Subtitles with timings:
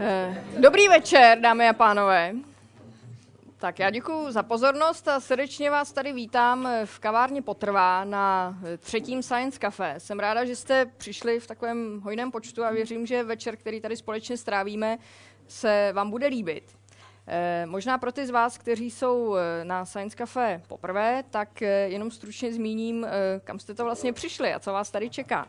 [0.00, 2.32] Eh, dobrý večer, dámy a pánové.
[3.56, 9.22] Tak já děkuji za pozornost a srdečně vás tady vítám v kavárně Potrvá na třetím
[9.22, 9.94] Science Café.
[9.98, 13.96] Jsem ráda, že jste přišli v takovém hojném počtu a věřím, že večer, který tady
[13.96, 14.98] společně strávíme,
[15.48, 16.76] se vám bude líbit.
[17.26, 22.10] Eh, možná pro ty z vás, kteří jsou eh, na Science Café poprvé, tak jenom
[22.10, 23.06] stručně zmíním,
[23.44, 25.48] kam jste to vlastně přišli a co vás tady čeká.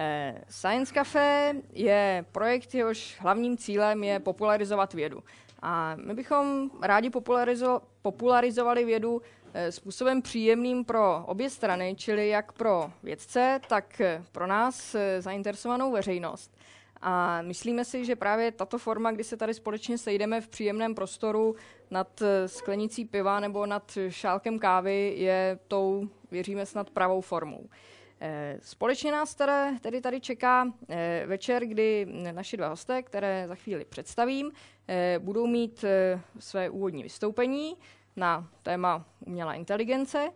[0.00, 5.22] Eh, Science Café je projekt, jehož hlavním cílem je popularizovat vědu.
[5.62, 9.22] A my bychom rádi popularizo- popularizovali vědu
[9.54, 14.00] eh, způsobem příjemným pro obě strany, čili jak pro vědce, tak
[14.32, 16.58] pro nás eh, zainteresovanou veřejnost.
[17.02, 21.56] A myslíme si, že právě tato forma, kdy se tady společně sejdeme v příjemném prostoru
[21.90, 27.68] nad sklenicí piva nebo nad šálkem kávy, je tou, věříme snad, pravou formou.
[28.20, 33.54] Eh, společně nás teda, tedy tady čeká eh, večer, kdy naši dva hosté, které za
[33.54, 34.52] chvíli představím,
[34.88, 35.84] eh, budou mít
[36.38, 37.76] své úvodní vystoupení
[38.16, 40.30] na téma umělá inteligence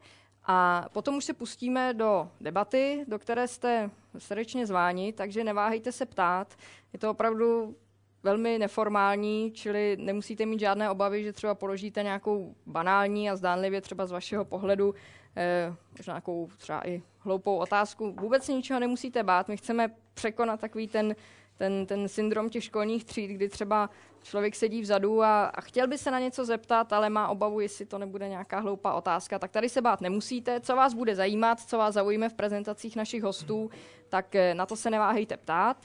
[0.44, 6.06] a potom už se pustíme do debaty, do které jste srdečně zváni, takže neváhejte se
[6.06, 6.54] ptát.
[6.92, 7.76] Je to opravdu
[8.22, 14.06] velmi neformální, čili nemusíte mít žádné obavy, že třeba položíte nějakou banální a zdánlivě třeba
[14.06, 14.94] z vašeho pohledu
[15.36, 18.12] eh, možná nějakou třeba i hloupou otázku.
[18.20, 19.48] Vůbec ničeho nemusíte bát.
[19.48, 21.16] My chceme překonat takový ten,
[21.58, 23.90] ten, ten syndrom těch školních tříd, kdy třeba
[24.22, 27.86] člověk sedí vzadu a, a chtěl by se na něco zeptat, ale má obavu, jestli
[27.86, 29.38] to nebude nějaká hloupá otázka.
[29.38, 30.60] Tak tady se bát nemusíte.
[30.60, 33.70] Co vás bude zajímat, co vás zaujme v prezentacích našich hostů,
[34.08, 35.76] tak eh, na to se neváhejte ptát.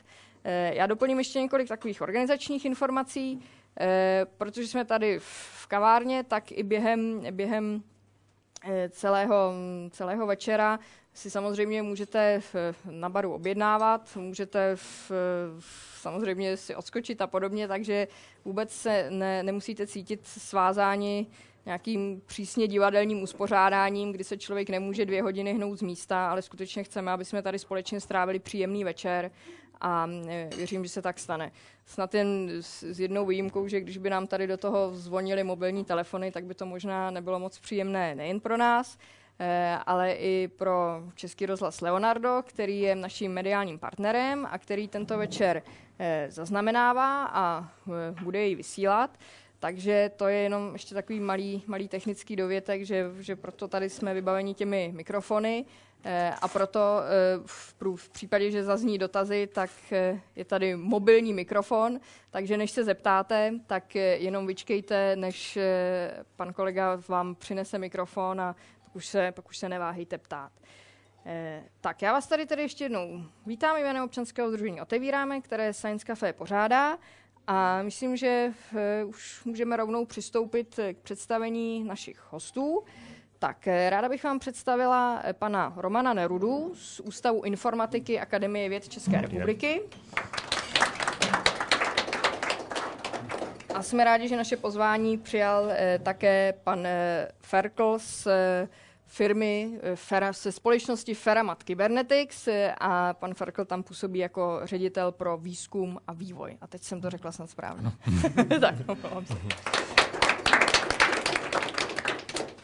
[0.44, 3.42] Eh, já doplním ještě několik takových organizačních informací.
[3.80, 7.84] Eh, protože jsme tady v kavárně, tak i během, během
[8.90, 9.54] celého,
[9.92, 10.80] celého večera
[11.14, 12.42] si samozřejmě můžete
[12.92, 15.12] na baru objednávat, můžete v,
[16.02, 18.08] samozřejmě si odskočit a podobně, takže
[18.46, 21.28] vůbec se ne, nemusíte cítit svázáni
[21.66, 26.84] nějakým přísně divadelním uspořádáním, kdy se člověk nemůže dvě hodiny hnout z místa, ale skutečně
[26.84, 29.32] chceme, aby jsme tady společně strávili příjemný večer
[29.82, 31.52] a e, věřím, že se tak stane.
[31.86, 36.32] Snad jen s jednou výjimkou, že když by nám tady do toho zvonily mobilní telefony,
[36.32, 38.98] tak by to možná nebylo moc příjemné nejen pro nás,
[39.40, 45.18] e, ale i pro Český rozhlas Leonardo, který je naším mediálním partnerem a který tento
[45.18, 45.64] večer
[46.00, 47.70] e, zaznamenává a
[48.24, 49.18] bude jej vysílat.
[49.60, 54.14] Takže to je jenom ještě takový malý, malý technický dovětek, že, že proto tady jsme
[54.14, 55.66] vybaveni těmi mikrofony
[56.42, 57.40] a proto eh,
[57.96, 62.00] v, případě, že zazní dotazy, tak eh, je tady mobilní mikrofon,
[62.30, 65.58] takže než se zeptáte, tak jenom vyčkejte, než
[66.36, 70.52] pan kolega vám přinese mikrofon a pak už se, pak už se neváhejte ptát.
[71.82, 76.34] Tak já vás tady tedy ještě jednou vítám jménem občanského združení Otevíráme, které Science Café
[76.34, 76.98] pořádá
[77.48, 82.84] a myslím, že eh, už můžeme rovnou přistoupit k představení našich hostů.
[83.40, 88.90] Tak eh, ráda bych vám představila eh, pana Romana Nerudu z Ústavu informatiky Akademie věd
[88.90, 89.82] České republiky.
[93.74, 95.70] A jsme rádi, že naše pozvání přijal
[96.04, 96.88] také pan
[97.42, 98.28] Ferkl z
[99.08, 105.12] firmy eh, Fera, se společnosti Feramat Kybernetics eh, a pan Ferkl tam působí jako ředitel
[105.12, 106.58] pro výzkum a vývoj.
[106.62, 107.92] A teď jsem to řekla snad správně.
[108.60, 108.96] tak, no,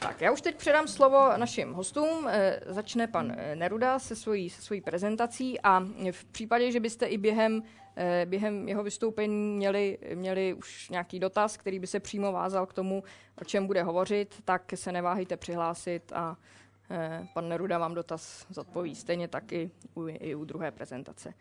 [0.03, 2.27] tak, já už teď předám slovo našim hostům.
[2.27, 5.79] E, začne pan Neruda se svojí, se svojí prezentací a
[6.11, 7.63] v případě, že byste i během
[7.95, 12.73] Eh, během jeho vystoupení měli, měli už nějaký dotaz, který by se přímo vázal k
[12.73, 13.03] tomu,
[13.41, 16.37] o čem bude hovořit, tak se neváhejte přihlásit a
[16.91, 18.95] eh, pan Neruda vám dotaz zodpoví.
[18.95, 21.33] Stejně tak i u, i u druhé prezentace.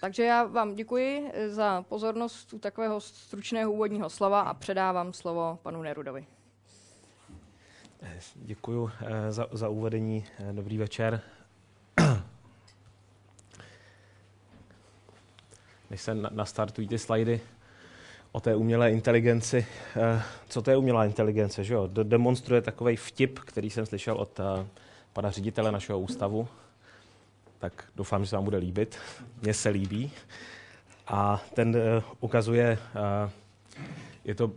[0.00, 5.58] Takže já vám děkuji eh, za pozornost u takového stručného úvodního slova a předávám slovo
[5.62, 6.26] panu Nerudovi.
[8.34, 8.90] Děkuji
[9.30, 10.24] za, za uvedení.
[10.52, 11.20] Dobrý večer.
[15.90, 17.40] než se nastartují ty slajdy
[18.32, 19.66] o té umělé inteligenci.
[19.96, 21.64] Eh, co to je umělá inteligence?
[21.64, 21.88] Že jo?
[22.02, 24.66] Demonstruje takový vtip, který jsem slyšel od eh,
[25.12, 26.48] pana ředitele našeho ústavu.
[27.58, 28.98] Tak doufám, že se vám bude líbit.
[29.42, 30.12] Mně se líbí.
[31.06, 32.78] A ten eh, ukazuje,
[34.24, 34.52] je to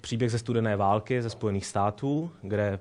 [0.00, 2.78] příběh ze studené války ze Spojených států, kde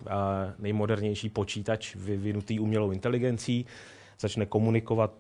[0.60, 3.66] nejmodernější počítač vyvinutý umělou inteligencí
[4.20, 5.12] začne komunikovat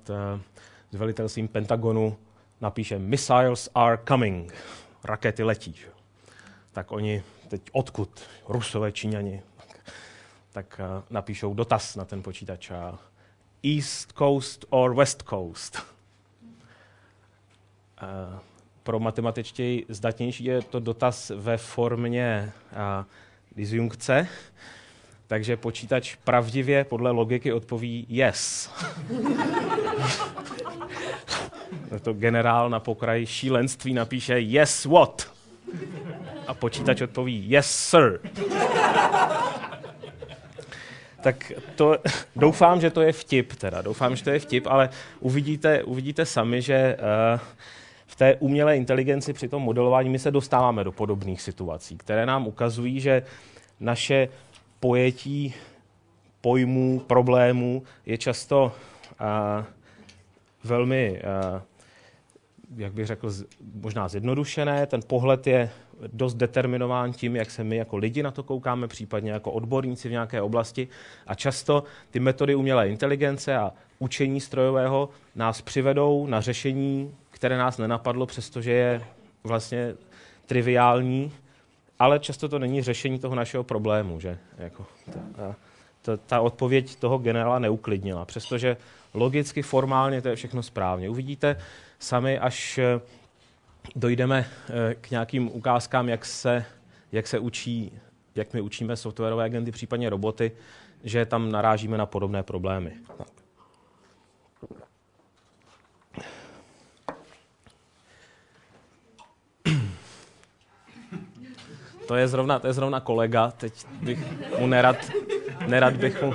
[0.92, 2.18] s velitelstvím Pentagonu
[2.62, 4.54] napíše Missiles are coming.
[5.04, 5.76] Rakety letí.
[6.72, 8.22] Tak oni teď odkud?
[8.48, 9.42] Rusové, Číňani.
[10.52, 12.72] Tak, napíšou dotaz na ten počítač.
[13.64, 15.86] East Coast or West Coast?
[18.84, 23.06] Pro matematičtěji zdatnější je to dotaz ve formě a,
[23.56, 24.28] disjunkce,
[25.28, 28.70] takže počítač pravdivě podle logiky odpoví yes.
[32.02, 35.34] to generál na pokraji šílenství napíše yes what?
[36.48, 38.20] A počítač odpoví yes sir.
[41.22, 41.98] tak to,
[42.36, 44.90] doufám, že to je vtip teda, doufám, že to je vtip, ale
[45.20, 46.98] uvidíte, uvidíte sami, že
[47.34, 47.40] uh,
[48.22, 53.00] té umělé inteligenci při tom modelování my se dostáváme do podobných situací, které nám ukazují,
[53.00, 53.24] že
[53.80, 54.28] naše
[54.80, 55.54] pojetí
[56.42, 58.72] pojmů, problémů je často
[59.22, 59.66] uh,
[60.64, 61.22] velmi,
[61.54, 61.62] uh,
[62.78, 63.32] jak bych řekl,
[63.74, 64.86] možná zjednodušené.
[64.86, 65.70] Ten pohled je
[66.08, 70.12] dost determinován tím, jak se my jako lidi na to koukáme, případně jako odborníci v
[70.12, 70.88] nějaké oblasti.
[71.28, 77.78] A často ty metody umělé inteligence a učení strojového nás přivedou na řešení, které nás
[77.78, 79.02] nenapadlo, přestože je
[79.44, 79.94] vlastně
[80.46, 81.32] triviální,
[82.00, 84.20] ale často to není řešení toho našeho problému.
[84.20, 84.38] Že?
[84.58, 84.86] Jako,
[85.36, 85.56] ta,
[86.02, 88.78] ta, ta odpověď toho generála neuklidnila, přestože
[89.14, 91.10] logicky, formálně to je všechno správně.
[91.10, 91.56] Uvidíte
[92.00, 92.80] sami, až
[93.96, 96.66] dojdeme eh, k nějakým ukázkám, jak se,
[97.12, 98.00] jak se učí,
[98.36, 100.52] jak my učíme softwarové agenty, případně roboty,
[101.04, 102.94] že tam narážíme na podobné problémy.
[112.08, 114.20] To je zrovna, to je zrovna kolega, teď bych
[114.60, 114.98] mu nerad,
[115.68, 116.34] nerad bych mu,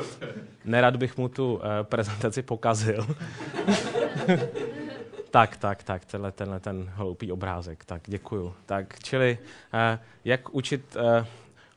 [0.64, 3.06] nerad bych mu tu uh, prezentaci pokazil.
[5.36, 8.54] tak, tak, tak, tenhle, tenhle ten hloupý obrázek, tak děkuju.
[8.66, 9.38] Tak, čili
[9.74, 11.26] uh, jak učit uh,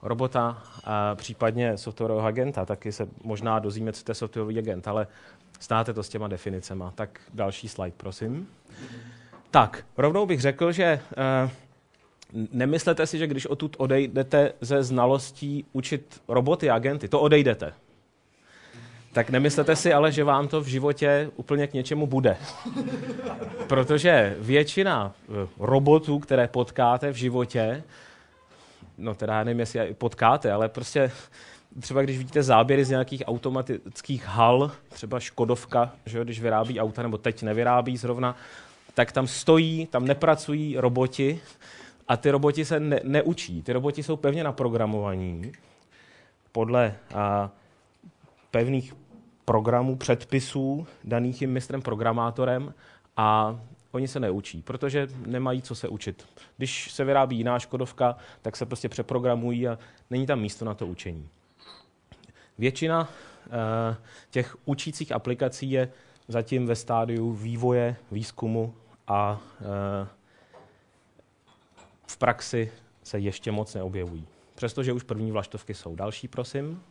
[0.02, 5.08] robota, a případně softwarového agenta, taky se možná dozvíme, co to je softwarový agent, ale
[5.62, 6.92] znáte to s těma definicema.
[6.96, 8.48] Tak další slide, prosím.
[9.52, 11.00] Tak, rovnou bych řekl, že
[11.44, 11.52] uh,
[12.52, 17.74] nemyslete si, že když odtud odejdete ze znalostí učit roboty agenty, to odejdete.
[19.14, 22.38] Tak nemyslete si ale, že vám to v životě úplně k něčemu bude.
[23.68, 27.84] Protože většina eh, robotů, které potkáte v životě,
[28.98, 31.12] no teda já nevím, jestli potkáte, ale prostě
[31.80, 37.18] třeba když vidíte záběry z nějakých automatických hal, třeba Škodovka, že když vyrábí auta, nebo
[37.18, 38.36] teď nevyrábí zrovna,
[38.94, 41.42] tak tam stojí, tam nepracují roboti,
[42.10, 43.62] a ty roboti se ne, neučí.
[43.64, 45.52] Ty roboti jsou pevně naprogramovaní
[46.52, 47.50] podle a,
[48.52, 48.94] pevných
[49.46, 52.74] programů, předpisů daných jim mistrem programátorem
[53.18, 53.60] a
[53.92, 56.26] oni se neučí, protože nemají co se učit.
[56.58, 59.80] Když se vyrábí jiná Škodovka, tak se prostě přeprogramují a
[60.10, 61.30] není tam místo na to učení.
[62.58, 63.96] Většina uh,
[64.30, 65.92] těch učících aplikací je
[66.28, 68.74] zatím ve stádiu vývoje, výzkumu
[69.08, 70.08] a uh,
[72.08, 72.72] v praxi
[73.04, 74.28] se ještě moc neobjevují.
[74.56, 75.96] Přestože už první vlaštovky jsou.
[75.96, 76.84] Další, prosím.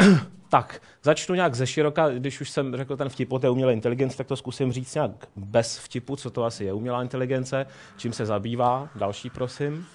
[0.48, 4.16] tak, začnu nějak ze široka, když už jsem řekl ten vtip o té umělé inteligenci,
[4.16, 7.66] tak to zkusím říct nějak bez vtipu, co to asi je umělá inteligence,
[7.96, 8.88] čím se zabývá.
[8.94, 9.86] Další, prosím.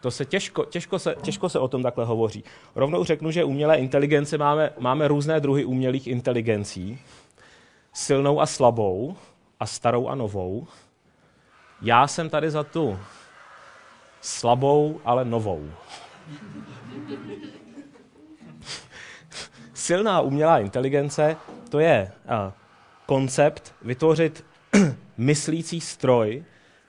[0.00, 2.44] To se těžko, těžko, se, těžko se o tom takhle hovoří.
[2.74, 6.98] Rovnou řeknu, že umělé inteligence máme, máme různé druhy umělých inteligencí.
[7.92, 9.16] Silnou a slabou,
[9.60, 10.66] a starou a novou.
[11.82, 12.98] Já jsem tady za tu
[14.20, 15.70] slabou, ale novou.
[19.86, 21.36] Silná umělá inteligence
[21.68, 22.52] to je uh,
[23.06, 24.44] koncept vytvořit
[25.16, 26.44] myslící stroj,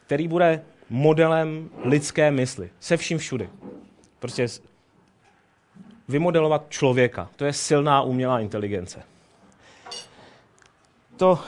[0.05, 2.69] který bude modelem lidské mysli.
[2.79, 3.49] Se vším všudy.
[4.19, 4.47] Prostě
[6.07, 7.29] vymodelovat člověka.
[7.35, 9.03] To je silná umělá inteligence.
[11.17, 11.39] To uh,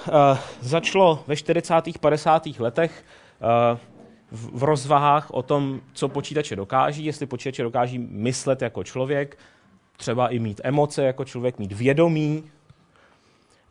[0.61, 1.73] začalo ve 40.
[1.99, 2.47] 50.
[2.59, 3.03] letech
[3.41, 3.77] Eh,
[4.31, 9.37] v rozvahách o tom, co počítače dokáží, jestli počítače dokáží myslet jako člověk,
[9.99, 12.51] třeba i mít emoce jako člověk, mít vědomí.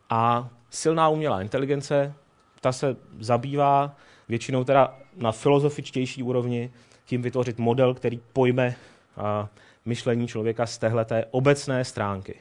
[0.09, 2.13] A silná umělá inteligence,
[2.61, 3.95] ta se zabývá
[4.29, 6.71] většinou teda na filozofičtější úrovni
[7.05, 8.75] tím vytvořit model, který pojme
[9.17, 9.47] a,
[9.85, 12.35] myšlení člověka z téhleté obecné stránky.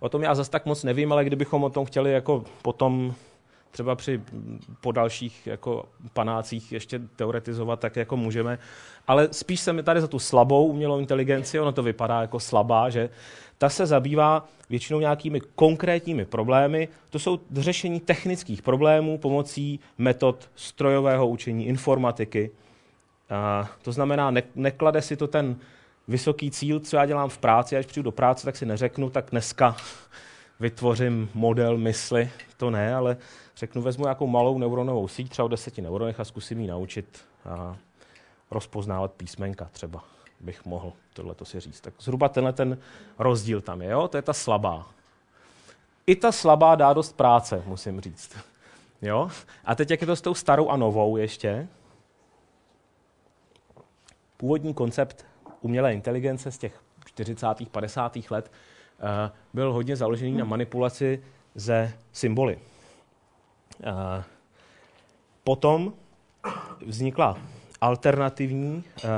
[0.00, 3.14] O tom já zase tak moc nevím, ale kdybychom o tom chtěli jako potom
[3.72, 4.20] třeba při
[4.80, 8.58] po dalších jako panácích ještě teoretizovat, tak jako můžeme.
[9.06, 12.90] Ale spíš se mi tady za tu slabou umělou inteligenci, ono to vypadá jako slabá,
[12.90, 13.10] že
[13.58, 16.88] ta se zabývá většinou nějakými konkrétními problémy.
[17.10, 22.50] To jsou řešení technických problémů pomocí metod strojového učení, informatiky.
[23.30, 25.56] A to znamená, ne, neklade si to ten
[26.08, 29.30] vysoký cíl, co já dělám v práci, až přijdu do práce, tak si neřeknu, tak
[29.30, 29.76] dneska
[30.60, 33.16] vytvořím model mysli, to ne, ale
[33.56, 37.76] řeknu, vezmu nějakou malou neuronovou síť, třeba o deseti neuronech a zkusím ji naučit a
[38.50, 40.04] rozpoznávat písmenka třeba
[40.42, 41.80] bych mohl tohle si říct.
[41.80, 42.78] Tak zhruba tenhle ten
[43.18, 44.08] rozdíl tam je, jo?
[44.08, 44.86] to je ta slabá.
[46.06, 48.36] I ta slabá dá dost práce, musím říct.
[49.04, 49.30] Jo?
[49.64, 51.68] A teď jak je to s tou starou a novou ještě?
[54.36, 55.26] Původní koncept
[55.60, 57.46] umělé inteligence z těch 40.
[57.70, 58.18] 50.
[58.30, 58.52] let
[58.98, 59.08] uh,
[59.54, 61.22] byl hodně založený na manipulaci
[61.54, 62.58] ze symboly.
[65.44, 65.92] Potom
[66.86, 67.38] vznikla
[67.80, 69.10] alternativní uh,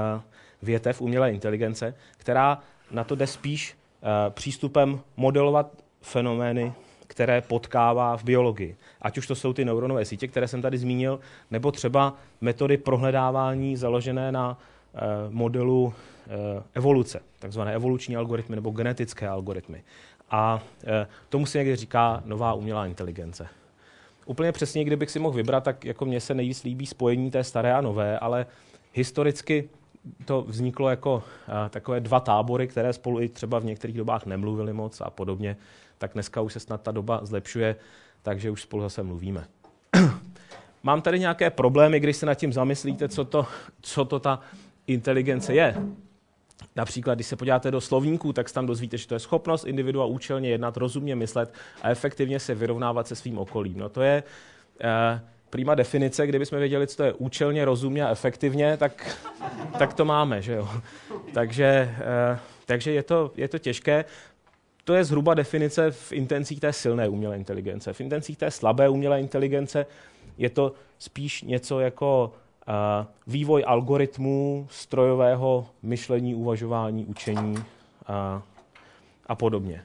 [0.63, 2.59] větev umělé inteligence, která
[2.91, 6.73] na to jde spíš uh, přístupem modelovat fenomény,
[7.07, 8.77] které potkává v biologii.
[9.03, 13.77] Ať už to jsou ty neuronové sítě, které jsem tady zmínil, nebo třeba metody prohledávání
[13.77, 15.01] založené na uh,
[15.35, 15.95] modelu
[16.75, 19.85] evoluce, takzvané evoluční algoritmy nebo genetické algoritmy.
[20.31, 20.63] A
[21.29, 23.49] tomu se někdy říká nová umělá inteligence.
[24.27, 27.75] Úplně přesně, kdybych si mohl vybrat, tak jako mně se nejvíc líbí spojení té staré
[27.75, 28.47] a nové, ale
[28.93, 29.69] historicky
[30.25, 31.23] to vzniklo jako uh,
[31.71, 35.57] takové dva tábory, které spolu i třeba v některých dobách nemluvili moc a podobně,
[35.99, 37.77] tak dneska už se snad ta doba zlepšuje,
[38.23, 39.45] takže už spolu zase mluvíme.
[40.83, 43.47] Mám tady nějaké problémy, když se nad tím zamyslíte, co to,
[43.81, 44.41] co to ta
[44.87, 45.75] inteligence je.
[46.77, 50.49] Například, když se podíváte do slovníků, tak tam dozvíte, že to je schopnost individua účelně
[50.49, 53.79] jednat, rozumně myslet a efektivně se vyrovnávat se svým okolím.
[53.79, 54.23] No to je
[54.85, 55.21] uh,
[55.51, 59.19] prima definice, kdybychom věděli, co to je účelně, rozumně a efektivně, tak,
[59.79, 60.69] tak to máme, že jo.
[61.35, 61.95] Takže,
[62.33, 64.05] uh, takže je, to, je to těžké.
[64.85, 67.93] To je zhruba definice v intencích té silné umělé inteligence.
[67.93, 69.87] V intencích té slabé umělé inteligence
[70.39, 72.33] je to spíš něco jako
[73.27, 77.57] vývoj algoritmů, strojového myšlení, uvažování, učení
[78.07, 78.43] a,
[79.27, 79.83] a podobně.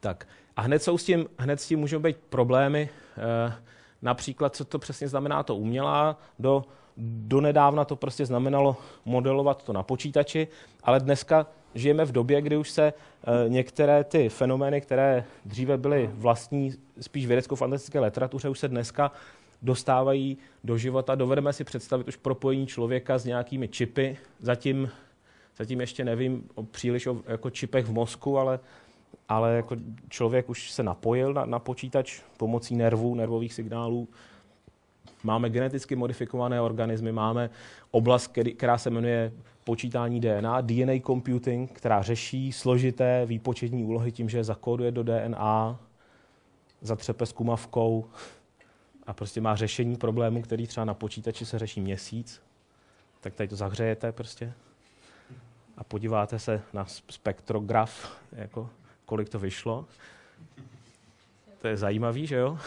[0.00, 0.26] Tak.
[0.56, 3.52] A hned, jsou s tím, hned s tím můžou být problémy, uh,
[4.02, 6.64] například, co to přesně znamená to umělá, do,
[6.96, 10.48] do nedávna to prostě znamenalo modelovat to na počítači,
[10.82, 12.92] ale dneska žijeme v době, kdy už se
[13.48, 19.12] některé ty fenomény, které dříve byly vlastní spíš vědecko-fantastické literatuře, už se dneska
[19.62, 21.14] dostávají do života.
[21.14, 24.18] Dovedeme si představit už propojení člověka s nějakými čipy.
[24.40, 24.90] Zatím,
[25.56, 28.60] zatím ještě nevím o příliš o jako čipech v mozku, ale,
[29.28, 29.76] ale jako
[30.08, 34.08] člověk už se napojil na, na počítač pomocí nervů, nervových signálů.
[35.22, 37.50] Máme geneticky modifikované organismy, máme
[37.90, 39.32] oblast, který, která se jmenuje
[39.64, 45.80] počítání DNA, DNA computing, která řeší složité výpočetní úlohy tím, že zakóduje do DNA,
[46.82, 48.04] zatřepe s kumavkou
[49.06, 52.42] a prostě má řešení problému, který třeba na počítači se řeší měsíc,
[53.20, 54.52] tak tady to zahřejete prostě
[55.76, 58.70] a podíváte se na spektrograf, jako
[59.06, 59.86] kolik to vyšlo.
[61.60, 62.58] To je zajímavý, že jo?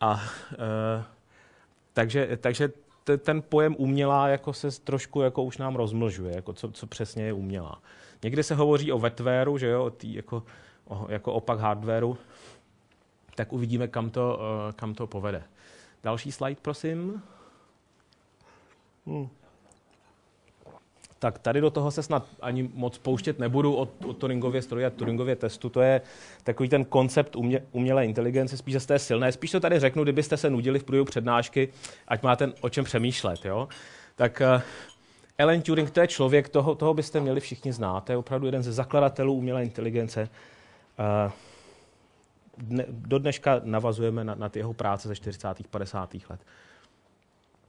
[0.00, 1.04] A e,
[1.92, 2.68] takže, takže
[3.18, 7.32] ten pojem umělá jako se trošku jako už nám rozmlžuje, jako co, co přesně je
[7.32, 7.82] umělá.
[8.22, 10.42] Někdy se hovoří o wetwareu, že jo, tý, jako,
[10.84, 12.16] o, jako opak hardwareu,
[13.34, 15.42] tak uvidíme, kam to, uh, kam to povede.
[16.02, 17.22] Další slide, prosím.
[19.06, 19.28] Hmm
[21.18, 24.90] tak tady do toho se snad ani moc pouštět nebudu o, o Turingově stroji a
[24.90, 25.68] Turingově testu.
[25.68, 26.00] To je
[26.44, 29.32] takový ten koncept umě, umělé inteligence, spíš z té silné.
[29.32, 31.68] Spíš to tady řeknu, kdybyste se nudili v průběhu přednášky,
[32.08, 33.44] ať máte o čem přemýšlet.
[33.44, 33.68] Jo?
[34.16, 34.62] Tak uh,
[35.38, 38.04] Alan Turing, to je člověk, toho, toho byste měli všichni znát.
[38.04, 40.28] To je opravdu jeden ze zakladatelů umělé inteligence.
[41.26, 41.32] Uh,
[42.58, 45.68] dne, do dneška navazujeme na, na ty jeho práce ze 40.
[45.70, 46.14] 50.
[46.30, 46.40] let.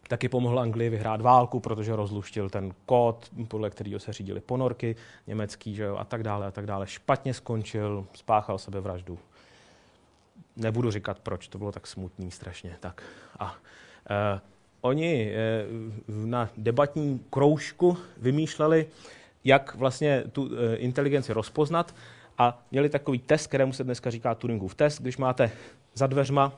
[0.07, 4.95] Taky pomohl Anglii vyhrát válku, protože rozluštil ten kód, podle kterého se řídili ponorky
[5.27, 6.87] německý, že jo, a tak dále, a tak dále.
[6.87, 9.19] Špatně skončil, spáchal sebevraždu.
[10.55, 12.77] Nebudu říkat, proč, to bylo tak smutný strašně.
[12.79, 13.03] Tak.
[13.39, 13.55] A
[14.09, 14.39] eh,
[14.81, 15.65] oni eh,
[16.07, 18.87] na debatní kroužku vymýšleli,
[19.43, 21.95] jak vlastně tu eh, inteligenci rozpoznat
[22.37, 25.51] a měli takový test, kterému se dneska říká Turingův test, když máte
[25.93, 26.53] za dveřma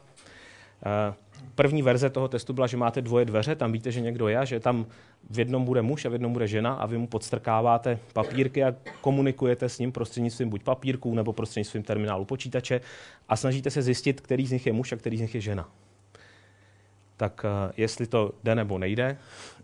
[0.85, 1.13] eh,
[1.55, 4.59] První verze toho testu byla, že máte dvoje dveře, tam víte, že někdo je že
[4.59, 4.85] tam
[5.29, 8.75] v jednom bude muž a v jednom bude žena a vy mu podstrkáváte papírky a
[9.01, 12.81] komunikujete s ním prostřednictvím buď papírků nebo prostřednictvím terminálu počítače
[13.29, 15.69] a snažíte se zjistit, který z nich je muž a který z nich je žena.
[17.17, 19.17] Tak uh, jestli to jde nebo nejde,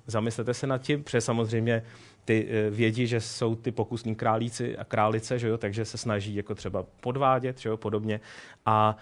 [0.08, 1.84] zamyslete se nad tím, protože samozřejmě
[2.26, 6.36] ty uh, vědí, že jsou ty pokusní králíci a králice, že jo, takže se snaží
[6.36, 8.20] jako třeba podvádět, že jo, podobně.
[8.66, 8.98] A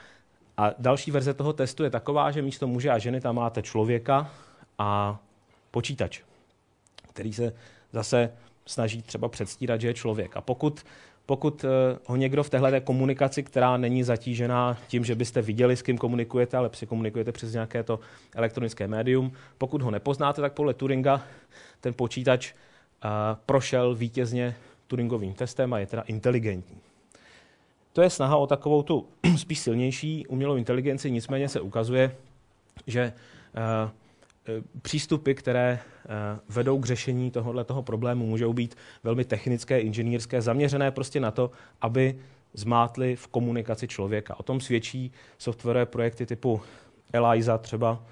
[0.57, 4.31] a další verze toho testu je taková, že místo muže a ženy tam máte člověka
[4.77, 5.19] a
[5.71, 6.21] počítač,
[7.09, 7.53] který se
[7.91, 8.31] zase
[8.65, 10.37] snaží třeba předstírat, že je člověk.
[10.37, 10.85] A pokud
[11.25, 11.65] pokud
[12.05, 16.57] ho někdo v téhle komunikaci, která není zatížená tím, že byste viděli, s kým komunikujete,
[16.57, 17.99] ale si komunikujete přes nějaké to
[18.35, 21.21] elektronické médium, pokud ho nepoznáte, tak podle Turinga
[21.81, 22.53] ten počítač
[23.45, 24.55] prošel vítězně
[24.87, 26.77] Turingovým testem a je teda inteligentní.
[27.93, 29.07] To je snaha o takovou tu
[29.37, 32.15] spíš silnější umělou inteligenci, nicméně se ukazuje,
[32.87, 33.13] že eh,
[34.47, 36.09] eh, přístupy, které eh,
[36.49, 41.51] vedou k řešení tohoto toho problému, můžou být velmi technické, inženýrské, zaměřené prostě na to,
[41.81, 42.19] aby
[42.53, 44.39] zmátly v komunikaci člověka.
[44.39, 46.61] O tom svědčí softwarové projekty typu
[47.13, 48.03] ELIZA třeba,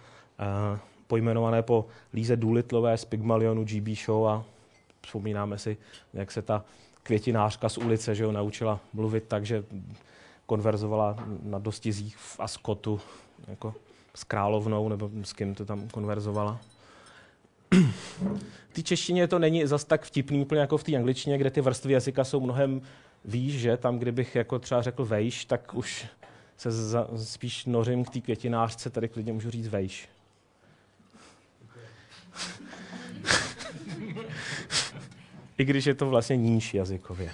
[1.08, 4.46] pojmenované po Líze Doolittleové z Pygmalionu GB Show a
[5.06, 5.78] vzpomínáme si,
[6.14, 6.66] jak se ta
[7.04, 9.64] květinářka z ulice že ho naučila mluvit tak, že
[10.46, 13.00] konverzovala na dostizích v Askotu
[13.48, 13.76] jako
[14.16, 16.60] s královnou, nebo s kým to tam konverzovala.
[18.70, 21.62] V té češtině to není zas tak vtipný úplně jako v té angličtině, kde ty
[21.62, 22.82] vrstvy jazyka jsou mnohem
[23.26, 26.06] výš, že tam, kdybych jako třeba řekl vejš, tak už
[26.58, 30.10] se za, spíš nořím k té květinářce, tady klidně můžu říct vejš.
[35.62, 37.32] I když je to vlastně níž jazykově.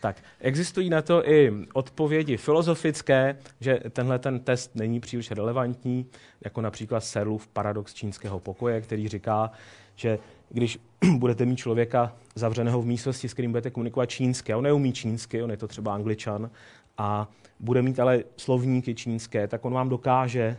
[0.00, 6.06] Tak, existují na to i odpovědi filozofické, že tenhle ten test není příliš relevantní,
[6.44, 9.50] jako například Serlův paradox čínského pokoje, který říká,
[9.94, 10.18] že
[10.48, 10.78] když
[11.16, 15.50] budete mít člověka zavřeného v místnosti, s kterým budete komunikovat čínsky, on neumí čínsky, on
[15.50, 16.50] je to třeba angličan,
[16.98, 17.30] a
[17.60, 20.56] bude mít ale slovníky čínské, tak on vám dokáže,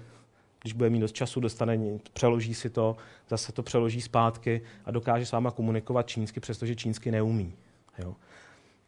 [0.61, 1.79] když bude mít dost času, dostane,
[2.13, 2.97] přeloží si to,
[3.29, 7.53] zase to přeloží zpátky a dokáže s váma komunikovat čínsky, přestože čínsky neumí.
[7.99, 8.15] Jo.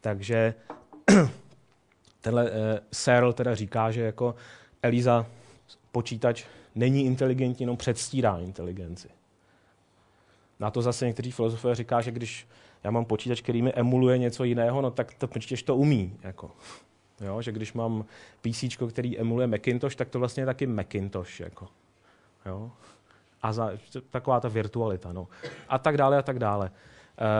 [0.00, 0.54] Takže
[2.20, 2.56] tenhle uh,
[2.92, 4.34] Searle teda říká, že jako
[4.82, 5.26] Eliza
[5.92, 9.08] počítač není inteligentní, jenom předstírá inteligenci.
[10.60, 12.46] Na to zase někteří filozofové říká, že když
[12.84, 15.28] já mám počítač, který mi emuluje něco jiného, no tak to
[15.64, 16.16] to umí.
[16.22, 16.50] Jako.
[17.20, 18.04] Jo, že když mám
[18.40, 21.40] PC, který emuluje Macintosh, tak to vlastně je taky Macintosh.
[21.40, 21.68] Jako.
[22.46, 22.70] Jo.
[23.42, 23.70] A za,
[24.10, 25.12] taková ta virtualita.
[25.12, 25.28] No.
[25.68, 26.70] A tak dále, a tak dále.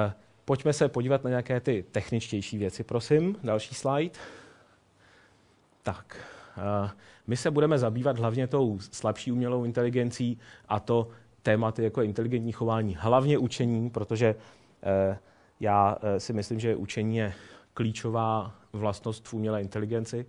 [0.06, 0.12] Uh,
[0.44, 3.36] Pojďme se podívat na nějaké ty techničtější věci, prosím.
[3.44, 4.18] Další slide.
[5.82, 6.16] Tak,
[6.56, 6.90] uh,
[7.26, 10.38] my se budeme zabývat hlavně tou slabší umělou inteligencí
[10.68, 11.08] a to
[11.42, 15.16] tématy jako inteligentní chování, hlavně učení, protože uh,
[15.60, 17.34] já si myslím, že učení je
[17.74, 20.26] klíčová vlastnost v umělé inteligenci.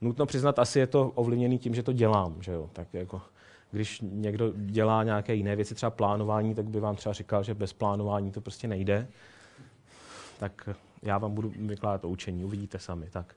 [0.00, 2.42] Nutno přiznat, asi je to ovlivněný tím, že to dělám.
[2.42, 2.70] Že jo?
[2.72, 3.22] Tak jako
[3.70, 7.72] když někdo dělá nějaké jiné věci, třeba plánování, tak by vám třeba říkal, že bez
[7.72, 9.08] plánování to prostě nejde.
[10.38, 10.68] Tak
[11.02, 13.06] já vám budu vykládat o učení, uvidíte sami.
[13.10, 13.34] Tak,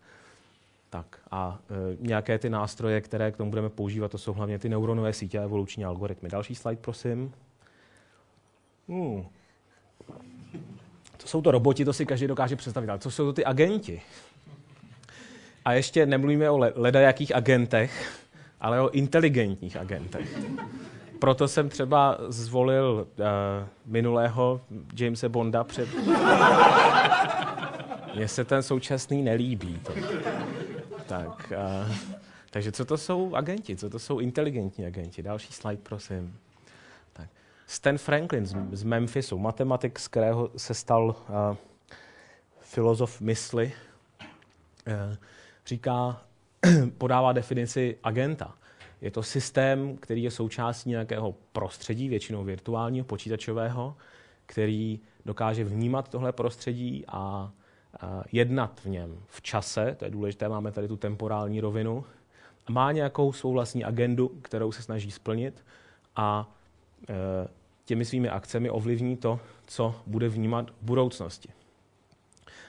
[0.89, 1.19] tak.
[1.31, 5.13] A e, nějaké ty nástroje, které k tomu budeme používat, to jsou hlavně ty neuronové
[5.13, 6.29] sítě a evoluční algoritmy.
[6.29, 7.33] Další slide, prosím.
[8.87, 9.25] Hmm.
[11.21, 14.01] To jsou to roboti, to si každý dokáže představit, ale co jsou to ty agenti?
[15.65, 18.21] A ještě nemluvíme o ledajakých agentech,
[18.61, 20.39] ale o inteligentních agentech.
[21.19, 23.25] Proto jsem třeba zvolil uh,
[23.85, 24.61] minulého
[24.95, 25.89] Jamesa Bonda před...
[28.15, 29.79] Mně se ten současný nelíbí.
[29.83, 29.93] To.
[31.07, 31.53] Tak,
[31.87, 31.95] uh,
[32.49, 33.75] takže co to jsou agenti?
[33.75, 35.23] Co to jsou inteligentní agenti?
[35.23, 36.35] Další slide, prosím.
[37.69, 41.55] Stan Franklin z, z Memphisu, matematik, z kterého se stal uh,
[42.59, 43.73] filozof mysli,
[44.87, 44.93] uh,
[45.65, 46.21] říká,
[46.97, 48.55] podává definici agenta.
[49.01, 53.95] Je to systém, který je součástí nějakého prostředí, většinou virtuálního, počítačového,
[54.45, 57.51] který dokáže vnímat tohle prostředí a,
[58.31, 62.05] jednat v něm v čase, to je důležité, máme tady tu temporální rovinu,
[62.69, 65.65] má nějakou svou vlastní agendu, kterou se snaží splnit
[66.15, 66.55] a
[67.89, 71.49] těmi svými akcemi ovlivní to, co bude vnímat v budoucnosti.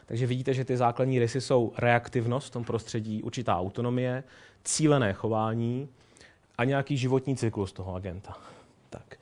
[0.06, 4.24] Takže vidíte, že ty základní rysy jsou reaktivnost v tom prostředí, určitá autonomie,
[4.64, 5.88] cílené chování
[6.58, 8.38] a nějaký životní cyklus toho agenta.
[8.90, 9.16] Tak.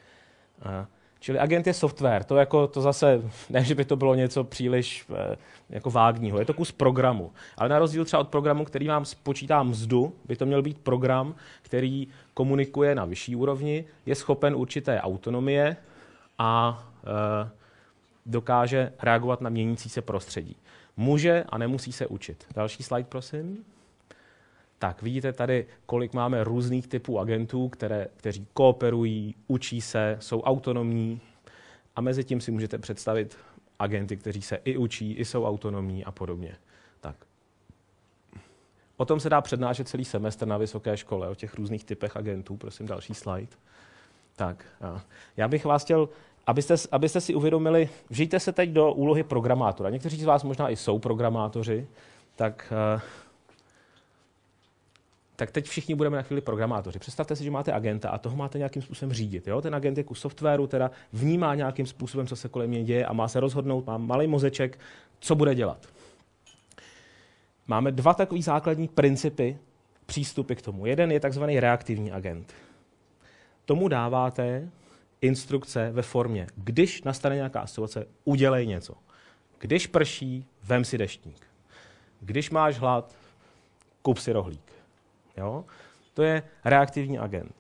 [1.20, 5.06] Čili agent je software, to, jako, to zase, ne, že by to bylo něco příliš
[5.14, 5.36] eh,
[5.70, 7.32] jako vágního, je to kus programu.
[7.56, 11.34] Ale na rozdíl třeba od programu, který vám spočítá mzdu, by to měl být program,
[11.62, 15.76] který komunikuje na vyšší úrovni, je schopen určité autonomie
[16.38, 17.50] a e,
[18.26, 20.56] dokáže reagovat na měnící se prostředí.
[20.96, 22.46] Může a nemusí se učit.
[22.54, 23.64] Další slide, prosím.
[24.78, 31.20] Tak vidíte tady, kolik máme různých typů agentů, které, kteří kooperují, učí se, jsou autonomní
[31.96, 33.36] a mezi tím si můžete představit
[33.78, 36.56] agenty, kteří se i učí, i jsou autonomní a podobně.
[37.00, 37.16] Tak.
[38.96, 42.56] O tom se dá přednášet celý semestr na vysoké škole, o těch různých typech agentů.
[42.56, 43.56] Prosím, další slide.
[44.36, 44.64] Tak,
[45.36, 46.08] já bych vás chtěl
[46.48, 49.90] abyste, abyste si uvědomili, vžijte se teď do úlohy programátora.
[49.90, 51.86] Někteří z vás možná i jsou programátoři,
[52.36, 53.00] tak, eh,
[55.38, 56.98] tak teď všichni budeme na chvíli programátoři.
[56.98, 59.46] Představte si, že máte agenta a toho máte nějakým způsobem řídit.
[59.46, 59.60] Jo?
[59.60, 63.12] Ten agent je kus softwaru, teda vnímá nějakým způsobem, co se kolem něj děje a
[63.12, 64.78] má se rozhodnout, má malý mozeček,
[65.20, 65.86] co bude dělat.
[67.66, 69.58] Máme dva takové základní principy
[70.06, 70.86] přístupy k tomu.
[70.86, 72.54] Jeden je takzvaný reaktivní agent.
[73.64, 74.68] Tomu dáváte
[75.20, 78.94] instrukce ve formě, když nastane nějaká situace, udělej něco.
[79.58, 81.46] Když prší, vem si deštník.
[82.20, 83.16] Když máš hlad,
[84.02, 84.77] kup si rohlík.
[85.38, 85.64] Jo?
[86.14, 87.54] To je reaktivní agent.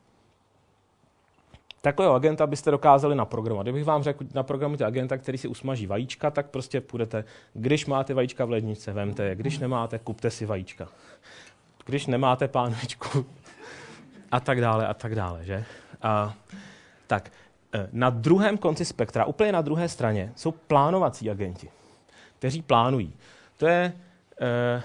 [1.80, 3.64] Takového agenta byste dokázali naprogramovat.
[3.64, 8.44] Kdybych vám řekl, naprogramujte agenta, který si usmaží vajíčka, tak prostě půjdete, když máte vajíčka
[8.44, 10.88] v ledničce, vemte je, když nemáte, kupte si vajíčka.
[11.86, 13.26] Když nemáte pánvičku,
[14.32, 15.64] a tak dále, a tak dále, že?
[16.02, 16.34] A,
[17.06, 17.32] tak,
[17.74, 21.70] e, na druhém konci spektra, úplně na druhé straně, jsou plánovací agenti,
[22.38, 23.14] kteří plánují.
[23.56, 23.92] To je,
[24.40, 24.82] e,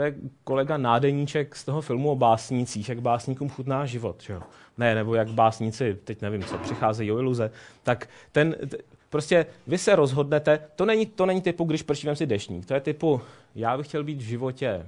[0.00, 4.22] to je kolega Nádeníček z toho filmu o básnících, jak básníkům chutná život.
[4.22, 4.42] Že jo?
[4.78, 7.50] Ne, nebo jak básníci, teď nevím co, přicházejí o iluze.
[7.82, 8.76] Tak ten, t,
[9.10, 12.80] prostě vy se rozhodnete, to není, to není typu, když prším si dešník, to je
[12.80, 13.20] typu,
[13.54, 14.86] já bych chtěl být v životě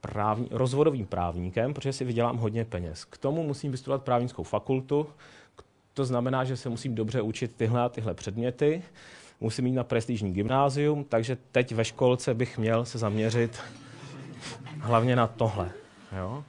[0.00, 3.04] právní, rozvodovým právníkem, protože si vydělám hodně peněz.
[3.04, 5.06] K tomu musím vystudovat právnickou fakultu,
[5.94, 8.82] to znamená, že se musím dobře učit tyhle a tyhle předměty,
[9.40, 13.60] musím jít na prestižní gymnázium, takže teď ve školce bych měl se zaměřit
[14.80, 15.70] hlavně na tohle.
[16.16, 16.44] Jo?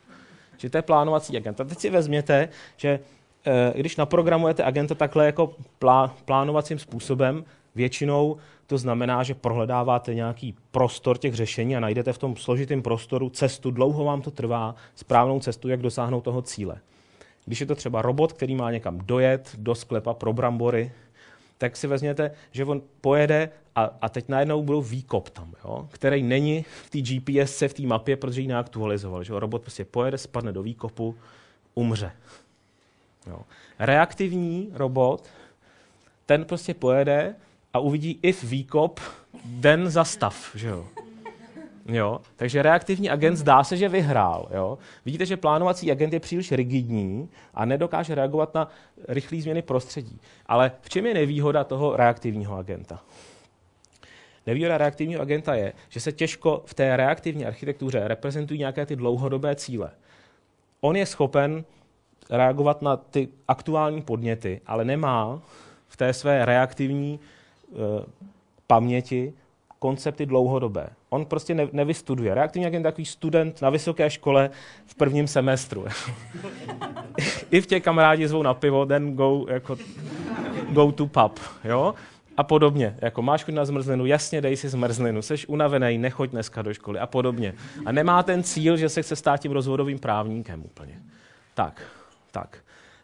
[0.58, 1.62] Že to je plánovací agent.
[1.62, 3.00] A teď si vezměte, že
[3.46, 7.46] e, když naprogramujete agenta takhle jako plá, plánovacím způsobem,
[7.76, 13.30] většinou to znamená, že prohledáváte nějaký prostor těch řešení a najdete v tom složitém prostoru
[13.30, 16.80] cestu, dlouho vám to trvá, správnou cestu, jak dosáhnout toho cíle.
[17.46, 20.92] Když je to třeba robot, který má někam dojet do sklepa pro brambory,
[21.58, 25.90] tak si vezměte, že on pojede a, a teď najednou budou výkop tam, jo?
[25.92, 29.24] který není v té GPS, v té mapě, protože ji neaktualizoval.
[29.24, 29.40] Že?
[29.40, 31.16] Robot prostě pojede, spadne do výkopu,
[31.74, 32.12] umře.
[33.28, 33.42] Jo?
[33.80, 35.30] Reaktivní robot,
[36.26, 37.36] ten prostě pojede
[37.74, 39.00] a uvidí if výkop,
[39.46, 40.52] den zastav.
[40.56, 40.88] Že jo?
[41.86, 42.22] Jo?
[42.36, 44.48] Takže reaktivní agent zdá se, že vyhrál.
[44.54, 44.78] Jo?
[45.06, 48.68] Vidíte, že plánovací agent je příliš rigidní a nedokáže reagovat na
[49.08, 50.20] rychlé změny prostředí.
[50.46, 53.00] Ale v čem je nevýhoda toho reaktivního agenta?
[54.48, 59.56] Nevýhoda reaktivního agenta je, že se těžko v té reaktivní architektuře reprezentují nějaké ty dlouhodobé
[59.56, 59.92] cíle.
[60.82, 61.64] On je schopen
[62.30, 65.42] reagovat na ty aktuální podněty, ale nemá
[65.88, 67.20] v té své reaktivní
[67.70, 67.80] uh,
[68.68, 69.34] paměti
[69.86, 70.88] koncepty dlouhodobé.
[71.10, 72.34] On prostě ne, nevystuduje.
[72.34, 74.50] Reaktivní agent je takový student na vysoké škole
[74.86, 75.86] v prvním semestru.
[77.52, 79.78] I v těch kamarádi zvou na pivo, then go, jako,
[80.70, 81.40] go to pub.
[81.64, 81.94] Jo?
[82.38, 82.98] A podobně.
[83.02, 87.00] Jako máš chuť na zmrzlinu, jasně dej si zmrzlinu, jsi unavený, nechoď dneska do školy
[87.00, 87.54] a podobně.
[87.86, 91.00] A nemá ten cíl, že se chce stát tím rozvodovým právníkem úplně.
[91.54, 91.82] Tak,
[92.32, 92.58] tak.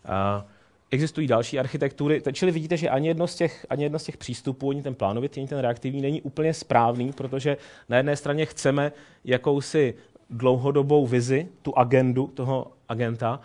[0.10, 0.44] Uh,
[0.91, 4.69] existují další architektury, čili vidíte, že ani jedno z těch, ani jedno z těch přístupů,
[4.69, 7.58] ani ten plánovitý, ani ten reaktivní, není úplně správný, protože
[7.89, 8.91] na jedné straně chceme
[9.25, 9.93] jakousi
[10.30, 13.39] dlouhodobou vizi, tu agendu toho agenta,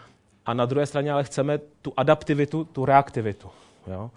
[0.47, 3.51] a na druhé straně ale chceme tu adaptivitu, tu reaktivitu.
[3.87, 4.11] Jo?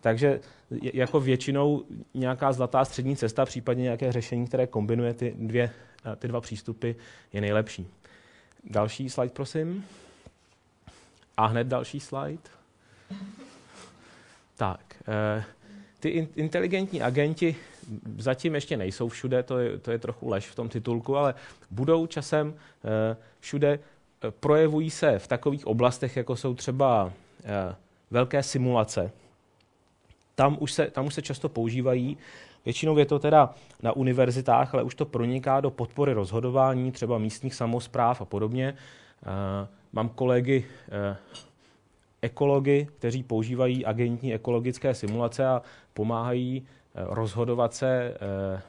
[0.00, 1.82] Takže jako většinou
[2.14, 5.70] nějaká zlatá střední cesta, případně nějaké řešení, které kombinuje ty, dvě,
[6.16, 6.92] ty dva přístupy,
[7.32, 7.86] je nejlepší.
[8.64, 9.84] Další slide, prosím.
[11.36, 12.55] A hned další slide.
[14.56, 15.44] Tak, eh,
[16.00, 17.56] ty inteligentní agenti
[18.18, 21.34] zatím ještě nejsou všude, to je, to je trochu lež v tom titulku, ale
[21.70, 27.12] budou časem eh, všude, eh, projevují se v takových oblastech, jako jsou třeba
[28.10, 29.10] velké simulace.
[30.34, 32.16] Tam už se, tam už se často používají.
[32.64, 37.54] Většinou je to teda na univerzitách, ale už to proniká do podpory rozhodování, třeba místních
[37.54, 38.76] samozpráv a podobně.
[39.92, 40.64] Mám kolegy
[42.22, 45.62] ekology, kteří používají agentní ekologické simulace a
[45.94, 48.62] pomáhají eh, rozhodovat se eh,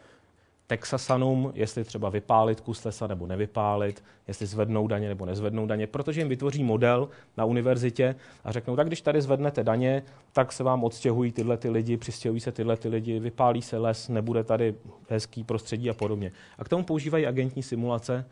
[0.68, 6.22] Texasanům, jestli třeba vypálit kus lesa nebo nevypálit, jestli zvednou daně nebo nezvednou daně, protože
[6.22, 10.84] jim vytvoří model na univerzitě a řeknou, tak když tady zvednete daně, tak se vám
[10.84, 14.76] odstěhují tyhle ty lidi, přistěhují se tyhle ty lidi, vypálí se les, nebude tady
[15.10, 16.32] hezký prostředí a podobně.
[16.58, 18.26] A k tomu používají agentní simulace.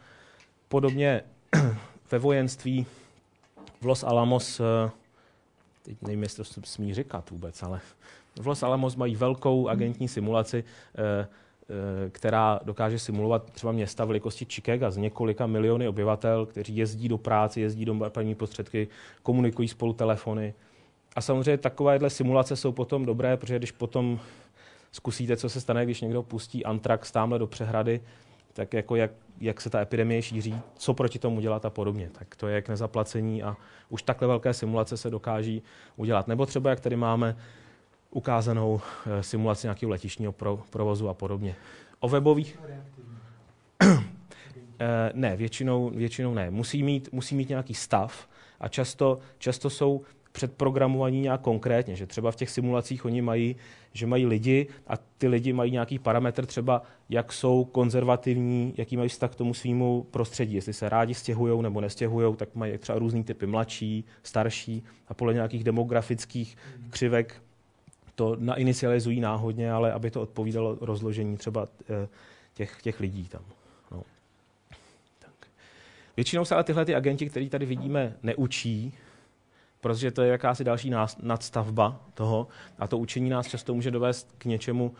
[0.67, 1.21] Podobně
[2.11, 2.85] ve vojenství
[3.81, 4.91] v Los Alamos eh,
[5.85, 7.79] teď nevím, jestli to smí říkat vůbec, ale
[8.41, 10.63] v Los Alamos mají velkou agentní simulaci,
[10.97, 17.07] eh, eh, která dokáže simulovat třeba města velikosti Chicago z několika miliony obyvatel, kteří jezdí
[17.07, 18.87] do práce, jezdí do paní prostředky,
[19.23, 20.53] komunikují spolu telefony.
[21.15, 24.19] A samozřejmě takovéhle simulace jsou potom dobré, protože když potom
[24.91, 28.01] zkusíte, co se stane, když někdo pustí antrax tamhle do přehrady,
[28.55, 32.09] tak jako jak, jak se ta epidemie šíří, co proti tomu dělat a podobně.
[32.11, 33.57] Tak to je jak nezaplacení a
[33.89, 35.61] už takhle velké simulace se dokáží
[35.95, 36.27] udělat.
[36.27, 37.37] Nebo třeba, jak tady máme
[38.11, 41.55] ukázanou eh, simulaci nějakého letišního pro, provozu a podobně.
[41.99, 42.59] O webových...
[44.79, 46.51] Eh, ne, většinou, většinou ne.
[46.51, 48.27] Musí mít, musí mít nějaký stav
[48.59, 53.55] a často, často jsou předprogramovaní nějak konkrétně, že třeba v těch simulacích oni mají,
[53.93, 59.09] že mají lidi a ty lidi mají nějaký parametr třeba, jak jsou konzervativní, jaký mají
[59.09, 63.23] vztah k tomu svýmu prostředí, jestli se rádi stěhují nebo nestěhují, tak mají třeba různý
[63.23, 66.57] typy mladší, starší a podle nějakých demografických
[66.89, 67.41] křivek
[68.15, 72.07] to nainicializují náhodně, ale aby to odpovídalo rozložení třeba eh,
[72.53, 73.41] těch, těch lidí tam.
[73.91, 74.03] No.
[75.19, 75.47] Tak.
[76.17, 78.93] Většinou se ale tyhle ty agenti, který tady vidíme, neučí,
[79.85, 82.47] protože to je jakási další nadstavba toho
[82.79, 84.95] a to učení nás často může dovést k něčemu,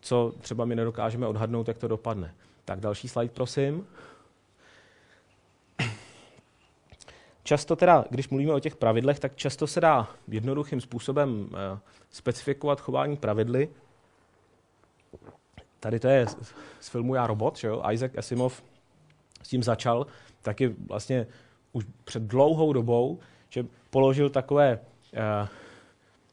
[0.00, 2.34] co třeba my nedokážeme odhadnout, jak to dopadne.
[2.64, 3.86] Tak další slide, prosím.
[7.42, 11.78] Často teda, když mluvíme o těch pravidlech, tak často se dá jednoduchým způsobem eh,
[12.10, 13.68] specifikovat chování pravidly.
[15.80, 16.26] Tady to je
[16.80, 17.82] z filmu Já robot, že jo?
[17.92, 18.62] Isaac Asimov
[19.42, 20.06] s tím začal
[20.42, 21.26] taky vlastně
[21.72, 23.20] už před dlouhou dobou,
[23.50, 25.48] že položil takové uh,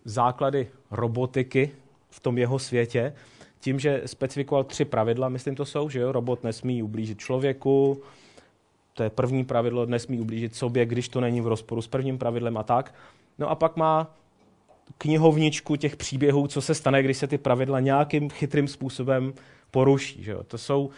[0.05, 1.71] základy robotiky
[2.09, 3.13] v tom jeho světě,
[3.59, 8.01] tím, že specifikoval tři pravidla, myslím to jsou, že jo, robot nesmí ublížit člověku,
[8.93, 12.57] to je první pravidlo, nesmí ublížit sobě, když to není v rozporu s prvním pravidlem
[12.57, 12.95] a tak.
[13.39, 14.15] No a pak má
[14.97, 19.33] knihovničku těch příběhů, co se stane, když se ty pravidla nějakým chytrým způsobem
[19.71, 20.23] poruší.
[20.23, 20.43] Že jo?
[20.43, 20.89] To jsou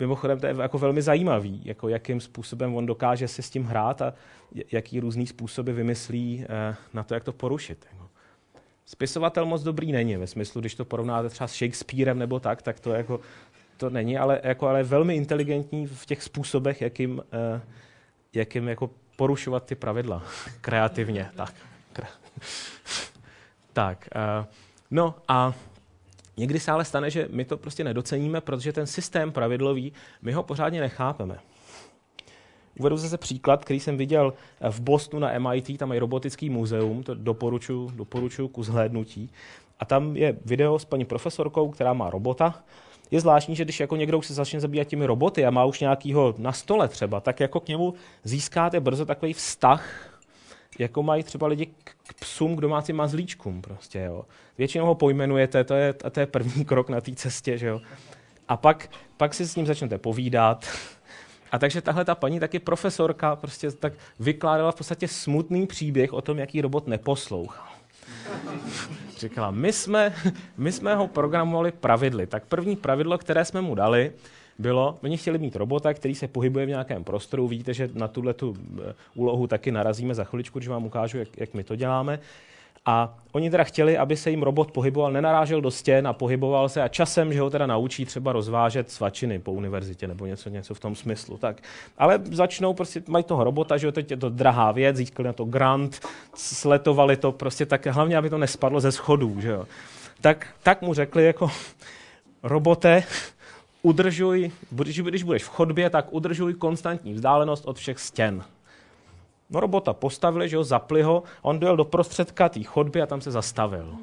[0.00, 4.02] Mimochodem to je jako velmi zajímavý, jako jakým způsobem on dokáže si s tím hrát
[4.02, 4.14] a
[4.72, 7.86] jaký různý způsoby vymyslí eh, na to, jak to porušit.
[7.92, 8.08] Jako.
[8.86, 12.80] Spisovatel moc dobrý není, ve smyslu, když to porovnáte třeba s Shakespearem nebo tak, tak
[12.80, 13.20] to jako
[13.76, 17.60] to není, ale, jako, ale velmi inteligentní v těch způsobech, jakým, eh,
[18.34, 20.22] jakým jako porušovat ty pravidla
[20.60, 21.30] kreativně.
[21.36, 21.54] Tak,
[23.72, 24.08] tak
[24.40, 24.46] uh,
[24.90, 25.54] no a
[26.40, 30.42] Někdy se ale stane, že my to prostě nedoceníme, protože ten systém pravidlový, my ho
[30.42, 31.38] pořádně nechápeme.
[32.78, 34.32] Uvedu zase příklad, který jsem viděl
[34.70, 39.30] v Bostonu na MIT, tam je robotický muzeum, to doporučuji, doporučuji ku zhlédnutí.
[39.78, 42.62] A tam je video s paní profesorkou, která má robota.
[43.10, 46.34] Je zvláštní, že když jako někdo se začne zabývat těmi roboty a má už nějakýho
[46.38, 50.09] na stole třeba, tak jako k němu získáte brzo takový vztah,
[50.80, 54.24] jako mají třeba lidi k psům, k domácím mazlíčkům prostě, jo.
[54.58, 57.80] Většinou ho pojmenujete, to je, to je první krok na té cestě, že jo.
[58.48, 60.66] A pak, pak si s ním začnete povídat.
[61.52, 66.22] A takže tahle ta paní, taky profesorka, prostě tak vykládala v podstatě smutný příběh o
[66.22, 67.66] tom, jaký robot neposlouchal.
[69.18, 70.14] Říkala, my jsme,
[70.56, 72.26] my jsme ho programovali pravidly.
[72.26, 74.12] Tak první pravidlo, které jsme mu dali,
[74.60, 77.48] bylo, oni chtěli mít robota, který se pohybuje v nějakém prostoru.
[77.48, 81.28] Vidíte, že na tuhle tu eh, úlohu taky narazíme za chviličku, když vám ukážu, jak,
[81.36, 82.18] jak my to děláme.
[82.86, 86.82] A oni teda chtěli, aby se jim robot pohyboval, nenarážel do stěn a pohyboval se
[86.82, 90.80] a časem, že ho teda naučí třeba rozvážet svačiny po univerzitě nebo něco, něco v
[90.80, 91.36] tom smyslu.
[91.36, 91.62] Tak.
[91.98, 95.32] Ale začnou, prostě mají toho robota, že jo, teď je to drahá věc, získali na
[95.32, 96.00] to grant,
[96.34, 99.66] sletovali to prostě tak, hlavně, aby to nespadlo ze schodů, že jo.
[100.20, 101.50] Tak, tak mu řekli jako,
[102.42, 103.02] robote,
[103.82, 108.44] udržuj, když budeš v chodbě, tak udržuj konstantní vzdálenost od všech stěn.
[109.50, 113.20] No robota postavili, že ho, zapli ho, on dojel do prostředka té chodby a tam
[113.20, 113.94] se zastavil.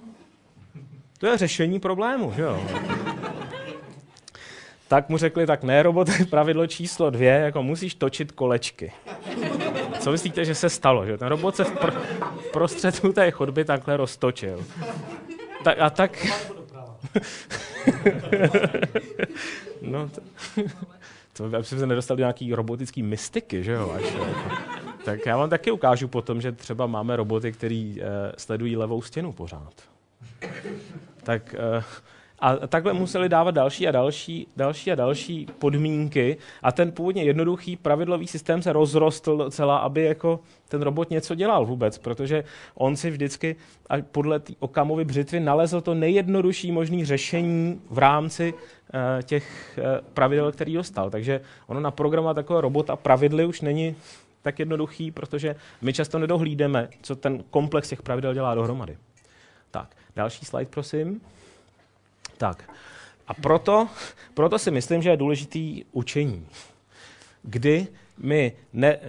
[1.19, 2.61] To je řešení problému, že jo?
[4.87, 8.91] tak mu řekli, tak ne, robot, pravidlo číslo dvě, jako musíš točit kolečky.
[9.99, 11.05] Co myslíte, že se stalo?
[11.05, 11.17] Že?
[11.17, 12.01] Ten robot se v, pr-
[12.53, 14.65] prostředku té chodby takhle roztočil.
[15.63, 16.27] Tak, a tak...
[19.81, 20.21] no, to,
[21.33, 23.91] to, aby se nedostal do nějaký robotický mystiky, že jo?
[23.91, 24.27] Až, jako.
[25.05, 28.05] Tak já vám taky ukážu potom, že třeba máme roboty, který uh,
[28.37, 29.73] sledují levou stěnu pořád.
[31.23, 31.83] Tak uh,
[32.39, 37.75] a takhle museli dávat další a další, další a další podmínky a ten původně jednoduchý
[37.75, 42.43] pravidlový systém se rozrostl docela, aby jako ten robot něco dělal vůbec, protože
[42.75, 43.55] on si vždycky
[44.11, 50.51] podle té Okamovy břitvy nalezl to nejjednodušší možné řešení v rámci uh, těch uh, pravidel,
[50.51, 51.09] který dostal.
[51.09, 53.95] Takže ono na programa takového robota pravidly už není
[54.41, 58.97] tak jednoduchý, protože my často nedohlídeme, co ten komplex těch pravidel dělá dohromady.
[59.71, 61.21] Tak, další slide, prosím.
[62.37, 62.69] Tak,
[63.27, 63.87] a proto,
[64.33, 66.47] proto si myslím, že je důležitý učení.
[67.41, 68.99] Kdy my ne,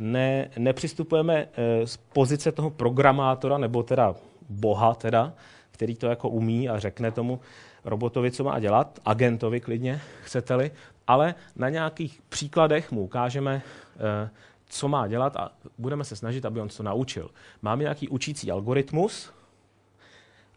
[0.00, 4.14] ne, nepřistupujeme eh, z pozice toho programátora, nebo teda
[4.48, 5.32] boha, teda,
[5.70, 7.40] který to jako umí a řekne tomu
[7.84, 10.70] robotovi, co má dělat, agentovi klidně, chcete-li,
[11.06, 13.62] ale na nějakých příkladech mu ukážeme,
[13.96, 14.30] eh,
[14.68, 17.30] co má dělat a budeme se snažit, aby on to naučil.
[17.62, 19.30] Máme nějaký učící algoritmus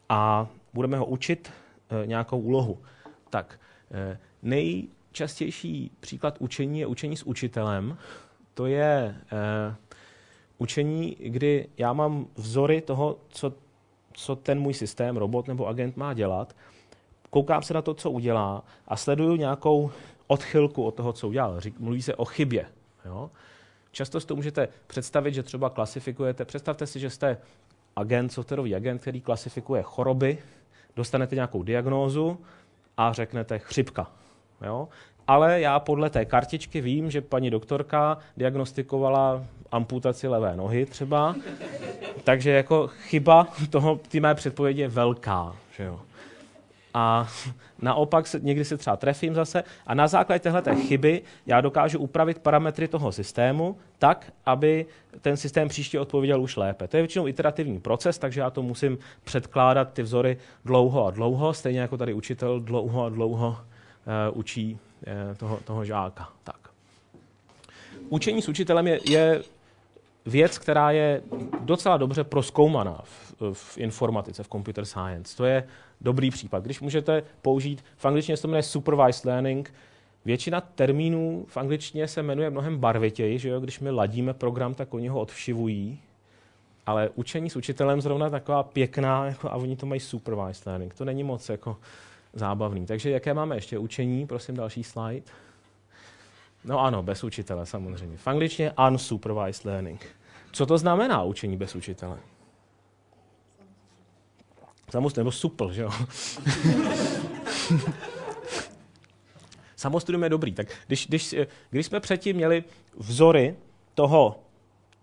[0.10, 1.52] a budeme ho učit
[2.06, 2.80] nějakou úlohu.
[3.30, 3.60] Tak
[4.42, 7.98] nejčastější příklad učení je učení s učitelem.
[8.54, 9.16] To je
[10.58, 13.54] učení, kdy já mám vzory toho, co
[14.14, 16.56] co ten můj systém, robot nebo agent má dělat,
[17.30, 19.92] koukám se na to, co udělá a sleduju nějakou
[20.28, 21.60] odchylku od toho, co udělal.
[21.80, 22.66] Mluví se o chybě.
[23.06, 23.32] Jo?
[23.92, 27.38] Často si to můžete představit, že třeba klasifikujete, představte si, že jste
[27.96, 30.38] agent, softwarový agent, který klasifikuje choroby,
[31.00, 32.38] dostanete nějakou diagnózu
[32.98, 34.12] a řeknete chřipka.
[34.66, 34.88] Jo?
[35.28, 41.36] Ale já podle té kartičky vím, že paní doktorka diagnostikovala amputaci levé nohy třeba,
[42.24, 45.56] takže jako chyba toho, ty mé předpovědi je velká.
[45.78, 46.00] Že jo?
[46.94, 47.28] A
[47.82, 52.40] naopak se, někdy se třeba trefím zase a na základě téhle chyby já dokážu upravit
[52.40, 54.86] parametry toho systému tak, aby
[55.22, 56.88] ten systém příště odpověděl už lépe.
[56.88, 61.54] To je většinou iterativní proces, takže já to musím předkládat ty vzory dlouho a dlouho,
[61.54, 66.30] stejně jako tady učitel dlouho a dlouho uh, učí uh, toho, toho žáka.
[66.44, 66.70] Tak.
[68.10, 69.42] Učení s učitelem je, je
[70.26, 71.22] věc, která je
[71.60, 73.02] docela dobře proskoumaná
[73.54, 75.38] v informatice, v computer science.
[75.38, 75.68] To je
[76.02, 76.64] dobrý případ.
[76.64, 79.74] Když můžete použít, v angličtině se to jmenuje supervised learning,
[80.26, 83.60] většina termínů v angličtině se jmenuje mnohem barvitěji, že jo?
[83.60, 86.00] když my ladíme program, tak oni ho odvšivují,
[86.86, 90.94] ale učení s učitelem zrovna taková pěkná, jako, a oni to mají supervised learning.
[90.94, 91.78] To není moc jako
[92.34, 92.86] zábavný.
[92.86, 94.28] Takže jaké máme ještě učení?
[94.28, 95.26] Prosím, další slide.
[96.66, 98.18] No ano, bez učitele samozřejmě.
[98.18, 100.06] V angličtině unsupervised learning.
[100.52, 102.18] Co to znamená učení bez učitele?
[104.92, 105.92] Samostudium, nebo supl, že jo?
[109.76, 110.54] Samostudium je dobrý.
[110.54, 111.36] Tak když, když,
[111.70, 112.64] když jsme předtím měli
[112.98, 113.56] vzory
[113.94, 114.40] toho,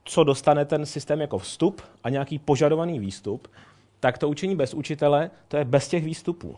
[0.05, 3.49] co dostane ten systém jako vstup a nějaký požadovaný výstup,
[4.01, 6.57] tak to učení bez učitele, to je bez těch výstupů.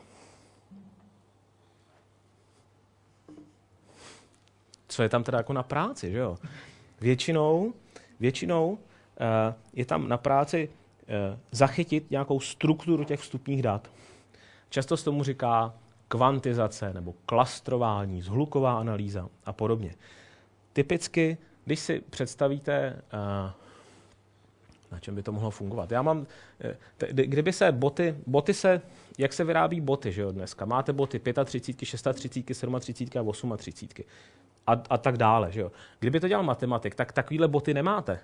[4.98, 6.38] co je tam teda jako na práci, že jo?
[7.00, 7.72] Většinou,
[8.20, 8.78] většinou uh,
[9.72, 10.70] je tam na práci
[11.50, 13.90] zachytit nějakou strukturu těch vstupních dat.
[14.70, 15.74] Často se tomu říká
[16.08, 19.94] kvantizace nebo klastrování, zhluková analýza a podobně.
[20.72, 23.50] Typicky, když si představíte, uh,
[24.92, 25.92] na čem by to mohlo fungovat.
[25.92, 26.26] Já mám,
[26.98, 28.80] kdyby se boty, boty se,
[29.18, 30.64] jak se vyrábí boty, že jo, dneska?
[30.64, 33.52] Máte boty 35, 36, 37 a 38
[34.66, 35.52] a, a tak dále.
[35.52, 35.72] Že jo.
[36.00, 38.20] Kdyby to dělal matematik, tak takovýhle boty nemáte.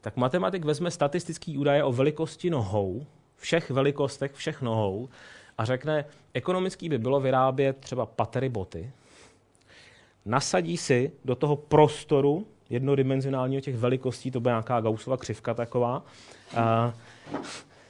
[0.00, 3.06] Tak matematik vezme statistický údaje o velikosti nohou,
[3.36, 5.08] všech velikostech, všech nohou
[5.58, 8.90] a řekne, ekonomický by bylo vyrábět třeba patery boty,
[10.24, 16.04] nasadí si do toho prostoru jednodimenzionálního těch velikostí, to bude nějaká Gaussova křivka taková,
[16.56, 16.94] a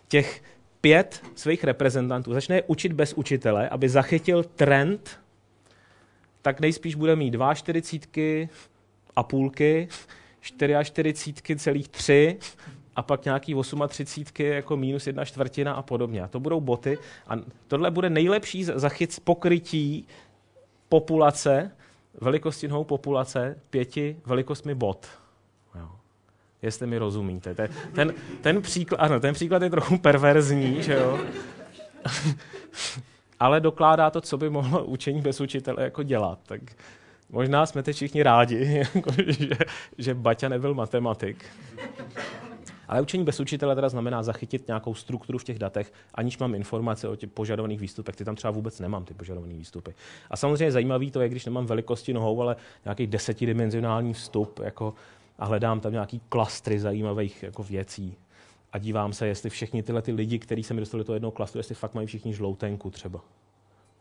[0.08, 0.42] těch
[0.80, 2.32] pět svých reprezentantů.
[2.32, 5.20] Začne je učit bez učitele, aby zachytil trend
[6.42, 8.48] tak nejspíš bude mít 2,40
[9.16, 9.88] a půlky,
[10.40, 12.38] 44 celých 3
[12.96, 13.54] a pak nějaký
[13.88, 16.22] 38 jako minus jedna čtvrtina a podobně.
[16.22, 16.98] A to budou boty.
[17.28, 17.34] A
[17.68, 20.06] tohle bude nejlepší zachyt pokrytí
[20.88, 21.70] populace,
[22.20, 25.06] velikosti nohou populace pěti velikostmi bot.
[25.74, 25.88] Jo.
[26.62, 27.54] Jestli mi rozumíte.
[27.54, 31.20] Ten, ten, ten, příklad, ano, ten příklad je trochu perverzní, že jo?
[33.40, 36.38] ale dokládá to, co by mohlo učení bez učitele jako dělat.
[36.46, 36.60] Tak
[37.30, 39.56] možná jsme teď všichni rádi, jako, že,
[39.98, 41.44] že Baťa nebyl matematik.
[42.88, 47.08] Ale učení bez učitele teda znamená zachytit nějakou strukturu v těch datech, aniž mám informace
[47.08, 48.16] o těch požadovaných výstupech.
[48.16, 49.94] Ty tam třeba vůbec nemám, ty požadované výstupy.
[50.30, 54.94] A samozřejmě zajímavý to je, když nemám velikosti nohou, ale nějaký desetidimenzionální vstup jako,
[55.38, 58.16] a hledám tam nějaký klastry zajímavých jako věcí
[58.72, 61.32] a dívám se, jestli všichni tyhle ty lidi, kteří se mi dostali do toho jednoho
[61.32, 63.20] klastru, jestli fakt mají všichni žloutenku třeba.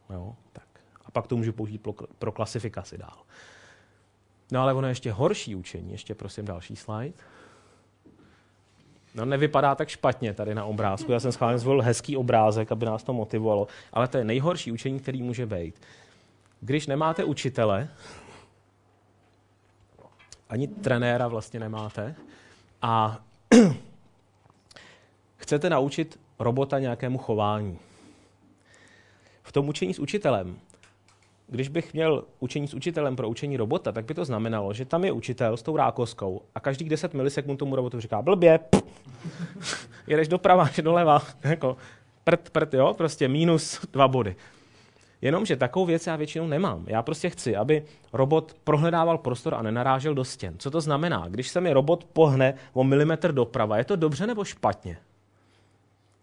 [0.09, 0.66] Jo, tak.
[1.17, 3.17] Pak to můžu použít pro, pro klasifikaci dál.
[4.51, 5.91] No ale ono je ještě horší učení.
[5.91, 7.13] Ještě prosím další slide.
[9.15, 11.11] No nevypadá tak špatně tady na obrázku.
[11.11, 13.67] Já jsem schválně zvolil hezký obrázek, aby nás to motivovalo.
[13.93, 15.81] Ale to je nejhorší učení, který může být.
[16.61, 17.89] Když nemáte učitele,
[20.49, 22.15] ani trenéra vlastně nemáte,
[22.81, 23.19] a
[25.37, 27.79] chcete naučit robota nějakému chování.
[29.43, 30.59] V tom učení s učitelem
[31.47, 35.03] když bych měl učení s učitelem pro učení robota, tak by to znamenalo, že tam
[35.03, 38.59] je učitel s tou rákoskou a každých 10 milisekund tomu robotu říká blbě,
[40.07, 41.77] jedeš doprava, doleva, jako
[42.23, 44.35] prd, prd, jo, prostě minus dva body.
[45.21, 46.83] Jenomže takovou věc já většinou nemám.
[46.87, 47.83] Já prostě chci, aby
[48.13, 50.55] robot prohledával prostor a nenarážel do stěn.
[50.57, 51.25] Co to znamená?
[51.27, 54.97] Když se mi robot pohne o milimetr doprava, je to dobře nebo špatně?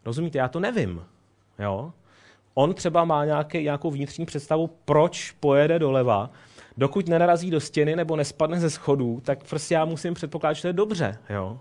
[0.04, 0.38] Rozumíte?
[0.38, 1.02] Já to nevím.
[1.58, 1.92] Jo?
[2.54, 6.30] On třeba má nějaký, nějakou vnitřní představu, proč pojede doleva,
[6.76, 10.68] dokud nenarazí do stěny nebo nespadne ze schodů, tak prostě já musím předpokládat, že to
[10.68, 11.18] je dobře.
[11.30, 11.60] Jo?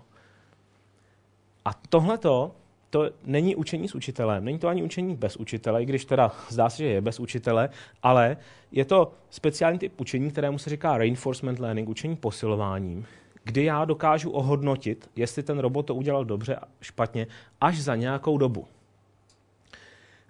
[1.64, 2.54] A tohleto
[2.90, 6.70] to není učení s učitelem, není to ani učení bez učitele, i když teda zdá
[6.70, 7.68] se, že je bez učitele,
[8.02, 8.36] ale
[8.72, 13.06] je to speciální typ učení, kterému se říká reinforcement learning, učení posilováním,
[13.44, 17.26] kdy já dokážu ohodnotit, jestli ten robot to udělal dobře a špatně,
[17.60, 18.66] až za nějakou dobu.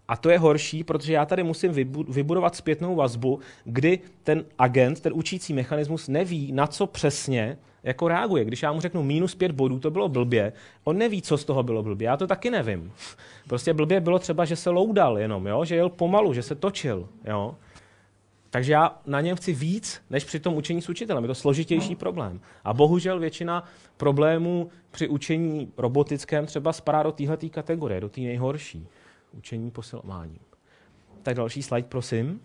[0.09, 1.73] A to je horší, protože já tady musím
[2.09, 8.45] vybudovat zpětnou vazbu, kdy ten agent, ten učící mechanismus neví, na co přesně jako reaguje.
[8.45, 10.53] Když já mu řeknu minus pět bodů, to bylo blbě,
[10.85, 12.07] on neví, co z toho bylo blbě.
[12.07, 12.93] Já to taky nevím.
[13.49, 15.65] Prostě blbě bylo třeba, že se loudal jenom, jo?
[15.65, 17.09] že jel pomalu, že se točil.
[17.25, 17.55] Jo?
[18.51, 21.25] Takže já na něm chci víc, než při tom učení s učitelem.
[21.25, 22.41] Je to složitější problém.
[22.65, 23.65] A bohužel většina
[23.97, 28.87] problémů při učení robotickém třeba spadá do téhle kategorie, do té nejhorší.
[29.37, 30.39] Učení posilováním.
[31.23, 32.41] Tak další slide, prosím.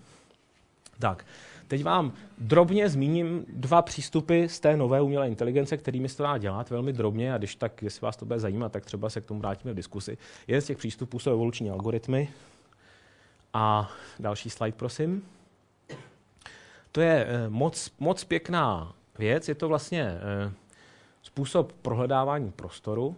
[1.00, 1.26] Tak,
[1.70, 6.38] Teď vám drobně zmíním dva přístupy z té nové umělé inteligence, kterými se to dá
[6.38, 9.26] dělat velmi drobně a když tak, jestli vás to bude zajímat, tak třeba se k
[9.26, 10.18] tomu vrátíme v diskusi.
[10.48, 12.30] Jeden z těch přístupů jsou evoluční algoritmy.
[13.54, 15.26] A další slide, prosím.
[16.92, 19.50] To je eh, moc, moc pěkná věc.
[19.50, 20.52] Je to vlastně eh,
[21.22, 23.16] způsob prohledávání prostoru,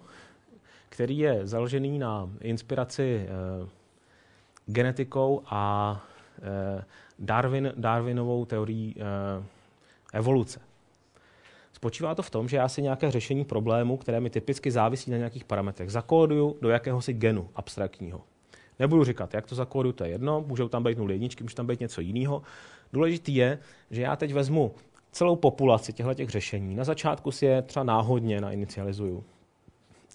[0.91, 3.69] který je založený na inspiraci eh,
[4.65, 6.03] genetikou a
[7.19, 9.43] Darwin, Darwinovou teorií eh,
[10.13, 10.61] evoluce.
[11.73, 15.17] Spočívá to v tom, že já si nějaké řešení problému, které mi typicky závisí na
[15.17, 18.21] nějakých parametrech, zakóduju do jakéhosi genu abstraktního.
[18.79, 21.67] Nebudu říkat, jak to zakóduju, to je jedno, můžou tam být nul jedničky, může tam
[21.67, 22.41] být něco jiného.
[22.93, 23.59] Důležitý je,
[23.91, 24.71] že já teď vezmu
[25.11, 26.75] celou populaci těchto těch řešení.
[26.75, 29.23] Na začátku si je třeba náhodně nainicializuju.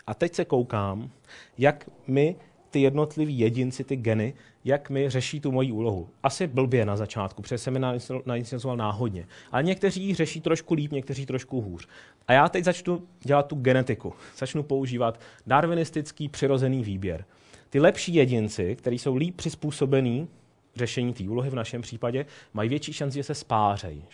[0.07, 1.11] A teď se koukám,
[1.59, 2.36] jak my
[2.70, 4.34] ty jednotliví jedinci, ty geny,
[4.64, 6.09] jak mi řeší tu moji úlohu.
[6.22, 7.80] Asi blbě na začátku, protože jsem je
[8.24, 9.26] nainicioval náhodně.
[9.52, 11.88] Ale někteří řeší trošku líp, někteří trošku hůř.
[12.28, 14.12] A já teď začnu dělat tu genetiku.
[14.36, 17.24] Začnu používat darwinistický přirozený výběr.
[17.70, 20.28] Ty lepší jedinci, kteří jsou líp přizpůsobení
[20.74, 24.04] řešení té úlohy v našem případě, mají větší šanci, že se spářejí.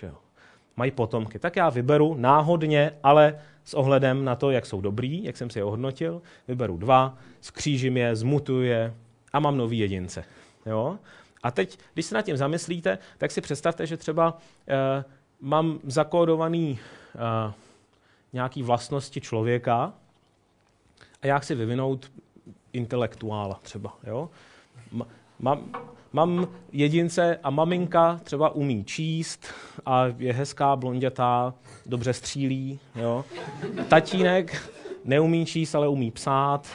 [0.76, 1.38] Mají potomky.
[1.38, 5.58] Tak já vyberu náhodně, ale s ohledem na to, jak jsou dobrý, jak jsem si
[5.58, 8.94] je ohodnotil, vyberu dva, skřížím je, zmutuju je
[9.32, 10.24] a mám nový jedince.
[10.66, 10.98] Jo?
[11.42, 15.04] A teď, když se nad tím zamyslíte, tak si představte, že třeba eh,
[15.40, 16.78] mám zakódovaný
[17.14, 17.52] eh,
[18.32, 19.92] nějaký vlastnosti člověka
[21.22, 22.12] a já chci vyvinout
[22.72, 23.96] intelektuála třeba.
[24.06, 24.30] Jo?
[25.38, 25.72] Mám,
[26.12, 29.46] mám jedince a maminka třeba umí číst
[29.86, 31.54] a je hezká, blondětá,
[31.86, 32.80] dobře střílí.
[32.96, 33.24] Jo?
[33.88, 34.70] Tatínek
[35.04, 36.68] neumí číst, ale umí psát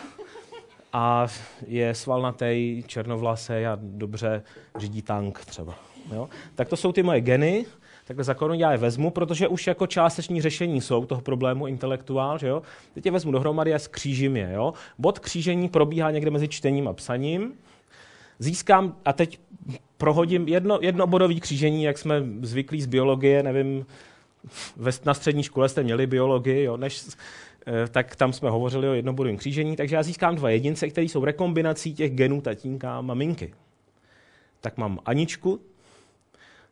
[0.93, 1.27] a
[1.67, 4.43] je svalnatý, černovlasý a dobře
[4.77, 5.75] řídí tank třeba.
[6.13, 6.29] Jo?
[6.55, 7.65] Tak to jsou ty moje geny,
[8.07, 12.47] takhle zakonu já je vezmu, protože už jako částeční řešení jsou toho problému intelektuál, že
[12.47, 12.61] jo?
[12.93, 14.73] Teď je vezmu dohromady a skřížím je, jo?
[14.97, 17.53] Bod křížení probíhá někde mezi čtením a psaním,
[18.39, 19.39] získám, a teď
[19.97, 23.85] prohodím jedno, jednobodový křížení, jak jsme zvyklí z biologie, nevím,
[25.05, 27.05] na střední škole jste měli biologii, jo, než,
[27.67, 31.25] eh, tak tam jsme hovořili o jednobodovém křížení, takže já získám dva jedince, které jsou
[31.25, 33.53] rekombinací těch genů tatínka a maminky.
[34.61, 35.61] Tak mám Aničku,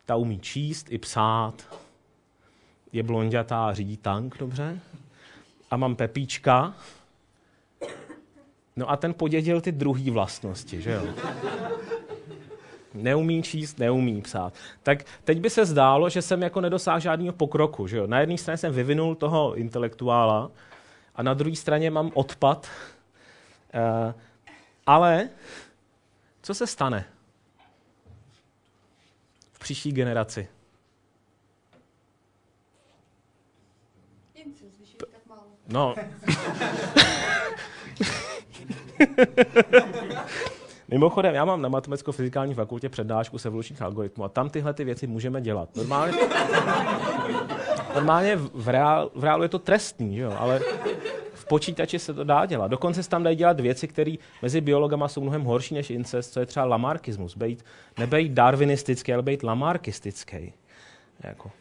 [0.06, 1.80] ta umí číst i psát,
[2.92, 4.80] je blondětá a řídí tank dobře.
[5.72, 6.76] A mám Pepíčka,
[8.76, 11.14] No a ten podědil ty druhé vlastnosti, že jo?
[12.94, 14.54] Neumí číst, neumí psát.
[14.84, 17.88] Tak teď by se zdálo, že jsem jako nedosáhl žádného pokroku.
[17.88, 18.08] Že jo?
[18.08, 20.52] Na jedné straně jsem vyvinul toho intelektuála
[21.16, 22.68] a na druhé straně mám odpad.
[23.74, 24.14] Uh,
[24.86, 25.30] ale
[26.42, 27.06] co se stane
[29.52, 30.48] v příští generaci?
[35.68, 35.96] No.
[40.88, 45.08] Mimochodem, já mám na matematicko-fyzikální fakultě přednášku se evolučních algoritmů a tam tyhle ty věci
[45.08, 45.76] můžeme dělat.
[45.76, 46.18] Normálně,
[47.96, 50.36] normálně v, reál, v reálu je to trestný, jo?
[50.40, 50.60] ale
[51.34, 52.68] v počítači se to dá dělat.
[52.68, 56.40] Dokonce se tam dají dělat věci, které mezi biologama jsou mnohem horší než incest, co
[56.40, 57.38] je třeba lamarkismus.
[57.38, 57.66] Bejt,
[58.00, 60.54] nebejt darwinistický, ale být lamarkistický.
[61.24, 61.52] Jako.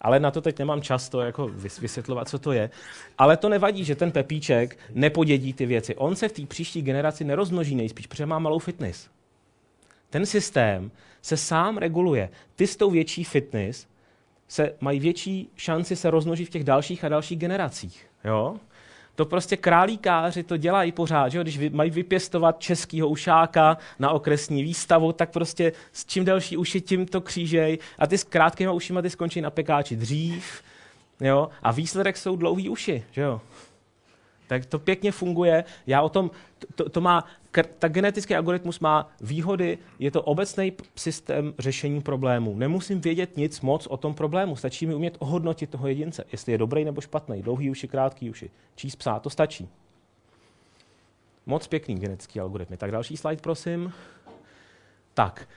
[0.00, 1.48] Ale na to teď nemám čas to jako
[1.80, 2.70] vysvětlovat, co to je.
[3.18, 5.96] Ale to nevadí, že ten Pepíček nepodědí ty věci.
[5.96, 9.08] On se v té příští generaci nerozmnoží nejspíš, protože má malou fitness.
[10.10, 10.90] Ten systém
[11.22, 12.28] se sám reguluje.
[12.56, 13.86] Ty s tou větší fitness
[14.48, 18.06] se mají větší šanci se rozmnožit v těch dalších a dalších generacích.
[18.24, 18.56] Jo?
[19.18, 21.40] To prostě králíkáři to dělají pořád, že?
[21.40, 27.06] když mají vypěstovat českýho ušáka na okresní výstavu, tak prostě s čím delší uši, tím
[27.06, 30.62] to křížej a ty s krátkýma ušima ty skončí na pekáči dřív
[31.20, 31.48] jo?
[31.62, 33.04] a výsledek jsou dlouhý uši.
[33.10, 33.40] Že jo?
[34.48, 35.64] Tak to pěkně funguje.
[35.86, 36.30] Já o tom,
[36.74, 37.24] to, to má,
[37.78, 42.56] ta genetický algoritmus má výhody, je to obecný systém řešení problémů.
[42.56, 46.58] Nemusím vědět nic moc o tom problému, stačí mi umět ohodnotit toho jedince, jestli je
[46.58, 49.68] dobrý nebo špatný, dlouhý uši, krátký uši, číst psát, to stačí.
[51.46, 52.76] Moc pěkný genetický algoritmy.
[52.76, 53.92] Tak další slide, prosím.
[55.14, 55.48] Tak,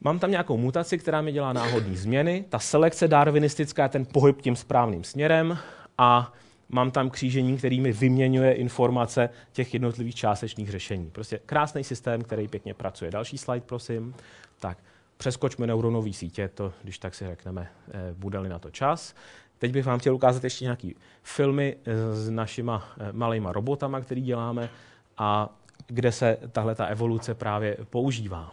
[0.00, 2.44] mám tam nějakou mutaci, která mi dělá náhodné změny.
[2.48, 5.58] Ta selekce darwinistická je ten pohyb tím správným směrem
[5.98, 6.32] a
[6.68, 11.10] mám tam křížení, který mi vyměňuje informace těch jednotlivých částečných řešení.
[11.10, 13.10] Prostě krásný systém, který pěkně pracuje.
[13.10, 14.14] Další slide, prosím.
[14.58, 14.78] Tak,
[15.16, 19.14] přeskočme neuronové sítě, to, když tak si řekneme, eh, bude-li na to čas.
[19.58, 20.90] Teď bych vám chtěl ukázat ještě nějaké
[21.22, 24.70] filmy eh, s našima eh, malýma robotama, který děláme
[25.18, 25.56] a
[25.86, 28.52] kde se tahle ta evoluce právě používá.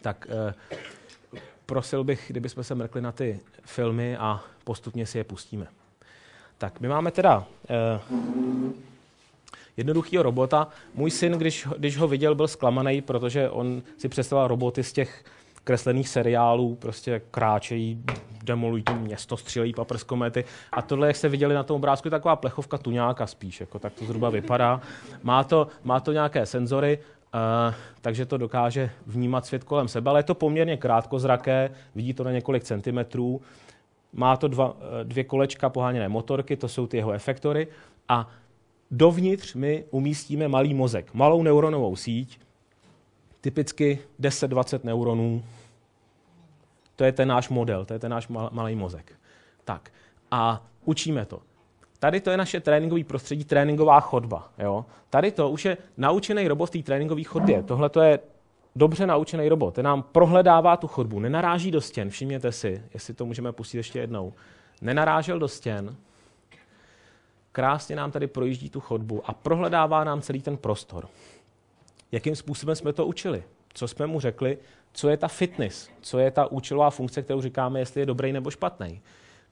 [0.00, 0.26] Tak
[1.66, 5.66] prosil bych, kdybychom se mrkli na ty filmy a postupně si je pustíme.
[6.58, 8.00] Tak my máme teda eh,
[9.76, 10.68] jednoduchého robota.
[10.94, 15.24] Můj syn, když, když ho viděl, byl zklamaný, protože on si představoval roboty z těch
[15.64, 18.04] kreslených seriálů, prostě kráčejí,
[18.44, 20.44] demolují tím město, střílejí paprskomety.
[20.72, 23.92] A tohle, jak jste viděli na tom obrázku, je taková plechovka tuňáka spíš, jako tak
[23.92, 24.80] to zhruba vypadá.
[25.22, 26.98] Má to, má to nějaké senzory,
[27.34, 32.24] Uh, takže to dokáže vnímat svět kolem sebe, ale je to poměrně krátkozraké, vidí to
[32.24, 33.40] na několik centimetrů.
[34.12, 37.68] Má to dva, eh, dvě kolečka poháněné motorky, to jsou ty jeho efektory.
[38.08, 38.28] A
[38.90, 42.40] dovnitř my umístíme malý mozek, malou neuronovou síť,
[43.40, 45.44] typicky 10-20 neuronů.
[46.96, 49.12] To je ten náš model, to je ten náš malý mozek.
[49.64, 49.92] Tak
[50.30, 51.40] a učíme to.
[51.98, 54.50] Tady to je naše tréninkové prostředí, tréninková chodba.
[54.58, 54.84] Jo?
[55.10, 57.62] Tady to už je naučený robot v té tréninkové chodbě.
[57.62, 58.18] Tohle to je
[58.78, 59.74] dobře naučený robot.
[59.74, 63.98] Ten nám prohledává tu chodbu, nenaráží do stěn, všimněte si, jestli to můžeme pustit ještě
[63.98, 64.32] jednou.
[64.82, 65.96] Nenarážel do stěn,
[67.52, 71.08] krásně nám tady projíždí tu chodbu a prohledává nám celý ten prostor.
[72.12, 73.42] Jakým způsobem jsme to učili?
[73.74, 74.58] Co jsme mu řekli?
[74.92, 75.90] Co je ta fitness?
[76.00, 79.00] Co je ta účelová funkce, kterou říkáme, jestli je dobrý nebo špatný?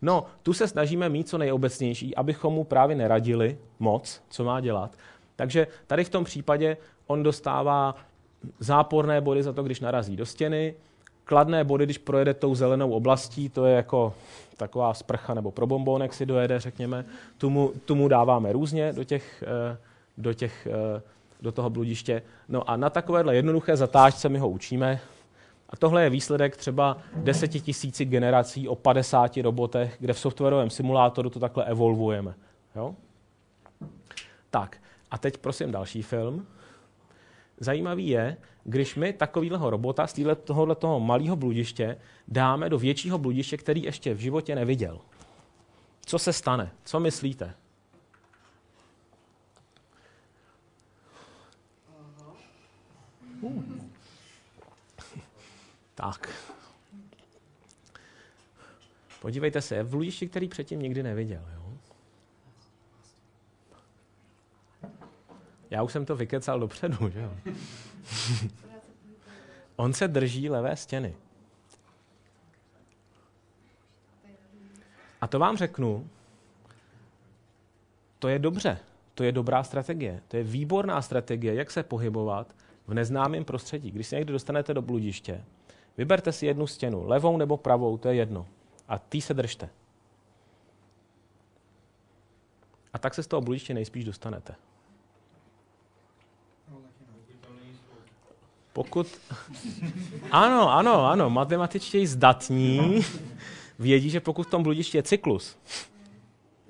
[0.03, 4.97] No, tu se snažíme mít co nejobecnější, abychom mu právě neradili moc, co má dělat.
[5.37, 7.95] Takže tady v tom případě on dostává
[8.59, 10.75] záporné body za to, když narazí do stěny,
[11.25, 14.15] kladné body, když projede tou zelenou oblastí, to je jako
[14.57, 17.05] taková sprcha nebo pro bombonek si dojede, řekněme,
[17.39, 19.79] tomu, tomu dáváme různě do, těch, eh,
[20.19, 21.03] do, těch, eh,
[21.43, 22.23] do toho bludiště.
[22.49, 25.01] No a na takovéhle jednoduché zatáčce my ho učíme.
[25.71, 31.41] A tohle je výsledek třeba desetitisíci generací o 50 robotech, kde v softwarovém simulátoru to
[31.41, 32.35] takhle evolvujeme.
[32.77, 32.95] Jo?
[34.51, 34.77] Tak,
[35.11, 36.47] a teď prosím další film.
[37.61, 41.97] Zajímavý je, když my takového robota z tohohle toho malého bludiště
[42.29, 45.01] dáme do většího bludiště, který ještě v životě neviděl.
[46.07, 46.73] Co se stane?
[46.85, 47.55] Co myslíte?
[53.41, 53.63] Uh.
[55.95, 56.31] Tak.
[59.21, 61.43] Podívejte se, je v bludišti, který předtím nikdy neviděl.
[61.55, 61.67] Jo?
[65.71, 67.33] Já už jsem to vykecal dopředu, že jo?
[69.77, 71.15] On se drží levé stěny.
[75.21, 76.09] A to vám řeknu,
[78.19, 78.79] to je dobře,
[79.15, 82.55] to je dobrá strategie, to je výborná strategie, jak se pohybovat
[82.87, 83.91] v neznámém prostředí.
[83.91, 85.45] Když se někdy dostanete do bludiště,
[85.97, 88.47] vyberte si jednu stěnu, levou nebo pravou, to je jedno.
[88.89, 89.69] A tý se držte.
[92.93, 94.55] A tak se z toho bludiště nejspíš dostanete.
[98.77, 99.07] Pokud...
[100.31, 103.01] Ano, ano, ano, matematičtě zdatní
[103.79, 105.57] vědí, že pokud v tom bludišti je cyklus,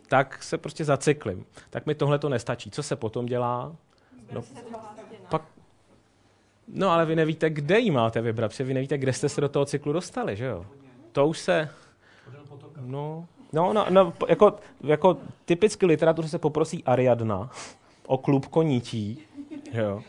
[0.08, 1.46] tak se prostě zacyklím.
[1.70, 2.70] Tak mi tohle to nestačí.
[2.70, 3.76] Co se potom dělá?
[4.32, 4.42] No,
[5.28, 5.42] pak,
[6.68, 9.48] no ale vy nevíte, kde ji máte vybrat, protože vy nevíte, kde jste se do
[9.48, 10.66] toho cyklu dostali, že jo?
[11.12, 11.68] To už se...
[12.80, 14.54] No, No, no, no jako,
[14.84, 17.50] jako typicky literatuře se poprosí Ariadna
[18.06, 19.18] o klub konítí,
[19.72, 20.02] jo.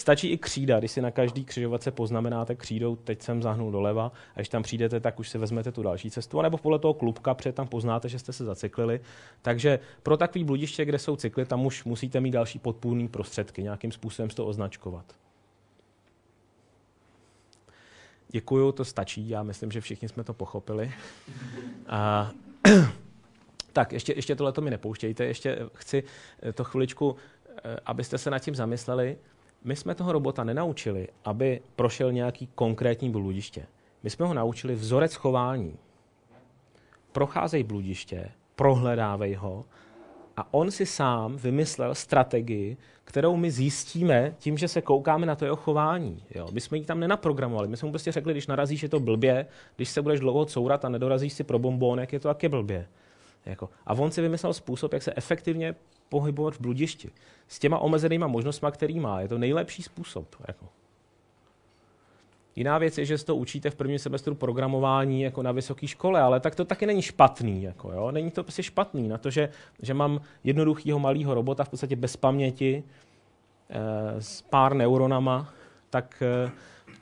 [0.00, 4.38] Stačí i křída, když si na každý křižovatce poznamenáte křídou, teď jsem zahnul doleva, a
[4.38, 7.52] když tam přijdete, tak už si vezmete tu další cestu, nebo podle toho klubka, protože
[7.52, 9.00] tam poznáte, že jste se zacyklili.
[9.42, 13.92] Takže pro takový bludiště, kde jsou cykly, tam už musíte mít další podpůrné prostředky, nějakým
[13.92, 15.04] způsobem to označkovat.
[18.28, 20.92] Děkuju, to stačí, já myslím, že všichni jsme to pochopili.
[21.88, 22.30] A,
[23.72, 26.02] tak, ještě, ještě tohle to mi nepouštějte, ještě chci
[26.54, 27.16] to chviličku,
[27.64, 29.18] eh, abyste se nad tím zamysleli.
[29.64, 33.66] My jsme toho robota nenaučili, aby prošel nějaký konkrétní bludiště.
[34.02, 35.78] My jsme ho naučili vzorec chování.
[37.12, 39.64] Procházej bludiště, prohledávej ho
[40.36, 45.44] a on si sám vymyslel strategii, kterou my zjistíme tím, že se koukáme na to
[45.44, 46.22] jeho chování.
[46.34, 46.48] Jo?
[46.52, 47.68] My jsme ji tam nenaprogramovali.
[47.68, 49.46] My jsme mu prostě řekli, když narazíš, je to blbě,
[49.76, 52.86] když se budeš dlouho courat a nedorazíš si pro bombónek, je to taky blbě.
[53.46, 53.70] Jako.
[53.86, 55.74] A on si vymyslel způsob, jak se efektivně
[56.10, 57.10] pohybovat v bludišti.
[57.48, 59.20] S těma omezenýma možnostmi, který má.
[59.20, 60.26] Je to nejlepší způsob.
[60.48, 60.66] Jako.
[62.56, 66.20] Jiná věc je, že se to učíte v prvním semestru programování jako na vysoké škole,
[66.20, 67.62] ale tak to taky není špatný.
[67.62, 68.10] Jako, jo?
[68.10, 69.48] Není to prostě špatný na to, že,
[69.82, 72.82] že mám jednoduchého malého robota v podstatě bez paměti,
[73.70, 75.52] e, s pár neuronama,
[75.90, 76.50] tak e,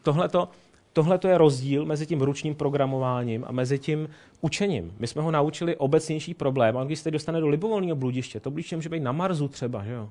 [0.02, 0.48] tohleto,
[0.92, 4.08] tohle je rozdíl mezi tím ručním programováním a mezi tím
[4.40, 4.94] učením.
[4.98, 8.72] My jsme ho naučili obecnější problém, a když se dostane do libovolného bludiště, to blíž
[8.72, 10.08] může být na Marsu třeba, že jo?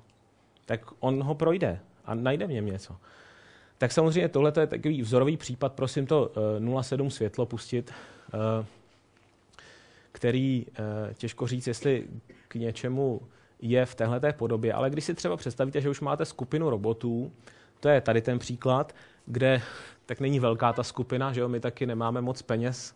[0.68, 2.96] tak on ho projde a najde v něm něco.
[3.78, 7.92] Tak samozřejmě tohle je takový vzorový případ, prosím to 0,7 eh, světlo pustit,
[8.34, 8.66] eh,
[10.12, 12.08] který eh, těžko říct, jestli
[12.48, 13.22] k něčemu
[13.62, 17.32] je v téhle podobě, ale když si třeba představíte, že už máte skupinu robotů,
[17.80, 19.62] to je tady ten příklad, kde
[20.08, 22.96] tak není velká ta skupina, že jo, my taky nemáme moc peněz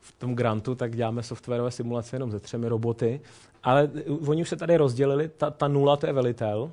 [0.00, 3.20] v tom grantu, tak děláme softwarové simulace jenom ze třemi roboty,
[3.62, 3.90] ale
[4.26, 6.70] oni už se tady rozdělili, ta, ta nula to je velitel.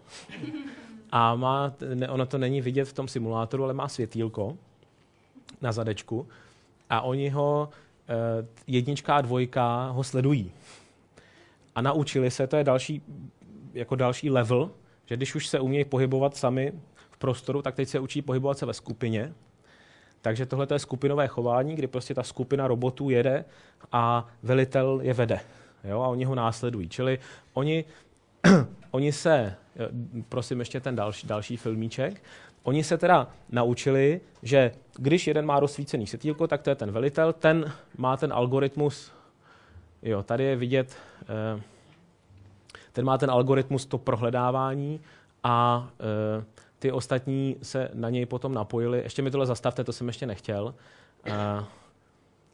[1.12, 4.58] A má, ne, ono to není vidět v tom simulátoru, ale má světýlko
[5.62, 6.28] na zadečku.
[6.90, 7.70] A oni ho,
[8.10, 10.52] eh, jednička a dvojka ho sledují.
[11.76, 13.02] A naučili se, to je další,
[13.74, 14.72] jako další level,
[15.06, 16.74] že když už se umějí pohybovat sami
[17.26, 19.34] prostoru, tak teď se učí pohybovat se ve skupině.
[20.22, 23.46] Takže tohle je skupinové chování, kdy prostě ta skupina robotů jede
[23.92, 25.40] a velitel je vede.
[25.84, 26.90] Jo, a oni ho následují.
[26.90, 27.20] Čili
[27.54, 27.86] oni,
[28.92, 29.56] oni se,
[30.30, 32.22] prosím ještě ten další, další filmíček,
[32.64, 37.34] oni se teda naučili, že když jeden má rozsvícený světýlko, tak to je ten velitel,
[37.34, 39.12] ten má ten algoritmus,
[40.02, 41.62] jo, tady je vidět, eh,
[42.94, 45.02] ten má ten algoritmus to prohledávání
[45.44, 46.55] a eh,
[46.86, 49.02] ty ostatní se na něj potom napojili.
[49.04, 50.76] Ještě mi tohle zastavte, to jsem ještě nechtěl.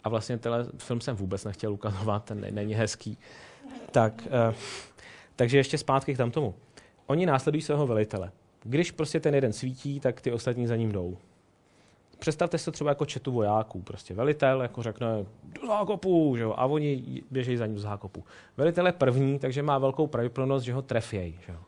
[0.03, 3.17] A vlastně tenhle film jsem vůbec nechtěl ukazovat, ten není hezký.
[3.91, 4.27] Tak,
[5.35, 6.55] takže ještě zpátky k tam tomu.
[7.07, 8.31] Oni následují svého velitele.
[8.63, 11.17] Když prostě ten jeden svítí, tak ty ostatní za ním jdou.
[12.19, 13.81] Představte si to třeba jako četu vojáků.
[13.81, 15.25] Prostě velitel jako řekne
[15.61, 16.53] do zákopu, že jo?
[16.57, 18.23] a oni běžejí za ním do zákopu.
[18.57, 21.39] Velitel je první, takže má velkou pravděpodobnost, že ho trefějí.
[21.45, 21.59] Že jo?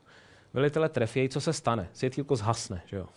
[0.53, 1.89] Velitele trefějí, co se stane?
[1.93, 2.81] Světýlko zhasne.
[2.85, 3.07] Že jo?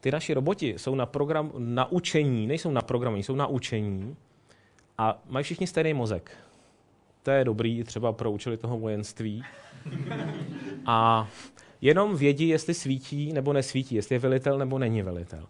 [0.00, 4.16] Ty naši roboti jsou na, program, na učení, nejsou na programu, jsou na učení
[4.98, 6.30] a mají všichni stejný mozek.
[7.22, 9.44] To je dobrý třeba pro účely toho vojenství.
[10.86, 11.28] A
[11.80, 15.46] jenom vědí, jestli svítí nebo nesvítí, jestli je velitel nebo není velitel.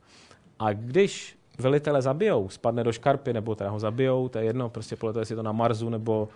[0.59, 4.97] A když velitele zabijou, spadne do škarpy nebo teda ho zabijou, to je jedno, prostě
[4.97, 6.29] podle toho, jestli je to na Marsu nebo,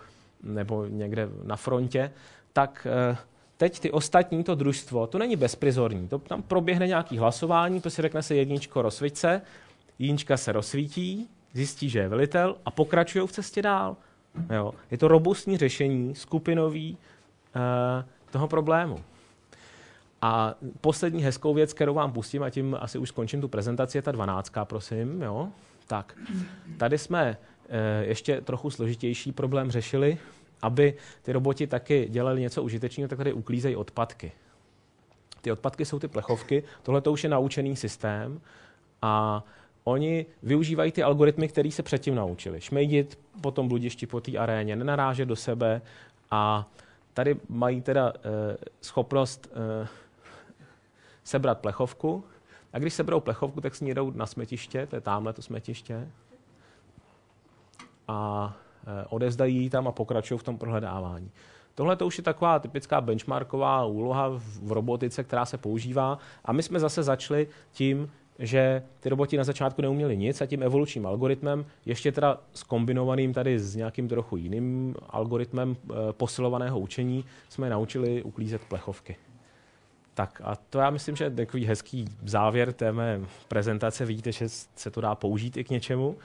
[0.43, 2.11] nebo někde na frontě,
[2.53, 3.17] tak eh,
[3.61, 6.07] teď ty ostatní, to družstvo, to není bezprizorní.
[6.07, 9.41] To tam proběhne nějaký hlasování, prostě řekne se jedničko rozsvíť se,
[9.99, 13.97] jednička se rozsvítí, zjistí, že je velitel a pokračují v cestě dál.
[14.53, 14.73] Jo.
[14.91, 17.61] Je to robustní řešení, skupinový uh,
[18.31, 18.99] toho problému.
[20.21, 24.01] A poslední hezkou věc, kterou vám pustím, a tím asi už skončím tu prezentaci, je
[24.01, 25.21] ta dvanáctka, prosím.
[25.21, 25.49] Jo?
[25.87, 26.17] Tak,
[26.77, 30.17] tady jsme uh, ještě trochu složitější problém řešili
[30.61, 34.31] aby ty roboti taky dělali něco užitečného, tak tady uklízejí odpadky.
[35.41, 38.41] Ty odpadky jsou ty plechovky, tohle to už je naučený systém
[39.01, 39.43] a
[39.83, 42.61] oni využívají ty algoritmy, které se předtím naučili.
[42.61, 45.81] Šmejdit po tom bludišti, po té aréně, nenarážet do sebe
[46.31, 46.69] a
[47.13, 49.87] tady mají teda e, schopnost e,
[51.23, 52.23] sebrat plechovku
[52.73, 56.07] a když seberou plechovku, tak si jdou na smetiště, to je tamhle to smetiště
[58.07, 58.53] a
[58.87, 61.31] Eh, odezdají tam a pokračují v tom prohledávání.
[61.75, 64.29] Tohle to už je taková typická benchmarková úloha
[64.61, 66.17] v robotice, která se používá.
[66.45, 70.63] A my jsme zase začali tím, že ty roboti na začátku neuměli nic a tím
[70.63, 77.67] evolučním algoritmem, ještě teda skombinovaným tady s nějakým trochu jiným algoritmem eh, posilovaného učení, jsme
[77.67, 79.15] je naučili uklízet plechovky.
[80.13, 84.05] Tak a to já myslím, že je takový hezký závěr té mé prezentace.
[84.05, 86.17] Vidíte, že se to dá použít i k něčemu,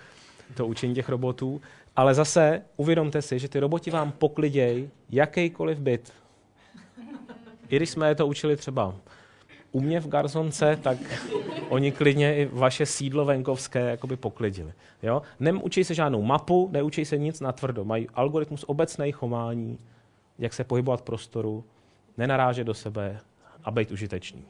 [0.55, 1.61] to učení těch robotů.
[1.97, 6.13] Ale zase uvědomte si, že ty roboti vám poklidějí jakýkoliv byt.
[7.69, 8.95] I když jsme je to učili třeba
[9.73, 10.99] u mě v Garzonce, tak
[11.69, 14.73] oni klidně i vaše sídlo venkovské jakoby poklidili.
[15.03, 15.23] Jo?
[15.41, 17.85] Neučí se žádnou mapu, neučí se nic na tvrdo.
[17.85, 19.79] Mají algoritmus obecné chování,
[20.39, 21.65] jak se pohybovat v prostoru,
[22.17, 23.21] nenarážet do sebe
[23.65, 24.45] a být užitečný.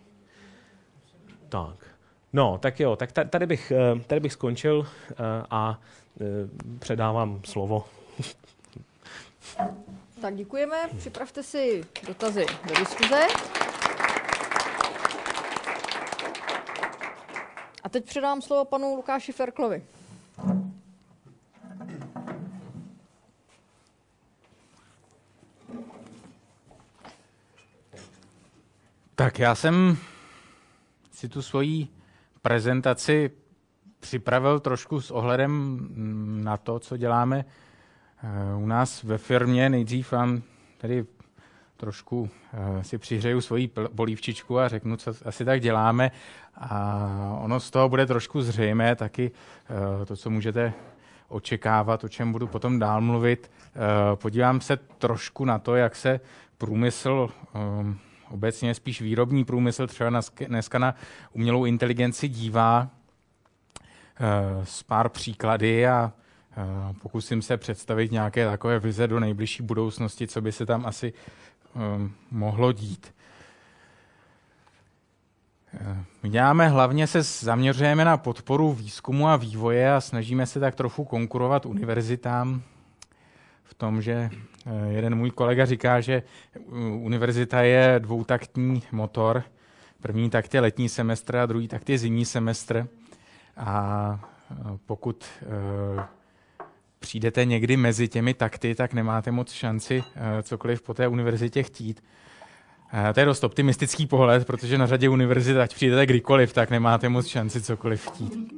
[1.49, 1.87] Tak.
[2.33, 5.15] No, tak jo, tak tady bych, eh, tady bych skončil eh,
[5.51, 5.81] a
[6.79, 7.85] předávám slovo.
[10.21, 13.27] Tak děkujeme, připravte si dotazy do diskuze.
[17.83, 19.83] A teď předám slovo panu Lukáši Ferklovi.
[29.15, 29.97] Tak já jsem
[31.13, 31.89] si tu svoji
[32.43, 33.31] prezentaci
[34.07, 35.79] připravil trošku s ohledem
[36.45, 39.71] na to, co děláme eh, u nás ve firmě.
[39.71, 40.43] Nejdřív vám
[40.79, 41.05] tady
[41.77, 46.11] trošku eh, si přihřeju svoji bolívčičku a řeknu, co asi tak děláme.
[46.55, 49.31] A ono z toho bude trošku zřejmé taky
[50.01, 50.73] eh, to, co můžete
[51.29, 53.51] očekávat, o čem budu potom dál mluvit.
[54.15, 56.21] Podívám se trošku na to, jak se
[56.59, 57.29] průmysl
[58.31, 60.11] obecně spíš výrobní průmysl třeba
[60.47, 60.95] dneska na
[61.33, 62.91] umělou inteligenci dívá
[64.65, 66.13] s pár příklady a
[67.03, 71.13] pokusím se představit nějaké takové vize do nejbližší budoucnosti, co by se tam asi
[71.75, 73.17] um, mohlo dít.
[76.23, 81.05] My děláme hlavně se zaměřujeme na podporu výzkumu a vývoje a snažíme se tak trochu
[81.05, 82.63] konkurovat univerzitám
[83.65, 84.31] v tom, že
[84.67, 86.23] eh, jeden můj kolega říká, že
[87.01, 89.43] univerzita je dvoutaktní motor.
[90.01, 92.89] První takt je letní semestr a druhý takt je zimní semestr.
[93.57, 94.55] A eh,
[94.87, 96.05] pokud eh,
[96.99, 102.05] přijdete někdy mezi těmi takty, tak nemáte moc šanci eh, cokoliv po té univerzitě chtít.
[103.15, 107.27] To je dost optimistický pohled, protože na řadě univerzit, ať přijdete kdykoliv, tak nemáte moc
[107.27, 108.55] šanci cokoliv chtít.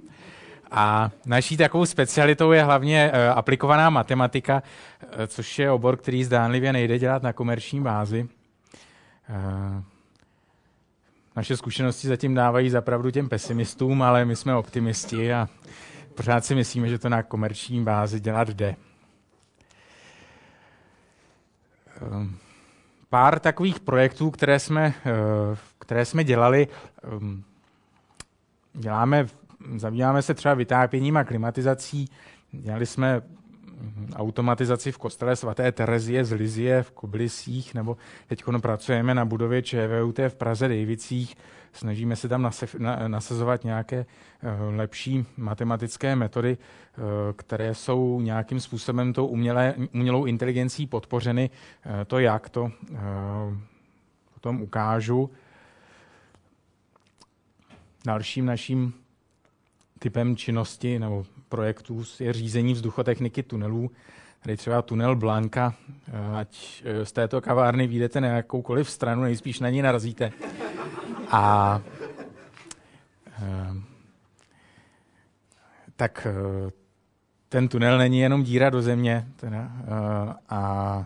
[0.71, 4.63] A naší takovou specialitou je hlavně aplikovaná matematika,
[5.27, 8.29] což je obor, který zdánlivě nejde dělat na komerční bázi.
[11.37, 15.49] Naše zkušenosti zatím dávají zapravdu těm pesimistům, ale my jsme optimisti a
[16.15, 18.77] pořád si myslíme, že to na komerční bázi dělat jde.
[22.03, 22.37] Ehm,
[23.11, 26.69] pár takových projektů, které jsme, eh, které jsme dělali,
[27.03, 27.43] ehm,
[28.75, 29.27] děláme,
[29.77, 32.11] zabýváme se třeba vytápěním a klimatizací.
[32.53, 33.23] Dělali jsme
[34.17, 40.19] automatizaci v kostele svaté Terezie z Lizie v Koblisích, nebo teď pracujeme na budově ČVUT
[40.29, 41.37] v Praze Dejvicích.
[41.73, 42.51] Snažíme se tam
[43.07, 43.97] nasazovat nějaké
[44.43, 47.01] eh, lepší matematické metody, eh,
[47.37, 51.51] které jsou nějakým způsobem tou umělé, umělou inteligencí podpořeny.
[52.01, 52.71] Eh, to jak, to
[54.35, 55.31] potom ukážu.
[58.07, 58.95] Dalším naším
[59.99, 63.91] typem činnosti nebo projektů je řízení vzduchotechniky tunelů.
[64.43, 65.75] Tady třeba tunel Blanka,
[66.37, 70.33] ať z této kavárny vyjdete na jakoukoliv stranu, nejspíš na ní narazíte.
[71.31, 71.81] A
[75.97, 76.27] tak
[77.49, 79.29] ten tunel není jenom díra do země.
[79.37, 79.71] Teda,
[80.49, 81.05] a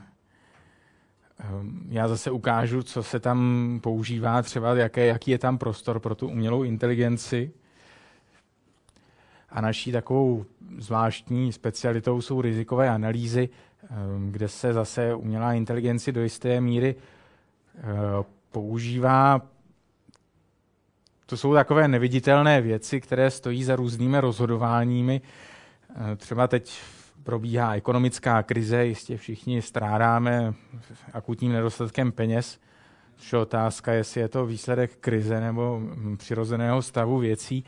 [1.88, 6.28] já zase ukážu, co se tam používá, třeba jaké, jaký je tam prostor pro tu
[6.28, 7.53] umělou inteligenci.
[9.53, 10.44] A naší takovou
[10.78, 13.48] zvláštní specialitou jsou rizikové analýzy,
[14.30, 16.94] kde se zase umělá inteligenci do jisté míry
[18.50, 19.40] používá
[21.32, 25.20] to jsou takové neviditelné věci, které stojí za různými rozhodováními.
[26.12, 26.80] Eh, třeba teď
[27.22, 30.55] probíhá ekonomická krize, jistě všichni strádáme
[31.12, 32.59] akutním nedostatkem peněz.
[33.16, 37.64] Což je otázka, jestli je to výsledek krize nebo hm, přirozeného stavu věcí.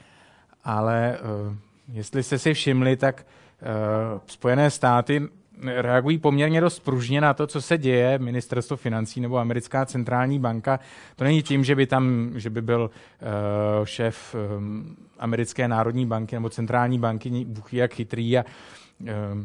[0.64, 1.18] Ale
[1.48, 1.56] uh,
[1.92, 3.26] jestli jste si všimli, tak
[3.62, 5.22] uh, Spojené státy
[5.62, 10.80] reagují poměrně dost pružně na to, co se děje, ministerstvo financí nebo americká centrální banka.
[11.16, 16.36] To není tím, že by tam, že by byl uh, šéf um, americké národní banky
[16.36, 18.44] nebo centrální banky, Bůh jak chytrý a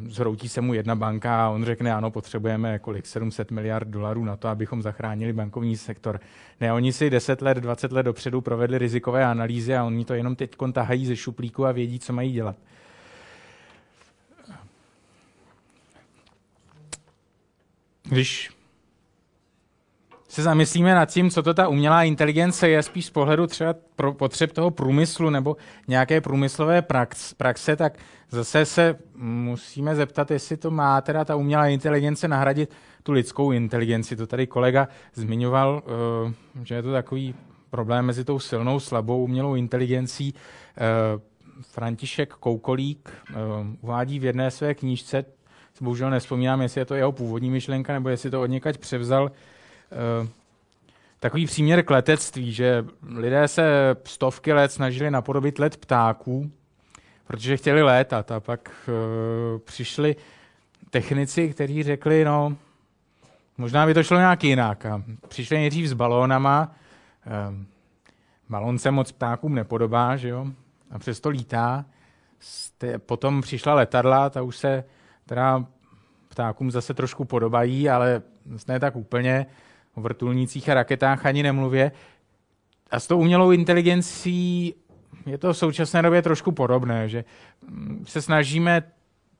[0.08, 4.36] zhroutí se mu jedna banka a on řekne, ano, potřebujeme kolik 700 miliard dolarů na
[4.36, 6.20] to, abychom zachránili bankovní sektor.
[6.62, 10.36] Ne, oni si 10 let, 20 let dopředu provedli rizikové analýzy a oni to jenom
[10.36, 12.56] teď tahají ze šuplíku a vědí, co mají dělat.
[18.04, 18.59] Když
[20.39, 24.13] se zamyslíme nad tím, co to ta umělá inteligence je, spíš z pohledu třeba pro
[24.13, 27.93] potřeb toho průmyslu nebo nějaké průmyslové prax, praxe, tak
[28.29, 32.71] zase se musíme zeptat, jestli to má teda ta umělá inteligence nahradit
[33.03, 34.15] tu lidskou inteligenci.
[34.15, 36.33] To tady kolega zmiňoval, eh,
[36.63, 37.35] že je to takový
[37.69, 40.33] problém mezi tou silnou, slabou umělou inteligencí.
[40.77, 40.81] Eh,
[41.61, 43.33] František Koukolík eh,
[43.81, 45.25] uvádí v jedné své knížce,
[45.81, 49.31] bohužel nespomínám, jestli je to jeho původní myšlenka, nebo jestli to od někaď převzal,
[51.19, 52.85] takový příměr k letectví, že
[53.15, 56.51] lidé se stovky let snažili napodobit let ptáků,
[57.27, 60.15] protože chtěli létat a pak uh, přišli
[60.89, 62.55] technici, kteří řekli, no,
[63.57, 64.85] možná by to šlo nějak jinak.
[64.85, 66.71] A přišli nejdřív s balónama,
[67.49, 67.67] um,
[68.49, 70.47] balon se moc ptákům nepodobá, že jo,
[70.91, 71.85] a přesto lítá.
[72.97, 74.83] Potom přišla letadla, ta už se
[75.25, 75.65] teda
[76.29, 78.21] ptákům zase trošku podobají, ale
[78.67, 79.45] ne tak úplně
[80.00, 81.91] o vrtulnících a raketách ani nemluvě.
[82.91, 84.74] A s tou umělou inteligencí
[85.26, 87.26] je to v současné době trošku podobné, že
[87.68, 88.84] mm, se snažíme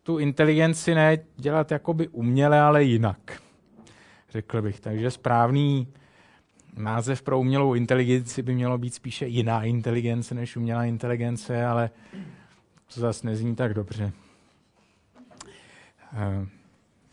[0.04, 3.42] tu inteligenci ne dělat jakoby uměle, ale jinak,
[4.30, 4.80] řekl bych.
[4.80, 5.88] Takže správný
[6.78, 11.90] název pro umělou inteligenci by mělo být spíše jiná inteligence než umělá inteligence, ale
[12.94, 14.12] to zase nezní tak dobře.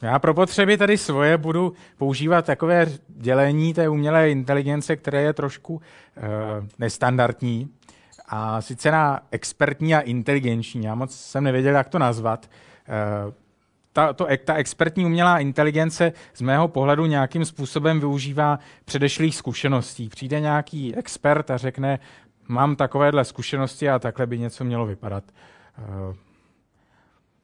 [0.03, 5.75] Já pro potřeby tady svoje budu používat takové dělení té umělé inteligence, které je trošku
[5.75, 5.83] uh,
[6.79, 7.71] nestandardní.
[8.29, 10.85] A sice na expertní a inteligenční.
[10.85, 12.51] Já moc jsem nevěděl, jak to nazvat.
[13.27, 13.33] Uh,
[13.93, 20.09] ta, to, ta expertní umělá inteligence z mého pohledu nějakým způsobem využívá předešlých zkušeností.
[20.09, 21.99] Přijde nějaký expert a řekne,
[22.49, 25.25] mám takovéhle zkušenosti a takhle by něco mělo vypadat.
[25.79, 26.15] Uh,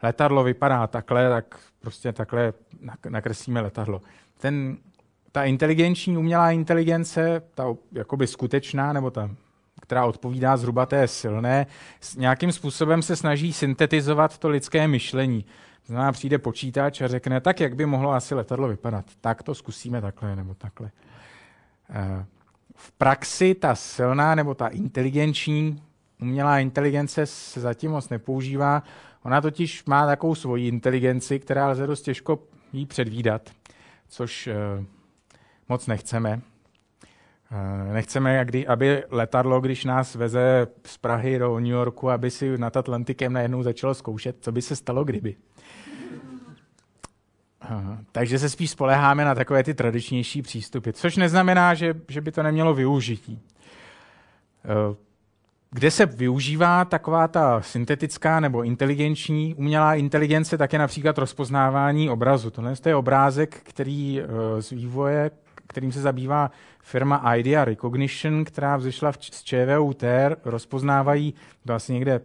[0.02, 2.52] letadlo vypadá takhle, tak prostě takhle
[3.08, 4.02] nakreslíme letadlo.
[4.38, 4.76] Ten,
[5.32, 9.30] ta inteligenční umělá inteligence, ta jakoby skutečná, nebo ta,
[9.80, 11.66] která odpovídá zhruba té silné,
[12.16, 15.44] nějakým způsobem se snaží syntetizovat to lidské myšlení.
[15.86, 19.04] Znamená, přijde počítač a řekne, tak jak by mohlo asi letadlo vypadat.
[19.20, 20.90] Tak to zkusíme takhle nebo takhle.
[21.90, 22.24] Eh,
[22.74, 25.82] v praxi ta silná nebo ta inteligenční
[26.20, 28.82] umělá inteligence se zatím moc nepoužívá.
[29.24, 32.38] Ona totiž má takovou svoji inteligenci, která lze dost těžko
[32.72, 33.50] jí předvídat,
[34.08, 34.46] což
[34.78, 34.84] uh,
[35.68, 36.40] moc nechceme.
[37.52, 42.76] Uh, nechceme, aby letadlo, když nás veze z Prahy do New Yorku, aby si nad
[42.76, 45.36] Atlantikem najednou začalo zkoušet, co by se stalo, kdyby.
[47.70, 52.32] Uh, takže se spíš spoleháme na takové ty tradičnější přístupy, což neznamená, že, že by
[52.32, 53.40] to nemělo využití.
[55.74, 62.50] Kde se využívá taková ta syntetická nebo inteligenční umělá inteligence, tak je například rozpoznávání obrazu.
[62.50, 65.30] Tohle je obrázek, který eh, z vývoje,
[65.66, 66.50] kterým se zabývá
[66.82, 70.02] firma Idea Recognition, která vzešla z ČVUT,
[70.44, 71.34] rozpoznávají,
[71.66, 72.20] to asi někde,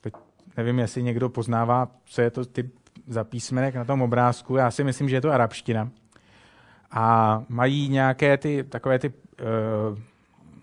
[0.00, 0.14] teď
[0.56, 2.74] nevím, jestli někdo poznává, co je to typ
[3.06, 5.90] za písmenek na tom obrázku, já si myslím, že je to arabština.
[6.90, 9.98] A mají nějaké ty, takové ty uh,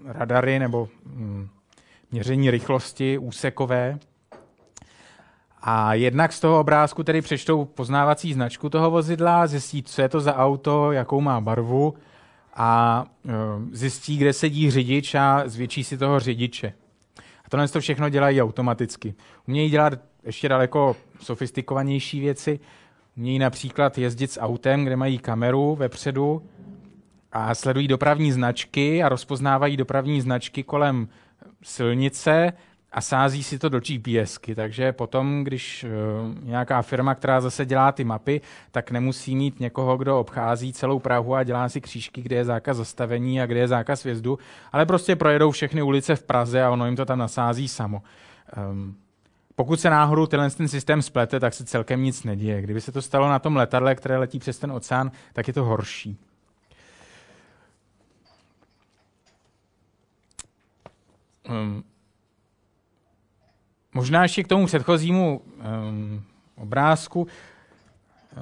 [0.06, 1.50] radary nebo um,
[2.14, 4.00] měření rychlosti úsekové.
[5.62, 10.22] A jednak z toho obrázku tedy přečtou poznávací značku toho vozidla, zjistí, co je to
[10.22, 11.94] za auto, jakou má barvu
[12.56, 13.32] a e,
[13.72, 16.74] zjistí, kde sedí řidič a zvětší si toho řidiče.
[17.46, 19.14] A tohle to všechno dělají automaticky.
[19.48, 19.94] Umějí dělat
[20.24, 22.60] ještě daleko sofistikovanější věci.
[23.18, 26.42] Umějí například jezdit s autem, kde mají kameru vepředu
[27.32, 31.08] a sledují dopravní značky a rozpoznávají dopravní značky kolem
[31.64, 32.54] silnice
[32.92, 37.92] a sází si to do GPSky, takže potom, když uh, nějaká firma, která zase dělá
[37.92, 38.42] ty mapy,
[38.72, 42.78] tak nemusí mít někoho, kdo obchází celou Prahu a dělá si křížky, kde je zákaz
[42.78, 44.40] zastavení a kde je zákaz vjezdu,
[44.72, 48.02] ale prostě projedou všechny ulice v Praze a ono jim to tam nasází samo.
[48.72, 48.96] Um,
[49.56, 52.62] pokud se náhodou tenhle ten systém splete, tak se celkem nic neděje.
[52.62, 55.64] Kdyby se to stalo na tom letadle, které letí přes ten oceán, tak je to
[55.64, 56.18] horší.
[61.50, 61.84] Um,
[63.94, 66.24] možná ještě k tomu předchozímu um,
[66.56, 67.28] obrázku.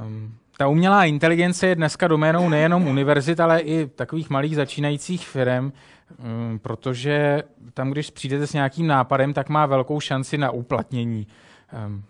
[0.05, 5.65] Um, ta umělá inteligence je dneska doménou nejenom univerzit, ale i takových malých začínajících firm,
[5.65, 7.43] um, protože
[7.73, 11.27] tam, když přijdete s nějakým nápadem, tak má velkou šanci na uplatnění.
[11.85, 12.03] Um,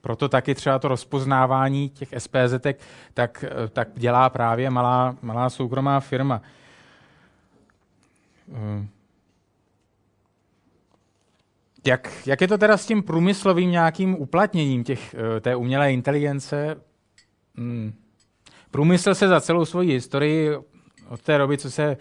[0.00, 2.66] proto taky třeba to rozpoznávání těch SPZ
[3.14, 6.42] tak, tak dělá právě malá, malá soukromá firma.
[11.88, 16.76] Jak, jak je to teda s tím průmyslovým nějakým uplatněním těch, té umělé inteligence?
[17.56, 17.92] Hmm.
[18.70, 20.56] Průmysl se za celou svoji historii
[21.08, 21.96] od té doby, co se eh,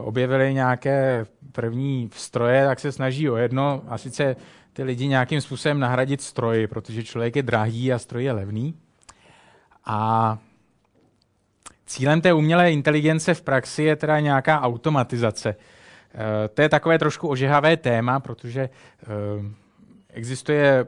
[0.00, 4.36] objevily nějaké první stroje, tak se snaží o jedno, a sice
[4.72, 8.74] ty lidi nějakým způsobem nahradit stroji, protože člověk je drahý a stroj je levný.
[9.84, 10.38] A
[11.86, 15.56] cílem té umělé inteligence v praxi je teda nějaká automatizace.
[16.14, 19.06] Eh, to je takové trošku ožehavé téma, protože eh,
[20.08, 20.86] existuje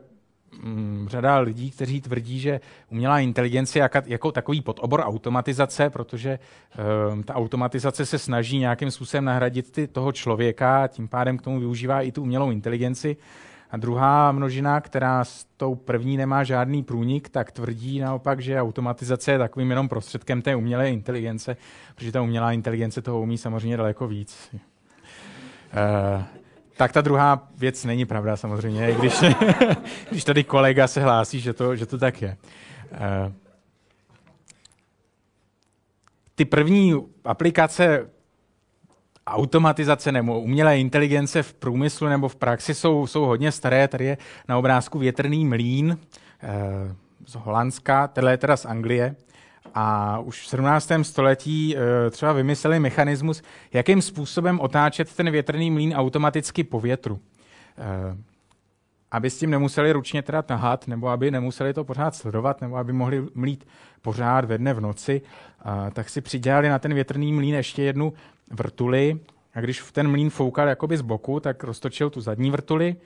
[0.63, 2.61] mm, řada lidí, kteří tvrdí, že
[2.91, 6.39] umělá inteligence je jako takový podobor automatizace, protože
[7.25, 11.61] ta automatizace se snaží nějakým způsobem nahradit ty, toho člověka a tím pádem k tomu
[11.61, 13.17] využívá i tu umělou inteligenci.
[13.71, 19.33] A druhá množina, která s tou první nemá žádný průnik, tak tvrdí naopak, že automatizace
[19.33, 21.57] je takovým jenom prostředkem té umělé inteligence,
[21.95, 24.51] protože ta umělá inteligence toho umí samozřejmě daleko víc.
[25.73, 26.23] Uh,
[26.77, 29.15] tak ta druhá věc není pravda samozřejmě, když,
[30.11, 32.37] když tady kolega se hlásí, že to, že to tak je.
[32.93, 33.33] Uh,
[36.35, 36.95] ty první
[37.25, 38.07] aplikace
[39.27, 43.89] automatizace nebo umělé inteligence v průmyslu nebo v praxi jsou, jsou hodně staré.
[43.89, 44.19] Tady je
[44.49, 45.99] na obrázku větrný mlín
[46.43, 46.49] eh,
[47.27, 49.17] z Holandska, tenhle je teda z Anglie.
[49.75, 50.91] A už v 17.
[51.03, 53.43] století eh, třeba vymysleli mechanismus,
[53.73, 57.21] jakým způsobem otáčet ten větrný mlín automaticky po větru.
[57.79, 58.17] Eh,
[59.11, 62.93] aby s tím nemuseli ručně teda tahat, nebo aby nemuseli to pořád sledovat, nebo aby
[62.93, 63.67] mohli mlít
[64.03, 65.23] pořád ve dne v noci,
[65.93, 68.13] tak si přidělali na ten větrný mlín ještě jednu
[68.51, 69.21] vrtuli
[69.55, 72.97] a když v ten mlín foukal jakoby z boku, tak roztočil tu zadní vrtuli,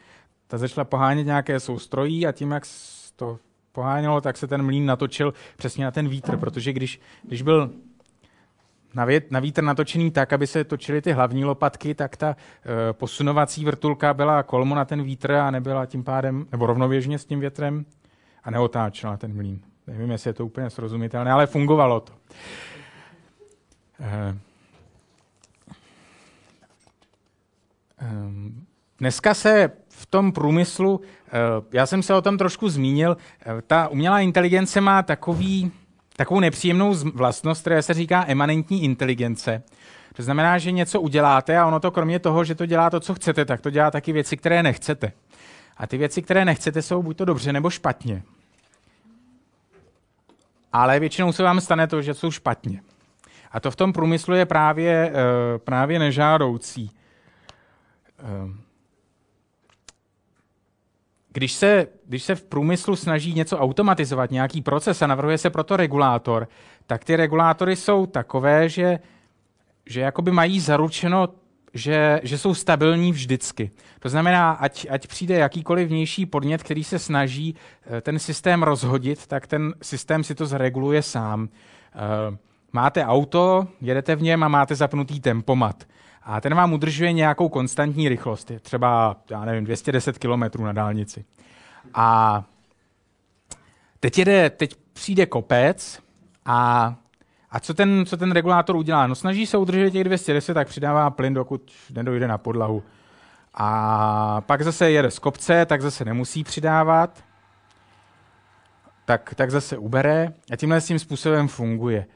[0.46, 2.62] ta začala pohánět nějaké soustrojí a tím, jak
[3.16, 3.38] to
[3.74, 7.70] pohánělo, tak se ten mlín natočil přesně na ten vítr, protože když, když byl
[8.94, 12.92] na, vět, na vítr natočený tak, aby se točily ty hlavní lopatky, tak ta e,
[12.92, 17.40] posunovací vrtulka byla kolmo na ten vítr a nebyla tím pádem, nebo rovnověžně s tím
[17.40, 17.84] větrem
[18.44, 19.60] a neotáčela ten mlín.
[19.86, 22.12] Nevím, jestli je to úplně srozumitelné, ale fungovalo to.
[24.00, 24.38] E,
[28.04, 28.66] Ehm,
[28.98, 29.70] dneska se
[30.04, 31.30] v tom průmyslu, eh,
[31.72, 35.72] já jsem se o tom trošku zmínil, eh, ta umělá inteligence má takový,
[36.16, 39.62] takovou nepříjemnou vlastnost, která se říká emanentní inteligence.
[40.16, 43.14] To znamená, že něco uděláte a ono to kromě toho, že to dělá to, co
[43.14, 45.12] chcete, tak to dělá taky věci, které nechcete.
[45.76, 48.22] A ty věci, které nechcete, jsou buď to dobře nebo špatně.
[50.72, 52.82] Ale většinou se vám stane to, že jsou špatně.
[53.52, 56.90] A to v tom průmyslu je právě, eh, právě nežádoucí.
[61.34, 65.76] Když se, když se v průmyslu snaží něco automatizovat, nějaký proces a navrhuje se proto
[65.76, 66.48] regulátor,
[66.86, 68.98] tak ty regulátory jsou takové, že,
[69.86, 71.28] že jakoby mají zaručeno,
[71.74, 73.70] že, že jsou stabilní vždycky.
[74.00, 77.54] To znamená, ať, ať přijde jakýkoliv vnější podnět, který se snaží
[77.86, 81.48] eh, ten systém rozhodit, tak ten systém si to zreguluje sám.
[81.48, 82.38] Ehm,
[82.72, 85.84] máte auto, jedete v něm a máte zapnutý tempomat
[86.24, 91.24] a ten vám udržuje nějakou konstantní rychlost, třeba, já nevím, 210 km na dálnici.
[91.94, 92.44] A
[94.00, 96.02] teď, jede, teď přijde kopec
[96.44, 96.94] a,
[97.50, 99.06] a co, ten, co ten regulátor udělá?
[99.06, 102.82] No snaží se udržet těch 210, tak přidává plyn, dokud nedojde na podlahu.
[103.54, 107.24] A pak zase jede z kopce, tak zase nemusí přidávat,
[109.04, 112.06] tak, tak zase ubere a tímhle s tím způsobem funguje.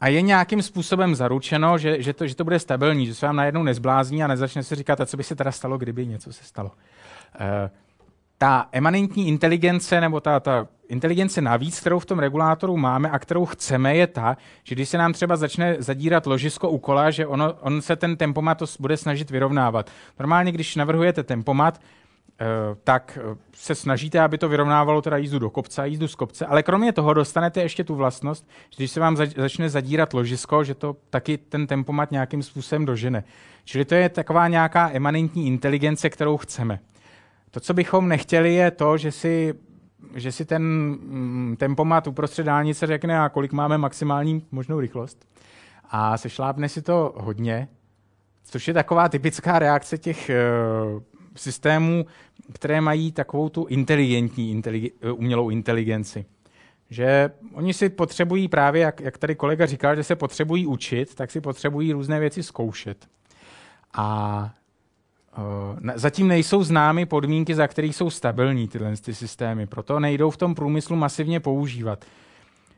[0.00, 3.36] A je nějakým způsobem zaručeno, že, že, to, že to bude stabilní, že se vám
[3.36, 6.44] najednou nezblázní a nezačne se říkat, a co by se teda stalo, kdyby něco se
[6.44, 6.70] stalo.
[7.40, 7.70] E,
[8.38, 13.44] ta emanentní inteligence nebo ta, ta inteligence navíc, kterou v tom regulátoru máme a kterou
[13.44, 17.52] chceme, je ta, že když se nám třeba začne zadírat ložisko u kola, že ono,
[17.52, 19.90] on se ten tempomat to bude snažit vyrovnávat.
[20.18, 21.80] Normálně, když navrhujete tempomat,
[22.84, 26.46] tak eh, se snažíte, aby to vyrovnávalo teda jízdu do kopce a jízdu z kopce,
[26.46, 30.74] ale kromě toho dostanete ještě tu vlastnost, že když se vám začne zadírat ložisko, že
[30.74, 33.24] to taky ten tempomat nějakým způsobem dožene.
[33.64, 36.80] Čili to je taková nějaká emanentní inteligence, kterou chceme.
[37.50, 39.54] To, co bychom nechtěli, je to, že si,
[40.14, 45.26] že si ten mm, tempomat uprostřed dálnice řekne, a kolik máme maximální možnou rychlost.
[45.90, 47.68] A sešlápne si to hodně,
[48.44, 50.36] což je taková typická reakce těch eh,
[51.36, 52.06] systémů,
[52.52, 56.24] které mají takovou tu inteligentní intelig- eh, umělou inteligenci.
[56.90, 61.30] Že oni si potřebují právě, jak, jak tady kolega říkal, že se potřebují učit, tak
[61.30, 63.06] si potřebují různé věci zkoušet.
[63.94, 64.50] A
[65.94, 70.54] zatím nejsou známy podmínky, za kterých jsou stabilní tyhle ty systémy, proto nejdou v tom
[70.54, 72.04] průmyslu masivně používat.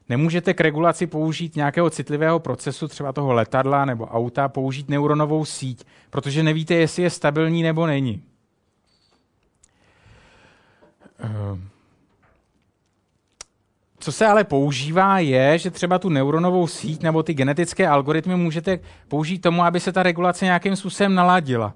[0.09, 5.85] Nemůžete k regulaci použít nějakého citlivého procesu, třeba toho letadla nebo auta, použít neuronovou síť,
[6.11, 8.23] protože nevíte, jestli je stabilní nebo není.
[11.19, 11.69] Ehm.
[13.99, 18.79] Co se ale používá je, že třeba tu neuronovou síť nebo ty genetické algoritmy můžete
[19.09, 21.75] použít tomu, aby se ta regulace nějakým způsobem naladila.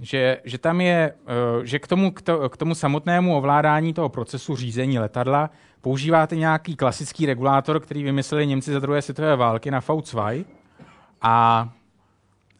[0.00, 2.12] Že, že tam je, eh, že k tomu,
[2.48, 8.72] k tomu samotnému ovládání toho procesu řízení letadla používáte nějaký klasický regulátor, který vymysleli Němci
[8.72, 10.44] za druhé světové války na V2
[11.22, 11.68] a,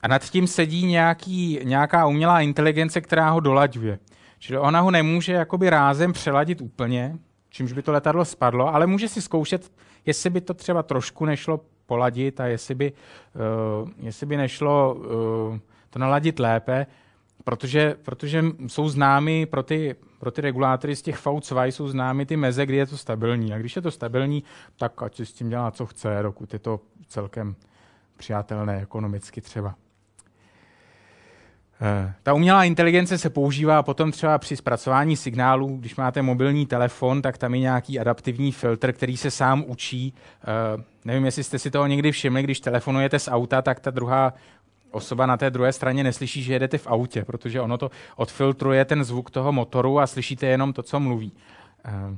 [0.03, 3.99] a nad tím sedí nějaký, nějaká umělá inteligence, která ho dolaďuje.
[4.39, 7.19] Čili ona ho nemůže jakoby rázem přeladit úplně,
[7.51, 9.73] čímž by to letadlo spadlo, ale může si zkoušet,
[10.07, 12.93] jestli by to třeba trošku nešlo poladit a jestli by,
[13.83, 15.59] uh, jestli by nešlo uh,
[15.91, 16.87] to naladit lépe,
[17.45, 22.37] protože, protože jsou známy pro ty, pro ty regulátory z těch V2 jsou známy ty
[22.37, 23.53] meze, kdy je to stabilní.
[23.53, 24.45] A když je to stabilní,
[24.77, 27.55] tak ať si s tím dělá, co chce, dokud je to celkem
[28.17, 29.75] přijatelné ekonomicky třeba.
[31.81, 35.77] Eh, ta umělá inteligence se používá potom třeba při zpracování signálů.
[35.77, 40.15] Když máte mobilní telefon, tak tam je nějaký adaptivní filtr, který se sám učí.
[40.43, 44.35] Eh, nevím, jestli jste si toho někdy všimli, když telefonujete z auta, tak ta druhá
[44.91, 49.05] osoba na té druhé straně neslyší, že jedete v autě, protože ono to odfiltruje ten
[49.05, 51.33] zvuk toho motoru a slyšíte jenom to, co mluví.
[51.85, 52.17] Eh,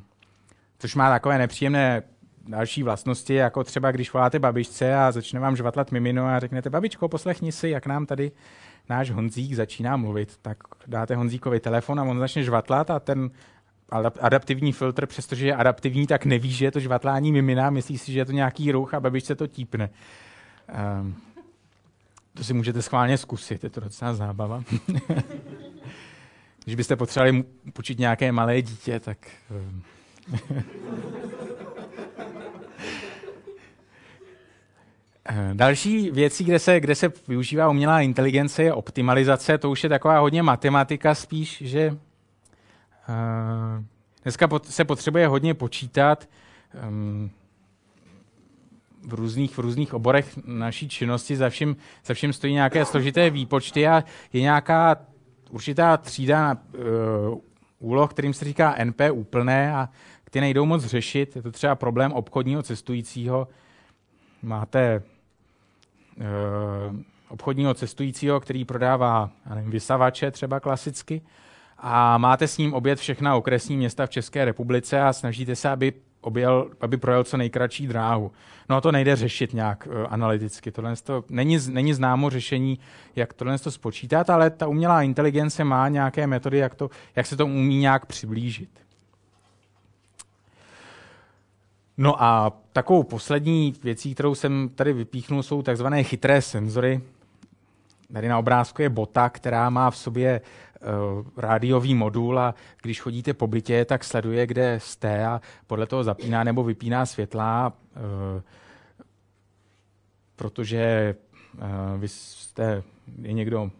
[0.78, 2.02] což má takové nepříjemné
[2.48, 7.08] další vlastnosti, jako třeba když voláte babičce a začne vám žvatlat mimino a řeknete, babičko,
[7.08, 8.32] poslechni si, jak nám tady
[8.90, 13.30] náš Honzík začíná mluvit, tak dáte Honzíkovi telefon a on začne žvatlat a ten
[14.20, 18.18] adaptivní filtr, přestože je adaptivní, tak neví, že je to žvatlání mimina, myslí si, že
[18.18, 19.90] je to nějaký ruch a babičce to típne.
[21.00, 21.16] Um,
[22.34, 24.62] to si můžete schválně zkusit, je to docela zábava.
[26.64, 29.18] Když byste potřebovali počít nějaké malé dítě, tak...
[29.50, 29.82] Um,
[35.19, 35.19] Eh,
[35.52, 39.58] další věcí, kde se, kde se využívá umělá inteligence, je optimalizace.
[39.58, 41.96] To už je taková hodně matematika spíš, že uh,
[44.22, 46.28] dneska pot, se potřebuje hodně počítat
[46.88, 47.30] um,
[49.08, 51.36] v různých, v různých oborech naší činnosti.
[51.36, 54.96] Za vším, za vším stojí nějaké složité výpočty a je nějaká
[55.50, 57.38] určitá třída uh,
[57.78, 59.88] úloh, kterým se říká NP úplné a
[60.30, 61.36] ty nejdou moc řešit.
[61.36, 63.48] Je to třeba problém obchodního cestujícího.
[64.42, 65.19] Máte Eh,
[67.28, 71.22] obchodního cestujícího, který prodává nevím, vysavače třeba klasicky
[71.78, 75.92] a máte s ním obět všechna okresní města v České republice a snažíte se, aby
[76.20, 78.32] objel, aby projel co nejkratší dráhu.
[78.68, 80.72] No a to nejde řešit nějak uh, analyticky.
[80.72, 82.78] Tohle to není, není známo řešení,
[83.16, 87.36] jak tohle to spočítat, ale ta umělá inteligence má nějaké metody, jak, to, jak se
[87.36, 88.70] to umí nějak přiblížit.
[92.02, 97.00] No a takovou poslední věcí, kterou jsem tady vypíchnul, jsou takzvané chytré senzory.
[98.12, 103.34] Tady na obrázku je bota, která má v sobě uh, rádiový modul a když chodíte
[103.34, 108.42] po bytě, tak sleduje, kde jste a podle toho zapíná nebo vypíná světla, uh,
[110.36, 111.14] protože
[111.54, 112.82] uh, vy jste,
[113.22, 113.70] je někdo,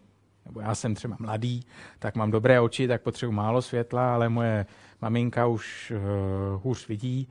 [0.45, 1.65] nebo já jsem třeba mladý,
[1.99, 4.65] tak mám dobré oči, tak potřebuji málo světla, ale moje
[5.01, 7.27] maminka už uh, hůř vidí.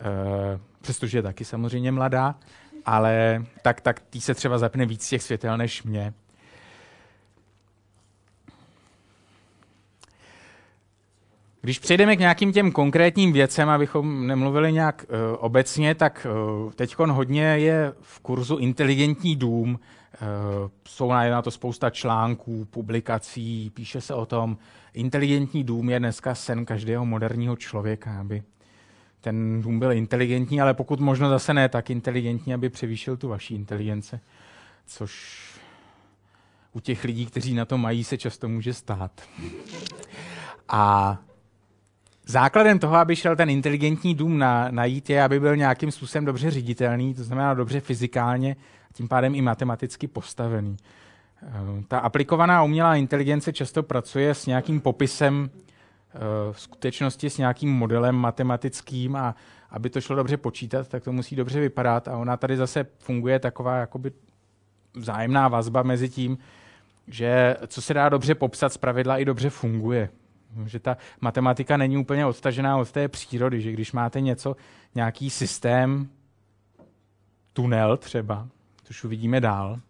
[0.00, 2.34] Uh, přestože je taky samozřejmě mladá,
[2.86, 6.14] ale tak, tak tý se třeba zapne víc těch světel než mě.
[11.60, 16.26] Když přejdeme k nějakým těm konkrétním věcem, abychom nemluvili nějak uh, obecně, tak
[16.64, 19.70] uh, teď hodně je v kurzu inteligentní dům.
[19.70, 24.58] Uh, jsou na to spousta článků, publikací, píše se o tom.
[24.94, 28.42] Inteligentní dům je dneska sen každého moderního člověka, aby
[29.20, 33.54] ten dům byl inteligentní, ale pokud možno zase ne tak inteligentní, aby převýšil tu vaší
[33.54, 34.20] inteligence,
[34.86, 35.42] což
[36.72, 39.22] u těch lidí, kteří na to mají, se často může stát.
[40.68, 41.16] A
[42.26, 46.50] základem toho, aby šel ten inteligentní dům na, najít, je, aby byl nějakým způsobem dobře
[46.50, 48.56] ředitelný, to znamená dobře fyzikálně,
[48.92, 50.76] tím pádem i matematicky postavený.
[51.42, 55.50] Eh, ta aplikovaná umělá inteligence často pracuje s nějakým popisem
[56.52, 59.34] v skutečnosti s nějakým modelem matematickým a
[59.70, 63.38] aby to šlo dobře počítat, tak to musí dobře vypadat a ona tady zase funguje
[63.38, 64.12] taková jakoby
[64.94, 66.38] vzájemná vazba mezi tím,
[67.06, 70.08] že co se dá dobře popsat z pravidla i dobře funguje.
[70.66, 74.56] Že ta matematika není úplně odstažená od té přírody, že když máte něco,
[74.94, 76.08] nějaký systém,
[77.52, 78.48] tunel třeba,
[78.84, 79.80] což uvidíme dál,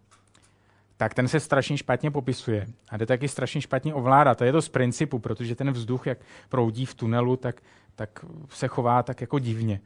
[0.97, 4.37] tak ten se strašně špatně popisuje a jde taky strašně špatně ovládat.
[4.37, 6.17] To je to z principu, protože ten vzduch, jak
[6.49, 7.61] proudí v tunelu, tak,
[7.95, 9.79] tak se chová tak jako divně.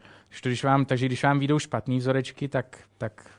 [0.44, 3.30] Když vám, takže když vám výjdou špatný vzorečky, tak, tak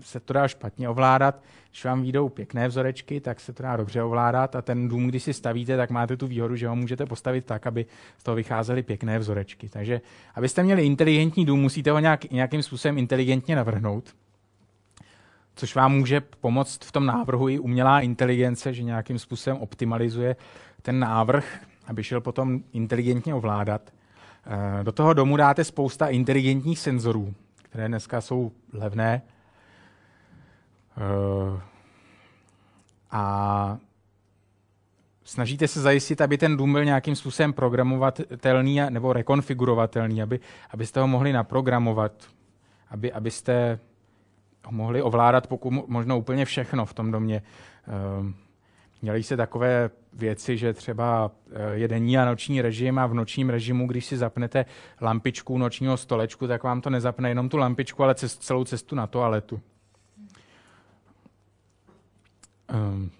[0.00, 1.42] se to dá špatně ovládat.
[1.70, 5.22] Když vám výjdou pěkné vzorečky, tak se to dá dobře ovládat a ten dům, když
[5.22, 7.86] si stavíte, tak máte tu výhodu, že ho můžete postavit tak, aby
[8.18, 9.68] z toho vycházely pěkné vzorečky.
[9.68, 10.00] Takže
[10.34, 14.14] abyste měli inteligentní dům, musíte ho nějak, nějakým způsobem inteligentně navrhnout
[15.54, 20.36] což vám může pomoct v tom návrhu i umělá inteligence, že nějakým způsobem optimalizuje
[20.82, 23.90] ten návrh, aby šel potom inteligentně ovládat.
[24.46, 29.22] Eh, do toho domu dáte spousta inteligentních senzorů, které dneska jsou levné.
[30.96, 31.60] Eh,
[33.10, 33.78] a
[35.24, 40.40] snažíte se zajistit, aby ten dům byl nějakým způsobem programovatelný nebo rekonfigurovatelný, aby,
[40.70, 42.12] abyste ho mohli naprogramovat,
[42.90, 43.78] aby, abyste
[44.70, 47.42] mohli ovládat pokud možno úplně všechno v tom domě.
[47.88, 48.34] Ehm,
[49.02, 53.50] měli se takové věci, že třeba eh, je denní a noční režim a v nočním
[53.50, 54.66] režimu, když si zapnete
[55.00, 59.60] lampičku nočního stolečku, tak vám to nezapne jenom tu lampičku, ale celou cestu na toaletu.
[62.74, 63.10] Um,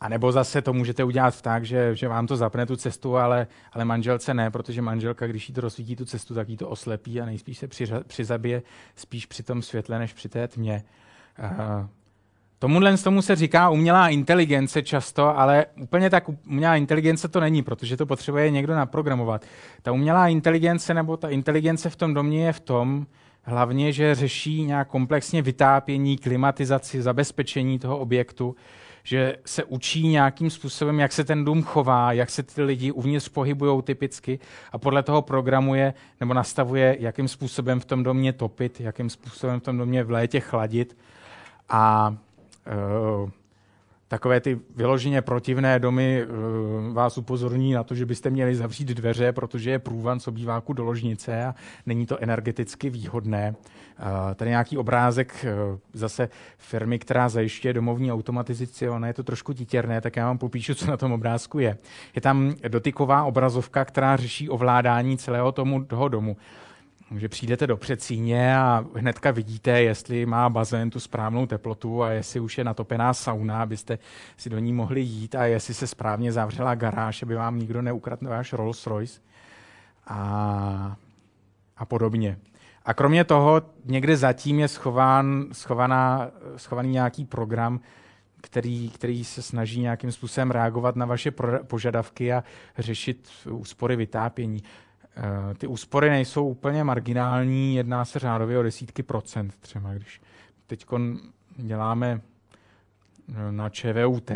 [0.00, 3.46] a nebo zase to můžete udělat tak, že, že vám to zapne tu cestu, ale,
[3.72, 7.20] ale manželce ne, protože manželka, když jí to rozsvítí tu cestu, tak jí to oslepí
[7.20, 8.62] a nejspíš se přiřa, přizabije
[8.96, 10.84] spíš při tom světle, než při té tmě.
[11.38, 11.86] Uh,
[12.60, 17.62] Tomuhle z tomu se říká umělá inteligence často, ale úplně tak umělá inteligence to není,
[17.62, 19.44] protože to potřebuje někdo naprogramovat.
[19.82, 23.06] Ta umělá inteligence nebo ta inteligence v tom domě je v tom,
[23.42, 28.56] hlavně, že řeší nějak komplexně vytápění, klimatizaci, zabezpečení toho objektu,
[29.08, 33.28] že se učí nějakým způsobem, jak se ten dům chová, jak se ty lidi uvnitř
[33.28, 34.38] pohybují typicky
[34.72, 39.62] a podle toho programuje nebo nastavuje, jakým způsobem v tom domě topit, jakým způsobem v
[39.62, 40.96] tom domě v létě chladit.
[41.68, 42.14] A
[43.22, 43.30] uh,
[44.08, 49.32] takové ty vyloženě protivné domy uh, vás upozorní na to, že byste měli zavřít dveře,
[49.32, 51.54] protože je průvan z obýváku do ložnice a
[51.86, 53.54] není to energeticky výhodné.
[53.98, 56.28] Uh, tady nějaký obrázek uh, zase
[56.58, 60.86] firmy, která zajišťuje domovní automatizaci, ona je to trošku titěrné, tak já vám popíšu, co
[60.86, 61.78] na tom obrázku je.
[62.14, 66.36] Je tam dotyková obrazovka, která řeší ovládání celého tomu, toho domu
[67.16, 72.40] že přijdete do předsíně a hnedka vidíte, jestli má bazén tu správnou teplotu a jestli
[72.40, 73.98] už je natopená sauna, abyste
[74.36, 78.28] si do ní mohli jít a jestli se správně zavřela garáž, aby vám nikdo neukradl
[78.28, 79.20] váš Rolls Royce
[80.06, 80.96] a,
[81.76, 82.38] a podobně.
[82.84, 87.80] A kromě toho někde zatím je schován, schovaná, schovaný nějaký program,
[88.40, 91.30] který, který se snaží nějakým způsobem reagovat na vaše
[91.62, 92.44] požadavky a
[92.78, 94.62] řešit úspory vytápění.
[95.18, 100.20] Eh, ty úspory nejsou úplně marginální, jedná se řádově o desítky procent třeba, když
[100.66, 100.86] teď
[101.56, 102.20] děláme
[103.28, 104.30] eh, na ČVUT,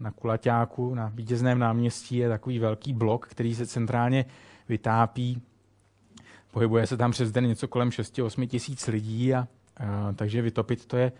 [0.00, 4.24] na Kulaťáku, na vítězném náměstí je takový velký blok, který se centrálně
[4.68, 5.42] vytápí.
[6.50, 10.96] Pohybuje se tam přes den něco kolem 6-8 tisíc lidí, a, a, takže vytopit to
[10.96, 11.12] je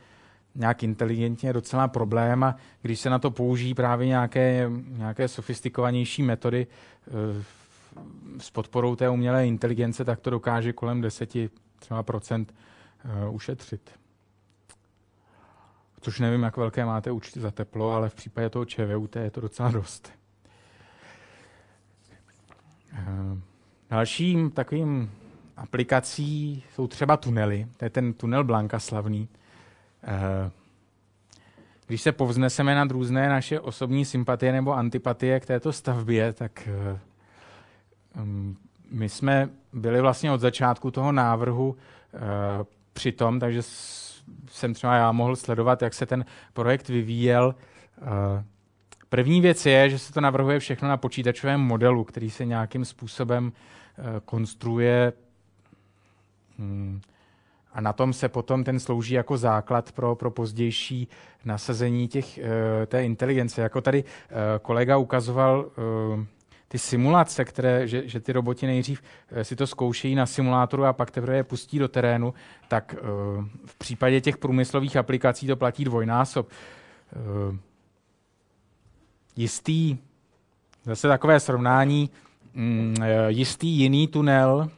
[0.54, 6.66] nějak inteligentně docela problém a když se na to použijí právě nějaké, nějaké sofistikovanější metody,
[7.40, 7.63] e,
[8.38, 11.36] s podporou té umělé inteligence, tak to dokáže kolem 10
[11.78, 12.54] třeba procent
[13.28, 13.90] uh, ušetřit.
[16.00, 19.40] Což nevím, jak velké máte účty za teplo, ale v případě toho ČVUT je to
[19.40, 20.12] docela dost.
[22.92, 23.38] Uh,
[23.90, 25.10] dalším takovým
[25.56, 27.66] aplikací jsou třeba tunely.
[27.76, 29.28] To je ten tunel Blanka slavný.
[30.02, 30.50] Uh,
[31.86, 36.68] když se povzneseme nad různé naše osobní sympatie nebo antipatie k této stavbě, tak
[38.90, 41.76] my jsme byli vlastně od začátku toho návrhu
[42.14, 42.18] eh,
[42.92, 43.60] při tom, takže
[44.50, 47.54] jsem třeba já mohl sledovat, jak se ten projekt vyvíjel.
[48.02, 48.44] Eh,
[49.08, 53.52] první věc je, že se to navrhuje všechno na počítačovém modelu, který se nějakým způsobem
[53.52, 55.12] eh, konstruuje
[56.58, 57.00] hmm,
[57.72, 61.08] a na tom se potom ten slouží jako základ pro, pro pozdější
[61.44, 62.38] nasazení těch,
[62.86, 63.62] té inteligence.
[63.62, 64.04] Jako tady
[64.62, 65.70] kolega ukazoval
[66.74, 70.92] ty simulace, které, že, že ty roboti nejdřív eh, si to zkoušejí na simulátoru a
[70.92, 72.34] pak teprve je pustí do terénu,
[72.68, 76.48] tak uh, v případě těch průmyslových aplikací to platí dvojnásob.
[76.48, 77.56] Uh,
[79.36, 79.98] jistý,
[80.84, 82.10] zase takové srovnání,
[82.56, 82.94] um,
[83.28, 84.70] jistý jiný tunel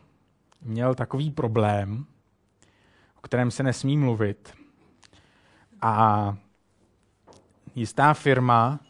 [0.63, 2.05] měl takový problém,
[3.19, 4.53] o kterém se nesmí mluvit.
[5.83, 6.37] A
[7.75, 8.86] jistá firma Eh,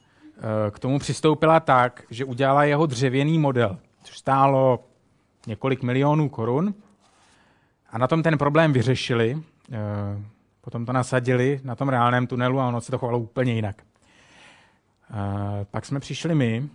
[0.71, 4.85] k tomu přistoupila tak, že udělala jeho dřevěný model, což stálo
[5.47, 6.75] několik milionů korun.
[7.91, 9.43] A na tom ten problém vyřešili.
[9.73, 9.77] Eh,
[10.61, 13.83] potom to nasadili na tom reálném tunelu a ono se to chovalo úplně jinak.
[15.11, 15.17] Uh,
[15.71, 16.69] pak jsme přišli my,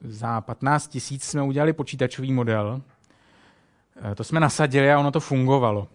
[0.00, 2.82] za 15 tisíc jsme udělali počítačový model,
[4.14, 5.88] to jsme nasadili a ono to fungovalo.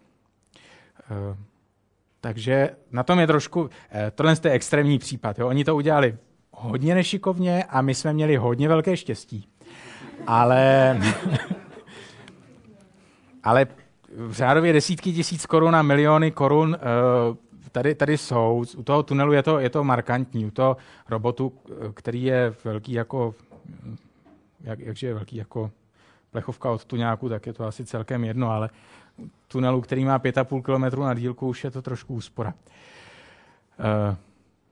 [2.22, 3.70] Takže na tom je trošku,
[4.16, 5.40] tohle je extrémní případ.
[5.40, 5.48] Jo?
[5.48, 6.18] Oni to udělali
[6.56, 9.48] hodně nešikovně a my jsme měli hodně velké štěstí.
[10.28, 10.98] Ale,
[13.44, 13.68] ale
[14.18, 16.78] v řádově desítky tisíc korun a miliony korun
[17.76, 18.64] tady, tady jsou.
[18.78, 20.46] U toho tunelu je to, je to markantní.
[20.46, 20.78] U toho
[21.10, 21.54] robotu,
[21.94, 23.36] který je velký jako,
[24.62, 25.72] jak, jakže je velký jako
[26.32, 28.70] plechovka od tuňáku, tak je to asi celkem jedno, ale
[29.48, 32.54] tunelu, který má 5,5 km na dílku, už je to trošku úspora.
[33.80, 34.16] Uh,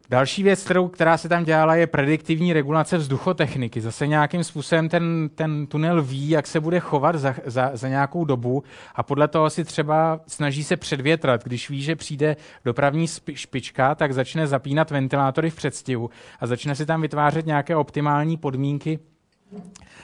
[0.10, 3.82] Další věc, kterou, která se tam dělala, je prediktivní regulace vzduchotechniky.
[3.82, 8.26] Zase nějakým způsobem ten, ten tunel ví, jak se bude chovat za, za, za nějakou
[8.26, 8.64] dobu
[8.96, 11.44] a podle toho si třeba snaží se předvětrat.
[11.44, 12.36] Když ví, že přijde
[12.66, 16.10] dopravní špička, tak začne zapínat ventilátory v předstihu
[16.40, 19.00] a začne si tam vytvářet nějaké optimální podmínky,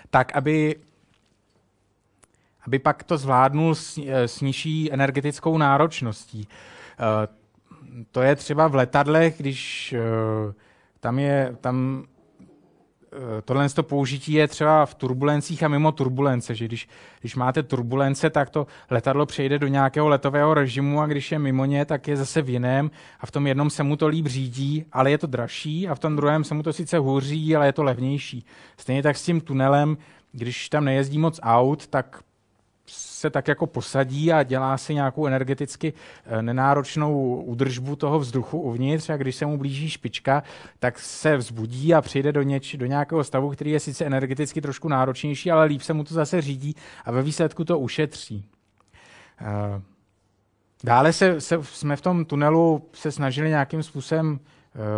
[0.09, 0.75] tak aby
[2.67, 6.47] aby pak to zvládnul s, s nižší energetickou náročností.
[7.89, 10.53] Eh, to je třeba v letadlech, když uh,
[10.99, 12.03] tam je, tam
[13.13, 16.89] uh, tohle to použití je třeba v turbulencích a mimo turbulence, že když,
[17.19, 21.65] když máte turbulence, tak to letadlo přejde do nějakého letového režimu a když je mimo
[21.65, 24.85] ně, tak je zase v jiném a v tom jednom se mu to líp řídí,
[24.91, 27.73] ale je to dražší a v tom druhém se mu to sice hůří, ale je
[27.73, 28.45] to levnější.
[28.77, 29.97] Stejně tak s tím tunelem,
[30.31, 32.23] když tam nejezdí moc aut, tak
[32.91, 35.93] se tak jako posadí a dělá si nějakou energeticky
[36.25, 40.43] eh, nenáročnou údržbu toho vzduchu uvnitř a když se mu blíží špička,
[40.79, 44.87] tak se vzbudí a přijde do, něč, do nějakého stavu, který je sice energeticky trošku
[44.87, 46.75] náročnější, ale líp se mu to zase řídí
[47.05, 48.45] a ve výsledku to ušetří.
[49.41, 49.81] Eh,
[50.83, 54.39] dále se, se, jsme v tom tunelu se snažili nějakým způsobem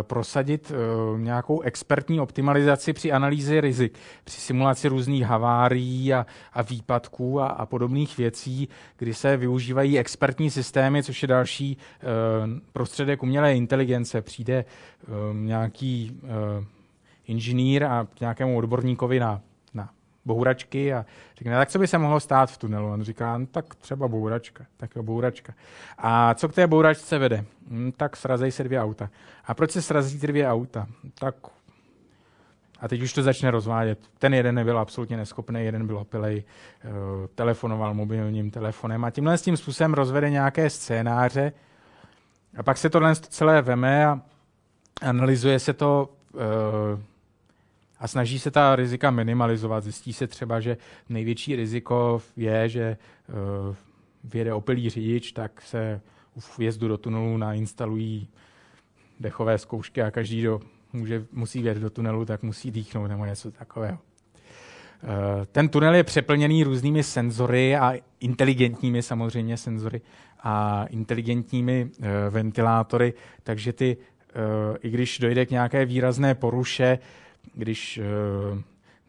[0.02, 7.40] prosadit eh, nějakou expertní optimalizaci při analýze rizik, při simulaci různých havárií a, a výpadků
[7.40, 13.56] a, a podobných věcí, kdy se využívají expertní systémy, což je další uh, prostředek umělé
[13.56, 14.22] inteligence.
[14.22, 14.64] Přijde
[15.32, 16.20] nějaký
[17.26, 19.40] inženýr a nějakému odborníkovi na
[20.24, 22.92] bouračky a řekne, tak co by se mohlo stát v tunelu?
[22.92, 25.54] On říká, no, tak třeba bouračka, tak jo, bouračka.
[25.98, 27.44] A co k té bouračce vede?
[27.68, 29.10] Hm, tak srazej se dvě auta.
[29.44, 30.86] A proč se srazí dvě auta?
[31.18, 31.34] Tak
[32.82, 33.98] a teď už to začne rozvádět.
[34.18, 36.88] Ten jeden nebyl absolutně neschopný, jeden byl opilej, eh,
[37.34, 41.52] telefonoval mobilním telefonem a tímhle s tím způsobem rozvede nějaké scénáře
[42.56, 44.20] a pak se tohle celé veme a
[45.02, 47.02] analyzuje se to eh,
[48.02, 49.84] a snaží se ta rizika minimalizovat.
[49.84, 50.76] Zjistí se třeba, že
[51.08, 52.96] největší riziko je, že
[53.28, 53.76] uh,
[54.24, 56.00] vyjede opilý řidič, tak se
[56.38, 58.28] v vjezdu do tunelu nainstalují
[59.20, 60.60] dechové zkoušky a každý, kdo
[60.92, 63.98] může, musí vědět do tunelu, tak musí dýchnout nebo něco takového.
[65.02, 70.00] Eh, ten tunel je přeplněný různými senzory a inteligentními samozřejmě senzory
[70.44, 73.96] a inteligentními uh, ventilátory, takže ty,
[74.82, 76.98] i když dojde k nějaké výrazné poruše,
[77.54, 78.00] když
[78.52, 78.58] uh,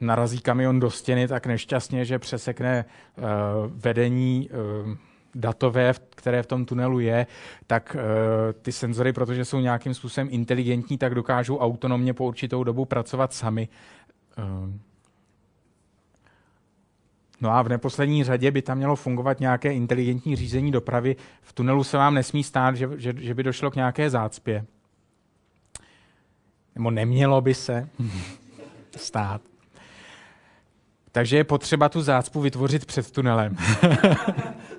[0.01, 2.85] narazí kamion do stěny, tak nešťastně, že přesekne
[3.17, 3.23] uh,
[3.67, 4.95] vedení uh,
[5.35, 7.27] datové, které v tom tunelu je,
[7.67, 7.97] tak
[8.61, 13.67] ty senzory, protože jsou nějakým způsobem inteligentní, tak dokážou autonomně po určitou dobu pracovat sami.
[17.41, 21.15] No a v neposlední řadě by tam mělo fungovat nějaké inteligentní řízení dopravy.
[21.41, 24.65] V tunelu se vám nesmí stát, že, že, že by došlo k nějaké zácpě
[26.75, 27.89] nebo nemělo by se
[28.97, 29.41] stát.
[31.11, 33.57] Takže je potřeba tu zácpu vytvořit před tunelem.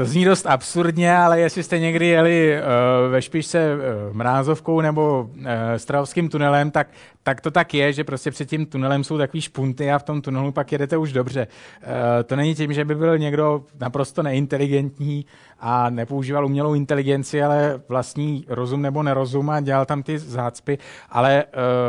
[0.00, 5.22] to zní dost absurdně, ale jestli jste někdy jeli uh, ve špičce uh, mrázovkou nebo
[5.22, 5.46] uh,
[5.76, 6.88] stravským tunelem, tak,
[7.22, 10.22] tak to tak je, že prostě před tím tunelem jsou takový špunty a v tom
[10.22, 11.46] tunelu pak jedete už dobře.
[11.82, 11.88] Uh,
[12.24, 15.26] to není tím, že by byl někdo naprosto neinteligentní
[15.58, 20.78] a nepoužíval umělou inteligenci, ale vlastní rozum nebo nerozum a dělal tam ty zácpy,
[21.10, 21.44] ale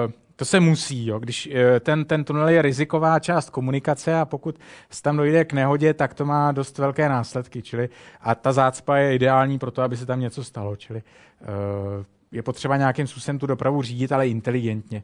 [0.06, 0.12] uh,
[0.42, 1.20] to se musí, jo.
[1.20, 4.60] když eh, ten, ten tunel je riziková část komunikace a pokud
[5.02, 7.62] tam dojde k nehodě, tak to má dost velké následky.
[7.62, 7.90] Čili,
[8.22, 10.76] a ta zácpa je ideální pro to, aby se tam něco stalo.
[10.76, 11.04] Čili
[11.42, 11.48] uh,
[12.32, 15.04] je potřeba nějakým způsobem tu dopravu řídit, ale inteligentně.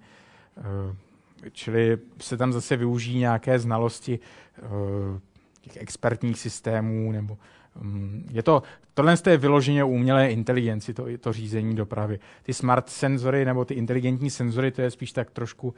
[0.57, 0.95] Uh,
[1.51, 4.19] čili se tam zase využijí nějaké znalosti
[5.61, 7.37] těch expertních systémů nebo
[8.31, 8.63] je to,
[8.93, 12.19] tohle je vyloženě umělé inteligenci, to, to řízení dopravy.
[12.43, 15.73] Ty smart senzory nebo ty inteligentní senzory, to je spíš tak trošku uh,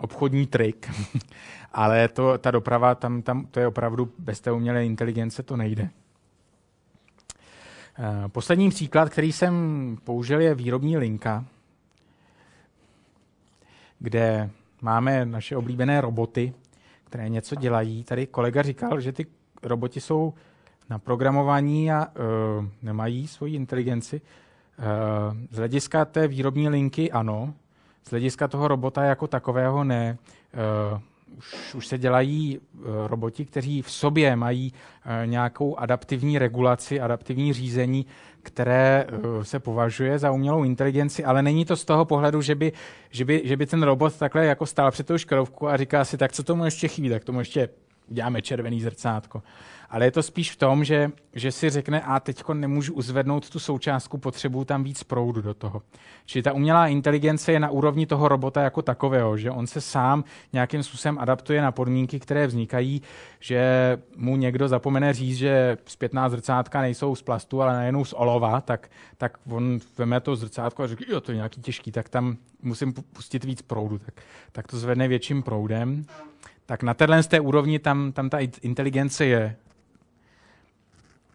[0.00, 0.90] obchodní trik,
[1.72, 5.90] ale to, ta doprava, tam, tam, to je opravdu bez té umělé inteligence to nejde.
[8.28, 9.54] Poslední příklad, který jsem
[10.04, 11.44] použil, je výrobní linka,
[13.98, 14.50] kde
[14.82, 16.54] máme naše oblíbené roboty,
[17.04, 18.04] které něco dělají.
[18.04, 19.26] Tady kolega říkal, že ty
[19.62, 20.34] roboti jsou
[20.90, 24.20] na programování a uh, nemají svoji inteligenci.
[24.20, 27.54] Uh, z hlediska té výrobní linky ano,
[28.06, 30.18] z hlediska toho robota jako takového ne.
[30.92, 31.00] Uh,
[31.38, 37.52] už, už se dělají uh, roboti, kteří v sobě mají uh, nějakou adaptivní regulaci, adaptivní
[37.52, 38.06] řízení,
[38.42, 42.72] které uh, se považuje za umělou inteligenci, ale není to z toho pohledu, že by,
[43.10, 46.18] že by, že by ten robot takhle jako stál před tou škodovku a říká si,
[46.18, 47.68] tak co tomu ještě chybí, tak tomu ještě
[48.10, 49.42] uděláme červený zrcátko
[49.90, 53.58] ale je to spíš v tom, že, že si řekne, a teď nemůžu uzvednout tu
[53.58, 55.82] součástku, potřebuju tam víc proudu do toho.
[56.26, 60.24] Čili ta umělá inteligence je na úrovni toho robota jako takového, že on se sám
[60.52, 63.02] nějakým způsobem adaptuje na podmínky, které vznikají,
[63.40, 68.60] že mu někdo zapomene říct, že zpětná zrcátka nejsou z plastu, ale najednou z olova,
[68.60, 72.36] tak, tak on veme to zrcátko a řekne, jo, to je nějaký těžký, tak tam
[72.62, 74.14] musím pustit víc proudu, tak,
[74.52, 76.04] tak to zvedne větším proudem.
[76.70, 79.56] Tak na téhle z té úrovni tam, tam ta inteligence je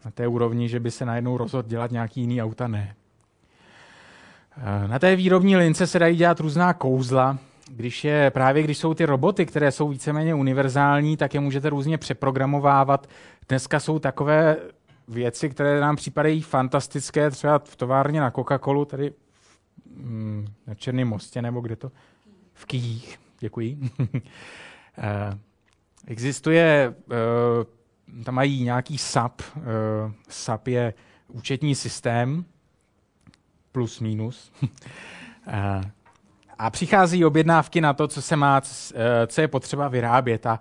[0.06, 2.96] na té úrovni, že by se najednou rozhodl dělat nějaký jiný auta, ne.
[4.58, 7.38] Eh, na té výrobní lince se dají dělat různá kouzla,
[7.68, 11.98] když je, právě když jsou ty roboty, které jsou víceméně univerzální, tak je můžete různě
[11.98, 13.10] přeprogramovávat.
[13.50, 14.58] Dneska jsou takové
[15.08, 19.14] věci, které nám připadají fantastické, třeba v továrně na Coca-Colu, tady
[19.96, 21.92] mm, na Černém mostě, nebo kde to?
[22.54, 23.78] V Kyjích, děkuji.
[24.98, 25.40] Eh,
[26.08, 29.42] existuje uh, tam mají nějaký SAP.
[29.56, 29.64] Uh,
[30.30, 30.94] SAP je
[31.28, 32.46] účetní systém,
[33.72, 34.52] plus minus.
[36.60, 38.62] a přichází objednávky na to, co se má,
[38.96, 40.46] eh, co je potřeba vyrábět.
[40.46, 40.60] A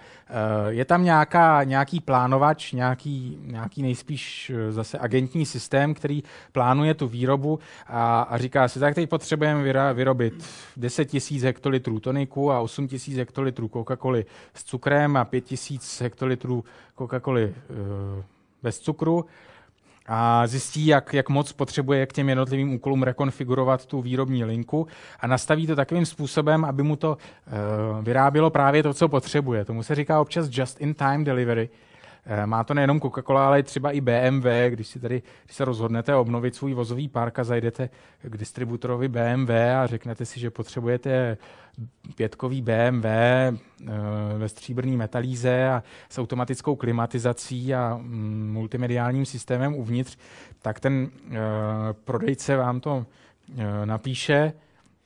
[0.69, 6.23] je tam nějaká, nějaký plánovač, nějaký, nějaký nejspíš zase agentní systém, který
[6.53, 10.45] plánuje tu výrobu a, a říká si, tak teď potřebujeme vyrobit
[10.77, 16.65] 10 000 hektolitrů toniku a 8 000 hektolitrů Coca-Coly s cukrem a 5 000 hektolitrů
[16.99, 17.53] Coca-Coly
[18.62, 19.25] bez cukru
[20.07, 24.87] a zjistí, jak, jak moc potřebuje k těm jednotlivým úkolům rekonfigurovat tu výrobní linku
[25.21, 29.65] a nastaví to takovým způsobem, aby mu to uh, vyrábělo právě to, co potřebuje.
[29.65, 31.69] Tomu se říká občas just-in-time delivery.
[32.27, 36.15] Uh, má to nejenom Coca-Cola, ale třeba i BMW, když si tady, když se rozhodnete
[36.15, 37.91] obnovit svůj vozový park a zajdete
[38.23, 41.37] k distributorovi BMW a řeknete si, že potřebujete
[42.15, 43.07] pětkový BMW
[43.49, 43.89] uh,
[44.39, 50.17] ve stříbrný metalíze a s automatickou klimatizací a um, multimediálním systémem uvnitř,
[50.63, 51.33] tak ten uh,
[52.05, 53.07] prodejce vám to
[53.85, 54.53] napíše,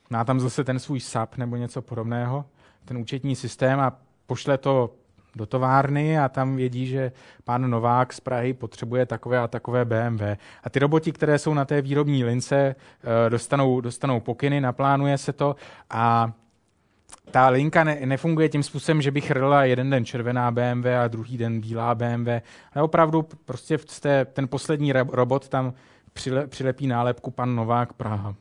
[0.09, 2.45] má tam zase ten svůj SAP nebo něco podobného,
[2.85, 4.93] ten účetní systém a pošle to
[5.35, 7.11] do továrny a tam vědí, že
[7.43, 10.21] pán Novák z Prahy potřebuje takové a takové BMW.
[10.63, 12.75] A ty roboti, které jsou na té výrobní lince,
[13.29, 15.55] dostanou, dostanou pokyny, naplánuje se to
[15.89, 16.31] a
[17.31, 21.37] ta linka ne, nefunguje tím způsobem, že bych rla jeden den červená BMW a druhý
[21.37, 22.29] den bílá BMW,
[22.73, 25.73] ale opravdu prostě té, ten poslední robot tam
[26.13, 28.35] přile, přilepí nálepku pan Novák Praha.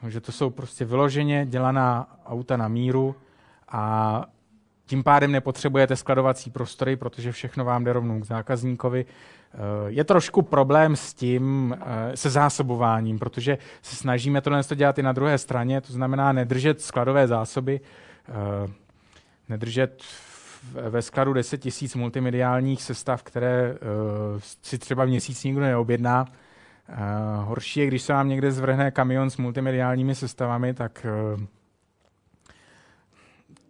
[0.00, 3.14] Takže to jsou prostě vyloženě dělaná auta na míru
[3.68, 4.24] a
[4.86, 9.06] tím pádem nepotřebujete skladovací prostory, protože všechno vám jde rovnou k zákazníkovi.
[9.06, 15.02] Eh, je trošku problém s tím, eh, se zásobováním, protože se snažíme tohle dělat i
[15.02, 17.80] na druhé straně, to znamená nedržet skladové zásoby,
[18.28, 18.32] eh,
[19.48, 20.02] nedržet
[20.72, 23.74] ve skladu 10 tisíc multimediálních sestav, které
[24.62, 26.26] si třeba v měsíc nikdo neobjedná.
[27.40, 31.06] Horší je, když se vám někde zvrhne kamion s multimediálními sestavami, tak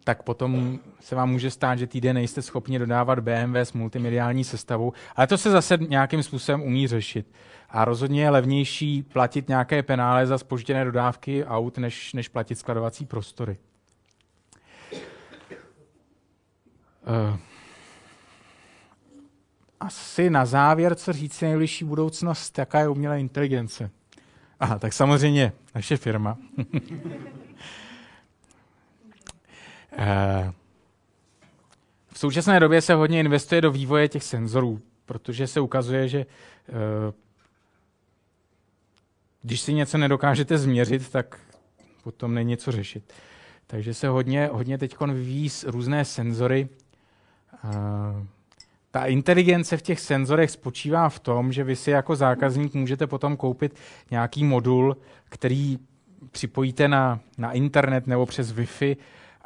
[0.07, 4.93] tak potom se vám může stát, že týden nejste schopni dodávat BMW s multimediální sestavou,
[5.15, 7.33] ale to se zase nějakým způsobem umí řešit.
[7.69, 13.05] A rozhodně je levnější platit nějaké penále za spožděné dodávky aut, než, než platit skladovací
[13.05, 13.57] prostory.
[14.91, 14.99] Uh,
[19.79, 23.89] asi na závěr, co říct nejbližší budoucnost, jaká je umělá inteligence.
[24.59, 26.37] Aha, tak samozřejmě naše firma.
[29.97, 30.53] Eh,
[32.13, 37.13] v současné době se hodně investuje do vývoje těch senzorů, protože se ukazuje, že eh,
[39.41, 41.39] když si něco nedokážete změřit, tak
[42.03, 43.13] potom není co řešit.
[43.67, 46.69] Takže se hodně, hodně teď vyvíjí různé senzory.
[47.63, 48.27] Eh,
[48.91, 53.37] ta inteligence v těch senzorech spočívá v tom, že vy si jako zákazník můžete potom
[53.37, 53.75] koupit
[54.11, 54.97] nějaký modul,
[55.29, 55.79] který
[56.31, 58.97] připojíte na, na internet nebo přes Wi-Fi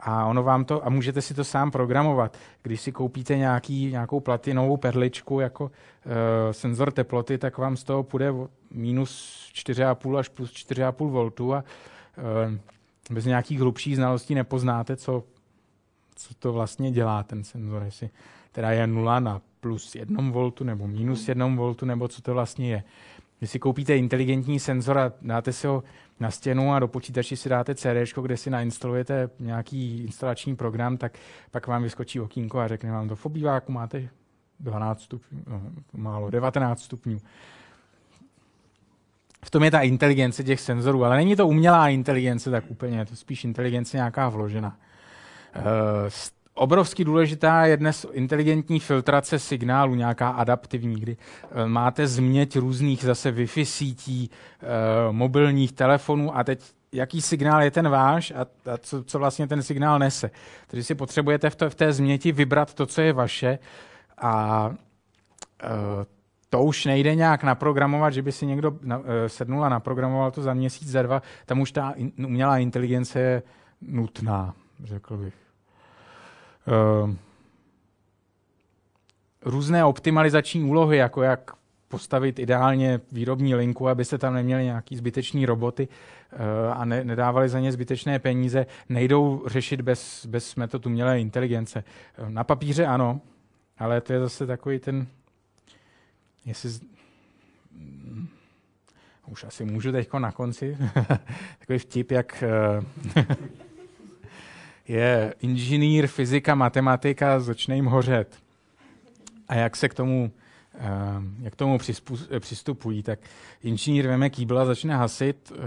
[0.02, 2.38] a ono vám to, a můžete si to sám programovat.
[2.62, 5.72] Když si koupíte nějaký, nějakou platinovou perličku jako uh,
[6.52, 8.34] senzor teploty, tak vám z toho půjde
[8.72, 11.64] minus 4,5 až plus 4,5 voltu a
[12.18, 12.54] uh,
[13.12, 15.24] bez nějakých hlubších znalostí nepoznáte, co,
[16.16, 18.10] co to vlastně dělá ten senzor, jestli
[18.52, 22.72] teda je 0 na plus 1 voltu nebo minus 1 voltu, nebo co to vlastně
[22.72, 22.84] je.
[23.42, 25.84] Když si koupíte inteligentní senzor a dáte si ho
[26.20, 31.18] na stěnu a do počítače si dáte CD, kde si nainstalujete nějaký instalační program, tak
[31.52, 34.10] pak vám vyskočí okýnko a řekne vám to v obýváku máte
[34.60, 35.62] 12 stupňů, no,
[35.94, 37.18] málo, 19 stupňů.
[39.46, 43.06] V tom je ta inteligence těch senzorů, ale není to umělá inteligence tak úplně, je
[43.06, 44.78] to spíš inteligence nějaká vložena.
[45.56, 45.64] Uh,
[46.62, 53.32] Obrovsky důležitá je dnes inteligentní filtrace signálu, nějaká adaptivní, kdy eh, máte změť různých zase
[53.32, 54.66] Wi-Fi sítí, eh,
[55.12, 58.42] mobilních telefonů a teď jaký signál je ten váš a,
[58.74, 60.32] a co, co vlastně ten signál nese.
[60.68, 63.60] Takže si potřebujete v, to, v té změti vybrat to, co je vaše
[64.18, 64.76] a uh,
[66.50, 68.74] to už nejde nějak naprogramovat, že by si někdo
[69.28, 71.22] sednul a naprogramoval to za měsíc, za dva.
[71.46, 71.94] Tam už ta
[72.26, 73.44] umělá inteligence je
[73.82, 75.51] nutná, řekl bych.
[76.68, 77.18] Ehm,
[79.46, 81.52] různé optimalizační úlohy, jako jak
[81.88, 86.40] postavit ideálně výrobní linku, aby se tam neměli nějaký zbytečný roboty uh,
[86.74, 91.84] a ne, nedávali za ně zbytečné peníze, nejdou řešit bez, bez metod umělé inteligence.
[92.20, 93.22] Uh, na papíře ano,
[93.78, 95.08] ale to je zase takový ten,
[96.46, 96.82] jestli, z...
[99.28, 100.78] Už asi můžu teď na konci,
[101.60, 102.44] takový vtip, jak
[104.88, 108.36] je inženýr, fyzika, matematika, začne jim hořet.
[109.48, 110.32] A jak se k tomu,
[110.76, 110.80] eh,
[111.42, 111.80] jak k tomu
[112.40, 113.20] přistupují, tak
[113.64, 115.60] inženýr veme kýbl a začne hasit, eh,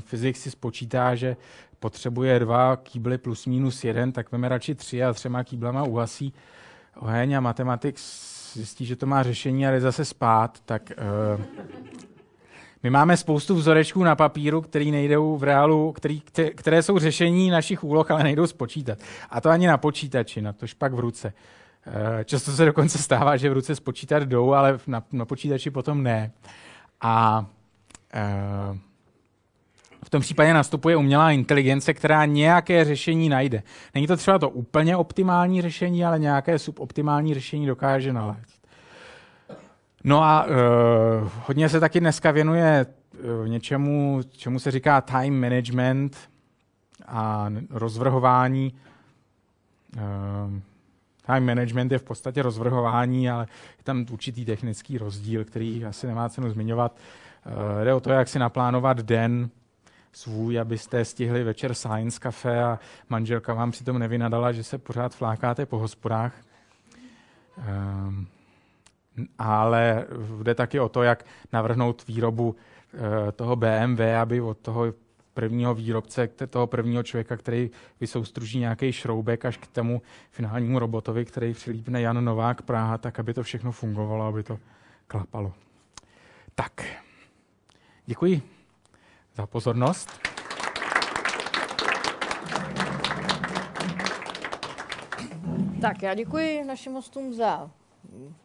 [0.00, 1.36] fyzik si spočítá, že
[1.78, 6.32] potřebuje dva kýbly plus minus jeden, tak veme radši tři a třema kýblama uhasí
[6.96, 7.96] oheň a matematik
[8.54, 10.92] zjistí, že to má řešení a jde zase spát, tak
[11.36, 11.44] uh,
[12.82, 16.22] my máme spoustu vzorečků na papíru, které nejdou v reálu, který,
[16.54, 18.98] které jsou řešení našich úloh, ale nejdou spočítat.
[19.30, 21.32] A to ani na počítači, na to pak v ruce.
[21.86, 26.02] Eh, často se dokonce stává, že v ruce spočítat jdou, ale na, na počítači potom
[26.02, 26.30] ne.
[27.02, 27.46] A
[28.14, 28.78] e,
[30.04, 33.62] v tom případě nastupuje umělá inteligence, která nějaké řešení najde.
[33.94, 38.61] Není to třeba to úplně optimální řešení, ale nějaké suboptimální řešení dokáže nalézt.
[40.04, 40.50] No a uh,
[41.46, 46.16] hodně se taky dneska věnuje uh, něčemu, čemu se říká time management
[47.06, 48.74] a rozvrhování.
[49.96, 50.00] Uh,
[51.26, 53.46] time management je v podstatě rozvrhování, ale
[53.78, 56.96] je tam určitý technický rozdíl, který asi nemá cenu zmiňovat.
[57.46, 59.50] Uh, jde o to, jak si naplánovat den
[60.12, 65.66] svůj, abyste stihli večer science cafe a manželka vám přitom nevynadala, že se pořád flákáte
[65.66, 66.32] po hospodách.
[67.58, 67.64] Uh,
[69.38, 70.06] ale
[70.42, 72.56] jde taky o to, jak navrhnout výrobu
[72.94, 74.94] eh, toho BMW, aby od toho
[75.34, 77.70] prvního výrobce, toho prvního člověka, který
[78.00, 83.34] vysoustruží nějaký šroubek až k tomu finálnímu robotovi, který přilípne Jan Novák Praha, tak aby
[83.34, 84.58] to všechno fungovalo, aby to
[85.06, 85.52] klapalo.
[86.54, 86.84] Tak,
[88.06, 88.42] děkuji
[89.34, 90.20] za pozornost.
[95.80, 97.70] Tak, já děkuji našim hostům za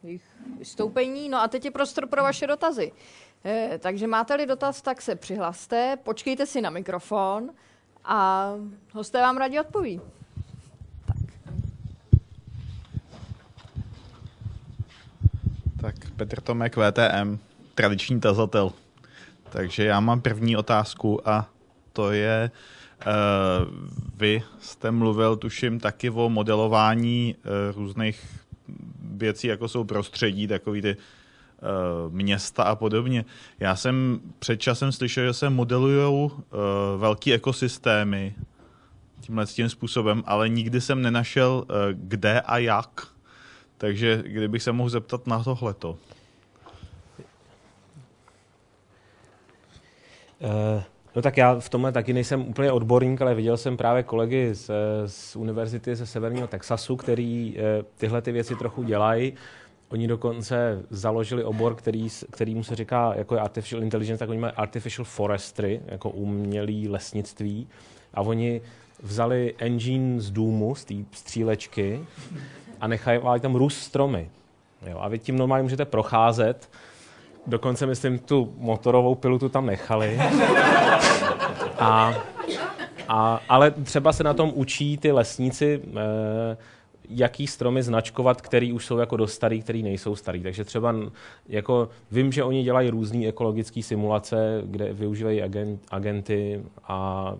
[0.02, 0.22] jejich
[0.58, 1.28] vystoupení.
[1.28, 2.92] No a teď je prostor pro vaše dotazy.
[3.44, 7.50] Eh, takže máte-li dotaz, tak se přihlaste, počkejte si na mikrofon
[8.04, 8.52] a
[8.92, 10.00] hosté vám rádi odpoví.
[11.06, 11.16] Tak.
[15.80, 17.38] tak Petr Tomek, VTM,
[17.74, 18.72] tradiční tazatel.
[19.50, 21.50] Takže já mám první otázku a
[21.92, 22.50] to je,
[23.06, 23.12] uh,
[24.14, 28.26] vy jste mluvil, tuším, taky o modelování uh, různých
[29.18, 33.24] věcí, jako jsou prostředí, takový ty uh, města a podobně.
[33.60, 36.30] Já jsem před časem slyšel, že se modelují uh,
[36.96, 38.34] velký ekosystémy
[39.20, 43.08] tímhle tím způsobem, ale nikdy jsem nenašel, uh, kde a jak.
[43.78, 45.98] Takže kdybych se mohl zeptat na tohleto.
[50.40, 50.82] Uh,
[51.16, 54.70] no tak já v tomhle taky nejsem úplně odborník, ale viděl jsem právě kolegy z,
[55.06, 59.32] z univerzity ze severního Texasu, který uh, tyhle ty věci trochu dělají.
[59.88, 64.52] Oni dokonce založili obor, který, kterýmu se říká, jako je artificial intelligence, tak oni mají
[64.52, 67.68] artificial forestry, jako umělý lesnictví.
[68.14, 68.60] A oni
[69.02, 72.00] vzali engine z Doomu, z té střílečky
[72.80, 74.30] a nechají tam růst stromy.
[74.86, 76.68] Jo, a vy tím normálně můžete procházet.
[77.48, 80.20] Dokonce, myslím, tu motorovou pilu tu tam nechali.
[81.78, 82.14] A
[83.08, 86.56] A, ale třeba se na tom učí ty lesníci, eh,
[87.08, 90.42] jaký stromy značkovat, který už jsou jako dost starý, který nejsou starý.
[90.42, 90.94] Takže třeba
[91.48, 97.34] jako vím, že oni dělají různé ekologické simulace, kde využívají agent, agenty a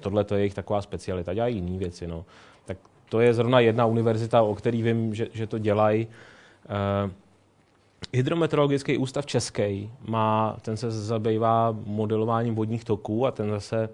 [0.00, 1.34] tohle to je jejich taková specialita.
[1.34, 2.06] Dělají jiné věci.
[2.06, 2.24] No.
[2.64, 2.76] Tak
[3.08, 6.06] to je zrovna jedna univerzita, o který vím, že, že to dělají.
[7.04, 7.10] Uh,
[8.12, 13.88] Hydrometeorologický ústav Český má, ten se zabývá modelováním vodních toků a ten zase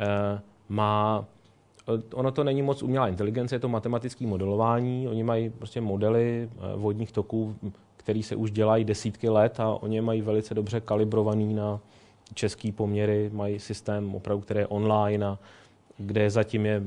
[0.00, 0.06] uh,
[0.68, 1.24] má
[2.14, 5.08] ono to není moc umělá inteligence, je to matematické modelování.
[5.08, 7.56] Oni mají prostě modely eh, vodních toků,
[7.96, 11.80] které se už dělají desítky let a oni mají velice dobře kalibrovaný na
[12.34, 13.30] český poměry.
[13.32, 15.38] Mají systém opravdu, který je online a
[15.98, 16.82] kde zatím je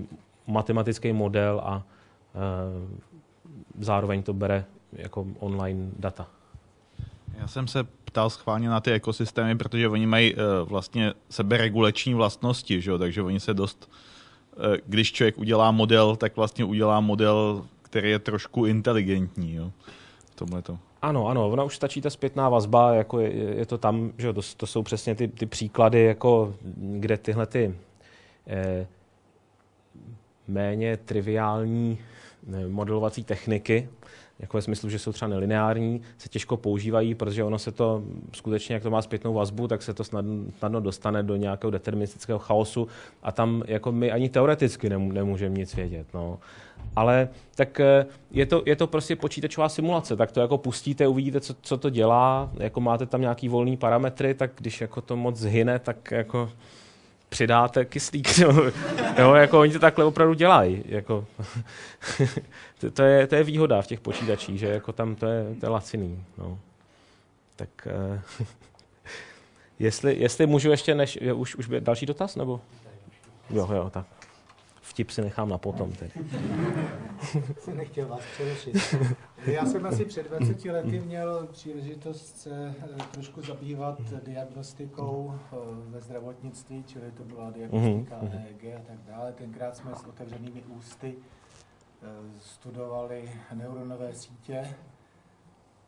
[0.47, 1.83] matematický model a
[2.35, 2.39] e,
[3.79, 6.27] zároveň to bere jako online data.
[7.39, 12.81] Já jsem se ptal schválně na ty ekosystémy, protože oni mají uh, vlastně seberegulační vlastnosti,
[12.81, 12.97] že?
[12.97, 13.89] takže oni se dost
[14.59, 19.53] Eh, když člověk udělá model, tak vlastně udělá model, který je trošku inteligentní.
[19.55, 19.71] Jo,
[20.41, 20.79] v to.
[21.01, 24.41] Ano, ano, ona už stačí ta zpětná vazba, jako je, je to tam, že to,
[24.57, 27.75] to jsou přesně ty, ty příklady, jako kde tyhle ty
[28.47, 28.87] eh,
[30.47, 31.97] méně triviální
[32.67, 33.89] modelovací techniky
[34.39, 38.03] jako ve smyslu, že jsou třeba nelineární, se těžko používají, protože ono se to
[38.33, 42.87] skutečně, jak to má zpětnou vazbu, tak se to snadno, dostane do nějakého deterministického chaosu
[43.23, 46.07] a tam jako my ani teoreticky nemůžeme nic vědět.
[46.13, 46.39] No.
[46.95, 51.39] Ale tak eh, je to, je to prostě počítačová simulace, tak to jako pustíte, uvidíte,
[51.39, 55.35] co, co to dělá, jako máte tam nějaký volný parametry, tak když jako to moc
[55.35, 56.49] zhyne, tak jako
[57.29, 58.27] přidáte kyslík.
[59.17, 60.83] Jo, jako oni to takhle opravdu dělají.
[60.85, 61.25] Jako,
[62.79, 65.65] to, to, je, to je výhoda v těch počítačích, že jako tam to je, to
[65.65, 66.23] je laciný.
[66.37, 66.59] No.
[67.55, 67.69] Tak
[68.41, 68.47] uh,
[69.79, 72.61] jestli, jestli můžu ještě, než, už, už další dotaz, nebo?
[73.49, 74.18] Jo, jo, tak
[74.89, 75.91] vtip si nechám na potom.
[75.91, 76.11] Tedy.
[77.59, 78.95] Jsem nechtěl vás přerušit.
[79.45, 85.55] Já jsem asi před 20 lety měl příležitost se eh, trošku zabývat diagnostikou eh,
[85.89, 88.45] ve zdravotnictví, čili to byla diagnostika mm-hmm.
[88.45, 89.33] EEG a tak dále.
[89.33, 92.05] Tenkrát jsme s otevřenými ústy eh,
[92.39, 94.75] studovali neuronové sítě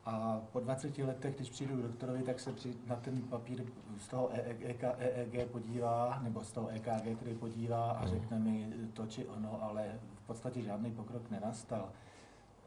[0.04, 3.64] a po 20 letech, když přijdu k doktorovi, tak se při, na ten papír
[3.98, 9.06] z toho EEG, EEG podívá, nebo z toho EKG který podívá a řekne mi to
[9.06, 11.88] či ono, ale v podstatě žádný pokrok nenastal.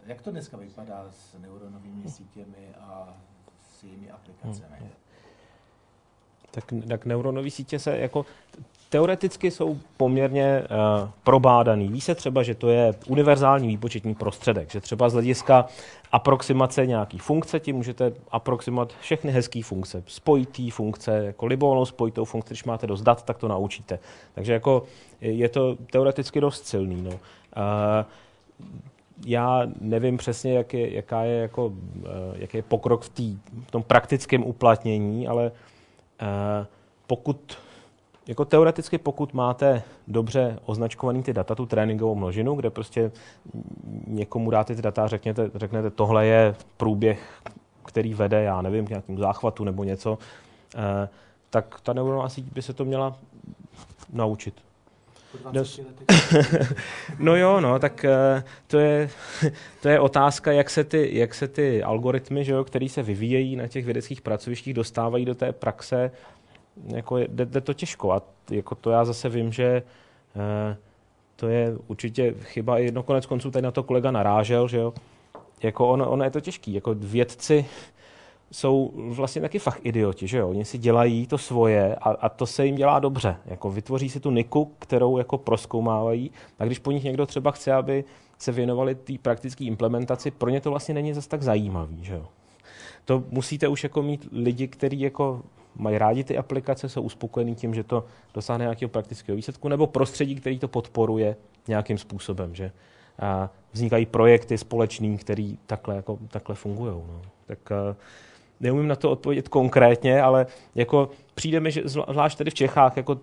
[0.06, 3.18] Jak to dneska vypadá s neuronovými sítěmi a
[3.70, 4.78] s jimi aplikacemi?
[4.80, 4.90] Hmm.
[6.52, 8.26] Tak, tak neuronové sítě se jako
[8.96, 11.88] teoreticky jsou poměrně uh, probádaný.
[11.88, 15.66] Ví se třeba, že to je univerzální výpočetní prostředek, že třeba z hlediska
[16.12, 22.54] aproximace nějaký funkce, tím můžete aproximovat všechny hezké funkce, spojitý funkce, jako libovolnou spojitou funkci,
[22.54, 24.00] když máte dost dat, tak to naučíte.
[24.36, 24.84] Takže jako
[25.22, 27.02] je to teoreticky dost silný.
[27.02, 27.12] No.
[27.12, 27.18] Uh,
[29.26, 31.74] já nevím přesně, jak je, jaká je jako, uh,
[32.34, 35.52] jaký je pokrok v, tý, v tom praktickém uplatnění, ale
[37.08, 37.58] pokud
[38.28, 43.12] jako teoreticky, pokud máte dobře označkovaný ty data, tu tréninkovou množinu, kde prostě
[44.08, 47.42] někomu dáte ty data a řekněte, řeknete, tohle je průběh,
[47.86, 50.18] který vede, já nevím, k nějakému záchvatu nebo něco,
[50.76, 51.10] eh,
[51.50, 53.18] tak ta neuronová síť by se to měla
[54.14, 54.54] naučit.
[57.20, 58.06] no jo, no, tak
[58.38, 59.10] uh, to, je,
[59.82, 63.56] to je otázka, jak se ty, jak se ty algoritmy, že jo, které se vyvíjejí
[63.56, 66.12] na těch vědeckých pracovištích, dostávají do té praxe
[66.84, 68.22] jako jde, jde to těžko a
[68.52, 69.84] jako to já zase vím, že
[70.36, 70.78] eh,
[71.36, 72.78] to je určitě chyba.
[72.78, 74.94] Jedno konec konců tady na to kolega narážel, že jo.
[75.64, 76.74] Jako ono, ono je to těžký.
[76.74, 77.66] Jako vědci
[78.52, 80.50] jsou vlastně taky fakt idioti, že jo.
[80.50, 83.36] Oni si dělají to svoje a, a to se jim dělá dobře.
[83.46, 87.74] Jako vytvoří si tu niku, kterou jako proskoumávají a když po nich někdo třeba chce,
[87.74, 88.04] aby
[88.38, 92.28] se věnovali té praktické implementaci, pro ně to vlastně není zase tak zajímavý, že jo.
[93.06, 95.42] To musíte už jako mít lidi, kteří jako
[95.76, 100.36] mají rádi ty aplikace, jsou uspokojení tím, že to dosáhne nějakého praktického výsledku, nebo prostředí,
[100.36, 101.36] který to podporuje
[101.68, 102.72] nějakým způsobem, že
[103.20, 106.92] a vznikají projekty společný, které takhle, jako, takhle fungují.
[106.92, 107.22] No.
[107.48, 107.96] Tak a,
[108.60, 113.20] neumím na to odpovědět konkrétně, ale jako přijde mi, že zvlášť tady v Čechách, jako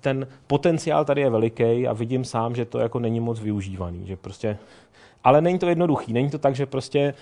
[0.00, 4.16] ten potenciál tady je veliký a vidím sám, že to jako není moc využívaný, že
[4.16, 4.58] prostě,
[5.24, 7.14] ale není to jednoduchý, není to tak, že prostě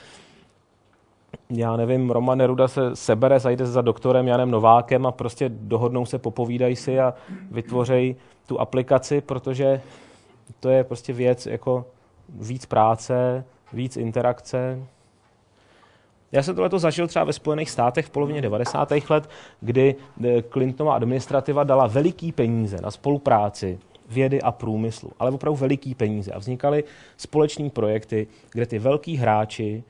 [1.50, 6.18] já nevím, Roman Neruda se sebere, zajde za doktorem Janem Novákem a prostě dohodnou se,
[6.18, 7.14] popovídají si a
[7.50, 8.16] vytvořejí
[8.46, 9.80] tu aplikaci, protože
[10.60, 11.86] to je prostě věc jako
[12.28, 14.86] víc práce, víc interakce.
[16.32, 18.92] Já jsem tohle zažil třeba ve Spojených státech v polovině 90.
[19.10, 19.30] let,
[19.60, 19.94] kdy
[20.52, 26.32] Clintonova administrativa dala veliký peníze na spolupráci vědy a průmyslu, ale opravdu veliký peníze.
[26.32, 26.84] A vznikaly
[27.16, 29.82] společné projekty, kde ty velký hráči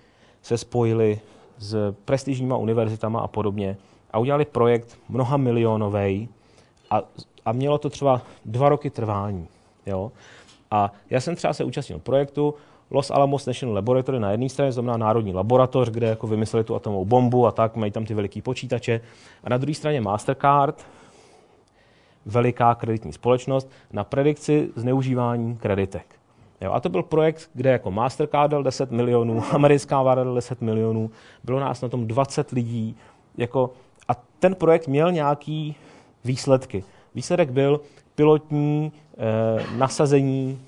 [0.43, 1.20] se spojili
[1.59, 3.76] s prestižníma univerzitama a podobně
[4.10, 6.28] a udělali projekt mnoha milionový
[6.90, 7.02] a,
[7.44, 9.48] a mělo to třeba dva roky trvání.
[9.86, 10.12] Jo?
[10.70, 12.55] A já jsem třeba se účastnil projektu
[12.90, 17.05] Los Alamos National Laboratory na jedné straně, znamená národní laboratoř, kde jako vymysleli tu atomovou
[17.05, 19.01] bombu a tak, mají tam ty veliký počítače.
[19.44, 20.86] A na druhé straně Mastercard,
[22.26, 26.06] veliká kreditní společnost, na predikci zneužívání kreditek.
[26.65, 30.61] Jo, a to byl projekt, kde jako Mastercard dal 10 milionů, americká vláda dal 10
[30.61, 31.11] milionů,
[31.45, 32.97] bylo nás na tom 20 lidí.
[33.36, 33.70] Jako,
[34.09, 35.77] a ten projekt měl nějaký
[36.24, 36.85] výsledky.
[37.15, 37.81] Výsledek byl
[38.15, 40.59] pilotní eh, nasazení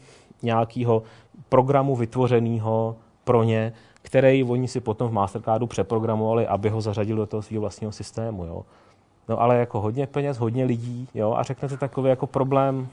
[0.43, 1.02] nějakého
[1.48, 7.27] programu vytvořeného pro ně, který oni si potom v Mastercardu přeprogramovali, aby ho zařadili do
[7.27, 8.44] toho svého vlastního systému.
[8.44, 8.62] Jo.
[9.28, 12.89] No ale jako hodně peněz, hodně lidí, jo, a řeknete takový jako problém,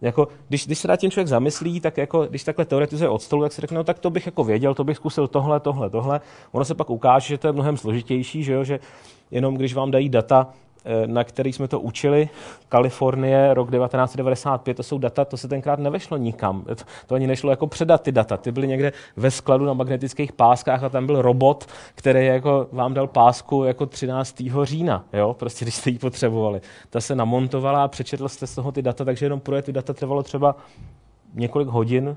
[0.00, 3.42] jako, když, když se na tím člověk zamyslí, tak jako, když takhle teoretizuje od stolu,
[3.42, 6.20] tak si řekne, no tak to bych jako věděl, to bych zkusil tohle, tohle, tohle.
[6.52, 8.64] Ono se pak ukáže, že to je mnohem složitější, že, jo?
[8.64, 8.80] že
[9.30, 10.46] jenom když vám dají data,
[11.06, 12.28] na který jsme to učili.
[12.68, 16.64] Kalifornie, rok 1995, to jsou data, to se tenkrát nevešlo nikam.
[17.06, 18.36] To, ani nešlo jako předat ty data.
[18.36, 22.94] Ty byly někde ve skladu na magnetických páskách a tam byl robot, který jako vám
[22.94, 24.42] dal pásku jako 13.
[24.62, 25.34] října, jo?
[25.38, 26.60] prostě když jste ji potřebovali.
[26.90, 29.92] Ta se namontovala a přečetl jste z toho ty data, takže jenom pro ty data
[29.92, 30.56] trvalo třeba
[31.34, 32.16] několik hodin.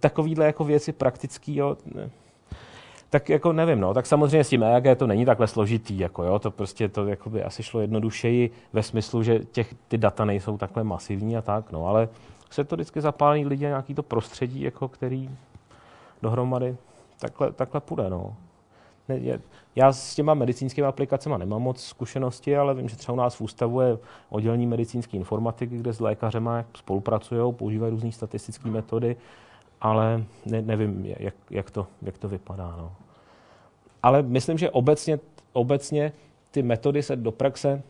[0.00, 2.10] Takovýhle jako věci praktický, jo, ne
[3.10, 6.38] tak jako nevím, no, tak samozřejmě s tím EEG to není takhle složitý, jako jo,
[6.38, 10.58] to prostě to jako by asi šlo jednodušeji ve smyslu, že těch, ty data nejsou
[10.58, 12.08] takhle masivní a tak, no, ale
[12.50, 15.30] se to vždycky zapálí lidi nějaký to prostředí, jako který
[16.22, 16.76] dohromady
[17.20, 18.36] takhle, takhle půjde, no.
[19.76, 23.40] Já s těma medicínskými aplikacemi nemám moc zkušenosti, ale vím, že třeba u nás v
[23.40, 23.98] ústavu je
[24.30, 29.16] oddělení medicínské informatiky, kde s lékařema spolupracují, používají různé statistické metody
[29.80, 32.74] ale ne, nevím, jak, jak, to, jak to vypadá.
[32.78, 32.92] No.
[34.02, 35.18] Ale myslím, že obecně,
[35.52, 36.12] obecně
[36.50, 37.82] ty metody se do praxe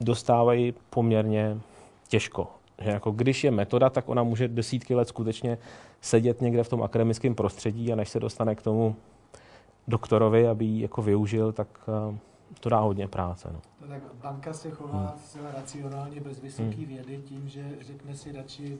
[0.00, 1.60] dostávají poměrně
[2.08, 2.48] těžko.
[2.80, 5.58] Že jako když je metoda, tak ona může desítky let skutečně
[6.00, 8.96] sedět někde v tom akademickém prostředí a než se dostane k tomu
[9.88, 12.18] doktorovi, aby ji jako využil, tak eh,
[12.60, 13.48] to dá hodně práce.
[13.52, 13.60] No.
[13.80, 15.46] no tak banka se chová hmm.
[15.54, 16.86] racionálně bez vysoké hmm.
[16.86, 18.78] vědy tím, že řekne si radši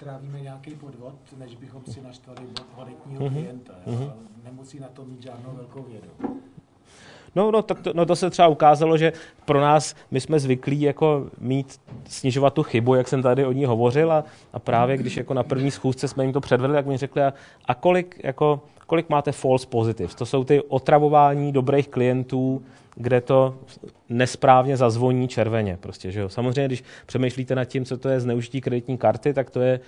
[0.00, 2.40] trávíme nějaký podvod, než bychom si naštvali
[2.74, 3.32] kvalitního mm-hmm.
[3.32, 3.72] klienta.
[3.86, 4.12] Mm-hmm.
[4.44, 6.40] Nemusí na to mít žádnou velkou vědu.
[7.34, 9.12] No, no, tak to, no to se třeba ukázalo, že
[9.44, 13.64] pro nás, my jsme zvyklí jako mít, snižovat tu chybu, jak jsem tady o ní
[13.64, 16.96] hovořil a, a právě když jako na první schůzce jsme jim to předvedli, tak mi
[16.96, 17.32] řekli, a,
[17.64, 18.60] a kolik, jako,
[18.90, 20.14] kolik máte false positives?
[20.14, 22.62] To jsou ty otravování dobrých klientů,
[22.94, 23.54] kde to
[24.08, 25.78] nesprávně zazvoní červeně.
[25.80, 26.28] Prostě, že jo?
[26.28, 29.80] Samozřejmě, když přemýšlíte nad tím, co to je zneužití kreditní karty, tak to je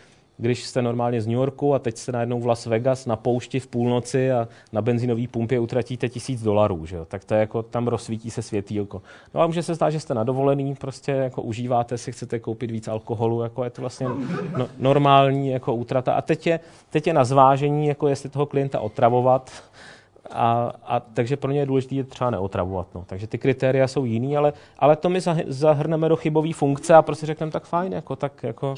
[0.43, 3.61] když jste normálně z New Yorku a teď jste najednou v Las Vegas na poušti
[3.61, 7.05] v půlnoci a na benzinové pumpě utratíte tisíc dolarů, že jo?
[7.05, 9.03] tak to je jako, tam rozsvítí se světýlko.
[9.35, 12.71] No a může se zdát, že jste na dovolený, prostě jako užíváte si, chcete koupit
[12.71, 14.09] víc alkoholu, jako je to vlastně
[14.57, 16.13] no, normální jako útrata.
[16.13, 16.61] A teď je,
[16.91, 19.51] teď je na zvážení, jako jestli toho klienta otravovat,
[20.31, 22.87] a, a takže pro ně je důležité je třeba neotravovat.
[22.95, 23.05] No.
[23.07, 27.27] Takže ty kritéria jsou jiný, ale, ale to my zahrneme do chybové funkce a prostě
[27.27, 28.75] řekneme tak fajn, jako, tak jako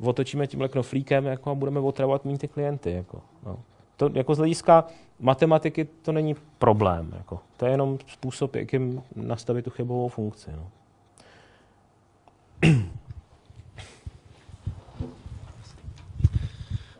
[0.00, 2.92] otočíme tímhle knoflíkem jako, a budeme otravovat méně ty klienty.
[2.92, 3.58] Jako, no.
[3.96, 4.84] To jako z hlediska
[5.20, 7.12] matematiky to není problém.
[7.16, 7.40] Jako.
[7.56, 10.50] To je jenom způsob, jakým nastavit tu chybovou funkci.
[10.56, 10.70] No.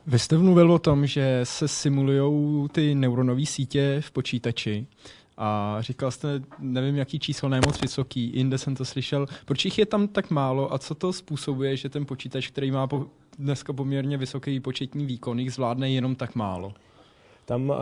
[0.07, 4.87] Vy jste mluvil o tom, že se simulují ty neuronové sítě v počítači
[5.39, 9.27] a říkal jste, nevím, jaký číslo, ne moc vysoký, jinde jsem to slyšel.
[9.44, 12.86] Proč jich je tam tak málo a co to způsobuje, že ten počítač, který má
[12.86, 13.06] po,
[13.39, 16.74] dneska poměrně vysoký početní výkon, jich zvládne jenom tak málo?
[17.44, 17.77] Tam uh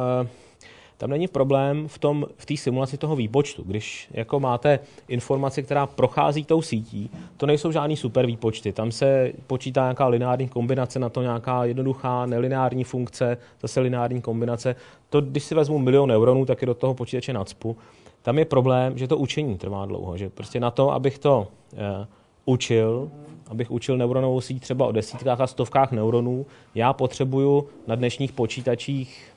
[0.98, 3.62] tam není problém v tom v té simulaci toho výpočtu.
[3.66, 4.78] Když jako máte
[5.08, 8.72] informaci, která prochází tou sítí, to nejsou žádný super výpočty.
[8.72, 14.76] Tam se počítá nějaká lineární kombinace na to, nějaká jednoduchá nelineární funkce, zase lineární kombinace.
[15.10, 17.76] To, když si vezmu milion neuronů, tak je do toho počítače nacpu.
[18.22, 20.16] Tam je problém, že to učení trvá dlouho.
[20.16, 22.06] Že prostě na to, abych to eh,
[22.44, 23.10] učil,
[23.50, 29.35] abych učil neuronovou síť třeba o desítkách a stovkách neuronů, já potřebuju na dnešních počítačích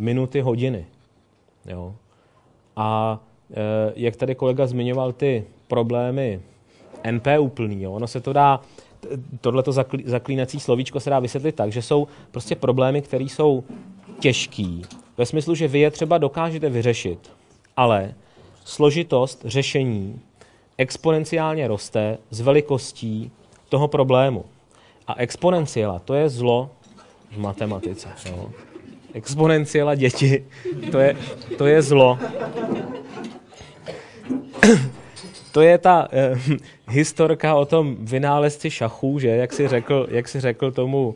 [0.00, 0.86] minuty, hodiny.
[1.66, 1.94] Jo.
[2.76, 3.20] A
[3.50, 6.40] e, jak tady kolega zmiňoval ty problémy
[7.10, 8.60] NP úplný, jo, ono se to dá,
[9.40, 13.64] tohleto zaklí, zaklínací slovíčko se dá vysvětlit tak, že jsou prostě problémy, které jsou
[14.18, 14.82] těžký,
[15.16, 17.32] ve smyslu, že vy je třeba dokážete vyřešit,
[17.76, 18.14] ale
[18.64, 20.20] složitost řešení
[20.78, 23.30] exponenciálně roste s velikostí
[23.68, 24.44] toho problému.
[25.06, 26.70] A exponenciela, to je zlo
[27.30, 28.08] v matematice.
[28.30, 28.50] Jo.
[29.14, 30.44] Exponenciela děti,
[30.90, 31.16] to je,
[31.58, 32.18] to je zlo.
[35.52, 36.38] to je ta eh,
[36.88, 39.28] historka o tom vynálezci šachů, že?
[39.28, 41.14] Jak si řekl, jak si řekl tomu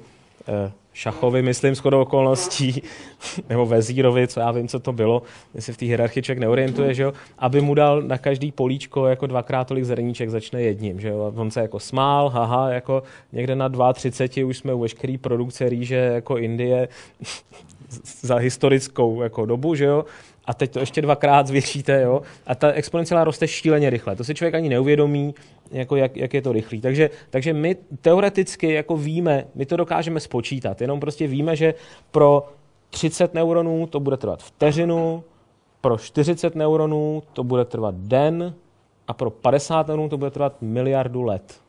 [0.48, 2.82] eh, šachovi, myslím, shodou okolností,
[3.48, 5.22] nebo vezírovi, co já vím, co to bylo,
[5.54, 9.26] jestli v té hierarchii člověk neorientuje, že jo, aby mu dal na každý políčko jako
[9.26, 13.02] dvakrát tolik zrníček, začne jedním, že jo, a on se jako smál, haha, jako
[13.32, 16.88] někde na 2,30 už jsme u veškerý produkce rýže jako Indie
[18.20, 20.04] za historickou jako dobu, že jo,
[20.44, 24.16] a teď to ještě dvakrát zvětšíte, jo, a ta exponenciála roste šíleně rychle.
[24.16, 25.34] To si člověk ani neuvědomí,
[25.70, 26.80] jako jak, jak je to rychlý.
[26.80, 31.74] Takže, takže my teoreticky jako víme, my to dokážeme spočítat, jenom prostě víme, že
[32.10, 32.48] pro
[32.90, 35.24] 30 neuronů to bude trvat vteřinu,
[35.80, 38.54] pro 40 neuronů to bude trvat den
[39.08, 41.60] a pro 50 neuronů to bude trvat miliardu let.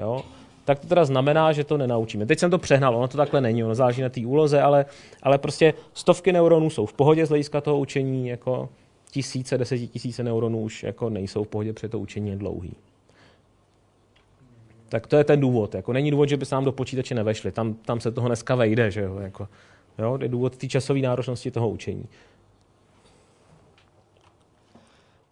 [0.00, 0.22] Jo?
[0.68, 2.26] Tak to teda znamená, že to nenaučíme.
[2.26, 4.86] Teď jsem to přehnal, ono to takhle není, ono záleží na té úloze, ale,
[5.22, 8.68] ale prostě stovky neuronů jsou v pohodě z hlediska toho učení, jako
[9.10, 12.74] tisíce, desetitisíce neuronů už jako nejsou v pohodě, protože to učení je dlouhý.
[14.88, 15.74] Tak to je ten důvod.
[15.74, 17.52] Jako není důvod, že by se nám do počítače nevešli.
[17.52, 18.90] Tam, tam se toho dneska vejde.
[18.90, 19.18] Že jo?
[19.18, 19.48] Jako,
[19.98, 20.18] jo?
[20.22, 22.04] Je důvod té časové náročnosti toho učení.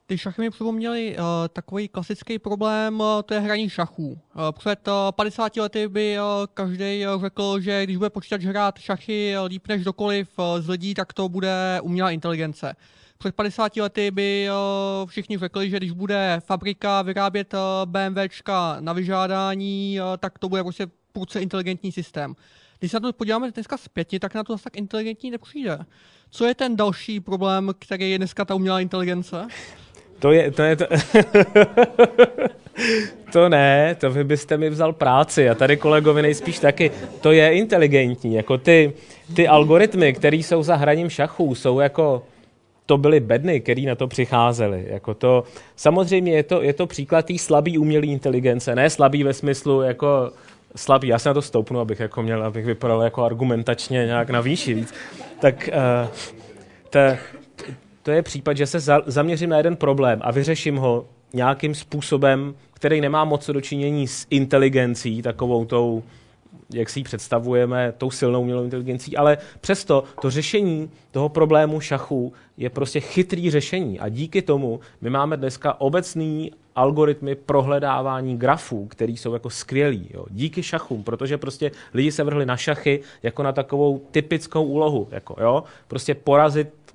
[0.08, 4.06] Ty šachy mi připomněly uh, takový klasický problém, uh, to je hraní šachů.
[4.08, 4.18] Uh,
[4.52, 6.24] před uh, 50 lety by uh,
[6.54, 10.68] každý uh, řekl, že když bude počítač hrát šachy uh, líp než dokoliv uh, z
[10.68, 12.76] lidí, tak to bude umělá inteligence.
[13.18, 18.92] Před 50 lety by uh, všichni řekli, že když bude fabrika vyrábět uh, BMWčka na
[18.92, 22.34] vyžádání, uh, tak to bude prostě prudce inteligentní systém.
[22.78, 25.78] Když se na to podíváme dneska zpětně, tak na to zase tak inteligentní nepřijde.
[26.30, 29.46] Co je ten další problém, který je dneska ta umělá inteligence?
[30.18, 30.84] To je, to je to...
[33.32, 36.90] to ne, to vy byste mi vzal práci a tady kolegovi nejspíš taky.
[37.20, 38.93] To je inteligentní, jako ty,
[39.34, 42.22] ty algoritmy, které jsou za hraním šachů, jsou jako
[42.86, 44.86] to byly bedny, který na to přicházeli.
[44.88, 45.44] Jako to,
[45.76, 50.30] samozřejmě je to, je to příklad té slabý umělé inteligence, ne slabý ve smyslu jako
[50.76, 51.09] slabý.
[51.09, 54.74] Já se na to stoupnu, abych jako měl, abych vypadal jako argumentačně nějak na výši
[54.74, 54.94] víc.
[55.40, 56.09] Tak uh,
[56.90, 57.18] te,
[58.06, 62.54] to je případ, že se za, zaměřím na jeden problém a vyřeším ho nějakým způsobem,
[62.74, 66.02] který nemá moc dočinění s inteligencí, takovou tou,
[66.74, 72.32] jak si ji představujeme, tou silnou umělou inteligencí, ale přesto to řešení toho problému šachu
[72.56, 79.16] je prostě chytrý řešení a díky tomu my máme dneska obecný algoritmy prohledávání grafů, který
[79.16, 80.10] jsou jako skvělý.
[80.14, 80.26] Jo.
[80.30, 85.08] Díky šachům, protože prostě lidi se vrhli na šachy jako na takovou typickou úlohu.
[85.10, 85.64] Jako, jo.
[85.88, 86.85] Prostě porazit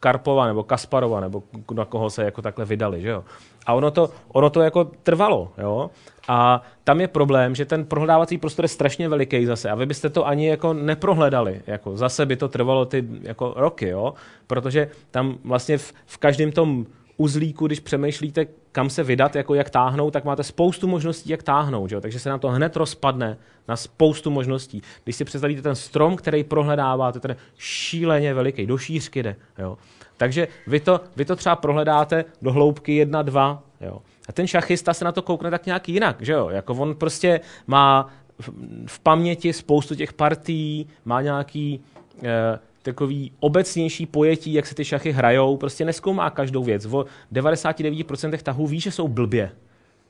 [0.00, 1.42] Karpova nebo Kasparova, nebo
[1.74, 3.24] na koho se jako takhle vydali, že jo.
[3.66, 5.90] A ono to, ono to jako trvalo, jo.
[6.28, 10.08] A tam je problém, že ten prohledávací prostor je strašně veliký zase a vy byste
[10.08, 11.62] to ani jako neprohledali.
[11.66, 14.14] Jako zase by to trvalo ty jako roky, jo.
[14.46, 16.86] Protože tam vlastně v, v každém tom
[17.18, 21.92] uzlíku, když přemýšlíte, kam se vydat, jako jak táhnout, tak máte spoustu možností, jak táhnout.
[21.92, 22.00] Jo?
[22.00, 23.38] Takže se nám to hned rozpadne
[23.68, 24.82] na spoustu možností.
[25.04, 29.36] Když si představíte ten strom, který prohledáváte, ten šíleně veliký, do šířky jde.
[29.58, 29.78] Jo?
[30.16, 33.62] Takže vy to, vy to třeba prohledáte do hloubky 1, 2.
[33.80, 34.02] Jo?
[34.28, 36.16] A ten šachista se na to koukne tak nějak jinak.
[36.20, 36.48] Že jo?
[36.48, 38.08] Jako on prostě má
[38.86, 41.80] v, paměti spoustu těch partí, má nějaký
[42.22, 42.58] eh,
[42.88, 46.86] takový obecnější pojetí, jak se ty šachy hrajou, prostě neskoumá každou věc.
[46.86, 49.50] V 99% tahů ví, že jsou blbě.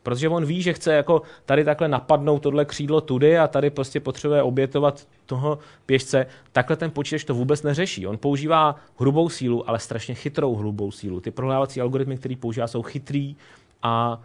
[0.02, 4.00] Protože on ví, že chce jako tady takhle napadnout tohle křídlo tudy a tady prostě
[4.00, 6.26] potřebuje obětovat toho pěšce.
[6.52, 8.06] Takhle ten počítač to vůbec neřeší.
[8.06, 11.20] On používá hrubou sílu, ale strašně chytrou hrubou sílu.
[11.20, 13.36] Ty prohlávací algoritmy, které používá, jsou chytrý
[13.82, 14.22] a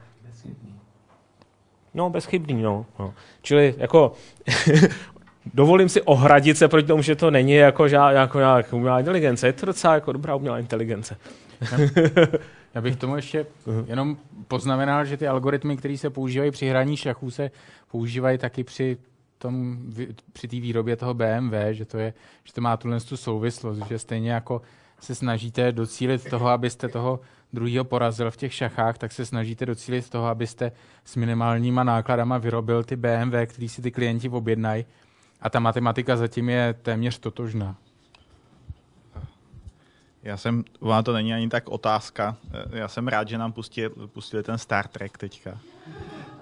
[1.93, 2.85] No, bezchybný, no.
[2.99, 3.13] no.
[3.41, 4.13] Čili jako
[5.53, 9.47] dovolím si ohradit se proti tomu, že to není jako, žá, jako nějak umělá inteligence.
[9.47, 11.17] Je to docela jako dobrá umělá inteligence.
[12.73, 13.45] Já bych tomu ještě
[13.87, 14.17] jenom
[14.47, 17.51] poznamenal, že ty algoritmy, které se používají při hraní šachů, se
[17.91, 18.97] používají taky při
[19.37, 19.77] tom,
[20.33, 22.13] při té výrobě toho BMW, že to, je,
[22.43, 24.61] že to má tuhle tu souvislost, že stejně jako
[24.99, 27.19] se snažíte docílit toho, abyste toho
[27.53, 30.71] druhého porazil v těch šachách, tak se snažíte docílit toho, abyste
[31.05, 34.85] s minimálníma nákladama vyrobil ty BMW, který si ty klienti objednají
[35.43, 37.75] a ta matematika zatím je téměř totožná.
[40.23, 42.37] Já jsem, ona to není ani tak otázka,
[42.69, 45.59] já jsem rád, že nám pustili, pustili ten Star Trek teďka.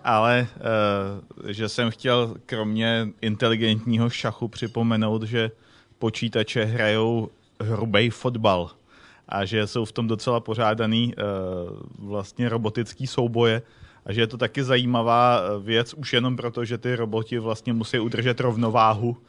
[0.04, 5.52] Ale uh, že jsem chtěl kromě inteligentního šachu připomenout, že
[6.00, 7.30] počítače hrajou
[7.62, 8.72] hrubý fotbal
[9.30, 13.62] a že jsou v tom docela pořádaný uh, vlastně robotický souboje
[14.06, 17.74] a že je to taky zajímavá eh, věc už jenom proto, že ty roboti vlastně
[17.74, 19.18] musí udržet rovnováhu.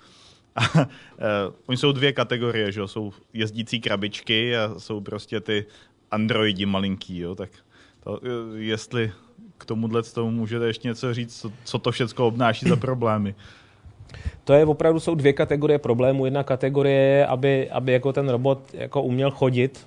[0.76, 5.66] Uh, oni jsou dvě kategorie, že jsou jezdící krabičky a jsou prostě ty
[6.10, 7.50] androidi malinký, jo, tak
[8.04, 8.20] to,
[8.56, 9.12] jestli
[9.58, 13.34] k tomuhle tomu můžete ještě něco říct, co, co to všechno obnáší za problémy.
[14.44, 16.24] To je opravdu, jsou dvě kategorie problémů.
[16.24, 19.86] Jedna kategorie je, aby, aby jako ten robot jako uměl chodit,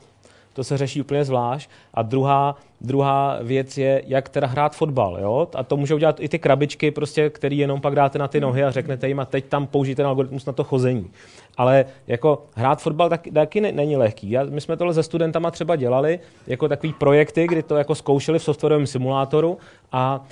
[0.56, 1.70] to se řeší úplně zvlášť.
[1.94, 5.18] A druhá, druhá věc je, jak teda hrát fotbal.
[5.22, 5.48] Jo?
[5.56, 8.64] A to můžou dělat i ty krabičky, prostě, který jenom pak dáte na ty nohy
[8.64, 11.12] a řeknete jim a teď tam použijte ten algoritmus na to chození.
[11.58, 14.32] Ale jako hrát fotbal taky, taky není lehký.
[14.32, 18.40] Já, my jsme tohle se studentama třeba dělali jako takový projekty, kdy to jako zkoušeli
[18.40, 19.58] v softwarovém simulátoru
[19.92, 20.26] a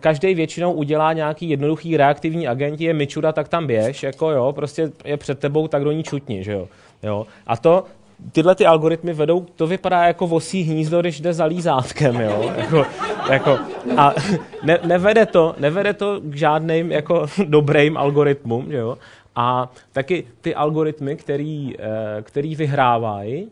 [0.00, 4.92] každý většinou udělá nějaký jednoduchý reaktivní agent, je Mičura, tak tam běž, jako jo, prostě
[5.04, 6.68] je před tebou, tak do ní čutni, že jo.
[7.02, 7.26] jo.
[7.46, 7.84] A to,
[8.32, 12.52] tyhle ty algoritmy vedou, to vypadá jako vosí hnízdo, když jde za lízátkem, jo.
[12.56, 12.86] Jako,
[13.30, 13.58] jako,
[13.96, 14.14] a
[14.62, 18.98] ne, nevede, to, nevede to k žádným jako dobrým algoritmům, jo.
[19.36, 23.48] A taky ty algoritmy, který, eh, který vyhrávají,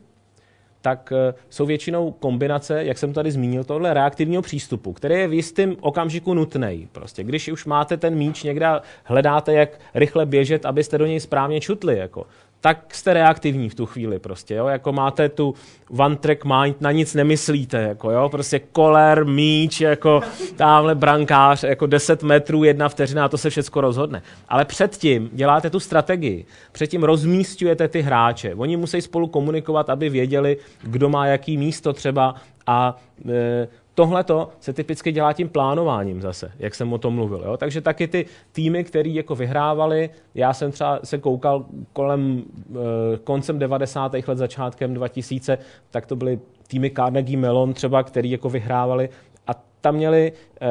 [0.81, 5.33] tak eh, jsou většinou kombinace, jak jsem tady zmínil, tohle reaktivního přístupu, který je v
[5.33, 6.89] jistém okamžiku nutný.
[6.93, 8.69] Prostě, když už máte ten míč někde
[9.05, 12.27] hledáte, jak rychle běžet, abyste do něj správně čutli, jako,
[12.63, 14.67] tak jste reaktivní v tu chvíli prostě, jo?
[14.67, 15.55] jako máte tu
[15.99, 20.21] one track mind, na nic nemyslíte, jako jo, prostě koler, míč, jako
[20.57, 24.23] tamhle brankář, jako 10 metrů, jedna vteřina a to se všechno rozhodne.
[24.49, 30.57] Ale předtím děláte tu strategii, předtím rozmístujete ty hráče, oni musí spolu komunikovat, aby věděli,
[30.83, 32.35] kdo má jaký místo třeba
[32.67, 32.97] a
[33.29, 34.25] e, Tohle
[34.61, 37.43] se typicky dělá tím plánováním zase, jak jsem o tom mluvil.
[37.45, 37.57] Jo?
[37.57, 43.59] Takže taky ty týmy, které jako vyhrávali, já jsem třeba se koukal kolem e, koncem
[43.59, 44.13] 90.
[44.15, 45.59] let, začátkem 2000,
[45.91, 49.09] tak to byly týmy Carnegie Mellon třeba, který jako vyhrávali
[49.47, 49.51] a
[49.81, 50.69] tam měli e,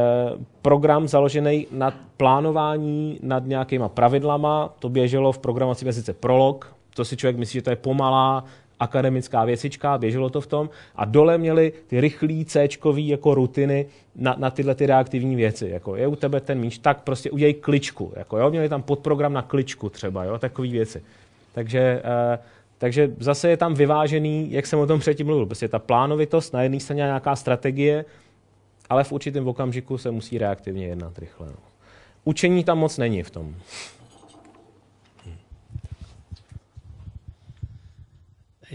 [0.62, 7.18] program založený na plánování nad nějakýma pravidlama, to běželo v programací jazyce Prolog, to si
[7.18, 8.44] člověk myslí, že to je pomalá,
[8.82, 13.86] akademická věcička, běželo to v tom, a dole měli ty rychlý c jako rutiny
[14.16, 15.70] na, na tyhle ty reaktivní věci.
[15.70, 18.14] Jako je u tebe ten míč, tak prostě udělej kličku.
[18.16, 18.50] Jako, jo?
[18.50, 20.38] Měli tam podprogram na kličku třeba, jo?
[20.38, 21.04] takové věci.
[21.54, 22.44] Takže, uh,
[22.78, 26.64] takže zase je tam vyvážený, jak jsem o tom předtím mluvil, prostě ta plánovitost, na
[26.64, 28.06] jedné straně nějaká strategie,
[28.90, 31.48] ale v určitém okamžiku se musí reaktivně jednat rychle.
[31.48, 31.58] No.
[32.24, 33.56] Učení tam moc není v tom.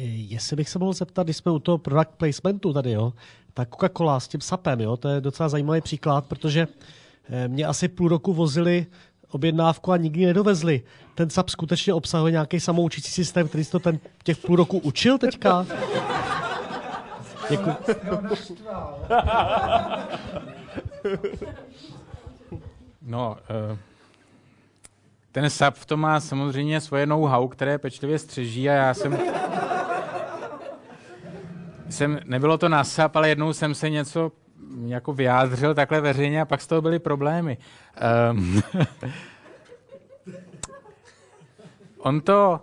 [0.04, 3.12] Jestli bych se mohl zeptat, když jsme u toho product placementu tady, jo,
[3.54, 6.68] tak Coca-Cola s tím sapem, jo, to je docela zajímavý příklad, protože
[7.30, 8.86] eh, mě asi půl roku vozili
[9.30, 10.82] objednávku a nikdy nedovezli.
[11.14, 15.66] Ten SAP skutečně obsahuje nějaký samoučící systém, který to ten těch půl roku učil teďka?
[17.50, 17.76] Děkuji.
[23.02, 23.36] No,
[23.70, 23.78] uh,
[25.36, 29.18] ten SAP v tom má samozřejmě svoje know-how, které pečlivě střeží a já jsem
[31.88, 34.32] jsem, nebylo to na SAP, ale jednou jsem se něco
[34.86, 37.58] jako vyjádřil takhle veřejně a pak z toho byly problémy.
[38.30, 38.62] Um,
[41.98, 42.60] on to,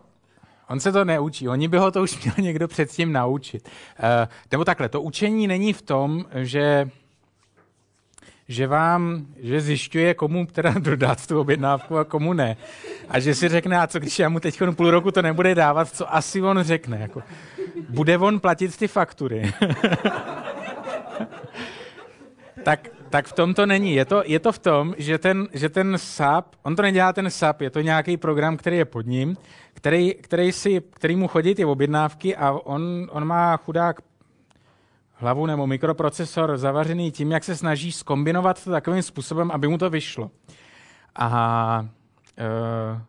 [0.69, 3.69] on se to neučí, oni by ho to už měl někdo předtím naučit.
[3.99, 4.05] Uh,
[4.51, 6.89] nebo takhle, to učení není v tom, že
[8.53, 12.57] že vám, že zjišťuje, komu teda dodat tu objednávku a komu ne.
[13.09, 15.89] A že si řekne, a co když já mu teď půl roku to nebude dávat,
[15.89, 16.97] co asi on řekne.
[16.99, 17.23] Jako,
[17.89, 19.53] bude on platit ty faktury.
[22.63, 23.93] tak, tak v tom to není.
[23.93, 27.30] Je to, je to v tom, že ten, že ten SAP, on to nedělá ten
[27.30, 29.38] SAP, je to nějaký program, který je pod ním,
[29.73, 34.01] který, který, si, který mu chodí ty objednávky a on, on má chudák
[35.14, 39.90] hlavu nebo mikroprocesor zavařený tím, jak se snaží skombinovat to takovým způsobem, aby mu to
[39.90, 40.31] vyšlo.
[41.15, 41.88] A
[42.38, 43.02] e,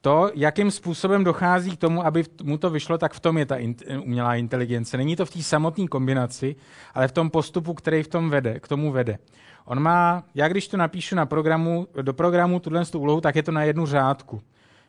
[0.00, 3.56] to, jakým způsobem dochází k tomu, aby mu to vyšlo, tak v tom je ta
[3.56, 4.96] in, umělá inteligence.
[4.96, 6.56] Není to v té samotné kombinaci,
[6.94, 9.18] ale v tom postupu, který v tom vede, k tomu vede.
[9.64, 13.52] On má, já když to napíšu na programu, do programu tuhle úlohu, tak je to
[13.52, 14.42] na jednu řádku.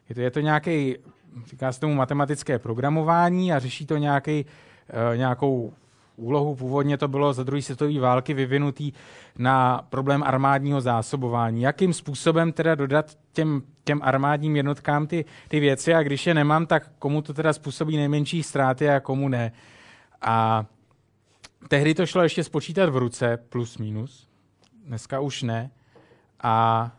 [0.10, 0.98] Je to, je to nějaký,
[1.46, 5.74] říká se tomu matematické programování a řeší to nějaký, uh, nějakou
[6.16, 6.56] úlohu.
[6.56, 8.92] Původně to bylo za druhé světové války vyvinutý
[9.38, 11.62] na problém armádního zásobování.
[11.62, 16.66] Jakým způsobem teda dodat těm, těm armádním jednotkám ty, ty věci a když je nemám,
[16.66, 19.52] tak komu to teda způsobí nejmenší ztráty a komu ne.
[20.22, 20.66] A
[21.68, 24.28] tehdy to šlo ještě spočítat v ruce, plus minus.
[24.86, 25.72] Dneska už ne.
[26.44, 26.92] A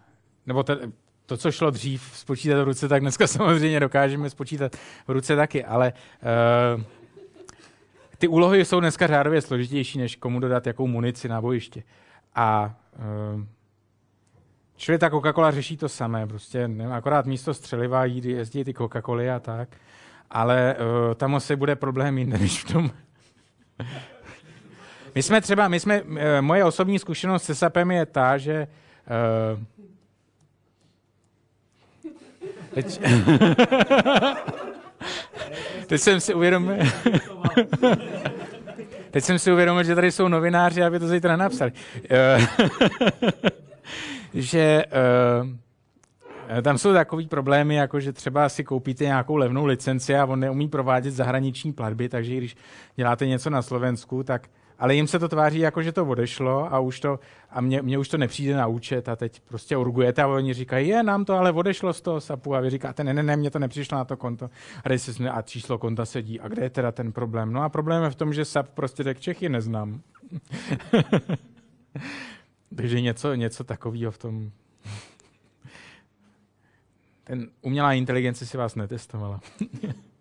[0.47, 0.79] nebo te,
[1.27, 4.77] to, co šlo dřív spočítat v ruce, tak dneska samozřejmě dokážeme spočítat
[5.07, 5.93] v ruce taky, ale
[6.77, 6.83] uh,
[8.19, 11.83] ty úlohy jsou dneska řádově složitější, než komu dodat jakou munici na bojiště.
[12.35, 12.75] A
[13.35, 13.43] uh,
[14.77, 19.41] čili ta Coca-Cola řeší to samé, prostě akorát místo střeliva jí jezdí ty Coca-Coly a
[19.41, 19.69] tak,
[20.31, 22.91] ale uh, tam asi bude problém jinde než v tom.
[25.15, 28.69] my jsme třeba, my jsme, uh, moje osobní zkušenost se SAPem je ta, že
[29.57, 29.63] uh,
[32.75, 33.01] teď,
[35.87, 36.77] teď jsem si uvědomil,
[39.11, 41.73] teď jsem si uvědomil, že tady jsou novináři, aby to zítra napsali.
[44.35, 44.85] že
[45.41, 45.49] uh,
[46.63, 50.69] tam jsou takový problémy, jako že třeba si koupíte nějakou levnou licenci a on neumí
[50.69, 52.57] provádět zahraniční platby, takže když
[52.97, 54.49] děláte něco na Slovensku, tak
[54.79, 57.19] ale jim se to tváří jako, že to odešlo a už to,
[57.51, 60.89] a mně, mně už to nepřijde na účet a teď prostě urgujete a oni říkají,
[60.89, 63.51] je, nám to ale odešlo z toho SAPu a vy říkáte, ne, ne, ne, mně
[63.51, 64.51] to nepřišlo na to konto
[64.85, 66.41] a, se, a číslo konta sedí.
[66.41, 67.53] A kde je teda ten problém?
[67.53, 70.01] No a problém je v tom, že SAP prostě tak Čechy neznám.
[72.77, 74.51] Takže něco, něco takového v tom.
[77.25, 79.41] Ten umělá inteligence si vás netestovala.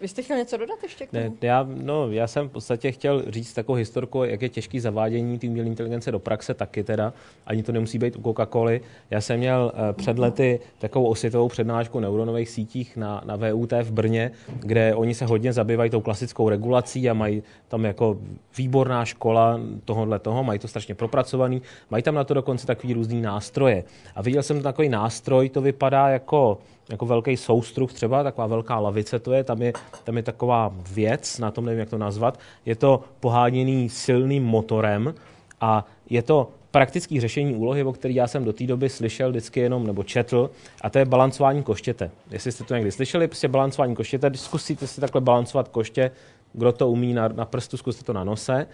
[0.00, 1.24] Vy jste chtěl něco dodat ještě k tomu?
[1.24, 5.38] Ne, já, no, já jsem v podstatě chtěl říct takovou historku, jak je těžký zavádění
[5.38, 7.12] té umělé inteligence do praxe taky teda.
[7.46, 8.80] Ani to nemusí být u Coca-Coly.
[9.10, 13.92] Já jsem měl uh, před lety takovou osvětovou přednášku neuronových sítích na, na VUT v
[13.92, 14.30] Brně,
[14.60, 18.18] kde oni se hodně zabývají tou klasickou regulací a mají tam jako
[18.58, 23.20] výborná škola tohohle toho, mají to strašně propracovaný, mají tam na to dokonce takový různý
[23.20, 23.84] nástroje.
[24.14, 26.58] A viděl jsem takový nástroj, to vypadá jako
[26.90, 29.72] jako velký soustruh třeba, taková velká lavice to je, tam je,
[30.04, 35.14] tam je taková věc, na tom nevím, jak to nazvat, je to poháněný silným motorem
[35.60, 39.60] a je to praktické řešení úlohy, o který já jsem do té doby slyšel vždycky
[39.60, 40.50] jenom nebo četl,
[40.80, 42.10] a to je balancování koštěte.
[42.30, 46.10] Jestli jste to někdy slyšeli, prostě balancování koštěte, zkusíte si takhle balancovat koště,
[46.52, 48.66] kdo to umí na, na prstu, zkuste to na nose.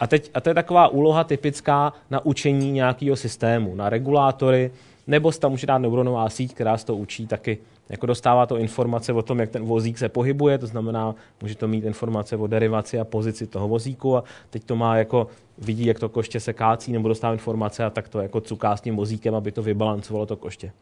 [0.00, 4.70] A, teď, a to je taková úloha typická na učení nějakého systému, na regulátory,
[5.08, 7.58] nebo se tam může dát neuronová síť, která se to učí taky.
[7.88, 11.68] Jako dostává to informace o tom, jak ten vozík se pohybuje, to znamená, může to
[11.68, 15.26] mít informace o derivaci a pozici toho vozíku a teď to má jako,
[15.58, 18.80] vidí, jak to koště se kácí, nebo dostává informace a tak to jako cuká s
[18.80, 20.72] tím vozíkem, aby to vybalancovalo to koště.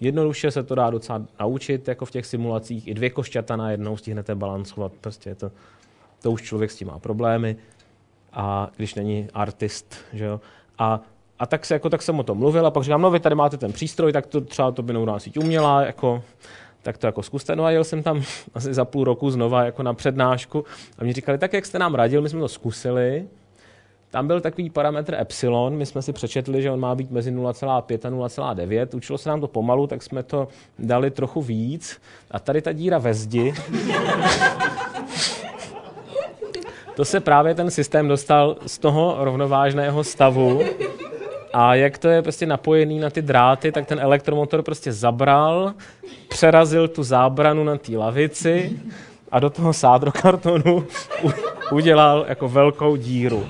[0.00, 2.88] Jednoduše se to dá docela naučit, jako v těch simulacích.
[2.88, 4.92] I dvě košťata na jednou stihnete balancovat.
[5.00, 5.52] Prostě to,
[6.22, 7.56] to už člověk s tím má problémy.
[8.32, 10.40] A když není artist, že jo.
[10.78, 11.00] A
[11.40, 13.34] a tak, se, jako, tak jsem o tom mluvil a pak říkám, no vy tady
[13.34, 16.22] máte ten přístroj, tak to třeba to by neuroná síť uměla, jako,
[16.82, 17.56] tak to jako zkuste.
[17.56, 18.22] No a jel jsem tam
[18.54, 20.64] asi za půl roku znova jako na přednášku
[20.98, 23.24] a mě říkali, tak jak jste nám radil, my jsme to zkusili,
[24.10, 28.24] tam byl takový parametr epsilon, my jsme si přečetli, že on má být mezi 0,5
[28.24, 28.96] a 0,9.
[28.96, 30.48] Učilo se nám to pomalu, tak jsme to
[30.78, 32.00] dali trochu víc.
[32.30, 33.54] A tady ta díra ve zdi,
[36.96, 40.60] to se právě ten systém dostal z toho rovnovážného stavu,
[41.52, 45.74] a jak to je prostě napojený na ty dráty, tak ten elektromotor prostě zabral,
[46.28, 48.80] přerazil tu zábranu na té lavici
[49.30, 50.86] a do toho sádrokartonu
[51.72, 53.46] udělal jako velkou díru.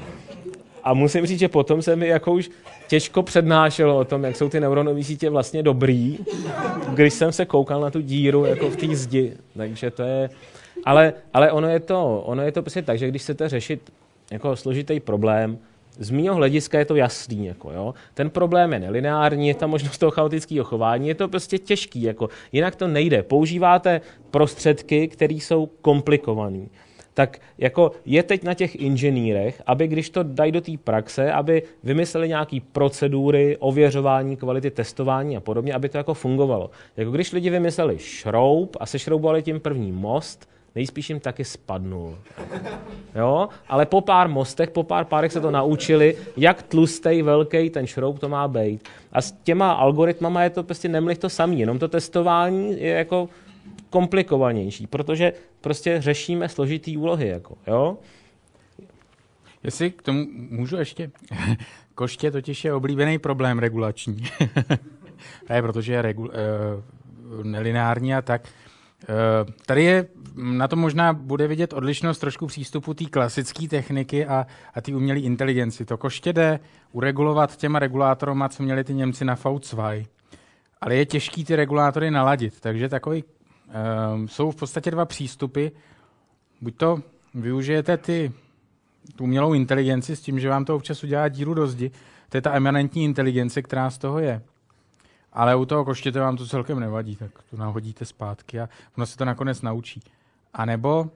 [0.84, 2.50] A musím říct, že potom se mi jako už
[2.88, 6.18] těžko přednášelo o tom, jak jsou ty neuronové sítě vlastně dobrý,
[6.94, 9.32] když jsem se koukal na tu díru jako v té zdi.
[9.56, 10.30] Takže to je...
[10.84, 13.92] Ale, ale ono, je to, ono je to prostě tak, že když chcete řešit
[14.30, 15.58] jako složitý problém,
[15.98, 17.46] z mého hlediska je to jasný.
[17.46, 17.94] Jako, jo.
[18.14, 22.02] Ten problém je nelineární, je tam možnost toho chaotického chování, je to prostě těžký.
[22.02, 23.22] Jako, jinak to nejde.
[23.22, 24.00] Používáte
[24.30, 26.66] prostředky, které jsou komplikované
[27.14, 31.62] tak jako je teď na těch inženýrech, aby když to dají do té praxe, aby
[31.82, 36.70] vymysleli nějaké procedury, ověřování kvality, testování a podobně, aby to jako fungovalo.
[36.96, 42.18] Jako když lidi vymysleli šroub a sešroubovali tím první most, nejspíš jim taky spadnul.
[43.14, 43.48] Jo?
[43.68, 48.18] Ale po pár mostech, po pár párech se to naučili, jak tlustý, velký ten šroub
[48.18, 48.88] to má být.
[49.12, 53.28] A s těma algoritmama je to prostě nemlich to samý, jenom to testování je jako
[53.90, 57.28] komplikovanější, protože prostě řešíme složitý úlohy.
[57.28, 57.98] Jako, jo?
[59.62, 61.10] Jestli k tomu můžu ještě.
[61.94, 64.24] Koště totiž je oblíbený problém regulační.
[65.54, 66.30] je protože je regu, uh,
[67.44, 68.48] nelineární a tak.
[69.08, 74.46] Uh, tady je, na to možná bude vidět odlišnost trošku přístupu té klasické techniky a,
[74.74, 75.84] a té umělé inteligenci.
[75.84, 76.60] To koště jde
[76.92, 80.06] uregulovat těma regulátorama, co měli ty Němci na V2.
[80.80, 83.24] Ale je těžký ty regulátory naladit, takže takový
[84.14, 85.66] um, jsou v podstatě dva přístupy.
[86.60, 87.02] Buď to
[87.34, 88.32] využijete ty,
[89.16, 91.90] tu umělou inteligenci s tím, že vám to občas udělá díru do zdi,
[92.28, 94.42] to je ta eminentní inteligence, která z toho je.
[95.32, 99.16] Ale u toho koštěte vám to celkem nevadí, tak to nahodíte zpátky a ono se
[99.16, 100.02] to nakonec naučí.
[100.52, 101.10] A nebo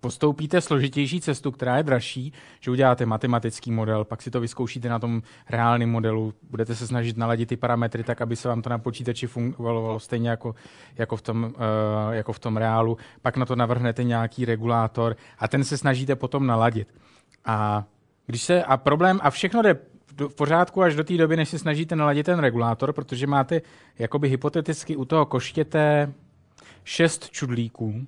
[0.00, 4.98] postoupíte složitější cestu, která je dražší, že uděláte matematický model, pak si to vyzkoušíte na
[4.98, 8.78] tom reálném modelu, budete se snažit naladit ty parametry tak, aby se vám to na
[8.78, 10.54] počítači fungovalo stejně jako,
[10.96, 11.52] jako, v tom, uh,
[12.10, 16.46] jako v tom reálu, pak na to navrhnete nějaký regulátor a ten se snažíte potom
[16.46, 16.88] naladit.
[17.44, 17.84] A
[18.26, 19.78] když se, a problém, a všechno jde
[20.28, 23.60] v pořádku až do té doby, než si snažíte naladit ten regulátor, protože máte
[23.98, 26.12] jakoby hypoteticky u toho koštěte
[26.84, 28.06] šest čudlíků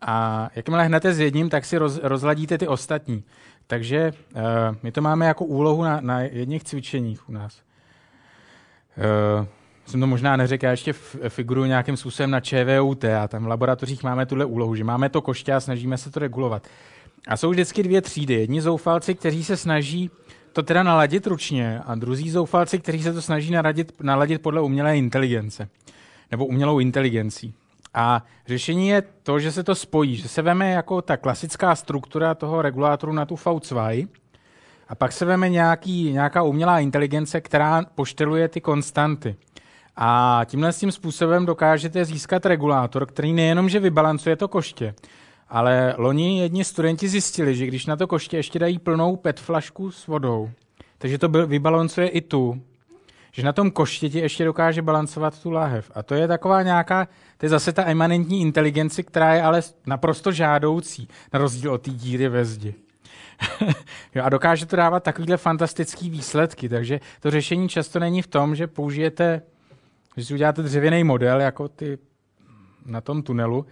[0.00, 3.24] a jakmile hnete s jedním, tak si roz, rozladíte ty ostatní.
[3.66, 4.40] Takže uh,
[4.82, 7.62] my to máme jako úlohu na, na jedných cvičeních u nás.
[9.40, 9.46] Uh,
[9.86, 10.92] jsem to možná neřekl, já ještě
[11.28, 15.22] figuruji nějakým způsobem na ČVUT a tam v laboratořích máme tuhle úlohu, že máme to
[15.22, 16.68] koště a snažíme se to regulovat.
[17.28, 18.34] A jsou vždycky dvě třídy.
[18.34, 20.10] Jedni zoufalci, kteří se snaží
[20.52, 24.98] to teda naladit ručně a druzí zoufalci, kteří se to snaží naladit, naladit podle umělé
[24.98, 25.68] inteligence
[26.30, 27.54] nebo umělou inteligencí.
[27.94, 32.34] A řešení je to, že se to spojí, že se veme jako ta klasická struktura
[32.34, 34.08] toho regulátoru na tu V2
[34.88, 39.36] a pak se veme nějaký, nějaká umělá inteligence, která pošteluje ty konstanty.
[39.96, 44.94] A tímhle s tím způsobem dokážete získat regulátor, který nejenom, že vybalancuje to koště,
[45.50, 49.90] ale loni jedni studenti zjistili, že když na to koště ještě dají plnou PET flašku
[49.90, 50.50] s vodou,
[50.98, 52.62] takže to vybalancuje i tu,
[53.32, 55.90] že na tom koštěti ještě dokáže balancovat tu láhev.
[55.94, 57.08] A to je taková nějaká,
[57.38, 61.90] to je zase ta emanentní inteligenci, která je ale naprosto žádoucí, na rozdíl od té
[61.90, 62.74] díry ve zdi.
[64.14, 68.54] jo, a dokáže to dávat takovýhle fantastický výsledky, takže to řešení často není v tom,
[68.54, 69.42] že použijete,
[70.16, 71.98] že si uděláte dřevěný model, jako ty
[72.86, 73.66] na tom tunelu,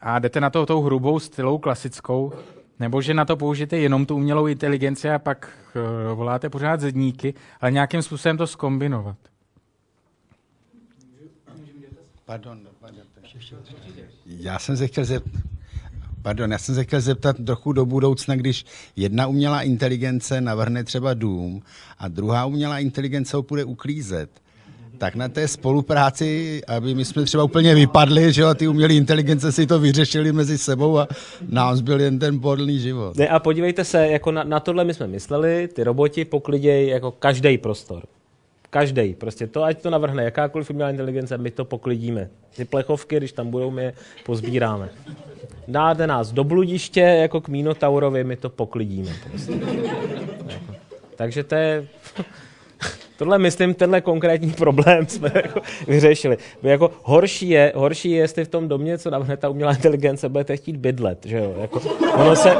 [0.00, 2.32] a jdete na to tou hrubou stylou klasickou,
[2.80, 7.34] nebo že na to použijete jenom tu umělou inteligenci a pak uh, voláte pořád zedníky,
[7.60, 9.16] ale nějakým způsobem to skombinovat.
[12.24, 13.02] Pardon, pardon.
[14.26, 15.42] Já jsem se chtěl zeptat,
[16.22, 18.64] Pardon, já jsem se chtěl zeptat trochu do budoucna, když
[18.96, 21.62] jedna umělá inteligence navrhne třeba dům
[21.98, 24.42] a druhá umělá inteligence ho půjde uklízet
[24.98, 29.52] tak na té spolupráci, aby my jsme třeba úplně vypadli, že jo, ty umělé inteligence
[29.52, 31.08] si to vyřešili mezi sebou a
[31.48, 33.16] nám zbyl jen ten podlný život.
[33.16, 37.10] Ne, a podívejte se, jako na, na tohle my jsme mysleli, ty roboti poklidějí jako
[37.10, 38.02] každý prostor.
[38.70, 39.14] Každý.
[39.14, 42.28] Prostě to, ať to navrhne jakákoliv umělá inteligence, my to poklidíme.
[42.56, 43.92] Ty plechovky, když tam budou, my je
[44.26, 44.88] pozbíráme.
[45.68, 49.12] Dáte nás do bludiště, jako k Minotaurovi, my to poklidíme.
[49.30, 49.52] Prostě.
[50.46, 50.74] Jako.
[51.16, 51.86] Takže to je...
[53.18, 56.36] Tohle, myslím, tenhle konkrétní problém jsme jako vyřešili.
[56.62, 60.56] Jako horší, je, horší je, jestli v tom domě, co navrhne ta umělá inteligence, budete
[60.56, 61.54] chtít bydlet, že jo?
[61.60, 61.80] Jako,
[62.14, 62.56] ono se,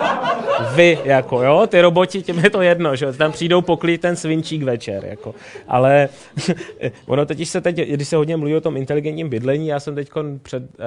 [0.75, 3.13] vy, jako, jo, ty roboti, těm je to jedno, že?
[3.13, 5.35] Tam přijdou poklít ten svinčík večer, jako.
[5.69, 6.09] Ale
[7.07, 10.11] ono totiž se teď, když se hodně mluví o tom inteligentním bydlení, já jsem teď
[10.43, 10.87] před uh,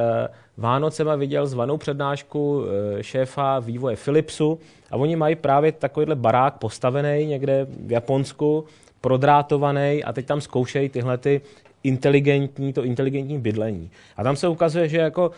[0.58, 2.66] Vánocema viděl zvanou přednášku uh,
[3.02, 4.60] šéfa vývoje Philipsu
[4.92, 8.66] a oni mají právě takovýhle barák postavený někde v Japonsku,
[9.02, 11.42] prodrátovaný a teď tam zkoušejí tyhle ty
[11.84, 13.92] inteligentní, to inteligentní bydlení.
[14.18, 15.32] A tam se ukazuje, že jako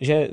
[0.00, 0.28] že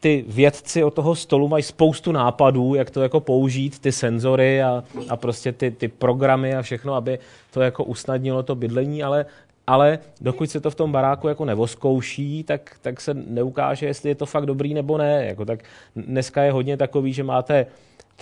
[0.00, 4.84] ty vědci od toho stolu mají spoustu nápadů, jak to jako použít, ty senzory a,
[5.08, 7.18] a prostě ty, ty programy a všechno, aby
[7.50, 9.26] to jako usnadnilo to bydlení, ale,
[9.66, 14.14] ale dokud se to v tom baráku jako nevoskouší, tak, tak se neukáže, jestli je
[14.14, 15.24] to fakt dobrý nebo ne.
[15.26, 15.64] Jako tak
[15.96, 17.66] dneska je hodně takový, že máte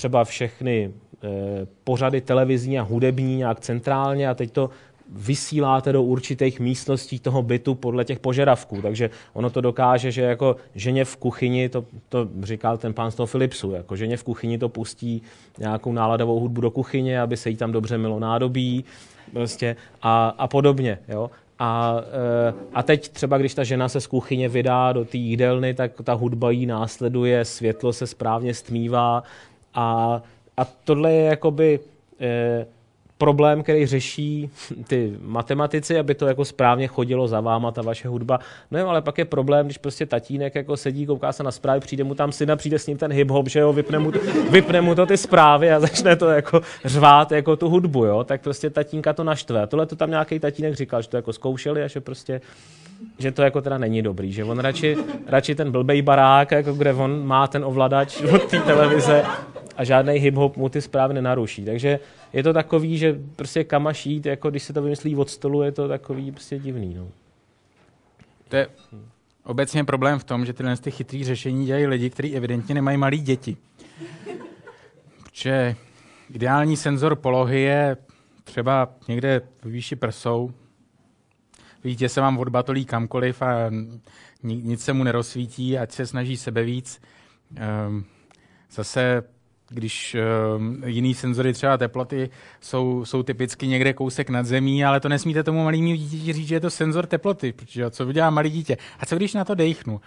[0.01, 4.71] třeba všechny Eh, pořady televizní a hudební nějak centrálně a teď to
[5.09, 8.83] vysíláte do určitých místností toho bytu podle těch požadavků.
[8.83, 13.15] Takže ono to dokáže, že jako ženě v kuchyni, to, to říkal ten pán z
[13.15, 15.23] toho Philipsu, jako ženě v kuchyni to pustí
[15.59, 18.85] nějakou náladovou hudbu do kuchyně, aby se jí tam dobře milo nádobí
[19.33, 20.99] prostě a, a podobně.
[21.09, 21.31] Jo?
[21.59, 25.75] A, eh, a teď třeba, když ta žena se z kuchyně vydá do té jídelny,
[25.75, 29.23] tak ta hudba jí následuje, světlo se správně stmívá
[29.75, 30.23] a
[30.61, 31.81] a tohle je jakoby
[32.21, 32.67] eh,
[33.19, 34.51] problém, který řeší
[34.87, 38.39] ty matematici, aby to jako správně chodilo za váma, ta vaše hudba.
[38.71, 41.81] No jo, ale pak je problém, když prostě tatínek jako sedí, kouká se na zprávy,
[41.81, 44.13] přijde mu tam syna, přijde s ním ten hip-hop, že jo, vypne mu,
[44.51, 48.41] vypne mu to ty zprávy a začne to jako řvát jako tu hudbu, jo, tak
[48.41, 49.67] prostě tatínka to naštve.
[49.67, 52.41] Tohle to tam nějaký tatínek říkal, že to jako zkoušeli a že prostě
[53.21, 56.95] že to jako teda není dobrý, že on radši, radši ten blbej barák, jako kde
[56.95, 59.25] on má ten ovladač od té televize
[59.77, 61.65] a žádný hip-hop mu ty zprávy nenaruší.
[61.65, 61.99] Takže
[62.33, 65.73] je to takový, že prostě kam jít, jako když se to vymyslí od stolu, je
[65.73, 66.95] to takový prostě divný.
[66.95, 67.09] No.
[68.49, 68.69] To je
[69.45, 73.17] obecně problém v tom, že tyhle ty chytrý řešení dělají lidi, kteří evidentně nemají malé
[73.17, 73.57] děti.
[75.25, 75.77] Protože
[76.35, 77.97] ideální senzor polohy je
[78.45, 80.53] třeba někde v výši prsou,
[81.85, 83.71] Vítě se vám odbatolí kamkoliv a
[84.43, 87.03] nic se mu nerozsvítí, ať se snaží sebe víc.
[87.57, 88.05] Ehm,
[88.71, 89.23] zase
[89.71, 92.31] když uh, jiný senzory, třeba teploty,
[92.61, 96.55] jsou, jsou typicky někde kousek nad zemí, ale to nesmíte tomu malému dítěti říct, že
[96.55, 98.77] je to senzor teploty, protože co udělá malý dítě?
[98.99, 100.01] A co když na to dejchnu?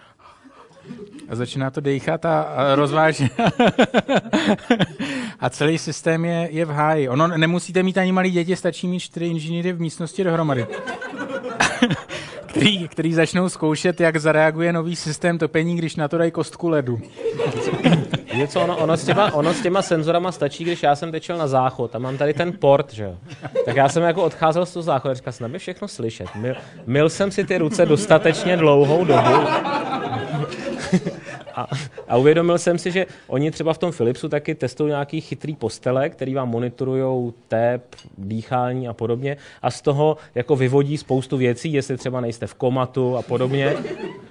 [1.29, 3.29] A začíná to dechat a, rozváží.
[5.39, 7.09] a celý systém je, je v háji.
[7.09, 10.67] Ono nemusíte mít ani malý děti, stačí mít čtyři inženýry v místnosti dohromady.
[12.53, 17.01] který, který začnou zkoušet, jak zareaguje nový systém topení, když na to dají kostku ledu.
[18.35, 21.47] Něco, ono, ono, s těma, ono s těma senzorama stačí, když já jsem tečel na
[21.47, 23.15] záchod a mám tady ten port, že jo.
[23.65, 26.35] Tak já jsem jako odcházel z toho záchodu a říkal jsem, všechno slyšet.
[26.35, 26.55] Mil,
[26.85, 29.47] mil jsem si ty ruce dostatečně dlouhou dobu.
[31.55, 31.67] A,
[32.07, 36.09] a uvědomil jsem si, že oni třeba v tom Philipsu taky testují nějaký chytrý postele,
[36.09, 39.37] který vám monitorují tep, dýchání a podobně.
[39.61, 43.75] A z toho jako vyvodí spoustu věcí, jestli třeba nejste v komatu a podobně.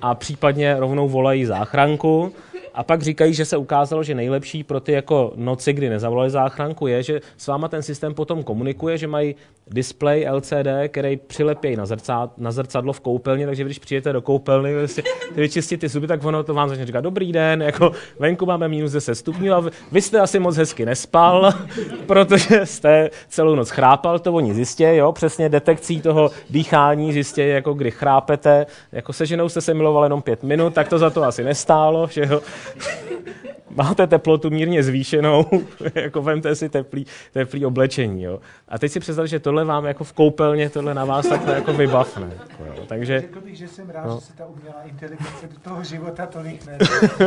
[0.03, 2.33] A případně rovnou volají záchranku
[2.75, 6.87] a pak říkají, že se ukázalo, že nejlepší pro ty jako noci, kdy nezavolali záchranku,
[6.87, 9.35] je, že s váma ten systém potom komunikuje, že mají
[9.71, 14.89] display LCD, který přilepějí na, zrcad, na zrcadlo v koupelně, takže když přijete do koupelny,
[14.89, 15.03] si
[15.35, 18.93] vyčistit ty zuby, tak ono to vám začne říkat dobrý den, jako venku máme minus
[18.93, 21.53] 10 stupňů a vy jste asi moc hezky nespal,
[22.07, 27.75] protože jste celou noc chrápal, to oni zjistí, jo, přesně detekcí toho dýchání zjistí, jako
[27.75, 31.23] kdy chrápete, jako se ženou jste se milovali jenom pět minut, tak to za to
[31.23, 32.41] asi nestálo, že jo.
[33.71, 35.45] máte teplotu mírně zvýšenou,
[35.95, 38.23] jako vemte si teplý, teplý oblečení.
[38.23, 38.41] Jo.
[38.69, 41.73] A teď si představte, že tohle vám jako v koupelně, tohle na vás takhle jako
[41.73, 42.31] vybavne.
[42.39, 42.85] Jako, jo.
[42.87, 44.15] Takže, Řekl bych, že jsem rád, no.
[44.15, 46.79] že se ta umělá inteligence do toho života tolik ne.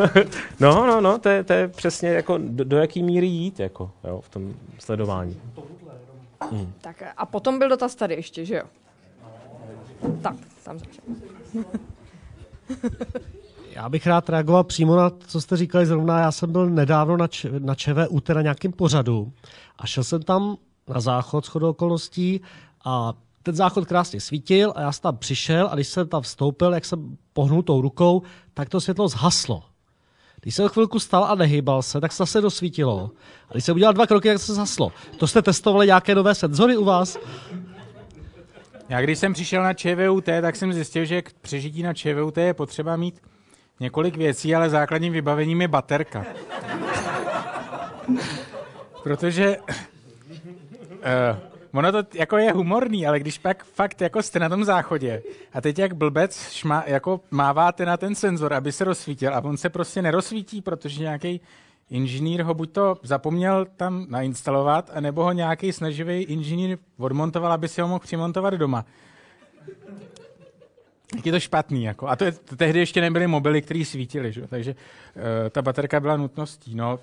[0.59, 3.91] no, no, no, to je, to je přesně jako do, do jaký míry jít jako,
[4.03, 5.41] jo, v tom sledování.
[6.51, 6.73] Hmm.
[6.81, 8.63] Tak a potom byl dotaz tady ještě, že jo?
[10.21, 11.15] Tak, tam začneme.
[13.75, 16.19] Já bych rád reagoval přímo na co jste říkali zrovna.
[16.19, 19.33] Já jsem byl nedávno na, č- na ČVUT na nějakém pořadu
[19.77, 20.57] a šel jsem tam
[20.87, 22.41] na záchod shodou okolností
[22.85, 26.73] a ten záchod krásně svítil a já jsem tam přišel a když jsem tam vstoupil,
[26.73, 28.21] jak jsem pohnul tou rukou,
[28.53, 29.63] tak to světlo zhaslo.
[30.41, 33.11] Když jsem chvilku stal a nehýbal se, tak se zase dosvítilo.
[33.49, 34.91] A když jsem udělal dva kroky, tak se zhaslo.
[35.17, 37.17] To jste testovali nějaké nové senzory u vás?
[38.89, 42.53] Já když jsem přišel na ČVUT, tak jsem zjistil, že k přežití na ČVUT je
[42.53, 43.21] potřeba mít
[43.79, 46.25] několik věcí, ale základním vybavením je baterka.
[49.03, 49.69] Protože uh,
[51.73, 55.23] ono to jako je humorný, ale když pak fakt jako jste na tom záchodě
[55.53, 59.57] a teď jak blbec šma, jako máváte na ten senzor, aby se rozsvítil a on
[59.57, 61.41] se prostě nerozsvítí, protože nějaký
[61.89, 67.81] inženýr ho buď to zapomněl tam nainstalovat, anebo ho nějaký snaživý inženýr odmontoval, aby si
[67.81, 68.85] ho mohl přimontovat doma
[71.25, 71.83] je to špatný.
[71.83, 72.07] Jako.
[72.07, 74.47] A to je, tehdy ještě nebyly mobily, které svítily, že?
[74.47, 74.75] takže
[75.15, 76.75] uh, ta baterka byla nutností.
[76.75, 76.99] No.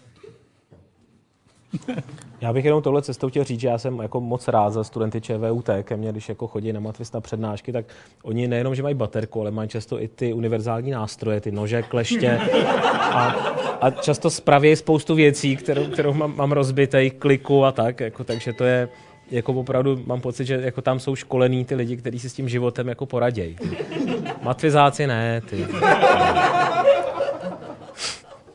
[2.40, 5.20] Já bych jenom tohle cestou chtěl říct, že já jsem jako moc rád za studenty
[5.20, 7.84] ČVUT, ke mně, když jako chodí na matvis na přednášky, tak
[8.22, 12.40] oni nejenom, že mají baterku, ale mají často i ty univerzální nástroje, ty nože, kleště
[13.12, 13.24] a,
[13.80, 18.52] a často spravějí spoustu věcí, kterou, kterou mám, mám rozbitej, kliku a tak, jako, takže
[18.52, 18.88] to je,
[19.32, 22.48] jako opravdu mám pocit, že jako tam jsou školení ty lidi, kteří si s tím
[22.48, 23.56] životem jako poradějí.
[24.42, 25.66] Matvizáci ne, ty.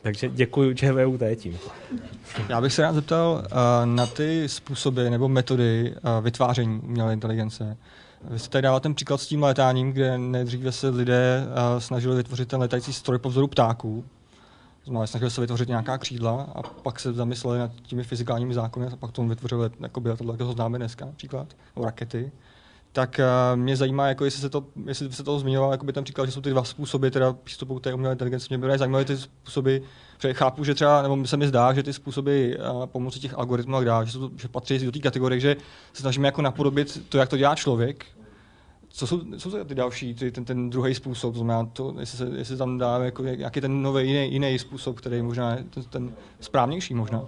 [0.02, 1.58] Takže děkuji ČVUT tím.
[2.49, 7.78] Já bych se rád zeptal uh, na ty způsoby nebo metody uh, vytváření umělé inteligence.
[8.30, 12.16] Vy jste tady dával ten příklad s tím letáním, kde nejdříve se lidé uh, snažili
[12.16, 14.06] vytvořit ten letající stroj po vzoru ptáků,
[14.88, 18.96] znamená, snažili se vytvořit nějaká křídla a pak se zamysleli nad těmi fyzikálními zákony a
[18.96, 22.32] pak tomu vytvořili jako tohle, to známe dneska například, o rakety.
[22.92, 26.06] Tak uh, mě zajímá, jako jestli se to, jestli se to zmiňoval, jako by tam
[26.06, 28.48] říkal, že jsou ty dva způsoby teda přístupu k té umělé inteligenci.
[28.50, 29.78] Mě by zajímaly ty způsoby,
[30.22, 33.76] že chápu, že třeba, nebo se mi zdá, že ty způsoby uh, pomocí těch algoritmů
[33.76, 35.56] a dále, že, jsou, že patří do té kategorie, že
[35.94, 38.06] se snažíme jako napodobit to, jak to dělá člověk,
[38.98, 42.18] co jsou, co jsou ty další, ty, ten, ten druhý způsob, to znamená to, jestli,
[42.18, 46.14] se, jestli tam dáme jako jaký ten nový jiný, jiný způsob, který možná ten, ten
[46.40, 47.26] správnější možná.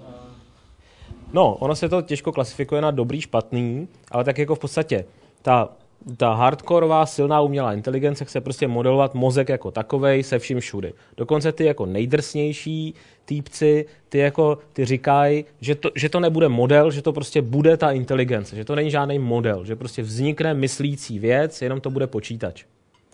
[1.33, 5.05] No, ono se to těžko klasifikuje na dobrý, špatný, ale tak jako v podstatě
[5.41, 5.69] ta
[6.17, 10.93] ta hardkorová silná umělá inteligence chce prostě modelovat mozek jako takovej se vším všudy.
[11.17, 12.93] Dokonce ty jako nejdrsnější
[13.26, 17.77] týpci, ty jako ty říkají, že to, že to nebude model, že to prostě bude
[17.77, 22.07] ta inteligence, že to není žádný model, že prostě vznikne myslící věc, jenom to bude
[22.07, 22.63] počítač.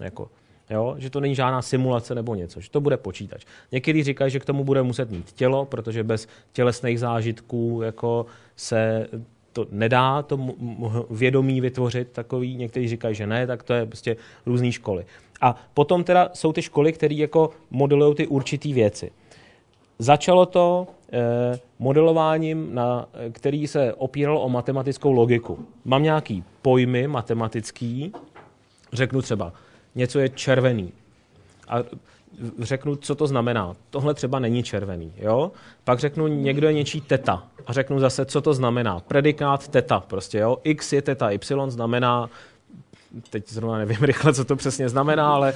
[0.01, 0.29] Jako,
[0.69, 0.95] jo?
[0.97, 3.45] Že to není žádná simulace nebo něco, že to bude počítač.
[3.71, 8.25] Někteří říkají, že k tomu bude muset mít tělo, protože bez tělesných zážitků jako
[8.55, 9.07] se
[9.55, 10.39] to nedá to
[11.09, 14.15] vědomí vytvořit takový, někteří říkají, že ne, tak to je prostě
[14.45, 15.05] různé školy.
[15.41, 19.11] A potom teda jsou ty školy, které jako modelují ty určité věci.
[19.99, 25.65] Začalo to eh, modelováním, na, který se opíral o matematickou logiku.
[25.85, 28.13] Mám nějaký pojmy matematický,
[28.93, 29.53] řeknu třeba,
[29.95, 30.91] něco je červený.
[31.67, 31.77] A
[32.59, 33.75] řeknu, co to znamená.
[33.89, 35.13] Tohle třeba není červený.
[35.17, 35.51] Jo?
[35.83, 37.43] Pak řeknu, někdo je něčí teta.
[37.67, 38.99] A řeknu zase, co to znamená.
[38.99, 39.99] Predikát teta.
[39.99, 40.57] Prostě, jo?
[40.63, 42.29] X je teta, Y znamená
[43.29, 45.53] teď zrovna nevím rychle, co to přesně znamená, ale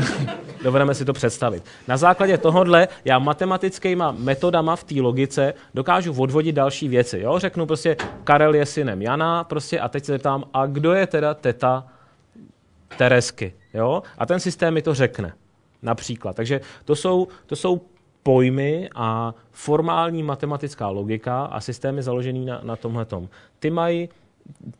[0.64, 1.64] dovedeme si to představit.
[1.88, 7.20] Na základě tohohle já matematickýma metodama v té logice dokážu odvodit další věci.
[7.20, 7.38] Jo?
[7.38, 11.34] Řeknu prostě, Karel je synem Jana prostě a teď se zeptám, a kdo je teda
[11.34, 11.86] teta
[12.98, 13.54] Teresky?
[13.74, 14.02] Jo?
[14.18, 15.32] A ten systém mi to řekne.
[15.82, 16.36] Například.
[16.36, 17.80] Takže to jsou, to jsou
[18.22, 23.06] pojmy a formální matematická logika a systémy založený na, na tomhle.
[23.58, 24.08] Ty mají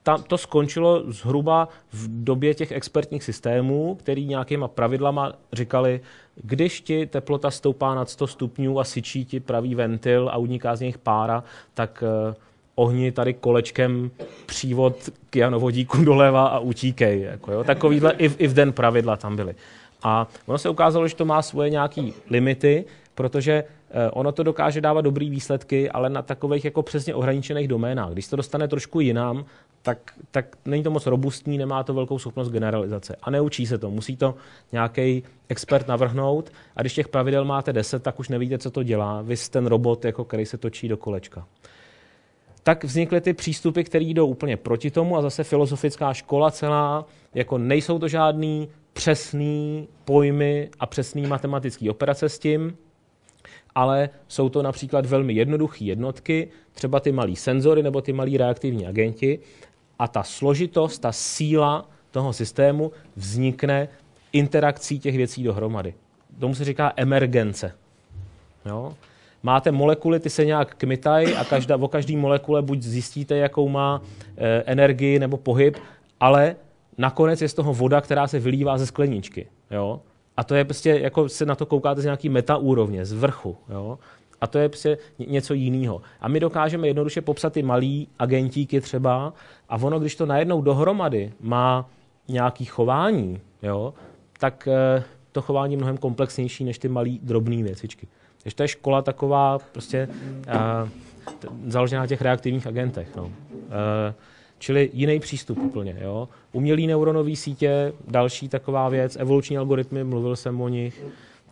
[0.02, 6.00] tam to skončilo zhruba v době těch expertních systémů, který nějakýma pravidlama říkali,
[6.34, 10.80] když ti teplota stoupá nad 100 stupňů a syčí ti pravý ventil a uniká z
[10.80, 12.34] nich pára, tak uh,
[12.74, 14.10] ohni tady kolečkem
[14.46, 17.20] přívod k janovodíku doleva a utíkej.
[17.20, 17.64] Jako jo.
[17.64, 19.54] Takovýhle i, i v den pravidla tam byly.
[20.02, 22.84] A ono se ukázalo, že to má svoje nějaké limity,
[23.14, 23.52] protože
[23.90, 28.12] eh, ono to dokáže dávat dobrý výsledky, ale na takových jako přesně ohraničených doménách.
[28.12, 29.44] Když to dostane trošku jinam,
[29.82, 29.98] tak,
[30.30, 33.16] tak není to moc robustní, nemá to velkou schopnost generalizace.
[33.22, 33.90] A neučí se to.
[33.90, 34.34] Musí to
[34.72, 39.22] nějaký expert navrhnout a když těch pravidel máte 10, tak už nevíte, co to dělá.
[39.22, 41.46] Vy ten robot, jako který se točí do kolečka.
[42.62, 47.58] Tak vznikly ty přístupy, které jdou úplně proti tomu a zase filozofická škola celá, jako
[47.58, 52.76] nejsou to žádný přesný pojmy a přesný matematický operace s tím,
[53.74, 58.86] ale jsou to například velmi jednoduché jednotky, třeba ty malý senzory nebo ty malí reaktivní
[58.86, 59.38] agenti
[59.98, 63.88] a ta složitost, ta síla toho systému vznikne
[64.32, 65.94] interakcí těch věcí dohromady.
[66.40, 67.72] Tomu se říká emergence.
[68.66, 68.94] Jo?
[69.42, 74.02] Máte molekuly, ty se nějak kmitají a každá, o každé molekule buď zjistíte, jakou má
[74.36, 75.76] e, energii nebo pohyb,
[76.20, 76.56] ale
[76.98, 79.46] nakonec je z toho voda, která se vylívá ze skleničky.
[79.70, 80.00] Jo?
[80.36, 83.56] A to je prostě, jako se na to koukáte z nějaký meta úrovně, z vrchu.
[83.70, 83.98] Jo?
[84.40, 86.02] A to je prostě něco jiného.
[86.20, 89.32] A my dokážeme jednoduše popsat ty malý agentíky třeba
[89.68, 91.88] a ono, když to najednou dohromady má
[92.28, 93.94] nějaký chování, jo,
[94.38, 98.08] tak eh, to chování je mnohem komplexnější než ty malý drobné věcičky.
[98.42, 100.88] Takže to je škola taková prostě uh,
[101.66, 103.16] založená na těch reaktivních agentech.
[103.16, 103.24] No.
[103.24, 103.30] Uh,
[104.62, 105.96] čili jiný přístup úplně.
[106.00, 106.28] Jo.
[106.52, 111.02] Umělý neuronové sítě, další taková věc, evoluční algoritmy, mluvil jsem o nich.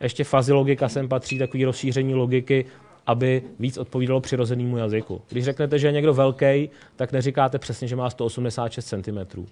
[0.00, 2.64] Ještě fazilogika sem patří, takový rozšíření logiky,
[3.06, 5.22] aby víc odpovídalo přirozenému jazyku.
[5.28, 9.46] Když řeknete, že je někdo velký, tak neříkáte přesně, že má 186 cm.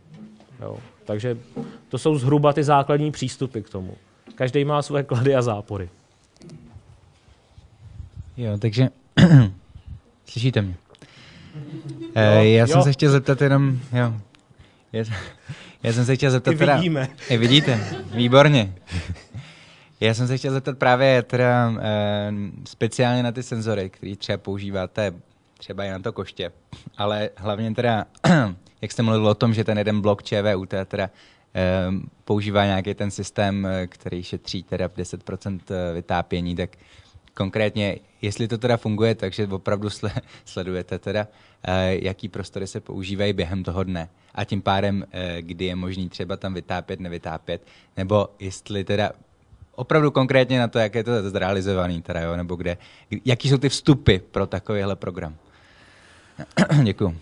[0.60, 0.78] Jo.
[1.04, 1.38] Takže
[1.88, 3.94] to jsou zhruba ty základní přístupy k tomu.
[4.34, 5.88] Každý má své klady a zápory.
[8.36, 8.88] Jo, takže
[10.26, 10.74] slyšíte mě?
[12.16, 12.84] Jo, já jsem jo.
[12.84, 14.14] se chtěl zeptat jenom, jo,
[14.92, 15.04] já,
[15.82, 17.06] já jsem se chtěl zeptat vidíme.
[17.06, 17.16] teda...
[17.30, 17.80] Je, vidíte,
[18.14, 18.74] výborně.
[20.00, 22.32] Já jsem se chtěl zeptat právě teda e,
[22.68, 25.12] speciálně na ty senzory, které třeba používáte
[25.58, 26.52] třeba i na to koště,
[26.96, 28.04] ale hlavně teda,
[28.82, 31.10] jak jste mluvil o tom, že ten jeden blok ČVUT teda e,
[32.24, 35.60] používá nějaký ten systém, který šetří teda 10%
[35.94, 36.70] vytápění, tak
[37.38, 39.88] konkrétně, jestli to teda funguje, takže opravdu
[40.44, 41.26] sledujete teda,
[41.88, 45.04] jaký prostory se používají během toho dne a tím pádem,
[45.40, 47.62] kdy je možný třeba tam vytápět, nevytápět,
[47.96, 49.12] nebo jestli teda
[49.74, 52.76] opravdu konkrétně na to, jak je to zrealizovaný, teda, jo, nebo kde,
[53.24, 55.34] jaký jsou ty vstupy pro takovýhle program.
[56.82, 57.16] Děkuju.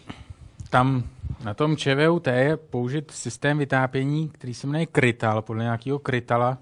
[0.70, 1.04] Tam
[1.44, 6.58] na tom ČVUT je použit systém vytápění, který se jmenuje Krytal, podle nějakého Krytala,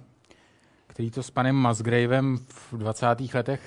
[0.94, 3.06] který to s panem Musgravem v 20.
[3.34, 3.60] letech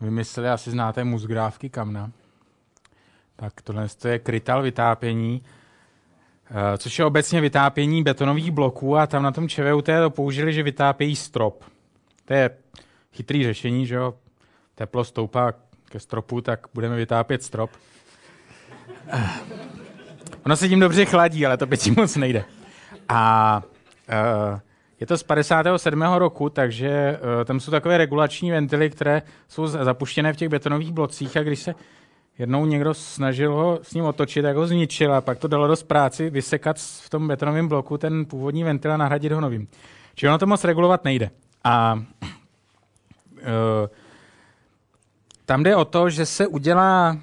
[0.00, 2.10] vymysleli, asi znáte muzgrávky kamna.
[3.36, 5.42] Tak tohle je Krytal vytápění.
[6.50, 10.62] Eh, což je obecně vytápění betonových bloků a tam na tom ČVUT to použili, že
[10.62, 11.64] vytápějí strop.
[12.24, 12.50] To je
[13.12, 14.14] chytrý řešení, že jo,
[14.74, 15.52] teplo stoupá
[15.84, 17.70] ke stropu, tak budeme vytápět strop.
[19.08, 19.30] Eh,
[20.44, 22.44] ono se tím dobře chladí, ale to tím moc nejde.
[23.08, 23.62] A
[24.52, 24.60] uh,
[25.02, 26.02] je to z 57.
[26.02, 31.36] roku, takže uh, tam jsou takové regulační ventily, které jsou zapuštěné v těch betonových blocích
[31.36, 31.74] a když se
[32.38, 35.82] jednou někdo snažil ho s ním otočit, tak ho zničil a pak to dalo dost
[35.82, 39.68] práci vysekat v tom betonovém bloku ten původní ventil a nahradit ho novým.
[40.14, 41.30] Čili ono to moc regulovat nejde.
[41.64, 43.40] A uh,
[45.46, 47.16] tam jde o to, že se udělá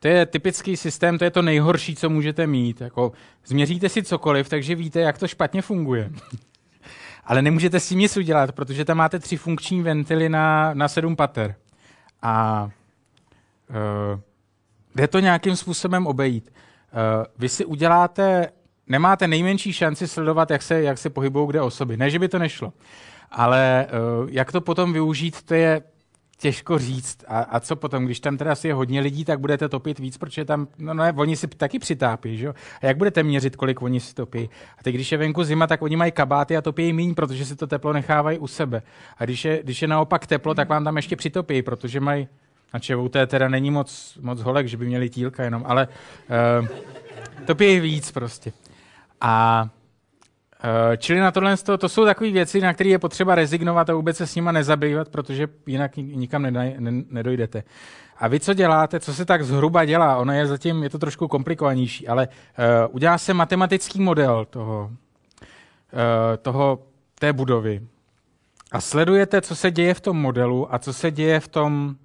[0.00, 2.80] to je typický systém, to je to nejhorší, co můžete mít.
[2.80, 3.12] Jako,
[3.46, 6.10] změříte si cokoliv, takže víte, jak to špatně funguje.
[7.24, 11.16] Ale nemůžete s tím nic udělat, protože tam máte tři funkční ventily na, na sedm
[11.16, 11.54] pater.
[12.22, 12.64] A
[13.70, 14.20] uh,
[14.94, 16.50] jde to nějakým způsobem obejít.
[16.50, 18.48] Uh, vy si uděláte,
[18.86, 21.96] nemáte nejmenší šanci sledovat, jak se, jak se pohybují kde osoby.
[21.96, 22.72] Ne, že by to nešlo.
[23.30, 23.86] Ale
[24.22, 25.82] uh, jak to potom využít, to je
[26.38, 27.24] těžko říct.
[27.28, 30.18] A, a co potom, když tam teda asi je hodně lidí, tak budete topit víc,
[30.18, 32.54] protože tam, no, no oni si taky přitápí, že jo?
[32.82, 34.50] A jak budete měřit, kolik oni si topí?
[34.78, 37.56] A teď, když je venku zima, tak oni mají kabáty a topí míň, protože si
[37.56, 38.82] to teplo nechávají u sebe.
[39.18, 42.28] A když je, když je naopak teplo, tak vám tam ještě přitopí, protože mají
[42.74, 45.88] na ČVUT teda není moc, moc holek, že by měli tílka jenom, ale
[46.60, 46.66] uh,
[47.46, 48.52] topí víc prostě.
[49.20, 49.64] A
[50.96, 54.26] čili na tohle to, jsou takové věci, na které je potřeba rezignovat a vůbec se
[54.26, 56.46] s nima nezabývat, protože jinak nikam
[57.10, 57.62] nedojdete.
[58.18, 61.28] A vy co děláte, co se tak zhruba dělá, ono je zatím, je to trošku
[61.28, 66.78] komplikovanější, ale uh, udělá se matematický model toho, uh, toho,
[67.18, 67.80] té budovy
[68.72, 71.96] a sledujete, co se děje v tom modelu a co se děje v tom,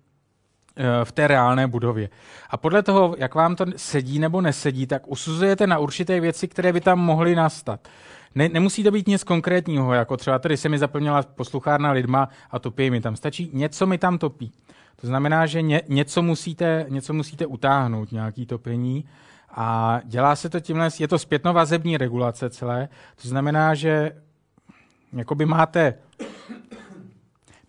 [1.04, 2.10] v té reálné budově.
[2.50, 6.74] A podle toho, jak vám to sedí nebo nesedí, tak usuzujete na určité věci, které
[6.74, 7.88] by tam mohly nastat.
[8.36, 12.60] Ne, nemusí to být nic konkrétního, jako třeba tady se mi zaplnila posluchárna lidma a
[12.60, 13.16] topí mi tam.
[13.16, 14.52] Stačí něco mi tam topí.
[14.96, 19.06] To znamená, že ně, něco, musíte, něco musíte utáhnout, nějaký topení.
[19.56, 22.90] A dělá se to tímhle, je to zpětnovazební regulace celé.
[23.22, 24.12] To znamená, že
[25.14, 25.94] jakoby máte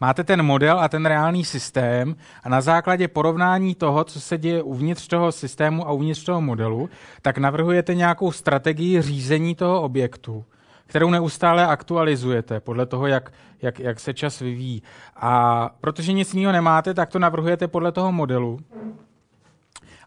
[0.01, 4.63] máte ten model a ten reálný systém a na základě porovnání toho, co se děje
[4.63, 6.91] uvnitř toho systému a uvnitř toho modelu,
[7.23, 10.45] tak navrhujete nějakou strategii řízení toho objektu
[10.87, 13.33] kterou neustále aktualizujete podle toho, jak,
[13.63, 14.83] jak, jak se čas vyvíjí.
[15.17, 18.61] A protože nic jiného nemáte, tak to navrhujete podle toho modelu.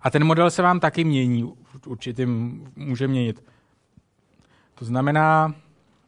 [0.01, 1.53] A ten model se vám taky mění,
[1.85, 3.43] určitým může měnit.
[4.75, 5.53] To znamená,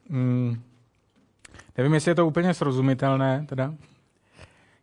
[0.09, 0.61] hmm,
[1.77, 3.73] nevím, jestli je to úplně srozumitelné, teda.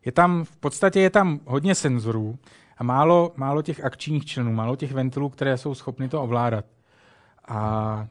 [0.04, 2.38] Je tam, v podstatě je tam hodně senzorů
[2.78, 6.64] a málo, málo těch akčních členů, málo těch ventilů, které jsou schopny to ovládat.
[7.48, 8.06] A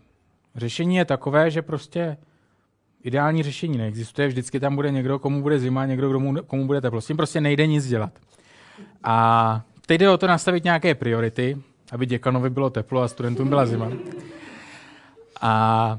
[0.56, 2.18] Řešení je takové, že prostě
[3.04, 7.02] ideální řešení neexistuje, vždycky tam bude někdo, komu bude zima, někdo, komu, komu bude teplo.
[7.02, 8.12] S tím prostě nejde nic dělat.
[9.04, 11.58] A teď jde o to nastavit nějaké priority,
[11.92, 13.92] aby děkanovi bylo teplo a studentům byla zima.
[15.42, 15.98] A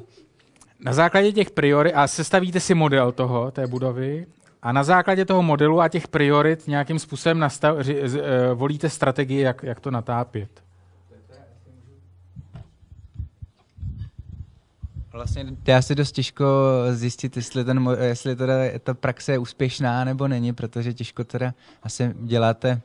[0.80, 4.26] na základě těch priorit, a sestavíte si model toho, té budovy,
[4.62, 8.90] a na základě toho modelu a těch priorit nějakým způsobem nastav, ři, z, e, volíte
[8.90, 10.65] strategii, jak, jak to natápět.
[15.16, 16.44] Vlastně dá se dost těžko
[16.90, 22.14] zjistit, jestli, ten, jestli teda ta praxe je úspěšná nebo není, protože těžko teda asi
[22.20, 22.80] děláte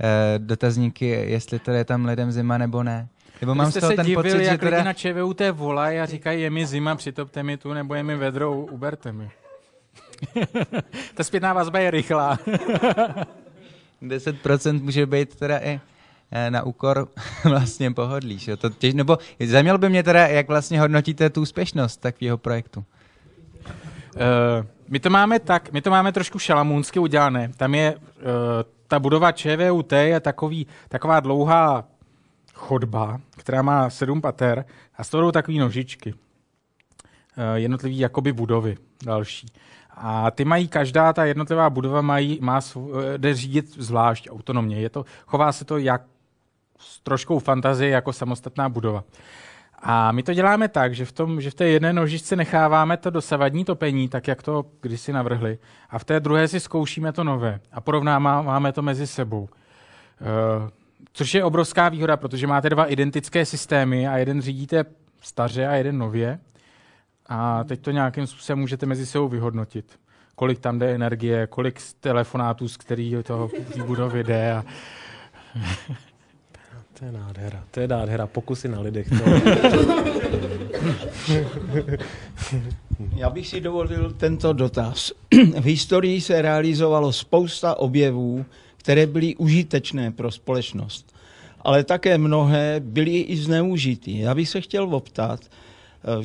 [0.00, 3.08] eh, dotazníky, jestli teda je tam lidem zima nebo ne.
[3.40, 4.76] Nebo mám jste se ten divil, pocit, jak že teda...
[4.76, 8.16] lidi na ČVUT volají a říkají, je mi zima, přitopte mi tu, nebo je mi
[8.16, 9.30] vedro, uberte mi.
[11.14, 12.38] Ta zpětná vazba je rychlá.
[14.02, 15.80] 10% může být teda i
[16.50, 17.08] na úkor
[17.44, 18.38] vlastně pohodlí.
[18.38, 18.56] Že?
[18.56, 22.84] To těž, nebo zajímalo by mě teda, jak vlastně hodnotíte tu úspěšnost takového projektu.
[24.16, 27.50] Uh, my to máme tak, my to máme trošku šalamůnsky udělané.
[27.56, 28.02] Tam je uh,
[28.88, 31.84] ta budova ČVUT je takový, taková dlouhá
[32.54, 34.64] chodba, která má sedm pater
[34.96, 36.14] a z toho jdou takové nožičky.
[36.14, 39.46] Uh, jednotlivý jakoby budovy další.
[39.96, 42.60] A ty mají, každá ta jednotlivá budova mají, má,
[43.16, 44.80] jde řídit zvlášť autonomně.
[44.80, 46.02] Je to, chová se to jak
[46.84, 49.04] s troškou fantazie jako samostatná budova.
[49.82, 53.10] A my to děláme tak, že v, tom, že v té jedné nožičce necháváme to
[53.10, 55.58] dosavadní topení, tak jak to kdysi navrhli,
[55.90, 59.42] a v té druhé si zkoušíme to nové a porovnáváme to mezi sebou.
[59.42, 59.48] Uh,
[61.12, 64.84] což je obrovská výhoda, protože máte dva identické systémy a jeden řídíte
[65.20, 66.38] staře a jeden nově.
[67.26, 69.98] A teď to nějakým způsobem můžete mezi sebou vyhodnotit.
[70.34, 73.50] Kolik tam jde energie, kolik telefonátů, z kterých toho
[73.86, 74.52] budovy jde.
[74.52, 74.64] A
[76.98, 79.08] To je nádhera, to je nádhera, pokusy na lidech.
[79.08, 79.24] To...
[83.16, 85.12] Já bych si dovolil tento dotaz.
[85.60, 88.44] V historii se realizovalo spousta objevů,
[88.76, 91.14] které byly užitečné pro společnost,
[91.60, 94.18] ale také mnohé byly i zneužity.
[94.18, 95.40] Já bych se chtěl optat,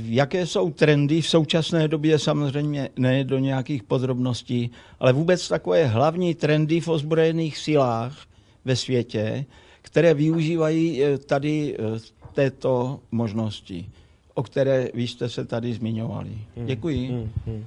[0.04, 6.36] jaké jsou trendy v současné době, samozřejmě ne do nějakých podrobností, ale vůbec takové hlavní
[6.36, 8.18] trendy v ozbrojených silách
[8.66, 9.46] ve světě,
[9.92, 12.00] které využívají eh, tady eh,
[12.34, 13.90] této možnosti,
[14.34, 16.30] o které vy jste se tady zmiňovali.
[16.56, 17.08] Hmm, Děkuji.
[17.08, 17.66] Hmm, hmm.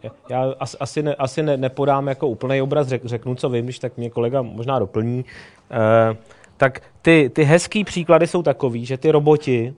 [0.00, 3.78] Tak já asi, ne, asi ne, nepodám jako úplný obraz, řek, řeknu, co vím, když
[3.78, 5.24] tak mě kolega možná doplní.
[5.70, 6.16] E,
[6.56, 9.74] tak ty, ty hezký příklady jsou takový, že ty roboti,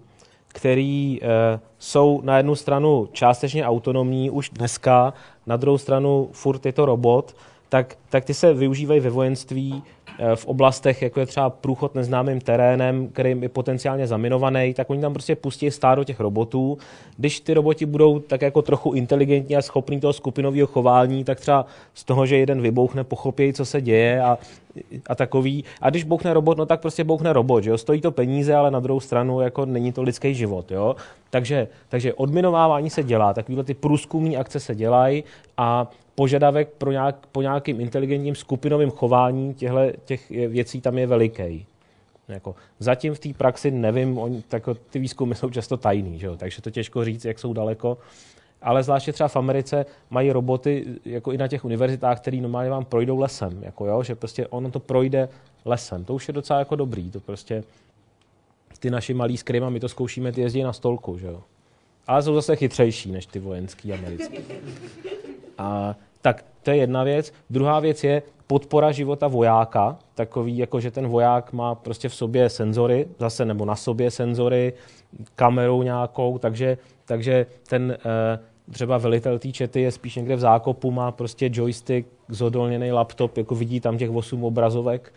[0.49, 5.15] který e, jsou na jednu stranu částečně autonomní už dneska,
[5.47, 7.37] na druhou stranu furt je to robot,
[7.69, 9.82] tak, tak ty se využívají ve vojenství
[10.19, 15.01] Eh, v oblastech, jako je třeba průchod neznámým terénem, který je potenciálně zaminovaný, tak oni
[15.01, 16.78] tam prostě pustí stádo těch robotů.
[17.16, 21.66] Když ty roboti budou tak jako trochu inteligentní a schopní toho skupinového chování, tak třeba
[21.95, 24.39] z toho, že jeden vybouchne, pochopí, co se děje a,
[25.07, 25.65] a takový.
[25.81, 27.78] A když bouchne robot, no tak prostě bouchne robot, že jo?
[27.78, 30.97] Stojí to peníze, ale na druhou stranu jako není to lidský život, jo?
[31.31, 35.24] Takže, takže odminovávání se dělá, takovýhle ty průzkumní akce se dělají
[35.57, 38.03] a požadavek pro nějak, po nějakým inteligentním
[38.35, 41.66] skupinovým chování těchto těch věcí tam je veliký.
[42.28, 46.36] Jako, zatím v té praxi nevím, on, tak ty výzkumy jsou často tajný, že jo?
[46.36, 47.98] takže to těžko říct, jak jsou daleko.
[48.62, 52.85] Ale zvláště třeba v Americe mají roboty jako i na těch univerzitách, který normálně vám
[52.85, 54.02] projdou lesem, jako jo?
[54.02, 55.28] že prostě ono to projde
[55.64, 56.05] lesem.
[56.05, 57.64] To už je docela jako dobrý, to prostě
[58.78, 61.43] ty naši malí skryma, my to zkoušíme, ty jezdí na stolku, že jo.
[62.06, 64.39] Ale jsou zase chytřejší než ty vojenský americký.
[65.59, 67.32] A, tak to je jedna věc.
[67.51, 72.49] Druhá věc je podpora života vojáka, takový, jako že ten voják má prostě v sobě
[72.49, 74.73] senzory, zase nebo na sobě senzory,
[75.35, 78.39] kamerou nějakou, takže, takže ten eh,
[78.70, 83.55] třeba velitel té čety je spíš někde v zákopu, má prostě joystick, zodolněný laptop, jako
[83.55, 85.12] vidí tam těch 8 obrazovek,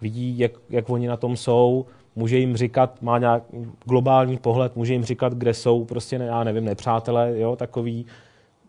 [0.00, 3.42] vidí, jak, jak oni na tom jsou, může jim říkat, má nějak
[3.84, 8.06] globální pohled, může jim říkat, kde jsou, prostě, ne, já nevím, nepřátelé, jo, takový,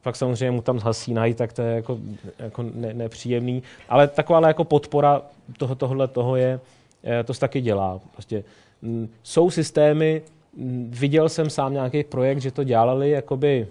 [0.03, 1.99] pak samozřejmě mu tam zhasínají, tak to je jako,
[2.39, 3.63] jako ne, nepříjemný.
[3.89, 5.21] Ale taková jako podpora
[5.57, 6.59] toho, tohle toho je,
[7.03, 7.99] eh, to se taky dělá.
[8.11, 8.43] Prostě,
[8.83, 10.21] m, mm, jsou systémy,
[10.57, 13.67] m, mm, viděl jsem sám nějaký projekt, že to dělali jakoby,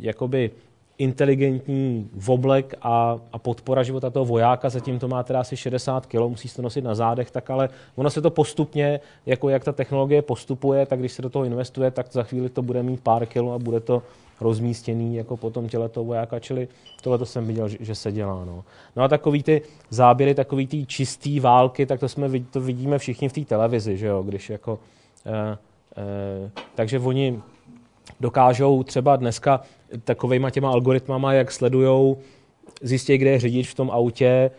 [0.00, 0.50] jakoby
[0.98, 6.14] inteligentní voblek a, a podpora života toho vojáka, zatím to má teda asi 60 kg,
[6.14, 9.72] musí se to nosit na zádech, tak ale ono se to postupně, jako jak ta
[9.72, 13.26] technologie postupuje, tak když se do toho investuje, tak za chvíli to bude mít pár
[13.26, 14.02] kilo a bude to
[14.40, 16.68] rozmístěný jako po tom těle toho vojáka, čili
[17.02, 18.44] tohle to jsem viděl, že, se dělá.
[18.44, 18.64] No.
[18.96, 23.28] no a takový ty záběry, takový ty čistý války, tak to, jsme, to vidíme všichni
[23.28, 24.78] v té televizi, že jo, když jako,
[25.26, 25.58] eh,
[25.96, 27.40] eh, takže oni
[28.20, 29.60] dokážou třeba dneska
[30.04, 32.18] takovýma těma algoritmama, jak sledujou,
[32.82, 34.50] zjistí, kde je řidič v tom autě,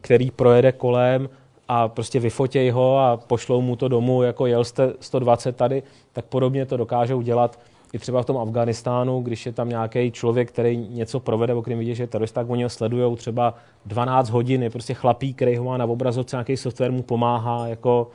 [0.00, 1.28] který projede kolem
[1.68, 5.82] a prostě vyfotěj ho a pošlou mu to domů, jako jel jste 120 tady,
[6.12, 7.58] tak podobně to dokážou dělat
[7.92, 11.78] i třeba v tom Afganistánu, když je tam nějaký člověk, který něco provede, o kterém
[11.78, 13.54] vidí, že je terorista, tak oni ho sledují třeba
[13.86, 18.10] 12 hodin, je prostě chlapík, který ho má na obrazovce, nějaký software mu pomáhá jako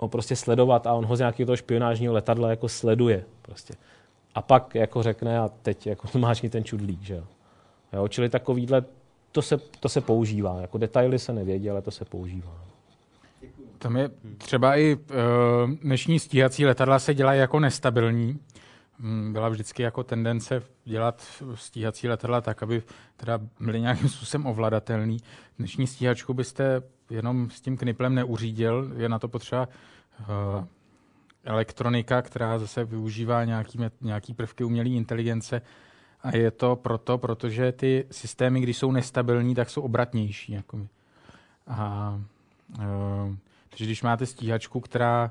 [0.00, 3.24] ho prostě sledovat a on ho z nějakého toho špionážního letadla jako sleduje.
[3.42, 3.74] Prostě.
[4.34, 7.24] A pak jako řekne a teď jako máš ten čudlík, že jo.
[7.92, 8.08] jo.
[8.08, 8.84] Čili takovýhle,
[9.32, 10.60] to se, to se používá.
[10.60, 12.64] Jako detaily se nevědí, ale to se používá.
[13.78, 18.38] Tam je třeba i uh, dnešní stíhací letadla se dělají jako nestabilní.
[18.98, 22.82] Mm, byla vždycky jako tendence dělat stíhací letadla tak, aby
[23.16, 25.18] teda byly nějakým způsobem ovladatelný.
[25.58, 29.68] Dnešní stíhačku byste jenom s tím kniplem neuřídil, je na to potřeba
[30.20, 30.64] uh,
[31.44, 35.62] elektronika, která zase využívá nějaký, nějaký prvky umělé inteligence
[36.22, 40.52] a je to proto, protože ty systémy, když jsou nestabilní, tak jsou obratnější.
[40.52, 40.86] Jako
[41.66, 42.20] a,
[42.78, 43.34] uh,
[43.68, 45.30] takže když máte stíhačku, která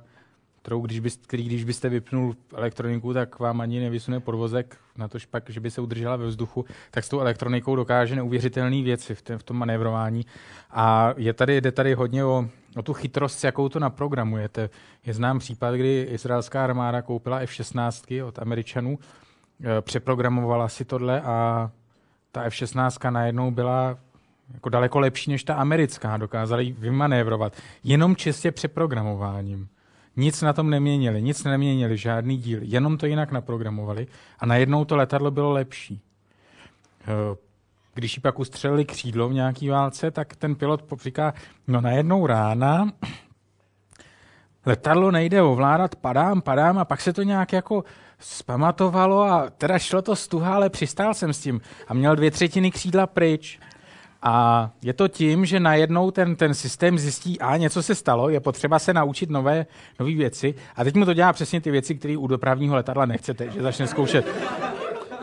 [0.64, 5.18] kterou když, byst, který když byste vypnul elektroniku, tak vám ani nevysune podvozek, na to
[5.32, 9.22] pak, že by se udržela ve vzduchu, tak s tou elektronikou dokáže neuvěřitelné věci v,
[9.22, 10.26] tém, v tom manévrování.
[10.72, 14.70] A je tady, jde tady hodně o, o tu chytrost, s jakou to naprogramujete.
[15.06, 19.00] Je znám případ, kdy izraelská armáda koupila F-16 od Američanů,
[19.64, 21.72] e, přeprogramovala si tohle a
[22.32, 23.98] ta F-16 najednou byla
[24.54, 29.68] jako daleko lepší než ta americká, dokázali ji vymanévrovat jenom čistě přeprogramováním.
[30.16, 34.08] Nic na tom neměnili, nic neměnili, žádný díl, jenom to jinak naprogramovali
[34.40, 36.02] a najednou to letadlo bylo lepší.
[37.02, 37.38] Eh,
[37.94, 41.34] když jí pak ustřelili křídlo v nějaký válce, tak ten pilot říká,
[41.68, 42.92] no najednou rána
[44.66, 47.84] letadlo nejde ovládat, padám, padám a pak se to nějak jako
[48.20, 52.72] zpamatovalo a teda šlo to stuha, ale přistál jsem s tím a měl dvě třetiny
[52.72, 53.60] křídla pryč.
[54.26, 58.40] A je to tím, že najednou ten, ten systém zjistí, a něco se stalo, je
[58.40, 59.66] potřeba se naučit nové,
[60.00, 60.56] nové věci.
[60.76, 63.88] A teď mu to dělá přesně ty věci, které u dopravního letadla nechcete, že začne
[63.88, 64.26] zkoušet.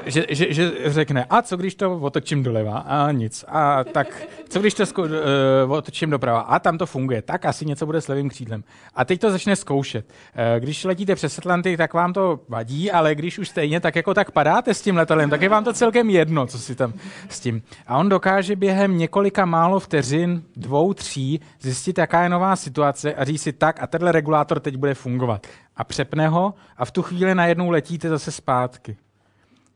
[0.06, 2.78] Že, že, že řekne, a co když to otočím doleva?
[2.78, 3.44] A nic.
[3.48, 6.40] A tak co když to zkou, uh, otočím doprava?
[6.40, 8.64] A tam to funguje, tak asi něco bude s levým křídlem.
[8.94, 10.06] A teď to začne zkoušet.
[10.08, 14.14] Uh, když letíte přes Atlantik, tak vám to vadí, ale když už stejně tak jako
[14.14, 16.92] tak padáte s tím letadlem, tak je vám to celkem jedno, co si tam
[17.28, 17.62] s tím.
[17.86, 23.24] A on dokáže během několika málo vteřin, dvou, tří, zjistit, jaká je nová situace a
[23.24, 25.46] říct si tak a tenhle regulátor teď bude fungovat.
[25.76, 28.96] A přepne ho a v tu chvíli najednou letíte zase zpátky.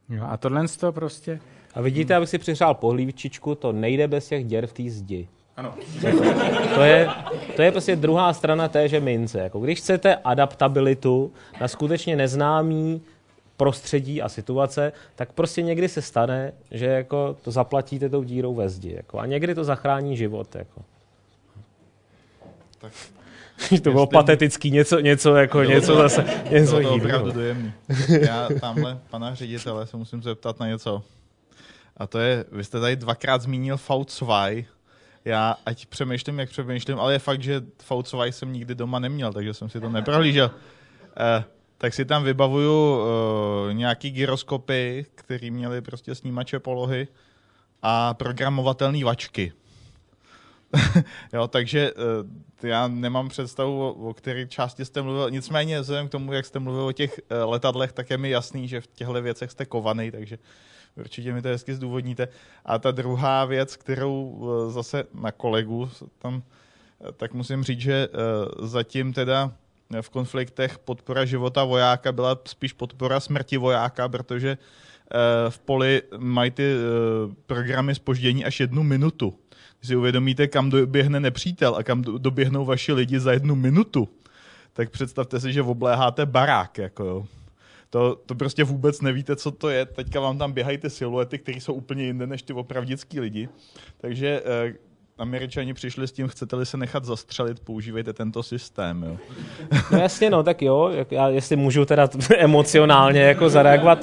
[0.08, 1.40] Jo, a tohle to prostě...
[1.74, 5.28] A vidíte, abych si přihřál pohlívičičku, to nejde bez těch děr v té zdi.
[5.56, 5.74] Ano.
[6.74, 7.08] To je,
[7.56, 9.38] to je prostě druhá strana téže mince.
[9.38, 13.02] Jako když chcete adaptabilitu na skutečně neznámý
[13.56, 18.68] prostředí a situace, tak prostě někdy se stane, že jako to zaplatíte tou dírou ve
[18.68, 18.94] zdi.
[18.96, 20.54] Jako, a někdy to zachrání život.
[20.54, 20.82] Jako.
[22.78, 22.92] Tak
[23.82, 27.72] to bylo patetický, něco, něco, jako, Jo, něco to- zase, něco bylo to opravdu dojemný.
[28.20, 31.02] Já tamhle pana ředitele se musím zeptat na něco.
[31.96, 34.64] A to je, vy jste tady dvakrát zmínil V2.
[35.24, 39.54] Já ať přemýšlím, jak přemýšlím, ale je fakt, že V2 jsem nikdy doma neměl, takže
[39.54, 40.50] jsem si to neprohlížel.
[41.16, 41.44] Eh,
[41.78, 47.08] tak si tam vybavuju eh, nějaký gyroskopy, který měly prostě snímače polohy
[47.82, 49.52] a programovatelné vačky.
[51.32, 52.24] jo, takže eh,
[52.64, 55.30] já nemám představu, o, o které části jste mluvil.
[55.30, 58.68] Nicméně, vzhledem k tomu, jak jste mluvil o těch eh, letadlech, tak je mi jasný,
[58.68, 60.38] že v těchto věcech jste kovaný, takže
[60.96, 62.28] určitě mi to hezky zdůvodníte.
[62.64, 66.42] A ta druhá věc, kterou eh, zase na kolegu tam,
[67.08, 68.08] eh, tak musím říct, že
[68.62, 69.52] zatím teda
[70.00, 74.58] v konfliktech podpora života vojáka byla spíš podpora smrti vojáka, protože
[75.48, 76.74] v poli mají ty
[77.46, 79.38] programy spoždění až jednu minutu.
[79.84, 84.08] Když si uvědomíte, kam doběhne nepřítel a kam do- doběhnou vaši lidi za jednu minutu,
[84.72, 86.78] tak představte si, že obléháte barák.
[86.78, 87.26] Jako jo.
[87.90, 89.86] To, to prostě vůbec nevíte, co to je.
[89.86, 93.48] Teďka vám tam běhají ty siluety, které jsou úplně jinde než ty opravdický lidi.
[94.00, 94.74] Takže eh,
[95.18, 99.02] Američani přišli s tím, chcete-li se nechat zastřelit, používejte tento systém.
[99.02, 99.16] Jo.
[99.92, 103.98] No jasně, no, tak jo, já, jestli můžu teda emocionálně jako zareagovat.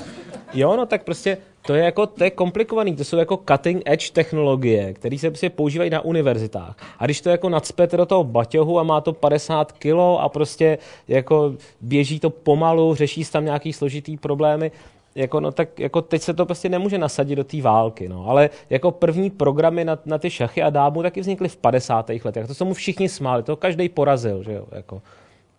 [0.53, 4.11] Jo, no tak prostě to je jako, to je komplikovaný, to jsou jako cutting edge
[4.11, 6.75] technologie, které se prostě používají na univerzitách.
[6.99, 10.77] A když to jako nadspete do toho baťohu a má to 50 kilo a prostě
[11.07, 14.71] jako běží to pomalu, řeší se tam nějaký složitý problémy,
[15.15, 18.09] jako, no, tak jako teď se to prostě nemůže nasadit do té války.
[18.09, 18.29] No.
[18.29, 22.11] Ale jako první programy na, na ty šachy a dámu taky vznikly v 50.
[22.25, 22.47] letech.
[22.47, 24.43] To se mu všichni smáli, to každý porazil.
[24.43, 24.65] Že jo?
[24.71, 25.01] Jako.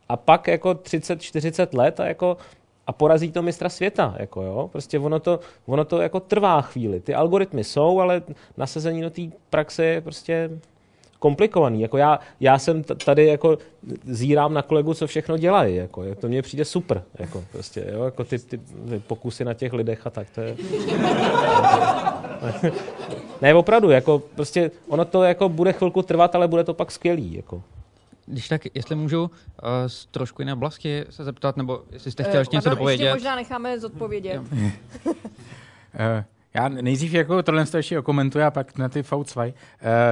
[0.09, 2.37] A pak jako 30-40 let a jako
[2.87, 4.15] a porazí to mistra světa.
[4.19, 4.69] Jako jo?
[4.73, 7.01] Prostě ono to, ono to jako trvá chvíli.
[7.01, 8.23] Ty algoritmy jsou, ale
[8.57, 10.51] nasazení do té praxe je prostě
[11.23, 11.81] komplikovaný.
[11.81, 13.59] Jako já, já jsem tady jako
[14.05, 15.77] zírám na kolegu, co všechno dělají.
[15.77, 17.03] Jako, to mně přijde super.
[17.19, 18.05] Jako, prostě, jo?
[18.05, 20.31] Jako ty, ty, ty, pokusy na těch lidech a tak.
[20.31, 20.57] To je...
[23.43, 27.35] ne, opravdu, jako prostě ono to jako bude chvilku trvat, ale bude to pak skvělý.
[27.35, 27.63] Jako.
[28.27, 29.29] Když tak, jestli můžu uh,
[29.87, 33.05] z trošku jiné oblasti se zeptat, nebo jestli jste Eh, chtěl ještě něco dopovědět.
[33.05, 34.43] Ještě možná necháme zodpovědět.
[35.95, 39.55] Eh, Já nejdřív jako tohle to ještě okomentuji a pak na ty V2.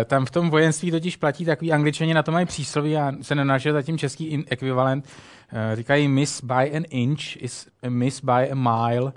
[0.00, 3.34] Eh, Tam v tom vojenství totiž platí takový angličani, na to mají přísloví a se
[3.34, 5.08] nenašel zatím český in- ekvivalent.
[5.52, 9.12] Eh, Říkají miss by an inch is a miss by a mile.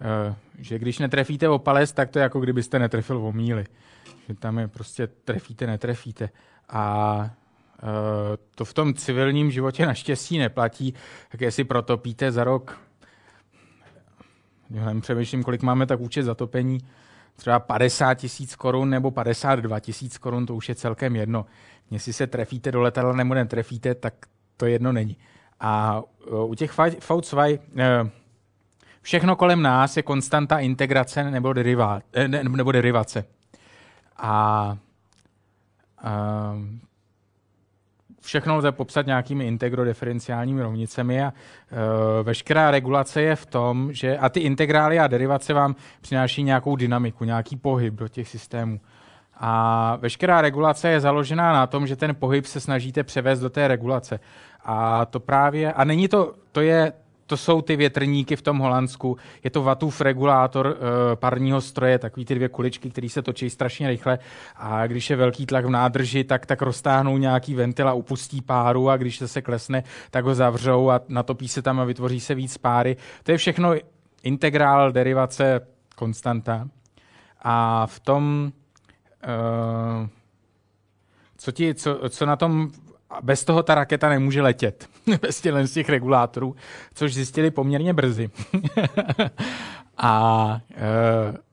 [0.00, 3.64] Eh, Že když netrefíte o palec, tak to je jako kdybyste netrefil o míli.
[4.28, 6.28] Že tam je prostě trefíte, netrefíte.
[6.70, 7.30] A
[7.82, 10.94] eh, to v tom civilním životě naštěstí neplatí,
[11.28, 12.80] tak jestli protopíte za rok
[14.72, 16.78] já přemýšlím, kolik máme tak účet zatopení,
[17.36, 21.46] třeba 50 tisíc korun nebo 52 tisíc korun, to už je celkem jedno.
[21.90, 24.14] Jestli se trefíte do letadla nebo netrefíte, tak
[24.56, 25.16] to jedno není.
[25.60, 28.08] A uh, u těch V2 uh,
[29.02, 33.24] všechno kolem nás je konstanta integrace nebo, derivá, eh, ne, nebo derivace.
[34.16, 34.76] A
[36.04, 36.62] uh,
[38.22, 41.78] všechno lze popsat nějakými integrodifferenciálními rovnicemi a uh,
[42.22, 47.24] veškerá regulace je v tom, že a ty integrály a derivace vám přináší nějakou dynamiku,
[47.24, 48.80] nějaký pohyb do těch systémů.
[49.36, 53.68] A veškerá regulace je založená na tom, že ten pohyb se snažíte převést do té
[53.68, 54.20] regulace.
[54.64, 56.92] A to právě, a není to, to je,
[57.32, 60.74] to jsou ty větrníky v tom Holandsku, je to Wattův regulátor uh,
[61.14, 64.18] parního stroje, takový ty dvě kuličky, které se točí strašně rychle
[64.56, 68.90] a když je velký tlak v nádrži, tak, tak roztáhnou nějaký ventil a upustí páru
[68.90, 72.34] a když se se klesne, tak ho zavřou a natopí se tam a vytvoří se
[72.34, 72.96] víc páry.
[73.22, 73.74] To je všechno
[74.22, 75.60] integrál, derivace,
[75.96, 76.68] konstanta.
[77.42, 78.52] A v tom,
[79.24, 80.08] uh,
[81.36, 82.70] co, ti, co, co na tom
[83.22, 84.88] bez toho ta raketa nemůže letět,
[85.22, 86.56] bez těchto z těch regulátorů,
[86.94, 88.30] což zjistili poměrně brzy.
[89.96, 91.52] a e,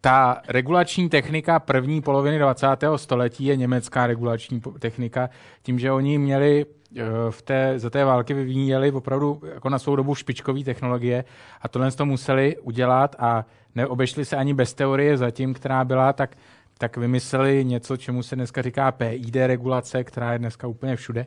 [0.00, 2.66] ta regulační technika první poloviny 20.
[2.96, 5.30] století je německá regulační technika,
[5.62, 9.96] tím, že oni měli eh, v té, za té války vyvíjeli opravdu jako na svou
[9.96, 11.24] dobu špičkové technologie
[11.62, 16.36] a tohle to museli udělat a neobešli se ani bez teorie zatím, která byla, tak,
[16.78, 21.26] tak vymysleli něco, čemu se dneska říká PID regulace, která je dneska úplně všude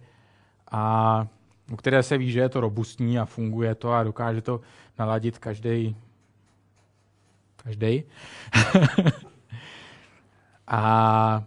[0.72, 1.28] a
[1.72, 4.62] u které se ví, že je to robustní a funguje to a dokáže to
[5.00, 5.96] naladit každý
[7.64, 8.04] každý.
[10.68, 11.44] a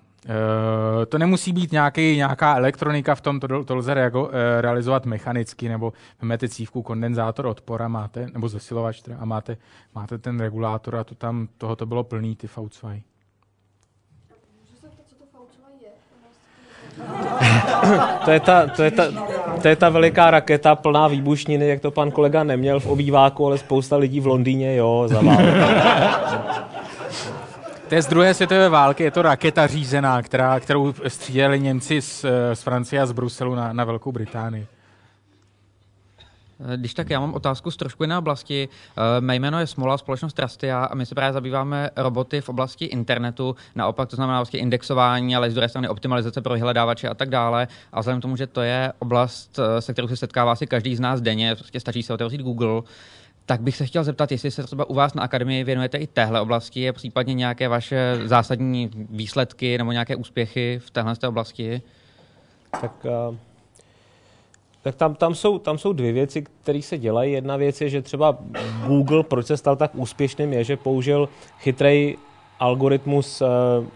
[1.03, 5.07] e, to nemusí být nějaký, nějaká elektronika v tom, to, to lze reago, e, realizovat
[5.07, 5.93] mechanicky, nebo
[6.23, 9.57] máte cívku kondenzátor odpora, máte, nebo zesilovač a máte,
[9.95, 13.03] máte ten regulátor a to tam, toho to bylo plný, ty V2.
[18.25, 19.05] To, je ta, to, je ta,
[19.63, 23.59] to je ta veliká raketa plná výbušniny, jak to pan kolega neměl v obýváku, ale
[23.59, 25.21] spousta lidí v Londýně, jo, za
[27.89, 32.25] To je z druhé světové války, je to raketa řízená, která, kterou střídali Němci z,
[32.55, 34.67] z Francie a z Bruselu na, na Velkou Británii.
[36.61, 38.69] Eh, když tak já mám otázku z trošku jiné oblasti.
[38.69, 42.85] Eh, mé jméno je Smola, společnost Trustia a my se právě zabýváme roboty v oblasti
[42.85, 47.31] internetu, naopak to znamená vlastně indexování, ale z druhé strany optimalizace pro vyhledávače a tak
[47.31, 47.69] dále.
[47.93, 50.97] A vzhledem k tomu, že to je oblast, eh, se kterou se setkává asi každý
[50.97, 52.83] z nás denně, prostě stačí se otevřít Google,
[53.47, 56.41] tak bych se chtěl zeptat, jestli se třeba u vás na akademii věnujete i téhle
[56.41, 61.83] oblasti, případně nějaké vaše zásadní výsledky nebo nějaké úspěchy v téhle oblasti?
[62.81, 63.37] Tak uh
[64.85, 67.33] tak tam, tam, jsou, tam jsou dvě věci, které se dělají.
[67.33, 68.39] Jedna věc je, že třeba
[68.87, 72.17] Google, proč se stal tak úspěšným, je, že použil chytrý
[72.61, 73.49] algoritmus uh,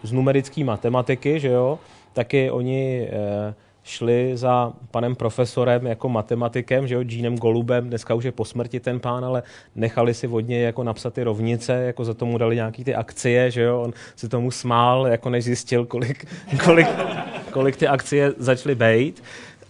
[0.03, 1.79] z numerické matematiky, že jo?
[2.13, 3.53] Taky oni uh,
[3.83, 8.79] šli za panem profesorem jako matematikem, že jo, Jeanem Golubem, dneska už je po smrti
[8.79, 9.43] ten pán, ale
[9.75, 13.51] nechali si od něj jako napsat ty rovnice, jako za tomu dali nějaký ty akcie,
[13.51, 16.25] že jo, on se tomu smál, jako než zjistil, kolik,
[16.65, 16.87] kolik,
[17.51, 19.23] kolik ty akcie začaly být.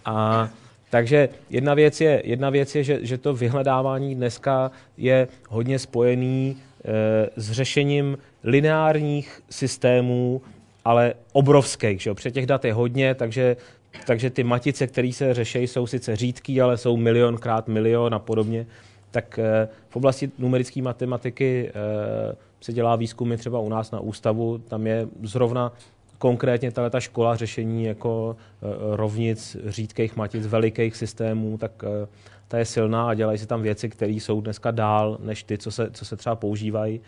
[0.06, 0.50] A
[0.90, 6.58] takže jedna věc je, jedna věc je že, že to vyhledávání dneska je hodně spojený
[6.58, 10.42] e, s řešením lineárních systémů,
[10.86, 12.02] ale obrovských.
[12.02, 12.14] Že?
[12.14, 13.58] Pře těch dat je hodně, takže,
[14.06, 18.66] takže ty matice, které se řeší, jsou sice řídký, ale jsou milionkrát milion a podobně.
[19.12, 24.58] Tak e, v oblasti numerické matematiky e, se dělá výzkumy třeba u nás na ústavu,
[24.58, 25.74] tam je zrovna
[26.20, 28.66] konkrétně ta škola řešení jako eh,
[28.96, 32.08] rovnic, řídkých matic, velikých systémů, tak eh,
[32.48, 35.72] ta je silná a dělají se tam věci, které jsou dneska dál než ty, co
[35.72, 37.02] se, co se třeba používají.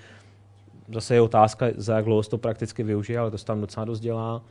[0.94, 4.00] Zase je otázka, za jak dlouho to prakticky využije, ale to se tam docela dost
[4.00, 4.42] dělá.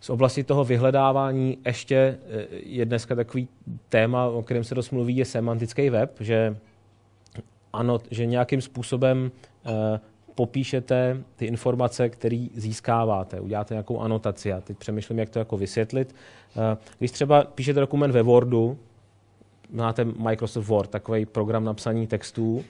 [0.00, 2.18] Z oblasti toho vyhledávání ještě
[2.50, 3.48] je dneska takový
[3.88, 6.56] téma, o kterém se dost mluví, je semantický web, že
[7.72, 9.30] ano, že nějakým způsobem
[10.36, 14.48] popíšete ty informace, které získáváte, uděláte nějakou anotaci.
[14.48, 16.14] Já teď přemýšlím, jak to jako vysvětlit.
[16.56, 18.78] Eh, když třeba píšete dokument ve Wordu,
[19.70, 22.64] máte Microsoft Word, takový program na psaní textů.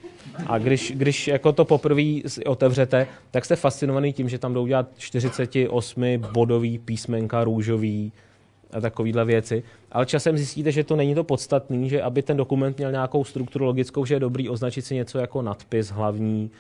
[0.46, 2.02] A když, když jako to poprvé
[2.46, 8.12] otevřete, tak jste fascinovaný tím, že tam jdou dělat 48 bodový písmenka růžový
[8.72, 9.62] a takovéhle věci.
[9.92, 13.64] Ale časem zjistíte, že to není to podstatný, že aby ten dokument měl nějakou strukturu
[13.64, 16.50] logickou, že je dobrý označit si něco jako nadpis hlavní,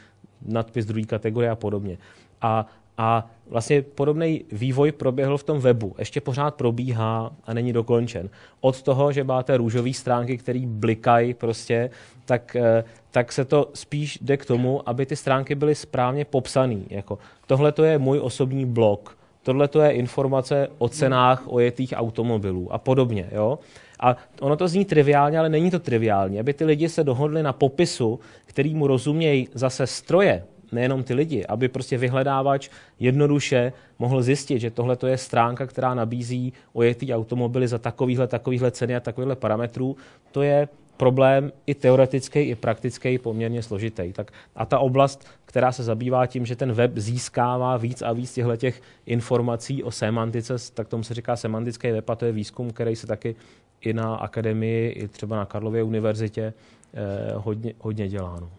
[0.42, 1.98] nadpis druhé kategorie a podobně.
[2.42, 2.66] A,
[2.98, 5.94] a vlastně podobný vývoj proběhl v tom webu.
[5.98, 8.28] Ještě pořád probíhá a není dokončen.
[8.60, 11.90] Od toho, že máte růžové stránky, které blikají prostě,
[12.24, 16.80] tak, eh, tak se to spíš jde k tomu, aby ty stránky byly správně popsané.
[16.90, 19.18] Jako, Tohle to je můj osobní blog.
[19.42, 23.28] Tohle to je informace o cenách ojetých automobilů a podobně.
[23.32, 23.58] Jo?
[24.00, 26.40] A ono to zní triviálně, ale není to triviálně.
[26.40, 31.46] Aby ty lidi se dohodli na popisu, který mu rozumějí zase stroje, nejenom ty lidi,
[31.46, 32.68] aby prostě vyhledávač
[33.00, 38.96] jednoduše mohl zjistit, že tohle je stránka, která nabízí ojetý automobily za takovýhle, takovýhle ceny
[38.96, 39.96] a takovýhle parametrů,
[40.32, 44.12] to je problém i teoretický, i praktický poměrně složitý.
[44.12, 48.32] Tak a ta oblast, která se zabývá tím, že ten web získává víc a víc
[48.32, 52.70] těchto těch informací o semantice, tak tomu se říká semantický web a to je výzkum,
[52.70, 53.36] který se taky
[53.80, 56.54] i na akademii, i třeba na Karlově univerzitě
[56.94, 58.40] eh, hodně, hodně dělá.
[58.40, 58.50] No.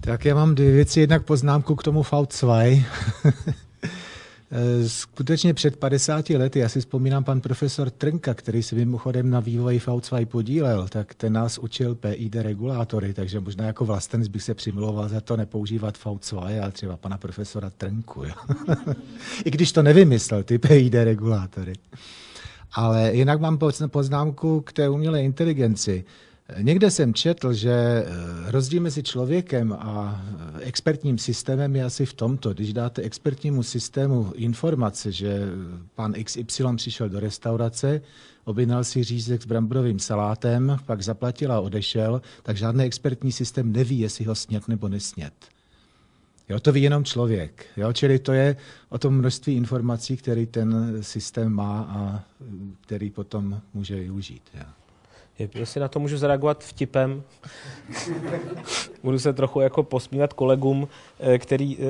[0.00, 1.00] Tak já mám dvě věci.
[1.00, 2.84] Jednak poznámku k tomu V2.
[4.50, 9.40] Eh, skutečně před 50 lety, já si vzpomínám pan profesor Trnka, který se mimochodem na
[9.40, 14.54] vývoji V2 podílel, tak ten nás učil PID regulátory, takže možná jako vlastenec bych se
[14.54, 18.24] přimlouval za to nepoužívat V2, ale třeba pana profesora Trnku.
[18.24, 18.34] Jo.
[19.44, 21.72] I když to nevymyslel, ty PID regulátory.
[22.72, 26.04] Ale jinak mám poznámku k té umělé inteligenci.
[26.60, 32.12] Někde jsem četl, že eh, rozdíl mezi člověkem a eh, expertním systémem je asi v
[32.12, 32.54] tomto.
[32.54, 35.40] Když dáte expertnímu systému informace, že
[35.94, 38.00] pan XY přišel do restaurace,
[38.44, 43.98] objednal si řízek s bramborovým salátem, pak zaplatil a odešel, tak žádný expertní systém neví,
[43.98, 45.34] jestli ho snět nebo nesnět.
[46.48, 47.66] Jo, to ví jenom člověk.
[47.76, 47.92] Jo?
[47.92, 48.56] Čili to je
[48.88, 52.24] o tom množství informací, který ten systém má a
[52.80, 54.42] který potom může využít.
[54.54, 54.85] Jo.
[55.38, 57.22] Jestli na to můžu zareagovat vtipem,
[59.02, 60.88] budu se trochu jako posmívat kolegům,
[61.20, 61.84] eh, který uh,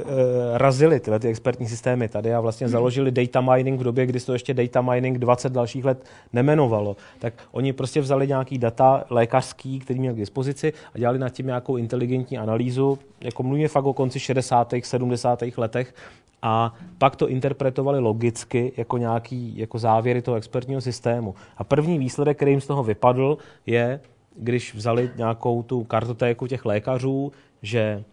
[0.54, 4.26] razili tyhle ty expertní systémy tady a vlastně založili data mining v době, kdy se
[4.26, 6.96] to ještě data mining 20 dalších let nemenovalo.
[7.18, 11.46] Tak oni prostě vzali nějaký data lékařský, který měl k dispozici a dělali nad tím
[11.46, 12.98] nějakou inteligentní analýzu.
[13.20, 14.74] Jako mluvíme fakt o konci 60.
[14.82, 15.42] 70.
[15.56, 15.94] letech
[16.42, 21.34] a pak to interpretovali logicky jako nějaký jako závěry toho expertního systému.
[21.56, 24.00] A první výsledek, který jim z toho vypadl, je,
[24.36, 27.32] když vzali nějakou tu kartotéku těch lékařů,
[27.62, 28.04] že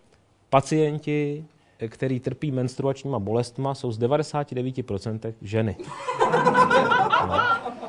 [0.50, 1.45] pacienti,
[1.88, 5.76] který trpí menstruačníma bolestma, jsou z 99% ženy.
[7.27, 7.83] No.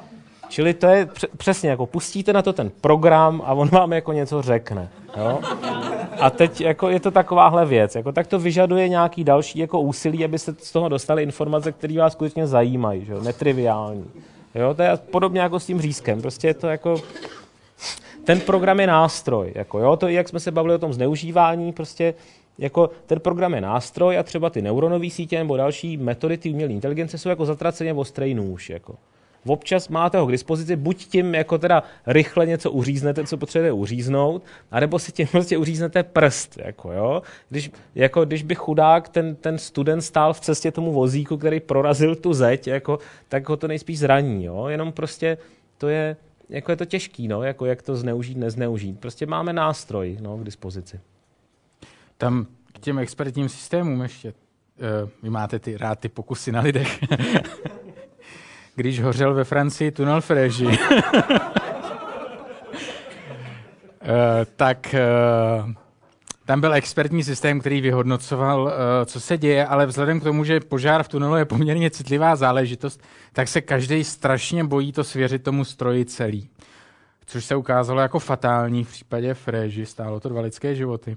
[0.55, 4.43] Čili to je přesně jako pustíte na to ten program a on vám jako něco
[4.43, 4.89] řekne.
[5.17, 5.41] Jo?
[6.21, 7.95] A teď jako je to takováhle věc.
[7.95, 11.99] Jako, tak to vyžaduje nějaký další jako úsilí, aby se z toho dostali informace, které
[11.99, 13.21] vás skutečně zajímají, že jo?
[13.21, 14.05] netriviální.
[14.55, 14.75] Jo?
[14.75, 16.23] To je podobně jako s tím řízkem.
[16.23, 16.97] Prostě je to jako...
[18.25, 19.53] Ten program je nástroj.
[19.55, 19.97] Jako, jo?
[19.97, 22.15] To, jak jsme se bavili o tom zneužívání, prostě
[22.59, 26.73] jako ten program je nástroj a třeba ty neuronové sítě nebo další metody ty umělé
[26.73, 28.71] inteligence jsou jako zatraceně ostrý nůž.
[28.71, 28.95] Jako
[29.47, 34.43] občas máte ho k dispozici, buď tím jako teda rychle něco uříznete, co potřebujete uříznout,
[34.71, 37.23] anebo si tím prostě uříznete prst, jako jo.
[37.49, 42.17] Když, jako když by chudák ten, ten student stál v cestě tomu vozíku, který prorazil
[42.17, 42.99] tu zeď, jako,
[43.29, 44.67] tak ho to nejspíš zraní, jo.
[44.69, 45.39] Jenom prostě
[45.79, 46.17] to je,
[46.49, 49.01] jako je to těžký, no, jako jak to zneužít, nezneužít.
[49.01, 51.01] Prostě máme nástroj, no, k dispozici.
[52.19, 57.01] Tam k těm expertním systémům ještě, uh, vy máte ty rád ty pokusy na lidech.
[58.75, 60.69] když hořel ve Francii tunel Fréži,
[64.01, 65.09] eh, tak eh,
[66.45, 70.61] tam byl expertní systém, který vyhodnocoval, eh, co se děje, ale vzhledem k tomu, že
[70.61, 75.65] požár v tunelu je poměrně citlivá záležitost, tak se každý strašně bojí to svěřit tomu
[75.65, 76.49] stroji celý.
[77.27, 81.17] Což se ukázalo jako fatální v případě Fréži, stálo to dva lidské životy.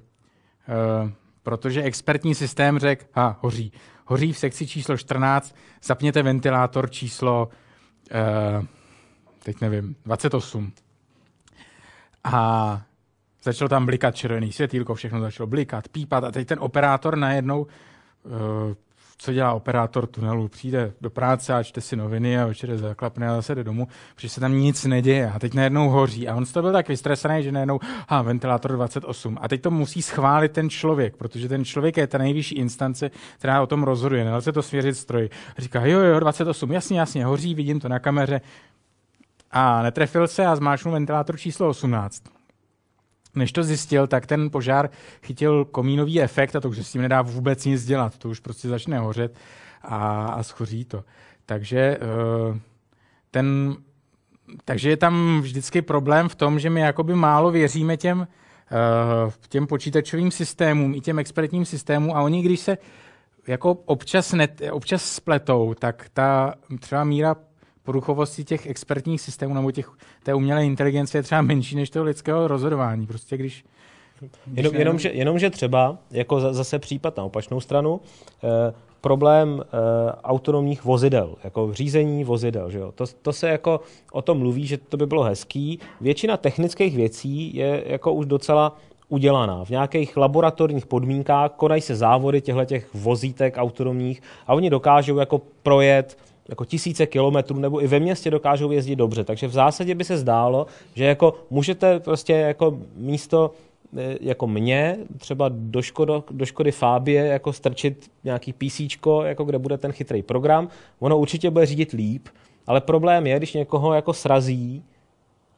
[1.42, 3.72] Protože expertní systém řekl, a hoří
[4.08, 7.48] hoří v sekci číslo 14, zapněte ventilátor číslo,
[8.58, 8.64] uh,
[9.42, 10.72] teď nevím, 28.
[12.24, 12.82] A
[13.42, 18.74] začalo tam blikat červený světýlko, všechno začalo blikat, pípat a teď ten operátor najednou uh,
[19.18, 20.48] co dělá operátor tunelu.
[20.48, 24.28] Přijde do práce a čte si noviny a večer zaklapne a zase jde domů, protože
[24.28, 26.28] se tam nic neděje a teď najednou hoří.
[26.28, 29.38] A on z toho byl tak vystresený, že najednou, ha, ventilátor 28.
[29.40, 33.62] A teď to musí schválit ten člověk, protože ten člověk je ta nejvyšší instance, která
[33.62, 34.24] o tom rozhoduje.
[34.24, 35.30] Nelze to svěřit stroji.
[35.58, 38.40] A říká, jo, jo, 28, jasně, jasně, hoří, vidím to na kameře.
[39.50, 42.37] A netrefil se a zmáčknul ventilátor číslo 18
[43.38, 44.90] než to zjistil, tak ten požár
[45.22, 48.18] chytil komínový efekt a to už s tím nedá vůbec nic dělat.
[48.18, 49.36] To už prostě začne hořet
[49.82, 51.04] a, a schoří to.
[51.46, 52.60] Takže eh,
[53.30, 53.76] ten,
[54.64, 58.28] takže je tam vždycky problém v tom, že my jakoby málo věříme těm,
[58.70, 62.78] eh, těm počítačovým systémům i těm expertním systémům a oni, když se
[63.46, 67.36] jako občas, net, občas spletou, tak ta třeba míra
[67.88, 69.90] poruchovosti těch expertních systémů nebo těch,
[70.22, 73.06] té umělé inteligence je třeba menší než toho lidského rozhodování.
[73.06, 73.64] Prostě když
[74.54, 78.00] Jenom, jenom, že, jenom, že třeba, jako zase případ na opačnou stranu,
[78.44, 79.66] eh, problém eh,
[80.24, 82.70] autonomních vozidel, jako řízení vozidel.
[82.70, 82.92] Že jo?
[82.92, 83.80] To, to se jako
[84.12, 85.78] o tom mluví, že to by bylo hezký.
[86.00, 88.76] Většina technických věcí je jako už docela
[89.08, 89.64] udělaná.
[89.64, 95.40] V nějakých laboratorních podmínkách konají se závody těchto těch vozítek autonomních a oni dokážou jako
[95.62, 99.24] projet jako tisíce kilometrů, nebo i ve městě dokážou jezdit dobře.
[99.24, 103.50] Takže v zásadě by se zdálo, že jako můžete prostě jako místo
[103.96, 108.80] e, jako mě, třeba do, Škodo, do Škody Fábie, jako strčit nějaký PC,
[109.24, 110.68] jako kde bude ten chytrý program.
[111.00, 112.28] Ono určitě bude řídit líp,
[112.66, 114.84] ale problém je, když někoho jako srazí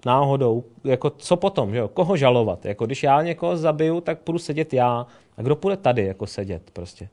[0.06, 1.88] náhodou, jako co potom, že jo?
[1.88, 2.66] koho žalovat?
[2.66, 5.06] Jako když já někoho zabiju, tak půjdu sedět já.
[5.36, 7.08] A kdo půjde tady jako sedět prostě?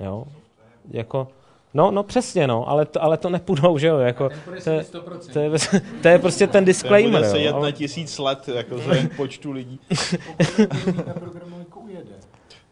[0.00, 0.24] Jo?
[0.90, 1.28] Jako,
[1.74, 4.28] No, no přesně, no, ale to, ale to nepůjdou, že jo, jako,
[4.64, 4.84] to, je,
[5.32, 5.50] to, je,
[6.02, 7.22] to je prostě ten disclaimer.
[7.22, 7.62] To bude jet ale...
[7.62, 9.80] na tisíc let, jako za počtu lidí.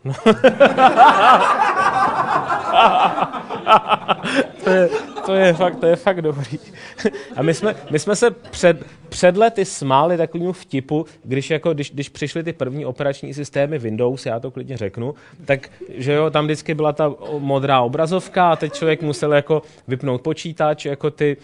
[4.65, 4.89] to, je,
[5.28, 6.58] to je fakt, to je fakt dobrý.
[7.36, 11.90] A my jsme, my jsme se před, před lety smáli takovému vtipu, když, jako, když,
[11.90, 16.44] když přišly ty první operační systémy Windows, já to klidně řeknu, tak že jo, tam
[16.44, 21.36] vždycky byla ta modrá obrazovka a teď člověk musel jako vypnout počítač, jako ty,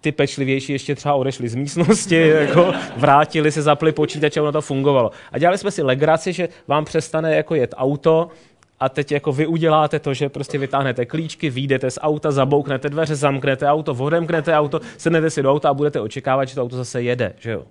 [0.00, 4.60] ty pečlivější ještě třeba odešli z místnosti, jako vrátili se, zapli počítač a ono to
[4.60, 5.10] fungovalo.
[5.32, 8.28] A dělali jsme si legraci, že vám přestane jako jet auto,
[8.80, 13.16] a teď jako vy uděláte to, že prostě vytáhnete klíčky, vyjdete z auta, zabouknete dveře,
[13.16, 17.02] zamknete auto, odemknete auto, sednete si do auta a budete očekávat, že to auto zase
[17.02, 17.62] jede, že jo.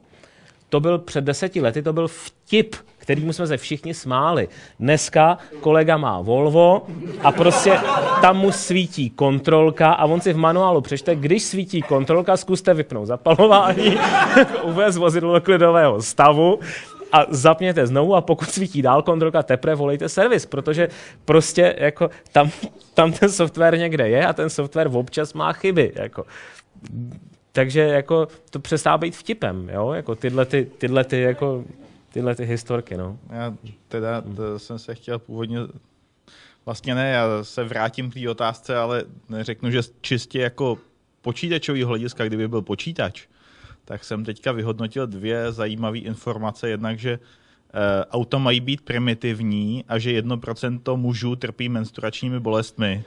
[0.70, 4.48] To byl před deseti lety, to byl vtip, kterým jsme se všichni smáli.
[4.80, 6.82] Dneska kolega má Volvo
[7.22, 7.80] a prostě
[8.22, 13.08] tam mu svítí kontrolka a on si v manuálu přečte, když svítí kontrolka, zkuste vypnout
[13.08, 13.98] zapalování,
[14.64, 16.60] uvést vozidlo do klidového stavu
[17.14, 20.88] a zapněte znovu a pokud svítí dál kontrolka, teprve volejte servis, protože
[21.26, 22.52] prostě jako tam,
[22.94, 25.92] tam ten software někde je a ten software občas má chyby.
[25.96, 26.26] Jako.
[27.52, 29.92] Takže jako to přestává být vtipem, jo?
[29.92, 31.64] Jako tyhle, ty, tyhle, ty, jako,
[32.14, 32.98] tyhle ty historky.
[32.98, 33.18] No.
[33.30, 33.54] Já
[33.88, 35.60] teda to jsem se chtěl původně
[36.66, 39.04] Vlastně ne, já se vrátím k té otázce, ale
[39.42, 40.78] řeknu, že čistě jako
[41.22, 43.28] počítačový hlediska, kdyby byl počítač,
[43.86, 46.70] tak jsem teďka vyhodnotil dvě zajímavé informace.
[46.70, 47.20] Jednak, že e,
[48.06, 53.04] auta mají být primitivní a že 1% mužů trpí menstruačními bolestmi.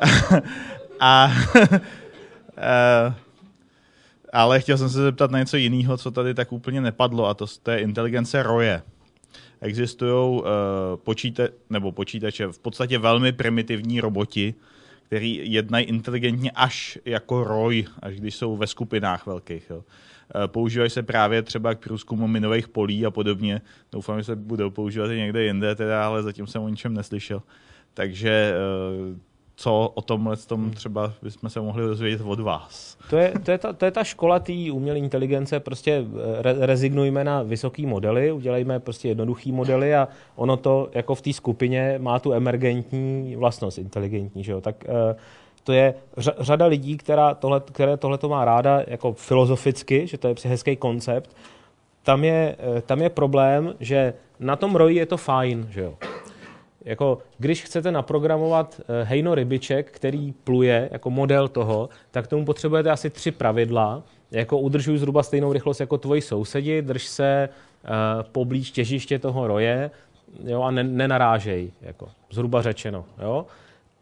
[1.00, 1.32] a
[2.56, 3.14] e,
[4.32, 7.46] ale chtěl jsem se zeptat na něco jiného, co tady tak úplně nepadlo, a to,
[7.62, 8.82] to je inteligence roje.
[9.60, 10.44] Existují uh,
[10.96, 14.54] počíta- nebo počítače, v podstatě velmi primitivní roboti,
[15.10, 19.70] který jednají inteligentně až jako roj, až když jsou ve skupinách velkých.
[19.70, 19.84] Jo.
[20.34, 23.60] Eh, používají se právě třeba k průzkumu minových polí a podobně.
[23.92, 27.42] Doufám, že se budou používat i někde jinde, teda, ale zatím jsem o ničem neslyšel.
[27.94, 29.18] Takže eh,
[29.60, 32.98] co o tomhle tom třeba bychom se mohli dozvědět od vás.
[33.10, 36.04] To je, to je, ta, to je ta škola té umělé inteligence, prostě
[36.38, 41.22] eh, re, rezignujme na vysoký modely, udělejme prostě jednoduchý modely a ono to jako v
[41.22, 44.60] té skupině má tu emergentní vlastnost inteligentní, že jo?
[44.60, 45.18] tak uh,
[45.64, 45.94] to je
[46.38, 50.76] řada lidí, která tohle, které tohle to má ráda jako filozoficky, že to je hezký
[50.76, 51.36] koncept,
[52.02, 55.94] tam je, eh, tam je problém, že na tom roji je to fajn, že jo
[56.84, 62.90] jako, když chcete naprogramovat eh, hejno rybiček, který pluje jako model toho, tak tomu potřebujete
[62.90, 64.02] asi tři pravidla.
[64.30, 67.90] Jako udržuj zhruba stejnou rychlost jako tvoji sousedi, drž se uh,
[68.22, 69.90] poblíž těžiště toho roje
[70.44, 73.04] jo, a ne, nenarážej, jako, zhruba řečeno.
[73.22, 73.46] Jo.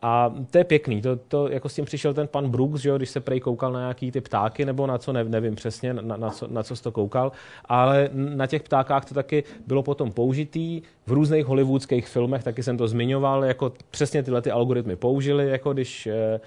[0.03, 2.97] A to je pěkný, to, to, jako s tím přišel ten pan Brooks, že jo,
[2.97, 6.17] když se prej koukal na nějaký ty ptáky, nebo na co, ne, nevím přesně, na,
[6.17, 7.33] na, co, na co jsi to koukal,
[7.65, 12.77] ale na těch ptákách to taky bylo potom použitý, v různých hollywoodských filmech, taky jsem
[12.77, 16.41] to zmiňoval, jako přesně tyhle ty algoritmy použili, jako když eh,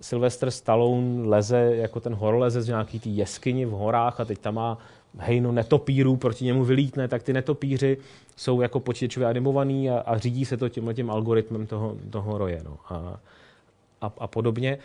[0.00, 4.54] Sylvester Stallone leze, jako ten horolezec v nějaký tý jeskyni v horách a teď tam
[4.54, 4.78] má
[5.18, 7.96] hejno netopírů, proti němu vylítne, tak ty netopíři
[8.36, 12.60] jsou jako počítačově animovaný a, a řídí se to tímhle tím algoritmem toho, toho roje.
[12.64, 12.76] No.
[12.88, 13.20] A,
[14.00, 14.78] a, a podobně.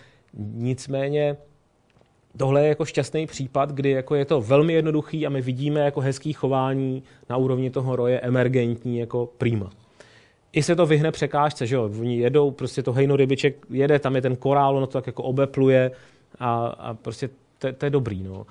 [0.53, 1.37] Nicméně
[2.37, 6.01] tohle je jako šťastný případ, kdy jako je to velmi jednoduchý a my vidíme jako
[6.01, 9.69] hezký chování na úrovni toho roje emergentní jako prima.
[10.53, 11.89] I se to vyhne překážce, že jo?
[11.99, 15.23] Oni jedou, prostě to hejno rybiček jede, tam je ten korál, ono to tak jako
[15.23, 15.91] obepluje
[16.39, 17.29] a, a prostě
[17.59, 18.23] to, to je dobrý.
[18.23, 18.45] No.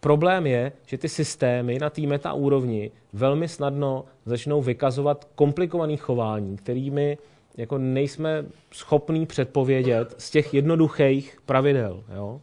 [0.00, 6.56] Problém je, že ty systémy na té meta úrovni velmi snadno začnou vykazovat komplikované chování,
[6.56, 7.18] kterými
[7.56, 12.04] jako nejsme schopní předpovědět z těch jednoduchých pravidel.
[12.14, 12.40] Jo?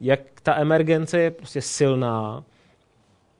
[0.00, 2.44] Jak ta emergence je prostě silná,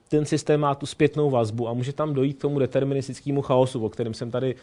[0.08, 3.88] ten systém má tu zpětnou vazbu a může tam dojít k tomu deterministickému chaosu, o
[3.88, 4.54] kterém jsem tady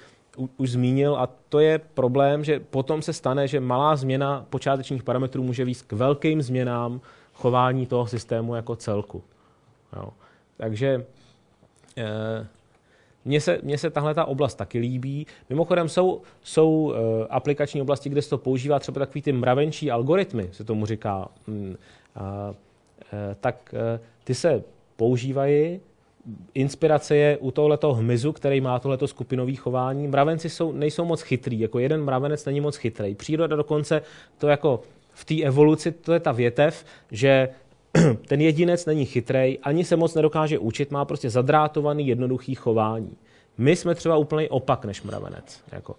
[0.58, 5.44] už zmínil a to je problém, že potom se stane, že malá změna počátečních parametrů
[5.44, 7.02] může vést k velkým změnám
[7.34, 9.24] chování toho systému jako celku.
[9.96, 10.10] Jo.
[10.58, 11.06] Takže
[11.98, 12.48] eh,
[13.26, 15.28] mně se, mně se tahle ta oblast taky líbí.
[15.50, 20.50] Mimochodem jsou, jsou eh, aplikační oblasti, kde se to používá třeba takový ty mravenčí algoritmy,
[20.52, 21.28] se tomu říká.
[21.48, 21.76] Hmm,
[22.16, 22.54] a,
[23.14, 23.76] eh, tak
[24.24, 24.64] ty se
[24.96, 25.80] používají
[26.54, 30.08] inspirace je u tohoto hmyzu, který má tohleto skupinový chování.
[30.08, 33.16] Mravenci jsou, nejsou moc chytrý, jako jeden mravenec není moc chytrý.
[33.16, 34.02] Příroda dokonce
[34.38, 34.82] to jako
[35.14, 37.50] v té evoluci, to je ta větev, že
[38.28, 43.18] ten jedinec není chytrej, ani se moc nedokáže učit, má prostě zadrátovaný jednoduchý chování.
[43.58, 45.62] My jsme třeba úplný opak než mravenec.
[45.72, 45.96] Jako.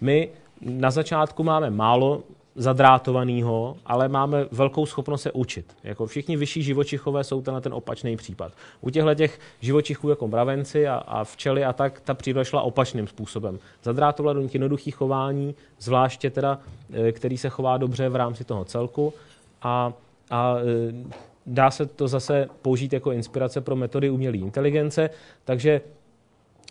[0.00, 0.28] My
[0.60, 2.22] na začátku máme málo
[2.58, 5.76] zadrátovaného, ale máme velkou schopnost se učit.
[5.84, 8.52] Jako všichni vyšší živočichové jsou ten ten opačný případ.
[8.80, 13.06] U těchto těch živočichů jako mravenci a, a včely a tak ta příroda šla opačným
[13.06, 13.58] způsobem.
[13.82, 16.58] Zadrátovala do jednoduchých chování, zvláště teda,
[16.92, 19.12] eh, který se chová dobře v rámci toho celku
[19.62, 19.92] a,
[20.30, 20.92] a eh,
[21.46, 25.10] dá se to zase použít jako inspirace pro metody umělé inteligence,
[25.44, 25.80] takže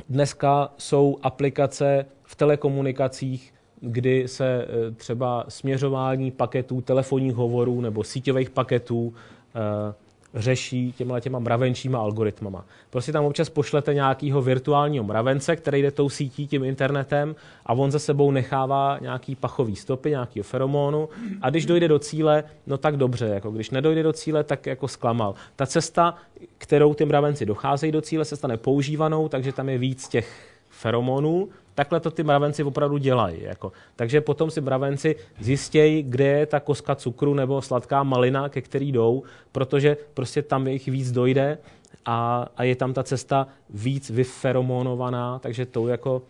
[0.09, 8.49] dneska jsou aplikace v telekomunikacích, kdy se eh, třeba směřování paketů, telefonních hovorů nebo síťových
[8.49, 9.13] paketů
[9.55, 9.93] eh,
[10.33, 12.65] řeší těma těma mravenčíma algoritmama.
[12.89, 17.91] Prostě tam občas pošlete nějakého virtuálního mravence, který jde tou sítí, tím internetem a on
[17.91, 21.09] za sebou nechává nějaký pachový stopy, nějaký feromonu
[21.41, 24.87] a když dojde do cíle, no tak dobře, jako když nedojde do cíle, tak jako
[24.87, 25.33] zklamal.
[25.55, 26.15] Ta cesta,
[26.57, 31.49] kterou ty mravenci docházejí do cíle, se stane používanou, takže tam je víc těch feromonů,
[31.75, 33.43] takhle to ty mravenci opravdu dělají.
[33.43, 33.71] Jako.
[33.95, 38.91] Takže potom si mravenci zjistějí, kde je ta koska cukru nebo sladká malina, ke který
[38.91, 41.57] jdou, protože prostě tam jich víc dojde
[42.05, 46.21] a, a je tam ta cesta víc vyferomonovaná, takže tou jako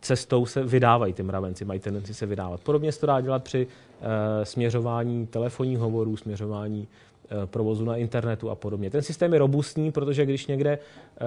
[0.00, 2.60] cestou se vydávají ty mravenci, mají tendenci se vydávat.
[2.60, 4.06] Podobně se to dá dělat při uh,
[4.44, 8.90] směřování telefonních hovorů, směřování uh, provozu na internetu a podobně.
[8.90, 11.26] Ten systém je robustní, protože když někde uh,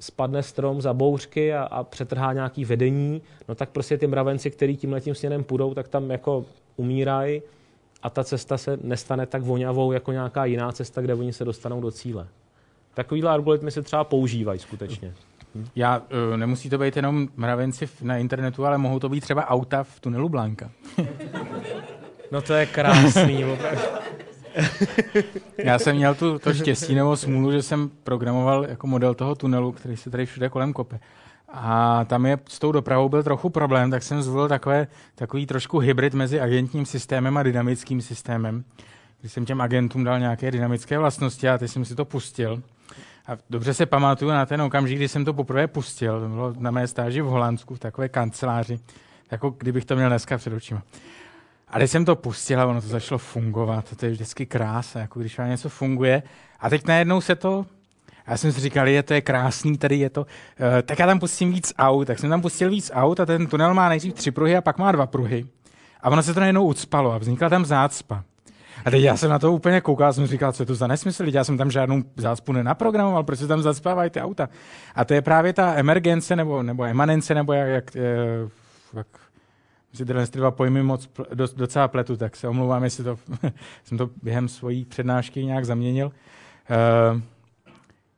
[0.00, 4.76] spadne strom za bouřky a, a přetrhá nějaký vedení, no tak prostě ty mravenci, který
[4.76, 6.44] tím letím směrem půjdou, tak tam jako
[6.76, 7.42] umírají
[8.02, 11.80] a ta cesta se nestane tak voňavou jako nějaká jiná cesta, kde oni se dostanou
[11.80, 12.26] do cíle.
[12.94, 15.14] Takovýhle algoritmy se třeba používají skutečně.
[15.76, 19.82] Já, uh, nemusí to být jenom mravenci na internetu, ale mohou to být třeba auta
[19.82, 20.70] v tunelu Blanka.
[22.30, 23.44] no to je krásný,
[25.58, 29.72] Já jsem měl tu, to štěstí nebo smůlu, že jsem programoval jako model toho tunelu,
[29.72, 31.00] který se tady všude kolem kope.
[31.48, 35.78] A tam je s tou dopravou byl trochu problém, tak jsem zvolil takové, takový trošku
[35.78, 38.64] hybrid mezi agentním systémem a dynamickým systémem.
[39.20, 42.62] Když jsem těm agentům dal nějaké dynamické vlastnosti a teď jsem si to pustil.
[43.26, 46.20] A dobře se pamatuju na ten okamžik, kdy jsem to poprvé pustil.
[46.20, 48.78] To bylo na mé stáži v Holandsku, v takové kanceláři.
[49.30, 50.82] Jako kdybych to měl dneska před očima.
[51.74, 55.20] A když jsem to pustil a ono to začalo fungovat, to je vždycky krása, jako
[55.20, 56.22] když vám něco funguje.
[56.60, 57.66] A teď najednou se to
[58.26, 60.20] já jsem si říkal, je to je krásný, tady je to.
[60.20, 60.26] Uh,
[60.82, 63.74] tak já tam pustím víc aut, tak jsem tam pustil víc aut a ten tunel
[63.74, 65.46] má nejdřív tři pruhy a pak má dva pruhy.
[66.00, 68.24] A ono se to najednou ucpalo a vznikla tam zácpa.
[68.84, 71.24] A teď já jsem na to úplně koukal, jsem říkal, co je to za nesmysl,
[71.28, 74.48] já jsem tam žádnou zácpu nenaprogramoval, proč se tam zacpávají ty auta.
[74.94, 78.48] A to je právě ta emergence nebo, nebo emanence, nebo jak, jak, eh,
[78.96, 79.06] jak
[79.94, 81.10] si tyhle dva pojmy moc
[81.56, 83.18] docela pletu, tak se omlouvám, jestli to,
[83.84, 86.12] jsem to během svojí přednášky nějak zaměnil.
[87.14, 87.20] Uh,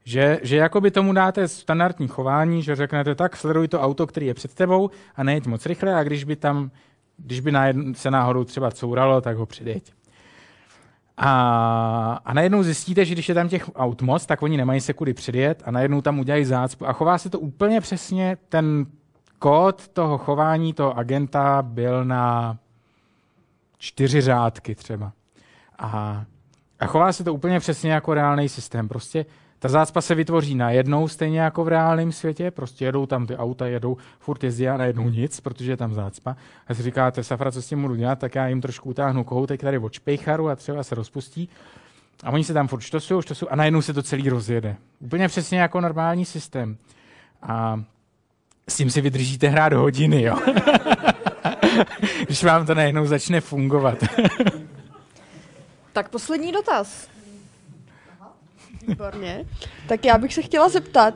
[0.05, 4.35] že, že jakoby tomu dáte standardní chování, že řeknete tak, sleduj to auto, který je
[4.35, 6.71] před tebou a nejeď moc rychle a když by tam,
[7.17, 7.53] když by
[7.93, 9.93] se náhodou třeba couralo, tak ho přideď.
[11.17, 14.93] A, a najednou zjistíte, že když je tam těch aut moc, tak oni nemají se
[14.93, 18.87] kudy přijet a najednou tam udělají zácpu a chová se to úplně přesně ten
[19.39, 22.57] kód toho chování toho agenta byl na
[23.79, 25.13] čtyři řádky třeba.
[25.79, 26.25] A,
[26.81, 28.89] a chová se to úplně přesně jako reálný systém.
[28.89, 29.27] Prostě
[29.59, 33.37] ta zácpa se vytvoří na jednou stejně jako v reálném světě, prostě jedou tam ty
[33.37, 36.37] auta, jedou, furt jezdí a najednou nic, protože je tam zácpa.
[36.69, 39.61] A si říkáte, Safra, co s tím budu dělat, tak já jim trošku utáhnu kohoutek
[39.61, 41.49] tady od špejcharu a třeba se rozpustí.
[42.25, 44.77] A oni se tam furt štosují, štosují a najednou se to celý rozjede.
[45.01, 46.77] Úplně přesně jako normální systém.
[47.43, 47.83] A
[48.71, 50.37] s tím si vydržíte hrát hodiny, jo.
[52.25, 53.99] Když vám to najednou začne fungovat.
[55.93, 57.09] tak poslední dotaz.
[58.87, 59.47] Výborně.
[59.89, 61.15] Tak já bych se chtěla zeptat,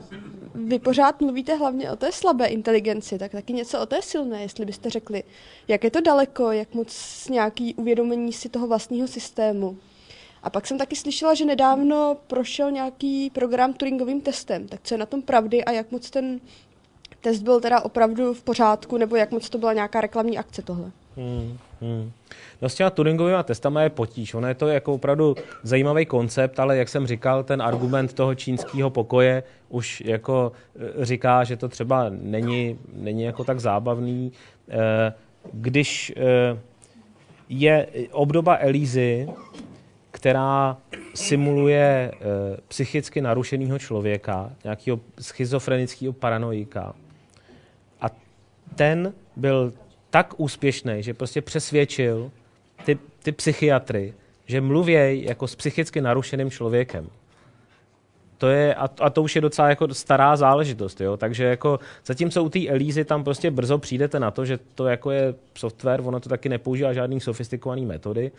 [0.55, 4.65] vy pořád mluvíte hlavně o té slabé inteligenci, tak taky něco o té silné, jestli
[4.65, 5.23] byste řekli,
[5.67, 9.77] jak je to daleko, jak moc nějaký uvědomení si toho vlastního systému.
[10.43, 14.67] A pak jsem taky slyšela, že nedávno prošel nějaký program Turingovým testem.
[14.67, 16.39] Tak co je na tom pravdy a jak moc ten
[17.21, 20.91] test byl teda opravdu v pořádku, nebo jak moc to byla nějaká reklamní akce tohle?
[21.17, 22.11] Hmm, hmm.
[22.61, 24.33] No s těma Turingovými testama je potíž.
[24.33, 28.89] Ono je to jako opravdu zajímavý koncept, ale jak jsem říkal, ten argument toho čínského
[28.89, 30.51] pokoje už jako
[31.01, 34.31] e, říká, že to třeba není, není jako tak zábavný.
[34.69, 35.13] E,
[35.53, 36.57] když e,
[37.49, 39.27] je obdoba Elízy,
[40.11, 40.77] která
[41.15, 42.11] simuluje
[42.67, 46.93] psychicky narušeného člověka, nějakého schizofrenického paranoika,
[48.75, 49.73] ten byl
[50.09, 52.31] tak úspěšný, že prostě přesvědčil
[52.85, 54.13] ty, ty psychiatry,
[54.45, 57.09] že mluvěj jako s psychicky narušeným člověkem.
[58.37, 61.17] to je, a, a to už je docela jako stará záležitost, jo?
[61.17, 65.11] takže jako zatímco u té Elízy tam prostě brzo přijdete na to, že to jako
[65.11, 68.31] je software, ono to taky nepoužívá žádný sofistikovaný metody,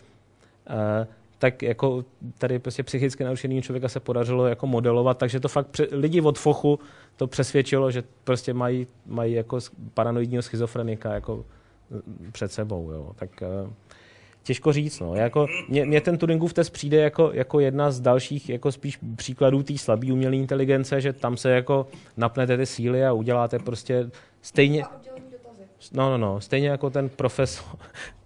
[0.69, 1.07] uh,
[1.43, 2.05] tak jako
[2.37, 6.39] tady prostě psychicky narušený člověka se podařilo jako modelovat, takže to fakt pře- lidi od
[6.39, 6.79] fochu
[7.15, 9.59] to přesvědčilo, že prostě mají, mají jako
[9.93, 11.45] paranoidního schizofrenika jako
[12.31, 12.91] před sebou.
[12.91, 13.11] Jo.
[13.15, 13.29] Tak
[13.65, 13.73] uh,
[14.43, 14.99] těžko říct.
[14.99, 15.15] No.
[15.15, 19.63] Jako, mě, mě ten Turingův test přijde jako, jako jedna z dalších jako spíš příkladů
[19.63, 24.09] té slabé umělé inteligence, že tam se jako napnete ty síly a uděláte prostě
[24.41, 24.83] stejně...
[25.91, 27.65] No, no, no, stejně jako ten profesor,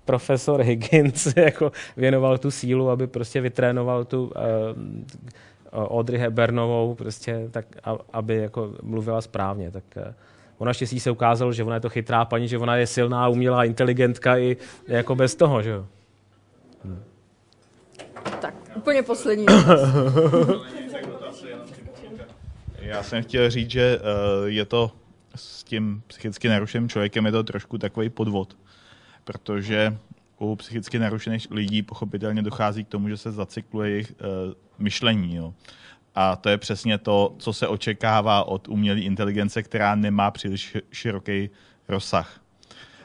[0.08, 4.32] profesor Higgins jako věnoval tu sílu, aby prostě vytrénoval tu uh,
[5.72, 7.66] Audrey Hebernovou, prostě tak,
[8.14, 9.72] aby jako mluvila správně.
[9.72, 10.04] Tak uh,
[10.58, 13.66] ona štěstí se ukázalo, že ona je to chytrá paní, že ona je silná, umělá,
[13.66, 15.86] inteligentka i jako bez toho, že jo.
[16.86, 17.04] Hmm.
[18.42, 19.46] Tak, úplně poslední.
[22.80, 24.04] Já jsem chtěl říct, že uh,
[24.46, 24.92] je to
[25.36, 28.58] s tím psychicky narušeným člověkem je to trošku takový podvod,
[29.28, 29.98] protože
[30.40, 35.36] u psychicky narušených lidí pochopitelně dochází k tomu, že se zacykluje jejich uh, myšlení.
[35.36, 35.54] Jo.
[36.16, 41.50] A to je přesně to, co se očekává od umělé inteligence, která nemá příliš široký
[41.88, 42.42] rozsah.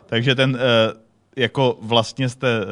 [0.06, 0.58] Takže ten, uh,
[1.36, 2.66] jako vlastně jste, uh,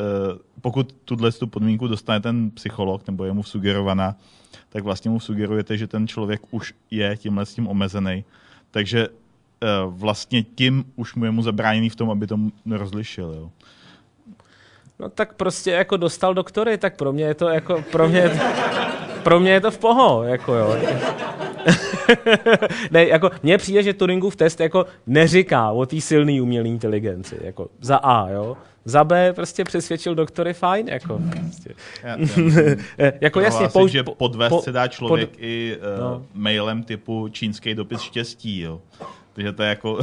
[0.60, 4.16] pokud tuhle tu podmínku dostane ten psycholog, nebo je mu sugerovaná,
[4.68, 8.24] tak vlastně mu sugerujete, že ten člověk už je tímhle s tím omezený.
[8.70, 9.08] Takže
[9.86, 12.38] vlastně tím už mu je mu zabráněný v tom, aby to
[12.70, 13.34] rozlišil.
[13.36, 13.50] Jo.
[14.98, 18.28] No tak prostě jako dostal doktory, tak pro mě je to jako, pro mě je
[18.28, 18.38] to,
[19.22, 20.76] pro mě je to v poho, jako jo.
[22.90, 27.68] ne, jako, mně přijde, že Turingův test jako neříká o té silné umělé inteligenci, jako
[27.80, 28.56] za A, jo.
[28.84, 31.20] Za B prostě přesvědčil doktory fajn, jako.
[31.30, 31.74] Prostě.
[32.02, 32.16] Já,
[32.98, 33.90] já jako jasně, použ...
[33.90, 35.38] že podvést po, se dá člověk pod...
[35.40, 36.26] i uh, no.
[36.34, 38.80] mailem typu čínský dopis štěstí, jo.
[39.32, 39.98] Takže to je jako...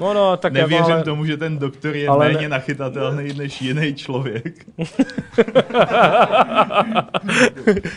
[0.00, 1.02] No, no, tak Nevěřím jako, ale...
[1.02, 2.48] tomu, že ten doktor je ale méně ne...
[2.48, 4.66] nachytatelný než jiný člověk.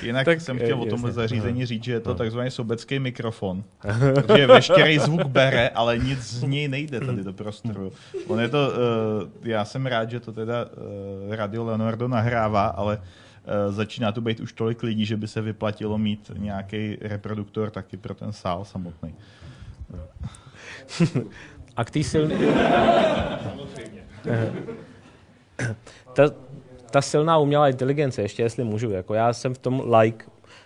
[0.02, 2.16] Jinak tak, jsem chtěl o tomhle zařízení říct, že je to no.
[2.16, 3.64] takzvaný sobecký mikrofon.
[4.16, 7.92] Protože veškerý zvuk bere, ale nic z něj nejde tady do prostoru.
[8.28, 12.98] On je to, uh, já jsem rád, že to teda uh, Radio Leonardo nahrává, ale
[12.98, 13.04] uh,
[13.74, 18.14] začíná tu být už tolik lidí, že by se vyplatilo mít nějaký reproduktor taky pro
[18.14, 19.16] ten sál samotný.
[21.76, 22.36] A k té silný...
[26.14, 26.24] ta,
[26.92, 30.26] ta silná umělá inteligence, ještě jestli můžu, jako já jsem v tom like,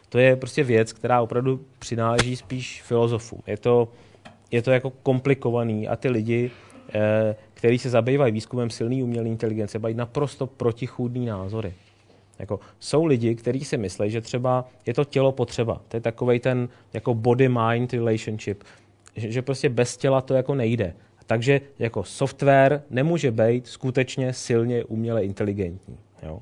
[0.09, 3.41] to je prostě věc, která opravdu přináleží spíš filozofům.
[3.47, 3.87] Je to,
[4.51, 6.51] je to jako komplikovaný a ty lidi,
[6.93, 11.73] eh, kteří se zabývají výzkumem silné umělé inteligence, mají naprosto protichůdný názory.
[12.39, 15.81] Jako, jsou lidi, kteří si myslí, že třeba je to tělo potřeba.
[15.87, 18.63] To je takový ten jako body-mind relationship
[19.17, 20.93] že, že prostě bez těla to jako nejde.
[21.25, 25.97] Takže jako software nemůže být skutečně silně uměle inteligentní.
[26.23, 26.39] Jo.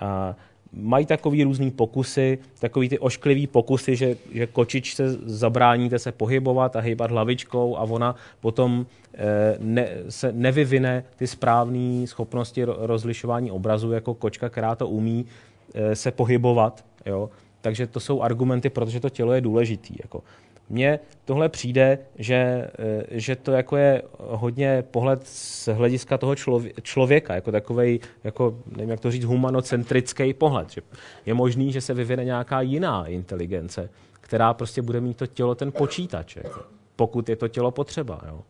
[0.00, 0.36] A
[0.72, 6.80] mají takový různý pokusy, takový ty ošklivý pokusy, že, že kočičce zabráníte se pohybovat a
[6.80, 14.14] hýbat hlavičkou a ona potom eh, ne, se nevyvine ty správné schopnosti rozlišování obrazu jako
[14.14, 15.26] kočka, která to umí
[15.74, 16.84] eh, se pohybovat.
[17.06, 17.30] Jo.
[17.60, 19.94] Takže to jsou argumenty, protože to tělo je důležitý.
[20.02, 20.22] Jako.
[20.68, 22.34] Mně tohle přijde, že,
[22.78, 26.34] eh, že to jako je hodně pohled z hlediska toho
[26.82, 30.70] člověka, jako takový, jako, nevím jak to říct, humanocentrický pohled.
[30.70, 30.80] Že
[31.26, 35.72] je možný, že se vyvine nějaká jiná inteligence, která prostě bude mít to tělo, ten
[35.72, 36.60] počítač, jako,
[36.96, 38.20] pokud je to tělo potřeba.
[38.28, 38.40] Jo.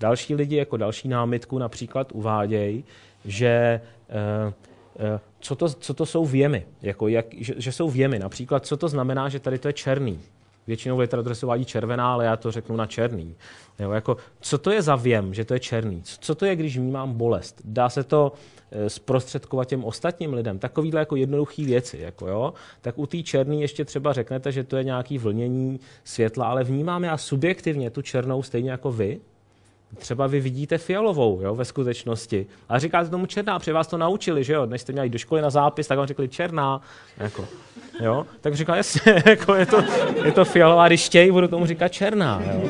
[0.00, 2.84] Další lidi jako další námitku například uvádějí,
[3.24, 4.52] že eh,
[4.98, 8.18] eh, co to, co to jsou věmy, jako jak, že, že jsou věmy.
[8.18, 10.20] Například, co to znamená, že tady to je černý.
[10.66, 13.36] Většinou literatuře se uvádí červená, ale já to řeknu na černý.
[13.78, 16.02] Jo, jako, co to je za věm, že to je černý?
[16.02, 17.62] Co to je, když vnímám bolest?
[17.64, 18.32] Dá se to
[18.70, 20.58] eh, zprostředkovat těm ostatním lidem?
[20.58, 21.98] Takovýhle jako jednoduché věci.
[21.98, 22.54] Jako jo?
[22.80, 27.04] Tak u té černý ještě třeba řeknete, že to je nějaký vlnění světla, ale vnímám
[27.04, 29.20] já subjektivně tu černou stejně jako vy,
[29.98, 32.46] Třeba vy vidíte fialovou jo, ve skutečnosti.
[32.68, 34.66] A říkáte tomu černá, protože vás to naučili, že jo?
[34.66, 36.80] Než jste měli do školy na zápis, tak vám řekli černá.
[37.18, 37.44] Jako,
[38.00, 38.26] jo?
[38.40, 39.82] Tak říká, jasně, jako je, to,
[40.24, 42.42] je to fialová, když chtějí, budu tomu říkat černá.
[42.52, 42.68] Jo?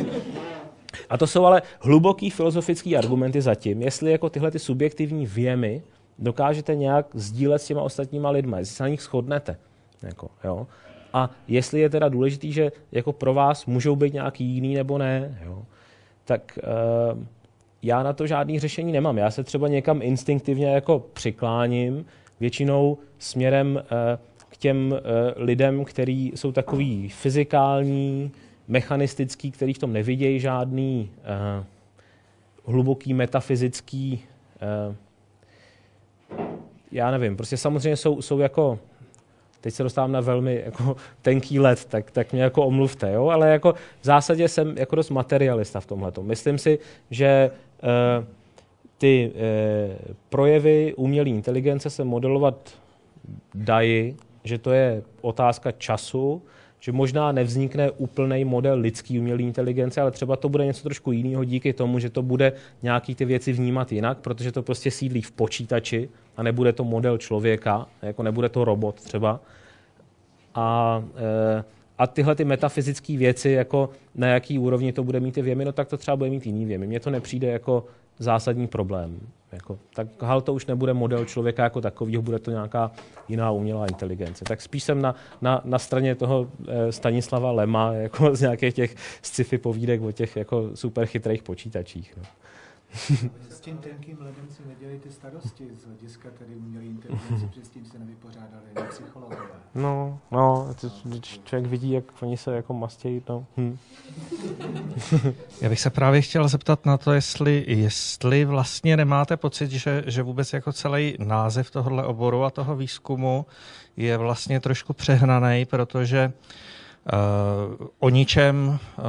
[1.10, 5.82] A to jsou ale hluboký filozofický argumenty zatím, jestli jako tyhle ty subjektivní věmy
[6.18, 9.56] dokážete nějak sdílet s těma ostatníma lidma, jestli se na nich shodnete.
[10.02, 10.66] Jako, jo?
[11.12, 15.38] A jestli je teda důležitý, že jako pro vás můžou být nějaký jiný nebo ne.
[15.44, 15.62] Jo?
[16.26, 17.24] Tak uh,
[17.82, 19.18] já na to žádný řešení nemám.
[19.18, 22.06] Já se třeba někam instinktivně jako přikláním,
[22.40, 23.82] většinou směrem uh,
[24.48, 24.98] k těm uh,
[25.36, 28.30] lidem, kteří jsou takový fyzikální,
[28.68, 31.10] mechanistický, který v tom nevidějí žádný
[32.64, 34.22] hluboký metafyzický
[36.92, 38.78] já nevím, prostě samozřejmě jsou, jsou jako
[39.60, 43.28] teď se dostávám na velmi jako tenký let, tak, tak mě jako omluvte, jo?
[43.28, 46.12] ale jako v zásadě jsem jako dost materialista v tomhle.
[46.22, 46.78] Myslím si,
[47.10, 47.50] že
[47.82, 48.24] uh,
[48.98, 52.70] ty uh, projevy umělé inteligence se modelovat
[53.54, 56.42] dají, že to je otázka času,
[56.86, 61.44] že možná nevznikne úplný model lidský umělé inteligence, ale třeba to bude něco trošku jiného
[61.44, 65.32] díky tomu, že to bude nějaký ty věci vnímat jinak, protože to prostě sídlí v
[65.32, 69.40] počítači a nebude to model člověka, jako nebude to robot třeba.
[70.54, 71.64] A, e,
[71.98, 75.72] a tyhle ty metafyzické věci, jako na jaký úrovni to bude mít ty věmy, no
[75.72, 76.86] tak to třeba bude mít jiný věmy.
[76.86, 77.84] Mně to nepřijde jako
[78.18, 79.20] zásadní problém.
[79.52, 82.90] Jako, tak hal to už nebude model člověka jako takového, bude to nějaká
[83.28, 84.44] jiná umělá inteligence.
[84.44, 88.94] Tak spíš jsem na, na, na straně toho e, Stanislava Lema, jako z nějakých těch
[89.22, 92.14] sci-fi povídek o těch jako super chytrých počítačích.
[92.16, 92.22] No.
[93.50, 97.86] S tím tenkým ledem si nedělejte starosti z hlediska tedy umělé inteligence, protože s tím
[97.86, 99.42] se nevypořádali ani psychologové.
[99.74, 100.90] No, no, to,
[101.44, 103.46] člověk vidí, jak oni se jako mastějí, no.
[103.56, 103.78] Hm.
[105.60, 110.22] Já bych se právě chtěl zeptat na to, jestli, jestli vlastně nemáte pocit, že, že
[110.22, 113.46] vůbec jako celý název tohohle oboru a toho výzkumu
[113.96, 116.75] je vlastně trošku přehnaný, protože Uh,
[117.98, 119.04] o ničem, uh,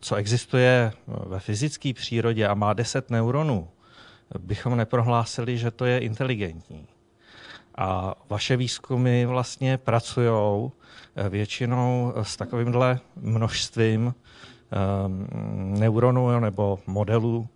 [0.00, 3.68] co existuje ve fyzické přírodě a má 10 neuronů,
[4.38, 6.86] bychom neprohlásili, že to je inteligentní.
[7.78, 10.70] A vaše výzkumy vlastně pracují
[11.16, 14.14] eh, většinou s takovýmhle množstvím
[15.78, 17.48] neuronů nebo modelů.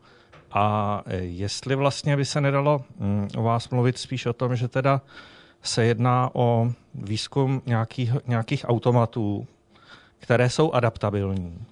[0.52, 5.00] A jestli vlastně by se nedalo um, o vás mluvit spíš o tom, že teda
[5.62, 9.46] se jedná o výzkum nějakých, nějakých automatů,
[10.18, 11.64] které jsou adaptabilní.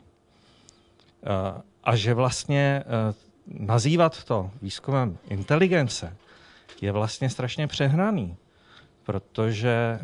[1.85, 2.85] A že vlastně
[3.47, 6.17] nazývat to výzkumem inteligence
[6.81, 8.37] je vlastně strašně přehnaný,
[9.05, 10.01] protože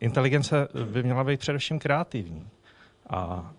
[0.00, 2.48] inteligence by měla být především kreativní.
[3.10, 3.50] A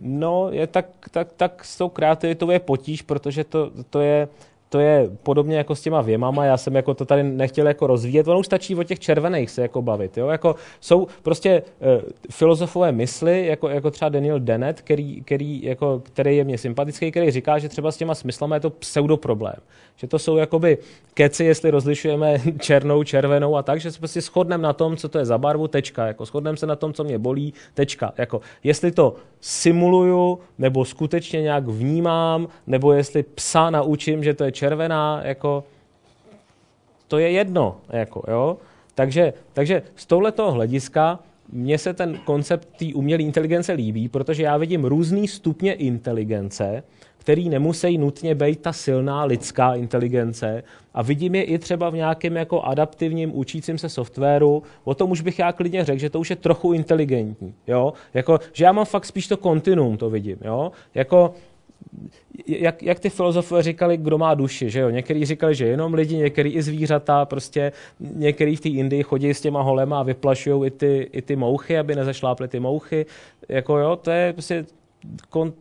[0.00, 4.28] No, je tak, tak, tak s tou kreativitou je potíž, protože to, to je
[4.72, 8.28] to je podobně jako s těma věmama, já jsem jako to tady nechtěl jako rozvíjet,
[8.28, 10.28] ono už stačí o těch červených se jako bavit, jo?
[10.28, 16.36] Jako jsou prostě uh, filozofové mysli, jako, jako třeba Daniel Dennett, který, který, jako, který
[16.36, 19.56] je mě sympatický, který říká, že třeba s těma smyslama je to pseudoproblém.
[19.96, 20.78] Že to jsou jakoby
[21.14, 25.18] keci, jestli rozlišujeme černou, červenou a tak, že se prostě shodneme na tom, co to
[25.18, 26.06] je za barvu, tečka.
[26.06, 28.12] Jako shodneme se na tom, co mě bolí, tečka.
[28.18, 34.52] Jako, jestli to simuluju, nebo skutečně nějak vnímám, nebo jestli psa naučím, že to je
[34.52, 35.64] červená, jako
[37.08, 38.56] to je jedno, jako, jo.
[38.94, 41.18] Takže, takže z tohletoho hlediska
[41.52, 46.82] mně se ten koncept té umělé inteligence líbí, protože já vidím různý stupně inteligence,
[47.22, 50.62] který nemusí nutně být ta silná lidská inteligence.
[50.94, 54.62] A vidím je i třeba v nějakém jako adaptivním učícím se softwaru.
[54.84, 57.54] O tom už bych já klidně řekl, že to už je trochu inteligentní.
[57.66, 57.92] Jo?
[58.14, 60.36] Jako, že já mám fakt spíš to kontinuum, to vidím.
[60.44, 60.72] Jo?
[60.94, 61.34] Jako,
[62.46, 64.90] jak, jak ty filozofové říkali, kdo má duši, že jo?
[64.90, 69.40] Někteří říkali, že jenom lidi, někteří i zvířata, prostě někteří v té Indii chodí s
[69.40, 73.06] těma holema a vyplašují i ty, i ty mouchy, aby nezašláply ty mouchy.
[73.48, 74.66] Jako jo, to je prostě
[75.30, 75.52] kon,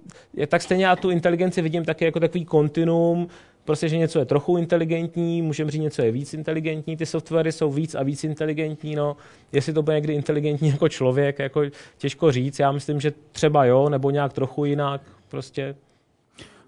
[0.48, 3.28] tak stejně já tu inteligenci vidím taky jako takový kontinuum,
[3.66, 7.72] prostě, že něco je trochu inteligentní, můžeme říct, něco je víc inteligentní, ty softwary jsou
[7.72, 9.18] víc a víc inteligentní, no,
[9.52, 11.62] jestli to bude někdy inteligentní jako člověk, jako
[11.98, 15.76] těžko říct, já myslím, že třeba jo, nebo nějak trochu jinak, prostě.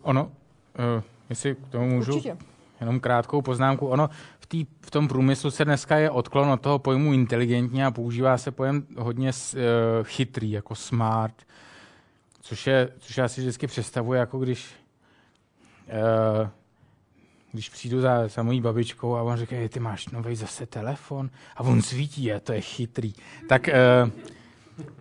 [0.01, 2.37] Ono, uh, jestli k tomu můžu, Určitě.
[2.79, 6.79] jenom krátkou poznámku, ono v, tý, v tom průmyslu se dneska je odklon od toho
[6.79, 9.59] pojmu inteligentní a používá se pojem hodně uh,
[10.03, 11.33] chytrý, jako smart,
[12.43, 14.67] což je, což já si vždycky představuji, jako když
[15.87, 16.47] uh,
[17.51, 21.63] když přijdu za, za mojí babičkou a on říká, ty máš nový zase telefon a
[21.63, 23.13] on svítí a to je chytrý.
[23.49, 23.69] Tak
[24.03, 24.09] uh,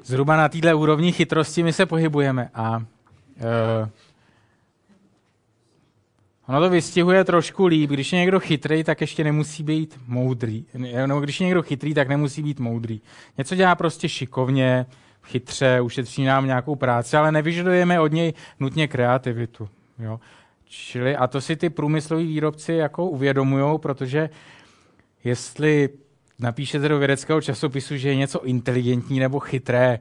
[0.04, 2.84] zhruba na této úrovni chytrosti my se pohybujeme a uh,
[6.46, 7.90] ono to vystihuje trošku líp.
[7.90, 10.64] Když je někdo chytrý, tak ještě nemusí být moudrý.
[11.06, 13.00] No, když je někdo chytrý, tak nemusí být moudrý.
[13.38, 14.86] Něco dělá prostě šikovně,
[15.24, 19.68] chytře, ušetří nám nějakou práci, ale nevyžadujeme od něj nutně kreativitu.
[19.98, 20.20] Jo?
[20.64, 24.30] Čili, a to si ty průmysloví výrobci jako uvědomují, protože
[25.24, 25.88] jestli
[26.38, 29.98] napíšete do vědeckého časopisu, že je něco inteligentní nebo chytré,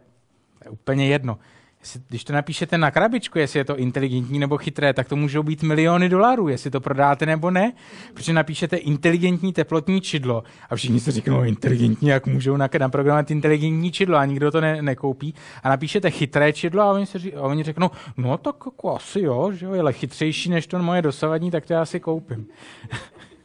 [0.60, 1.40] to je úplně jedno.
[1.82, 5.44] Jestli, když to napíšete na krabičku, jestli je to inteligentní nebo chytré, tak to můžou
[5.44, 7.74] být miliony dolarů, jestli to prodáte nebo ne.
[8.14, 14.18] Protože napíšete inteligentní teplotní čidlo a všichni si řeknou, inteligentní, jak můžou naprogramovat inteligentní čidlo
[14.18, 15.34] a nikdo to ne, nekoupí.
[15.64, 19.52] A napíšete chytré čidlo a oni, se, a oni řeknou, no tak jako asi jo,
[19.52, 22.48] že jo, ale chytřejší než to moje dosavadní, tak to já si koupím.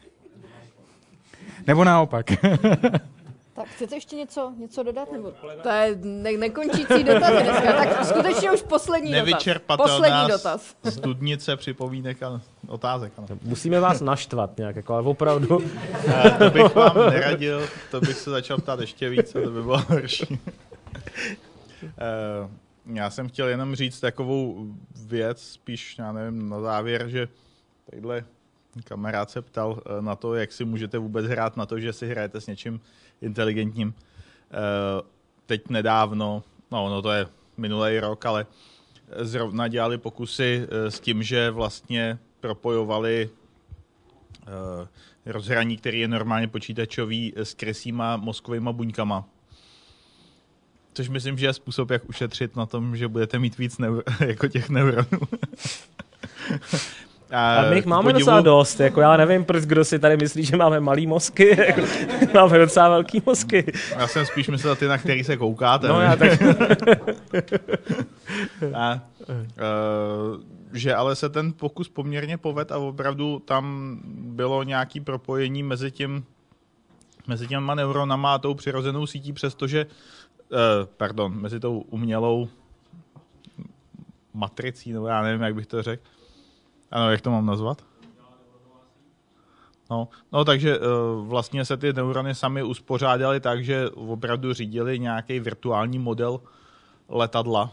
[1.66, 2.26] nebo naopak.
[3.56, 5.12] Tak chcete ještě něco, něco dodat?
[5.12, 5.32] Nebo?
[5.62, 7.72] To je ne- nekončící dotaz dneska.
[7.72, 9.44] Tak skutečně už poslední dotaz.
[9.76, 10.76] Poslední dotaz.
[10.88, 13.12] studnice připomínek a otázek.
[13.18, 13.26] Ano.
[13.42, 15.58] Musíme vás naštvat nějak, jako, ale opravdu.
[16.24, 19.62] A to bych vám neradil, to bych se začal ptát ještě víc, a to by
[19.62, 20.38] bylo horší.
[21.82, 22.48] Eh,
[22.92, 24.66] já jsem chtěl jenom říct takovou
[25.06, 27.28] věc, spíš, já nevím, na závěr, že
[27.90, 28.24] tadyhle
[28.84, 32.08] kamarád se ptal eh, na to, jak si můžete vůbec hrát na to, že si
[32.08, 32.80] hrajete s něčím
[33.20, 33.94] inteligentním.
[34.50, 35.02] Eh,
[35.46, 38.46] teď nedávno, no, no to je minulý rok, ale
[39.16, 43.30] zrovna dělali pokusy eh, s tím, že vlastně propojovali
[45.26, 49.28] rozhraní, který je normálně počítačový, s krysýma mozkovými buňkama.
[50.94, 54.48] Což myslím, že je způsob, jak ušetřit na tom, že budete mít víc neur- jako
[54.48, 55.20] těch neuronů.
[57.30, 58.18] A my jich máme podivu...
[58.18, 61.80] docela dost, jako já nevím, proč kdo si tady myslí, že máme malý mozky, jako,
[62.34, 63.72] máme docela velký mozky.
[63.98, 65.88] Já jsem spíš myslel ty, na který se koukáte.
[65.88, 66.42] No já tak.
[68.74, 70.40] a, uh,
[70.72, 76.24] že ale se ten pokus poměrně poved a opravdu tam bylo nějaký propojení mezi tím
[77.26, 80.58] mezi těma neuronama a tou přirozenou sítí, přestože, uh,
[80.96, 82.48] pardon, mezi tou umělou
[84.34, 86.02] matricí, nebo já nevím, jak bych to řekl,
[86.90, 87.82] ano, jak to mám nazvat?
[89.90, 90.84] No, no takže uh,
[91.28, 96.40] vlastně se ty neurony sami uspořádaly tak, že opravdu řídili nějaký virtuální model
[97.08, 97.62] letadla.
[97.62, 97.70] Uh,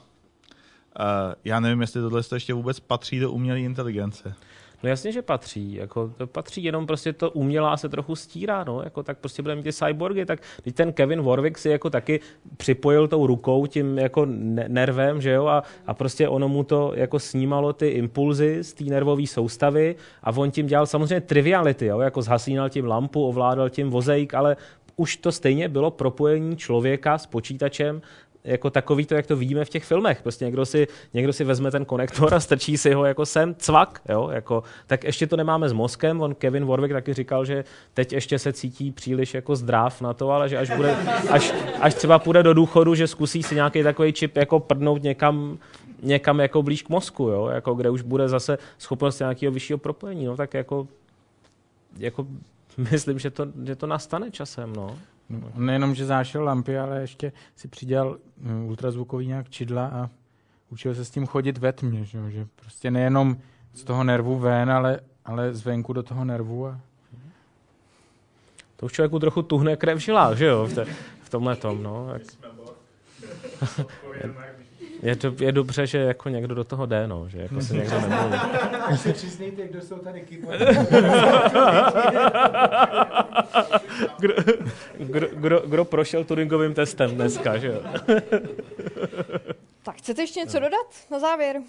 [1.43, 4.35] já nevím, jestli tohle ještě vůbec patří do umělé inteligence.
[4.83, 5.73] No jasně, že patří.
[5.73, 8.63] Jako, to patří, jenom prostě to umělá se trochu stírá.
[8.63, 10.25] No, jako, tak prostě budeme mít ty cyborgy.
[10.25, 12.19] Tak teď ten Kevin Warwick si jako taky
[12.57, 14.25] připojil tou rukou tím jako
[14.67, 18.83] nervem, že jo, a, a prostě ono mu to jako snímalo ty impulzy z té
[18.83, 23.89] nervové soustavy a on tím dělal samozřejmě triviality, jo, jako zhasínal tím lampu, ovládal tím
[23.89, 24.57] vozejk, ale
[24.95, 28.01] už to stejně bylo propojení člověka s počítačem
[28.43, 30.21] jako takový to, jak to vidíme v těch filmech.
[30.21, 34.01] Prostě někdo si, někdo si vezme ten konektor a strčí si ho jako sem, cvak,
[34.09, 36.21] jo, jako, tak ještě to nemáme s mozkem.
[36.21, 37.63] On Kevin Warwick taky říkal, že
[37.93, 40.95] teď ještě se cítí příliš jako zdrav na to, ale že až, bude,
[41.29, 45.57] až, až třeba půjde do důchodu, že zkusí si nějaký takový čip jako prdnout někam,
[46.01, 50.25] někam jako blíž k mozku, jo, jako kde už bude zase schopnost nějakého vyššího propojení,
[50.25, 50.87] no, tak jako,
[51.97, 52.27] jako
[52.91, 54.97] myslím, že to, že to nastane časem, no.
[55.29, 60.09] No, nejenom, že zášel lampy, ale ještě si přidělal mm, ultrazvukový nějak čidla a
[60.69, 63.37] učil se s tím chodit ve tmě, že, že prostě nejenom
[63.73, 66.67] z toho nervu ven, ale, ale zvenku do toho nervu.
[66.67, 66.79] A...
[68.75, 70.85] To už člověku trochu tuhne krev v žilách, že jo, v, te,
[71.21, 72.09] v tomhle tom, no.
[72.13, 72.21] Jak...
[75.03, 78.01] Je, to, je dobře, že jako někdo do toho jde, no, že jako se někdo
[78.07, 78.37] nemluví.
[78.97, 80.25] se přiznejte, kdo jsou tady
[84.19, 84.33] kdo,
[84.97, 87.81] kdo, kdo, kdo prošel Turingovým testem dneska, že jo?
[89.83, 91.61] tak chcete ještě něco dodat na závěr?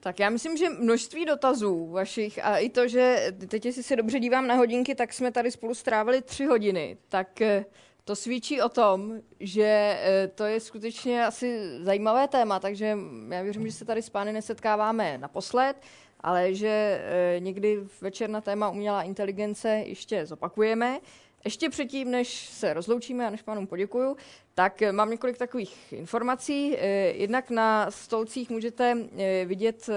[0.00, 4.20] Tak já myslím, že množství dotazů vašich a i to, že teď, jestli se dobře
[4.20, 7.64] dívám na hodinky, tak jsme tady spolu strávili tři hodiny, tak eh,
[8.04, 12.98] to svědčí o tom, že eh, to je skutečně asi zajímavé téma, takže
[13.28, 15.76] já věřím, že se tady s pány nesetkáváme naposled,
[16.20, 16.68] ale že
[17.04, 20.98] eh, někdy večer na téma umělá inteligence ještě zopakujeme.
[21.44, 24.16] Ještě předtím, než se rozloučíme a než pánům poděkuju,
[24.54, 26.76] tak eh, mám několik takových informací.
[27.12, 28.98] Jednak na stolcích můžete
[29.44, 29.90] vidět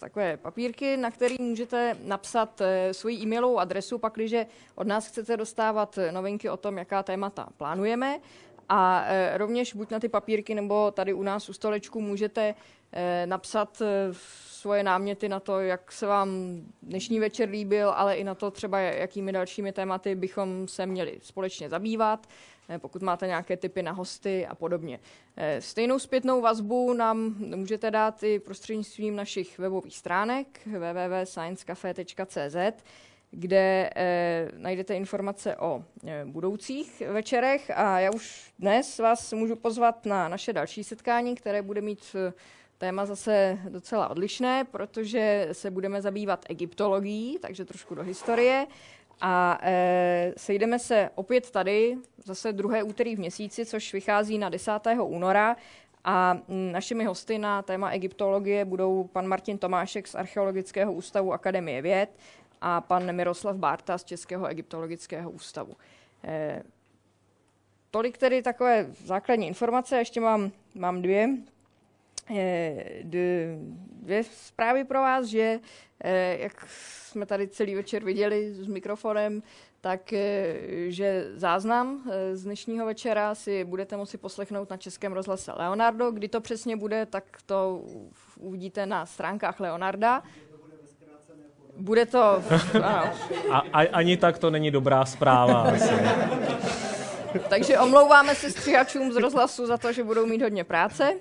[0.00, 5.98] takové papírky, na který můžete napsat eh, svoji e-mailovou adresu, pakliže od nás chcete dostávat
[5.98, 8.20] eh, novinky o tom, jaká témata plánujeme.
[8.68, 12.54] A eh, rovněž buď na ty papírky, nebo tady u nás u stolečku můžete
[13.24, 13.82] napsat
[14.46, 16.28] svoje náměty na to, jak se vám
[16.82, 21.68] dnešní večer líbil, ale i na to třeba, jakými dalšími tématy bychom se měli společně
[21.68, 22.26] zabývat.
[22.70, 25.00] Eh, pokud máte nějaké typy na hosty a podobně.
[25.36, 32.56] Eh, stejnou zpětnou vazbu nám můžete dát i prostřednictvím našich webových stránek www.sciencecafe.cz
[33.32, 35.84] kde eh, najdete informace o
[36.24, 41.80] budoucích večerech a já už dnes vás můžu pozvat na naše další setkání, které bude
[41.80, 42.16] mít
[42.78, 48.66] téma zase docela odlišné, protože se budeme zabývat egyptologií, takže trošku do historie
[49.20, 54.72] A e, sejdeme se opět tady, zase druhé úterý v měsíci, což vychází na 10.
[55.02, 55.56] února.
[56.04, 62.10] A našimi hosty na téma egyptologie budou pan Martin Tomášek z Archeologického ústavu Akademie věd
[62.60, 65.76] a pan Miroslav Bárta z Českého egyptologického ústavu.
[66.24, 66.62] E,
[67.90, 71.28] tolik tedy takové základní informace, ještě mám, mám dvě,
[73.02, 75.60] dvě zprávy pro vás, že
[76.04, 79.42] e, jak jsme tady celý večer viděli s mikrofonem,
[79.80, 80.14] tak
[80.88, 86.10] že záznam z dnešního večera si budete moci poslechnout na Českém rozhlase Leonardo.
[86.10, 87.82] Kdy to přesně bude, tak to
[88.38, 90.22] uvidíte na stránkách Leonarda.
[91.76, 92.42] Bude to...
[92.82, 93.12] Ano.
[93.50, 95.62] A, a, ani tak to není dobrá zpráva.
[95.62, 95.94] Asi.
[97.48, 101.12] Takže omlouváme se stříhačům z rozhlasu za to, že budou mít hodně práce,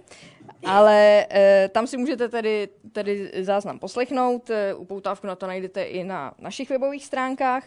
[0.65, 4.49] ale e, tam si můžete tedy, tedy záznam poslechnout.
[4.49, 7.63] E, upoutávku na to najdete i na našich webových stránkách.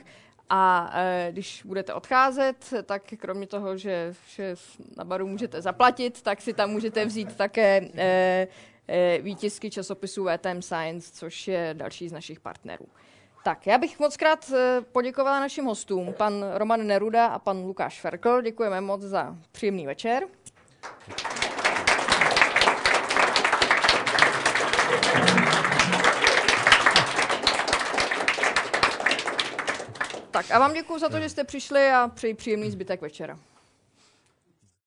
[0.55, 4.55] A e, když budete odcházet, tak kromě toho, že, že
[4.97, 8.49] na baru můžete zaplatit, tak si tam můžete vzít také e,
[8.89, 12.87] e, výtisky časopisu VTM Science, což je další z našich partnerů.
[13.45, 14.53] Tak, já bych moc krát
[14.93, 18.43] poděkovala našim hostům, pan Roman Neruda a pan Lukáš Ferkl.
[18.43, 20.25] Děkujeme moc za příjemný večer.
[30.33, 33.39] Tak a vám děkuji za to, že jste přišli a přeji příjemný zbytek večera.